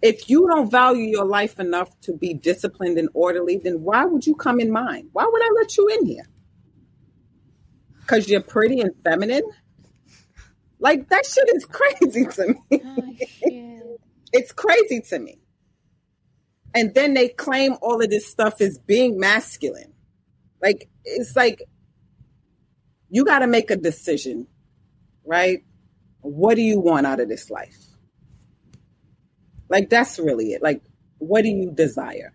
If 0.00 0.30
you 0.30 0.48
don't 0.48 0.70
value 0.70 1.04
your 1.04 1.26
life 1.26 1.60
enough 1.60 1.90
to 2.04 2.14
be 2.14 2.32
disciplined 2.32 2.96
and 2.96 3.10
orderly, 3.12 3.58
then 3.58 3.82
why 3.82 4.06
would 4.06 4.26
you 4.26 4.34
come 4.34 4.58
in 4.58 4.72
mine? 4.72 5.10
Why 5.12 5.26
would 5.30 5.42
I 5.42 5.50
let 5.60 5.76
you 5.76 5.88
in 5.88 6.06
here? 6.06 6.24
Because 8.00 8.30
you're 8.30 8.40
pretty 8.40 8.80
and 8.80 8.92
feminine? 9.04 9.44
Like, 10.78 11.10
that 11.10 11.26
shit 11.26 11.50
is 11.54 11.66
crazy 11.70 12.24
to 12.24 12.48
me. 12.48 12.80
Oh, 12.82 13.98
it's 14.32 14.52
crazy 14.52 15.02
to 15.10 15.18
me. 15.18 15.43
And 16.74 16.92
then 16.92 17.14
they 17.14 17.28
claim 17.28 17.76
all 17.80 18.02
of 18.02 18.10
this 18.10 18.26
stuff 18.26 18.60
is 18.60 18.78
being 18.78 19.18
masculine. 19.18 19.92
Like, 20.60 20.88
it's 21.04 21.36
like, 21.36 21.62
you 23.08 23.24
got 23.24 23.40
to 23.40 23.46
make 23.46 23.70
a 23.70 23.76
decision, 23.76 24.48
right? 25.24 25.64
What 26.20 26.56
do 26.56 26.62
you 26.62 26.80
want 26.80 27.06
out 27.06 27.20
of 27.20 27.28
this 27.28 27.48
life? 27.48 27.78
Like, 29.68 29.88
that's 29.88 30.18
really 30.18 30.52
it. 30.52 30.62
Like, 30.62 30.82
what 31.18 31.42
do 31.42 31.48
you 31.48 31.70
desire? 31.70 32.34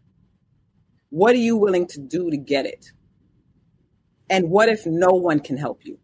What 1.10 1.34
are 1.34 1.40
you 1.40 1.57
willing 1.57 1.88
to 1.88 1.99
do 1.99 2.32
to 2.32 2.38
get 2.38 2.66
it? 2.66 2.86
And 4.30 4.49
what 4.49 4.70
if 4.70 4.86
no 4.86 5.10
one 5.10 5.40
can 5.40 5.57
help 5.57 5.86
you? 5.86 5.99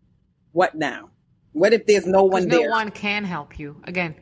What 0.52 0.76
now? 0.76 1.12
What 1.53 1.74
if 1.74 1.86
there's 1.86 2.06
no 2.06 2.24
one 2.24 2.48
no 2.48 2.57
there? 2.57 2.70
one 2.70 2.91
can 2.91 3.24
help 3.24 3.57
you 3.57 3.82
again 3.86 4.16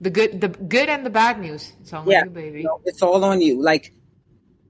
the 0.00 0.10
good 0.10 0.40
the 0.40 0.48
good 0.48 0.88
and 0.88 1.04
the 1.06 1.10
bad 1.10 1.40
news 1.40 1.72
it's 1.80 1.92
all 1.92 2.04
yeah, 2.10 2.20
on 2.20 2.24
you 2.26 2.30
baby 2.30 2.62
no, 2.62 2.80
it's 2.84 3.02
all 3.02 3.24
on 3.24 3.40
you. 3.40 3.62
Like 3.62 3.92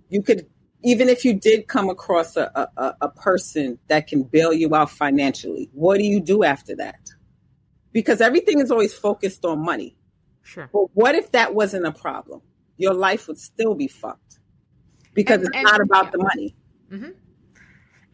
you 0.09 0.23
could, 0.23 0.47
even 0.83 1.09
if 1.09 1.25
you 1.25 1.35
did 1.35 1.67
come 1.67 1.89
across 1.91 2.37
a, 2.37 2.51
a, 2.77 2.95
a- 3.01 3.09
person 3.09 3.79
that 3.89 4.07
can 4.07 4.23
bail 4.23 4.53
you 4.53 4.75
out 4.75 4.91
financially, 4.91 5.71
what 5.73 5.97
do 5.99 6.05
you 6.05 6.21
do 6.21 6.45
after 6.45 6.77
that? 6.77 7.01
Because 7.93 8.21
everything 8.21 8.61
is 8.61 8.71
always 8.71 8.93
focused 8.95 9.45
on 9.45 9.65
money. 9.65 9.97
sure 10.43 10.69
But 10.73 10.87
what 10.95 11.15
if 11.15 11.33
that 11.33 11.55
wasn't 11.55 11.87
a 11.87 11.93
problem? 11.93 12.43
Your 12.77 12.93
life 12.93 13.29
would 13.29 13.39
still 13.39 13.75
be 13.75 13.89
fucked 13.89 14.39
because 15.15 15.39
And- 15.39 15.47
it's 15.49 15.57
and- 15.57 15.65
not 15.65 15.81
about 15.81 16.05
yeah. 16.07 16.11
the 16.11 16.19
money. 16.19 16.57
Mm-hmm. 16.93 17.11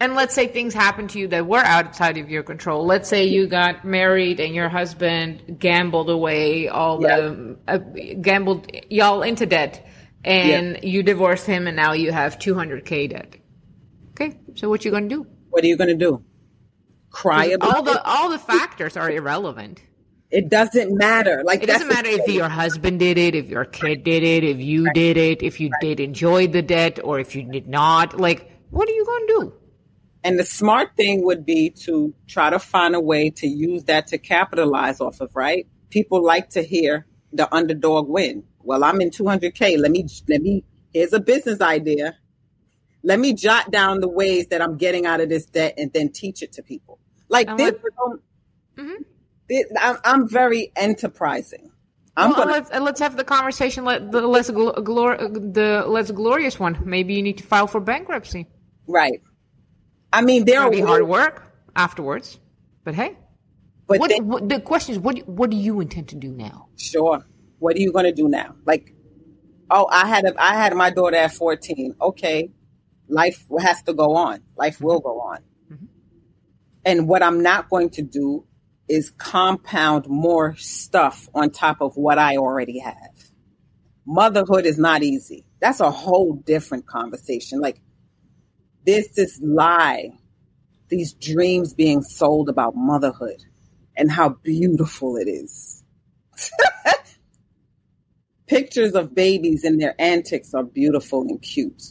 And 0.00 0.14
let's 0.14 0.34
say 0.34 0.46
things 0.46 0.72
happen 0.72 1.06
to 1.08 1.18
you 1.18 1.28
that 1.28 1.46
were 1.46 1.58
outside 1.58 2.16
of 2.16 2.30
your 2.30 2.42
control. 2.42 2.86
Let's 2.86 3.08
say 3.08 3.26
you 3.26 3.46
got 3.46 3.84
married 3.84 4.40
and 4.40 4.54
your 4.54 4.70
husband 4.70 5.58
gambled 5.58 6.08
away 6.08 6.68
all 6.68 6.98
the 6.98 7.56
uh, 7.68 7.78
gambled 8.20 8.70
y'all 8.88 9.22
into 9.22 9.44
debt 9.44 9.86
and 10.24 10.82
you 10.82 11.02
divorced 11.02 11.46
him 11.46 11.66
and 11.66 11.76
now 11.76 11.92
you 11.92 12.12
have 12.12 12.38
200k 12.38 13.10
debt. 13.10 13.36
Okay 14.12 14.38
so 14.54 14.68
what 14.70 14.84
you 14.84 14.90
gonna 14.90 15.08
do? 15.08 15.26
What 15.50 15.64
are 15.64 15.66
you 15.66 15.76
going 15.76 15.88
to 15.88 15.96
do? 15.96 16.24
Cry 17.10 17.46
about 17.46 17.74
all 17.74 17.82
the 17.82 17.92
it? 17.92 18.02
all 18.04 18.30
the 18.30 18.38
factors 18.38 18.96
are 18.96 19.10
irrelevant. 19.10 19.82
It 20.30 20.48
doesn't 20.48 20.96
matter. 20.96 21.42
Like 21.44 21.62
it 21.64 21.66
doesn't 21.66 21.88
matter 21.88 22.08
if 22.08 22.28
your 22.28 22.48
husband 22.48 23.00
did 23.00 23.18
it 23.18 23.34
if 23.34 23.48
your 23.48 23.64
kid 23.64 24.04
did 24.04 24.22
it 24.22 24.44
if 24.44 24.60
you 24.60 24.90
did 24.92 25.16
it 25.16 25.42
if 25.42 25.60
you 25.60 25.70
did 25.80 26.00
enjoy 26.00 26.46
the 26.46 26.62
debt 26.62 27.00
or 27.02 27.18
if 27.18 27.34
you 27.34 27.42
did 27.42 27.68
not. 27.68 28.18
Like 28.18 28.50
what 28.70 28.88
are 28.88 28.92
you 28.92 29.04
gonna 29.04 29.26
do 29.26 29.59
And 30.22 30.38
the 30.38 30.44
smart 30.44 30.90
thing 30.96 31.24
would 31.24 31.46
be 31.46 31.70
to 31.84 32.14
try 32.28 32.50
to 32.50 32.58
find 32.58 32.94
a 32.94 33.00
way 33.00 33.30
to 33.30 33.46
use 33.46 33.84
that 33.84 34.06
to 34.08 34.18
capitalize 34.18 35.00
off 35.00 35.20
of, 35.20 35.34
right? 35.34 35.66
People 35.88 36.22
like 36.22 36.50
to 36.50 36.62
hear 36.62 37.06
the 37.32 37.52
underdog 37.54 38.08
win. 38.08 38.44
Well, 38.62 38.84
I'm 38.84 39.00
in 39.00 39.10
200K. 39.10 39.78
Let 39.78 39.90
me, 39.90 40.06
let 40.28 40.42
me, 40.42 40.64
here's 40.92 41.12
a 41.14 41.20
business 41.20 41.60
idea. 41.62 42.18
Let 43.02 43.18
me 43.18 43.32
jot 43.32 43.70
down 43.70 44.00
the 44.00 44.08
ways 44.08 44.48
that 44.48 44.60
I'm 44.60 44.76
getting 44.76 45.06
out 45.06 45.20
of 45.22 45.30
this 45.30 45.46
debt 45.46 45.74
and 45.78 45.90
then 45.94 46.10
teach 46.12 46.42
it 46.42 46.52
to 46.52 46.62
people. 46.62 46.98
Like 47.30 47.48
I 47.48 47.54
want- 47.54 47.78
no, 48.76 48.84
Mhm. 48.84 49.04
It- 49.48 49.68
I'm, 49.80 49.96
I'm 50.04 50.28
very 50.28 50.70
enterprising. 50.76 51.70
I'm 52.16 52.30
well, 52.30 52.40
gonna 52.40 52.52
let's, 52.52 52.70
uh, 52.70 52.80
let's 52.80 53.00
have 53.00 53.16
the 53.16 53.24
conversation. 53.24 53.84
Let 53.84 54.12
the 54.12 54.20
less 54.26 54.50
gl- 54.50 54.76
glor- 54.78 55.54
the 55.54 55.84
less 55.88 56.10
glorious 56.10 56.58
one. 56.60 56.78
Maybe 56.84 57.14
you 57.14 57.22
need 57.22 57.38
to 57.38 57.44
file 57.44 57.66
for 57.66 57.80
bankruptcy. 57.80 58.46
right. 58.86 59.22
I 60.12 60.22
mean, 60.22 60.44
there 60.44 60.60
It'll 60.60 60.70
be 60.70 60.80
hard 60.80 61.06
work 61.06 61.44
afterwards, 61.76 62.38
but 62.84 62.94
hey, 62.94 63.16
but 63.86 63.98
what, 63.98 64.10
then- 64.10 64.28
what 64.28 64.48
the 64.48 64.60
question 64.60 64.94
is, 64.94 65.00
what 65.00 65.16
do- 65.16 65.22
what 65.22 65.50
do 65.50 65.56
you 65.56 65.80
intend 65.80 66.08
to 66.08 66.16
do 66.16 66.30
now? 66.30 66.68
Sure. 66.76 67.26
What 67.58 67.76
are 67.76 67.80
you 67.80 67.92
going 67.92 68.06
to 68.06 68.12
do 68.12 68.28
now? 68.28 68.54
Like, 68.64 68.94
oh, 69.70 69.88
I 69.90 70.06
had 70.06 70.24
a, 70.24 70.34
I 70.40 70.54
had 70.54 70.74
my 70.74 70.90
daughter 70.90 71.16
at 71.16 71.32
14. 71.32 71.96
Okay. 72.00 72.50
Life 73.08 73.44
has 73.58 73.82
to 73.82 73.92
go 73.92 74.14
on. 74.14 74.42
Life 74.56 74.80
will 74.80 75.00
mm-hmm. 75.00 75.08
go 75.08 75.20
on. 75.20 75.38
Mm-hmm. 75.72 75.86
And 76.84 77.08
what 77.08 77.22
I'm 77.22 77.42
not 77.42 77.68
going 77.68 77.90
to 77.90 78.02
do 78.02 78.46
is 78.88 79.10
compound 79.10 80.06
more 80.08 80.56
stuff 80.56 81.28
on 81.34 81.50
top 81.50 81.80
of 81.80 81.96
what 81.96 82.18
I 82.18 82.36
already 82.36 82.78
have. 82.78 82.94
Motherhood 84.06 84.66
is 84.66 84.78
not 84.78 85.02
easy. 85.02 85.44
That's 85.60 85.80
a 85.80 85.90
whole 85.90 86.32
different 86.32 86.86
conversation. 86.86 87.60
Like, 87.60 87.80
there's 88.90 89.08
this 89.14 89.40
lie, 89.40 90.10
these 90.88 91.12
dreams 91.12 91.74
being 91.74 92.02
sold 92.02 92.48
about 92.48 92.74
motherhood 92.74 93.44
and 93.96 94.10
how 94.10 94.30
beautiful 94.42 95.16
it 95.16 95.28
is 95.28 95.84
pictures 98.48 98.94
of 98.94 99.14
babies 99.14 99.62
and 99.62 99.80
their 99.80 99.94
antics 100.00 100.54
are 100.54 100.64
beautiful 100.64 101.22
and 101.22 101.40
cute. 101.40 101.82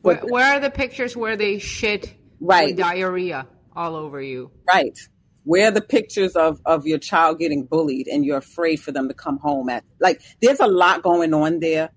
Where, 0.00 0.16
where 0.16 0.56
are 0.56 0.58
the 0.58 0.70
pictures 0.70 1.16
where 1.16 1.36
they 1.36 1.60
shit 1.60 2.12
Right. 2.40 2.70
with 2.70 2.78
diarrhea 2.78 3.46
all 3.76 3.94
over 3.94 4.20
you? 4.20 4.50
Right. 4.66 4.98
Where 5.44 5.68
are 5.68 5.70
the 5.70 5.80
pictures 5.80 6.34
of, 6.34 6.60
of 6.66 6.88
your 6.88 6.98
child 6.98 7.38
getting 7.38 7.66
bullied 7.66 8.08
and 8.08 8.24
you're 8.24 8.38
afraid 8.38 8.80
for 8.80 8.90
them 8.90 9.06
to 9.06 9.14
come 9.14 9.38
home 9.38 9.68
at 9.68 9.84
like 10.00 10.20
there's 10.40 10.58
a 10.58 10.66
lot 10.66 11.02
going 11.02 11.32
on 11.34 11.60
there 11.60 11.90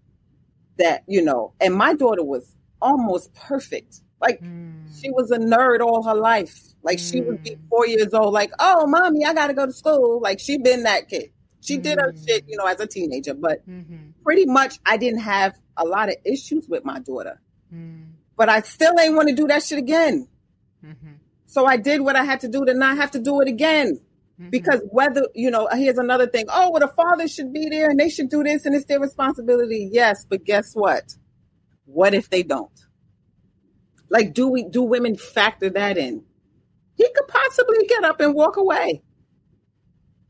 that, 0.77 1.03
you 1.07 1.23
know, 1.23 1.53
and 1.59 1.73
my 1.73 1.95
daughter 1.95 2.23
was 2.23 2.55
almost 2.80 3.34
perfect. 3.34 4.01
Like 4.22 4.40
she 4.42 5.10
mm. 5.10 5.14
was 5.14 5.32
a 5.32 5.38
nerd 5.38 5.82
all 5.82 6.04
her 6.04 6.16
life. 6.16 6.58
Like 6.84 7.00
she 7.00 7.22
would 7.22 7.44
be 7.44 7.52
mm. 7.52 7.60
four 7.70 7.88
years 7.88 8.14
old, 8.14 8.34
like, 8.34 8.52
oh 8.60 8.88
mommy, 8.88 9.26
I 9.26 9.34
gotta 9.34 9.54
go 9.54 9.66
to 9.66 9.74
school. 9.74 10.20
Like 10.22 10.40
she 10.40 10.58
been 10.58 10.84
that 10.84 11.10
kid. 11.10 11.32
She 11.62 11.78
did 11.78 12.00
her 12.00 12.14
shit, 12.28 12.46
mm. 12.46 12.50
you 12.50 12.58
know, 12.58 12.66
as 12.66 12.80
a 12.80 12.88
teenager, 12.88 13.34
but 13.34 13.68
Mm-hmm. 13.68 14.12
pretty 14.24 14.46
much 14.46 14.80
I 14.86 14.98
didn't 14.98 15.22
have 15.22 15.58
a 15.78 15.86
lot 15.86 16.10
of 16.10 16.16
issues 16.24 16.68
with 16.70 16.86
my 16.86 17.00
daughter. 17.00 17.42
But 18.38 18.50
I 18.50 18.62
still 18.62 19.00
ain't 19.00 19.16
want 19.16 19.30
to 19.30 19.36
do 19.36 19.48
that 19.48 19.64
shit 19.64 19.80
again. 19.80 20.28
Mm-hmm. 20.86 21.14
So 21.46 21.66
I 21.66 21.78
did 21.78 22.02
what 22.02 22.16
I 22.16 22.24
had 22.24 22.42
to 22.42 22.48
do 22.48 22.66
to 22.66 22.74
not 22.74 22.98
have 22.98 23.12
to 23.12 23.20
do 23.20 23.42
it 23.42 23.48
again. 23.48 24.00
Mm-hmm. 24.40 24.50
Because 24.50 24.82
whether, 24.92 25.28
you 25.34 25.50
know, 25.50 25.68
here's 25.72 25.98
another 25.98 26.28
thing. 26.28 26.46
Oh, 26.50 26.72
well, 26.72 26.82
the 26.82 26.94
father 26.94 27.28
should 27.28 27.54
be 27.54 27.70
there 27.70 27.90
and 27.90 28.00
they 28.00 28.10
should 28.10 28.30
do 28.30 28.44
this 28.44 28.66
and 28.66 28.76
it's 28.76 28.86
their 28.86 29.00
responsibility. 29.00 29.90
Yes, 29.92 30.26
but 30.30 30.44
guess 30.44 30.74
what? 30.74 31.16
What 31.86 32.14
if 32.14 32.30
they 32.30 32.44
don't? 32.44 32.85
Like, 34.10 34.34
do 34.34 34.48
we, 34.48 34.64
do 34.64 34.84
women 34.84 35.15
factor 35.15 35.69
that 35.69 35.98
in? 35.98 36.23
He 36.95 37.07
could 37.14 37.27
possibly 37.27 37.86
get 37.88 38.03
up 38.03 38.19
and 38.22 38.34
walk 38.34 38.57
away. 38.57 39.02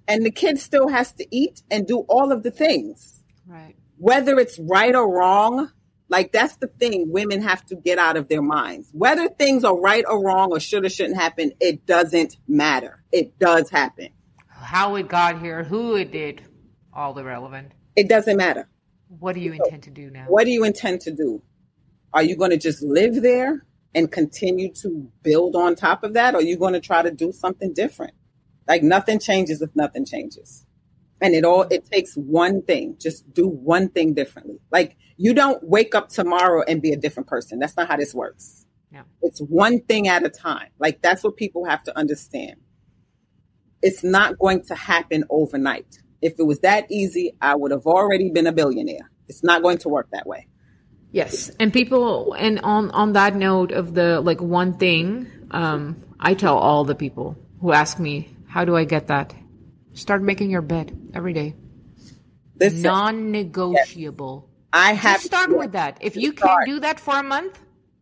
And 0.08 0.26
the 0.26 0.32
kid 0.32 0.60
still 0.60 0.88
has 0.88 1.12
to 1.14 1.26
eat 1.36 1.64
and 1.72 1.88
do 1.88 2.00
all 2.08 2.32
of 2.32 2.44
the 2.44 2.52
things 2.52 3.24
Right. 3.48 3.76
whether 3.98 4.40
it's 4.40 4.58
right 4.60 4.96
or 4.96 5.12
wrong, 5.12 5.72
like 6.10 6.32
that's 6.32 6.58
the 6.58 6.68
thing 6.68 7.12
women 7.12 7.42
have 7.42 7.66
to 7.68 7.76
get 7.76 7.98
out 7.98 8.18
of 8.18 8.28
their 8.28 8.42
minds. 8.42 8.90
Whether 8.92 9.28
things 9.30 9.64
are 9.64 9.78
right 9.80 10.04
or 10.08 10.24
wrong 10.24 10.52
or 10.52 10.60
should 10.60 10.86
or 10.86 10.90
shouldn't 10.90 11.18
happen, 11.20 11.52
it 11.60 11.86
doesn't 11.86 12.38
matter. 12.48 13.04
It 13.12 13.38
does 13.40 13.70
happen. 13.70 14.10
How 14.48 14.96
it 14.96 15.08
got 15.08 15.42
here, 15.42 15.64
who 15.64 15.96
it 15.96 16.12
did, 16.12 16.42
all 16.94 17.18
irrelevant. 17.18 17.72
It 17.96 18.08
doesn't 18.10 18.38
matter. 18.38 18.68
What 19.08 19.34
do 19.34 19.42
you 19.42 19.54
intend 19.54 19.84
to 19.84 19.92
do 19.92 20.10
now? 20.10 20.26
What 20.28 20.46
do 20.46 20.52
you 20.52 20.64
intend 20.64 21.02
to 21.02 21.12
do? 21.12 21.42
Are 22.14 22.24
you 22.24 22.36
going 22.36 22.52
to 22.52 22.58
just 22.58 22.82
live 22.82 23.22
there 23.22 23.65
and 23.96 24.12
continue 24.12 24.72
to 24.74 25.10
build 25.24 25.56
on 25.56 25.74
top 25.74 26.04
of 26.04 26.14
that? 26.14 26.36
Or 26.36 26.40
are 26.40 26.44
you 26.44 26.58
going 26.58 26.74
to 26.74 26.82
try 26.82 27.02
to 27.02 27.10
do 27.10 27.32
something 27.32 27.74
different? 27.74 28.14
Like 28.68 28.84
nothing 28.84 29.20
changes 29.20 29.62
if 29.62 29.74
nothing 29.74 30.06
changes. 30.06 30.66
And 31.22 31.34
it 31.34 31.46
all, 31.46 31.62
it 31.72 31.90
takes 31.90 32.14
one 32.16 32.62
thing. 32.62 32.98
Just 33.00 33.34
do 33.34 33.48
one 33.48 33.88
thing 33.90 34.14
differently. 34.14 34.60
Like 34.70 34.98
you 35.16 35.34
don't 35.34 35.64
wake 35.64 35.96
up 35.96 36.10
tomorrow 36.10 36.62
and 36.68 36.82
be 36.82 36.92
a 36.92 36.98
different 36.98 37.28
person. 37.28 37.58
That's 37.58 37.78
not 37.78 37.88
how 37.88 37.96
this 37.96 38.14
works. 38.14 38.66
Yeah. 38.92 39.04
It's 39.22 39.40
one 39.40 39.82
thing 39.82 40.10
at 40.10 40.26
a 40.26 40.30
time. 40.30 40.70
Like 40.78 41.02
that's 41.02 41.24
what 41.24 41.38
people 41.38 41.66
have 41.66 41.84
to 41.84 41.98
understand. 41.98 42.58
It's 43.82 44.04
not 44.04 44.38
going 44.38 44.64
to 44.64 44.76
happen 44.76 45.24
overnight. 45.30 46.00
If 46.22 46.34
it 46.38 46.44
was 46.44 46.60
that 46.62 46.92
easy, 46.92 47.34
I 47.40 47.56
would 47.56 47.72
have 47.72 47.86
already 47.86 48.30
been 48.30 48.48
a 48.48 48.52
billionaire. 48.52 49.10
It's 49.30 49.44
not 49.44 49.62
going 49.62 49.78
to 49.80 49.90
work 49.90 50.10
that 50.12 50.28
way. 50.28 50.48
Yes, 51.16 51.52
and 51.62 51.74
people, 51.74 52.34
and 52.34 52.60
on 52.62 52.92
on 52.92 53.14
that 53.14 53.36
note 53.36 53.72
of 53.72 53.96
the 53.96 54.22
like 54.22 54.42
one 54.42 54.78
thing, 54.78 55.28
um, 55.52 56.04
I 56.20 56.36
tell 56.36 56.58
all 56.58 56.86
the 56.86 56.96
people 56.96 57.38
who 57.62 57.74
ask 57.74 58.00
me, 58.00 58.36
"How 58.48 58.66
do 58.66 58.76
I 58.76 58.86
get 58.86 59.08
that?" 59.08 59.34
Start 59.94 60.24
making 60.24 60.52
your 60.52 60.62
bed 60.64 60.92
every 61.16 61.34
day, 61.34 61.56
Listen, 62.60 62.82
non-negotiable. 62.84 64.50
I 64.74 64.94
have 64.94 65.22
Just 65.22 65.28
start 65.28 65.56
with 65.58 65.74
that. 65.74 66.00
If 66.02 66.18
you 66.18 66.34
Start. 66.34 66.58
can't 66.60 66.66
do 66.66 66.80
that 66.82 67.00
for 67.00 67.20
a 67.20 67.24
month, 67.24 67.60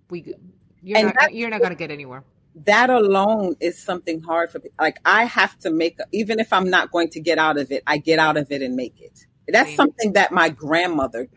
we 0.09 0.33
you're 0.81 0.97
And 0.99 1.13
not 1.15 1.33
you're 1.33 1.51
not 1.51 1.61
gonna 1.61 1.75
get 1.75 1.91
anywhere. 1.91 2.23
that 2.65 2.89
alone 2.91 3.55
is 3.61 3.81
something 3.83 4.21
hard 4.21 4.51
for 4.51 4.59
people. 4.59 4.75
Like 4.79 4.99
I 5.05 5.25
have 5.25 5.57
to 5.61 5.71
make, 5.71 5.99
even 6.13 6.39
if 6.39 6.53
I'm 6.53 6.69
not 6.69 6.91
going 6.91 7.09
to 7.11 7.21
get 7.21 7.39
out 7.39 7.57
of 7.59 7.71
it, 7.71 7.83
I 7.87 7.97
get 7.97 8.19
out 8.19 8.37
of 8.37 8.51
it 8.51 8.61
and 8.63 8.75
make 8.75 9.01
it. 9.01 9.27
That's 9.47 9.75
Same. 9.75 9.75
something 9.75 10.13
that 10.13 10.31
my 10.31 10.49
grandmother, 10.49 11.29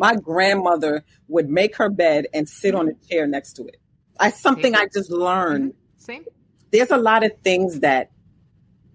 my 0.00 0.16
grandmother 0.16 1.04
would 1.28 1.50
make 1.50 1.76
her 1.76 1.90
bed 1.90 2.26
and 2.32 2.48
sit 2.48 2.74
on 2.74 2.88
a 2.88 2.94
chair 3.06 3.26
next 3.26 3.52
to 3.52 3.66
it. 3.66 3.76
I 4.18 4.30
something 4.30 4.74
I 4.74 4.86
just 4.92 5.10
learned. 5.10 5.74
Same. 5.98 6.24
There's 6.72 6.90
a 6.90 6.96
lot 6.96 7.22
of 7.22 7.32
things 7.44 7.80
that 7.80 8.10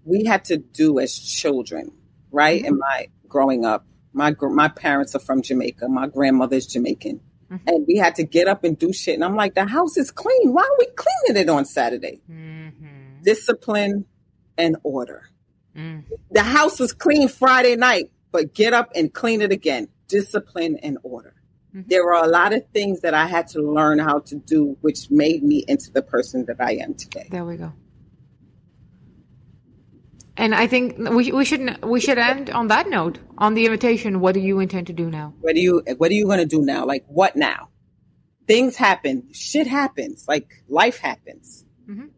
we 0.04 0.24
had 0.24 0.44
to 0.46 0.56
do 0.56 0.98
as 0.98 1.16
children, 1.16 1.92
right? 2.32 2.64
In 2.64 2.78
my 2.78 3.06
growing 3.28 3.64
up, 3.64 3.86
my 4.12 4.32
gr- 4.32 4.48
my 4.48 4.66
parents 4.66 5.14
are 5.14 5.20
from 5.20 5.42
Jamaica. 5.42 5.88
My 5.88 6.08
grandmother's 6.08 6.66
Jamaican. 6.66 7.20
And 7.48 7.86
we 7.86 7.96
had 7.96 8.16
to 8.16 8.24
get 8.24 8.48
up 8.48 8.64
and 8.64 8.76
do 8.76 8.92
shit. 8.92 9.14
And 9.14 9.22
I'm 9.24 9.36
like, 9.36 9.54
the 9.54 9.66
house 9.66 9.96
is 9.96 10.10
clean. 10.10 10.52
Why 10.52 10.62
are 10.62 10.78
we 10.80 10.86
cleaning 10.96 11.40
it 11.40 11.48
on 11.48 11.64
Saturday? 11.64 12.20
Mm-hmm. 12.28 13.22
discipline 13.22 14.06
and 14.58 14.76
order. 14.82 15.28
Mm. 15.76 16.02
The 16.32 16.42
house 16.42 16.80
was 16.80 16.92
clean 16.92 17.28
Friday 17.28 17.76
night, 17.76 18.10
but 18.32 18.54
get 18.54 18.72
up 18.72 18.90
and 18.96 19.14
clean 19.14 19.42
it 19.42 19.52
again. 19.52 19.86
Discipline 20.08 20.76
and 20.82 20.98
order. 21.02 21.34
There 21.88 22.06
were 22.06 22.12
a 22.14 22.26
lot 22.26 22.54
of 22.54 22.62
things 22.72 23.02
that 23.02 23.12
I 23.12 23.26
had 23.26 23.48
to 23.48 23.60
learn 23.60 23.98
how 23.98 24.20
to 24.20 24.36
do, 24.36 24.78
which 24.80 25.10
made 25.10 25.42
me 25.42 25.62
into 25.68 25.90
the 25.92 26.00
person 26.00 26.46
that 26.46 26.56
I 26.58 26.76
am 26.76 26.94
today. 26.94 27.28
There 27.30 27.44
we 27.44 27.56
go. 27.56 27.74
And 30.38 30.54
I 30.54 30.66
think 30.66 30.96
we 30.98 31.32
we 31.32 31.44
should 31.44 31.82
we 31.84 32.00
should 32.00 32.18
end 32.18 32.50
on 32.50 32.68
that 32.68 32.88
note. 32.88 33.18
On 33.38 33.54
the 33.54 33.64
invitation, 33.66 34.20
what 34.20 34.32
do 34.34 34.40
you 34.40 34.58
intend 34.60 34.86
to 34.88 34.92
do 34.92 35.10
now? 35.10 35.34
What 35.40 35.54
do 35.54 35.60
you 35.60 35.82
what 35.98 36.10
are 36.10 36.14
you 36.14 36.26
gonna 36.26 36.46
do 36.46 36.62
now? 36.62 36.84
Like 36.86 37.04
what 37.08 37.36
now? 37.36 37.68
Things 38.46 38.76
happen, 38.76 39.28
shit 39.32 39.66
happens, 39.66 40.24
like 40.28 40.62
life 40.68 40.98
happens. 40.98 41.64
Mhm. 41.88 42.10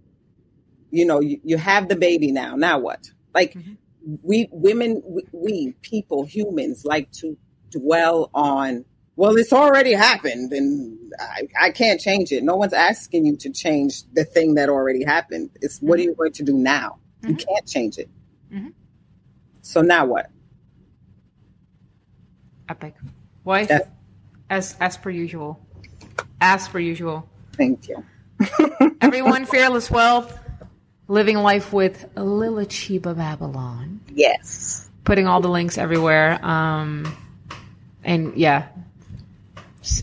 You 0.91 1.05
know, 1.07 1.21
you, 1.21 1.41
you 1.45 1.57
have 1.57 1.89
the 1.89 1.97
baby 1.97 2.33
now. 2.33 2.55
Now 2.57 2.79
what? 2.81 3.11
Like 3.35 3.55
Mhm. 3.55 3.77
we 4.23 4.49
women, 4.53 5.03
we, 5.05 5.23
we 5.33 5.75
people, 5.83 6.25
humans 6.25 6.85
like 6.85 7.11
to 7.21 7.37
dwell 7.71 8.31
on. 8.35 8.85
Well, 9.17 9.37
it's 9.37 9.53
already 9.53 9.93
happened, 9.95 10.53
and 10.53 10.97
I, 11.19 11.49
I 11.61 11.71
can't 11.71 12.01
change 12.01 12.31
it. 12.31 12.45
No 12.45 12.55
one's 12.57 12.73
asking 12.73 13.27
you 13.27 13.37
to 13.39 13.51
change 13.51 14.05
the 14.13 14.25
thing 14.25 14.55
that 14.55 14.69
already 14.69 15.03
happened. 15.05 15.51
It's 15.61 15.81
what 15.81 15.99
are 15.99 16.03
you 16.03 16.15
going 16.15 16.33
to 16.35 16.45
do 16.45 16.53
now? 16.53 16.99
You 17.27 17.35
can't 17.35 17.67
change 17.67 17.99
it. 17.99 18.09
Mhm. 18.53 18.73
So 19.63 19.83
now 19.83 20.07
what? 20.07 20.31
Epic. 22.69 22.95
Wife, 23.45 23.69
That's- 23.69 23.91
as 24.51 24.77
as 24.81 24.97
per 24.97 25.11
usual. 25.11 25.59
As 26.41 26.69
per 26.69 26.79
usual. 26.79 27.29
Thank 27.55 27.89
you. 27.89 28.05
Everyone, 29.01 29.47
fearless 29.47 29.91
wealth, 29.91 30.39
living 31.09 31.39
life 31.39 31.73
with 31.73 32.07
Lila 32.17 32.67
Chiba 32.67 33.17
Babylon. 33.17 34.01
Yes. 34.15 34.89
Putting 35.05 35.27
all 35.27 35.41
the 35.41 35.49
links 35.49 35.77
everywhere. 35.79 36.39
Um, 36.45 37.05
and 38.09 38.35
yeah, 38.37 38.69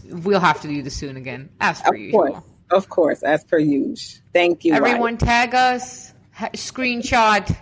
we'll 0.10 0.40
have 0.40 0.62
to 0.62 0.68
do 0.68 0.82
this 0.84 0.96
soon 0.96 1.18
again, 1.18 1.50
as 1.60 1.82
per 1.82 1.94
Of 1.94 2.00
usual. 2.00 2.20
course. 2.28 2.44
Of 2.72 2.90
course, 2.90 3.24
as 3.24 3.44
per 3.44 3.58
usual. 3.60 4.22
Thank 4.34 4.64
you. 4.64 4.74
Everyone, 4.74 5.18
tag 5.18 5.54
us, 5.56 6.14
ha- 6.32 6.50
screenshot, 6.54 7.56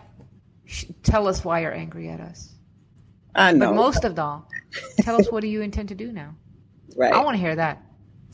sh- 0.65 0.86
tell 1.03 1.28
us 1.28 1.44
why 1.44 1.61
you're 1.61 1.74
angry 1.74 2.10
at 2.10 2.20
us. 2.20 2.49
I 3.36 3.52
know. 3.52 3.70
But 3.70 3.76
most 3.76 4.03
of 4.03 4.18
all, 4.20 4.48
tell 5.02 5.15
us 5.20 5.32
what 5.32 5.41
do 5.41 5.48
you 5.48 5.61
intend 5.61 5.90
to 5.90 5.95
do 5.95 6.11
now. 6.11 6.36
right. 6.95 7.14
I 7.14 7.24
want 7.24 7.36
to 7.36 7.41
hear 7.41 7.56
that. 7.56 7.82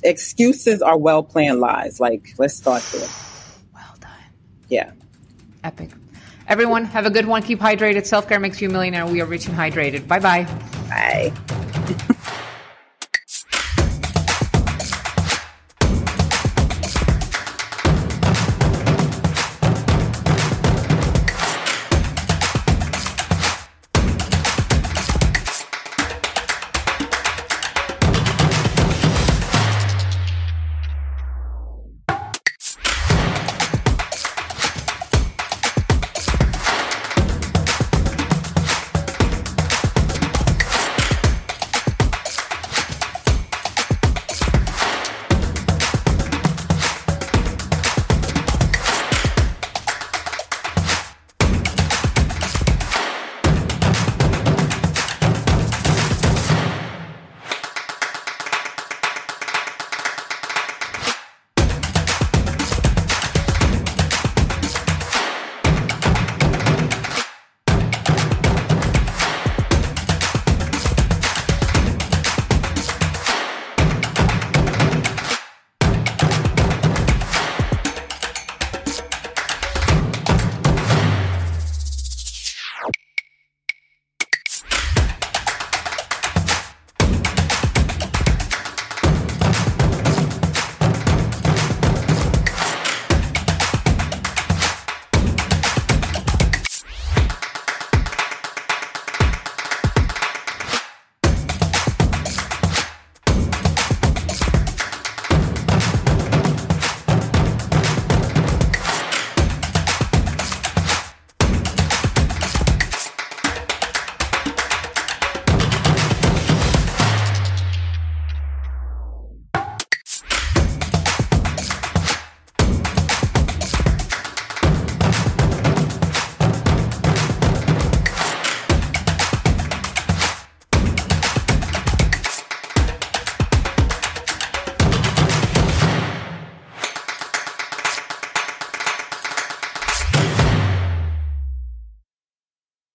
Excuses 0.03 0.81
are 0.81 0.98
well 0.98 1.23
planned 1.23 1.60
lies. 1.60 1.99
Like, 1.99 2.34
let's 2.38 2.56
start 2.57 2.84
there. 2.91 3.07
Well 3.73 3.95
done. 3.99 4.11
Yeah. 4.68 4.91
Epic. 5.64 5.90
Everyone, 6.48 6.86
have 6.86 7.06
a 7.06 7.10
good 7.11 7.27
one. 7.27 7.44
Keep 7.44 7.60
hydrated. 7.60 8.06
Self 8.06 8.27
care 8.27 8.40
makes 8.40 8.61
you 8.61 8.69
a 8.69 8.72
millionaire. 8.72 9.06
We 9.06 9.22
are 9.22 9.26
rich 9.26 9.48
and 9.48 9.56
hydrated. 9.56 10.07
Bye 10.07 10.19
bye. 10.19 10.44
Bye. 10.90 11.78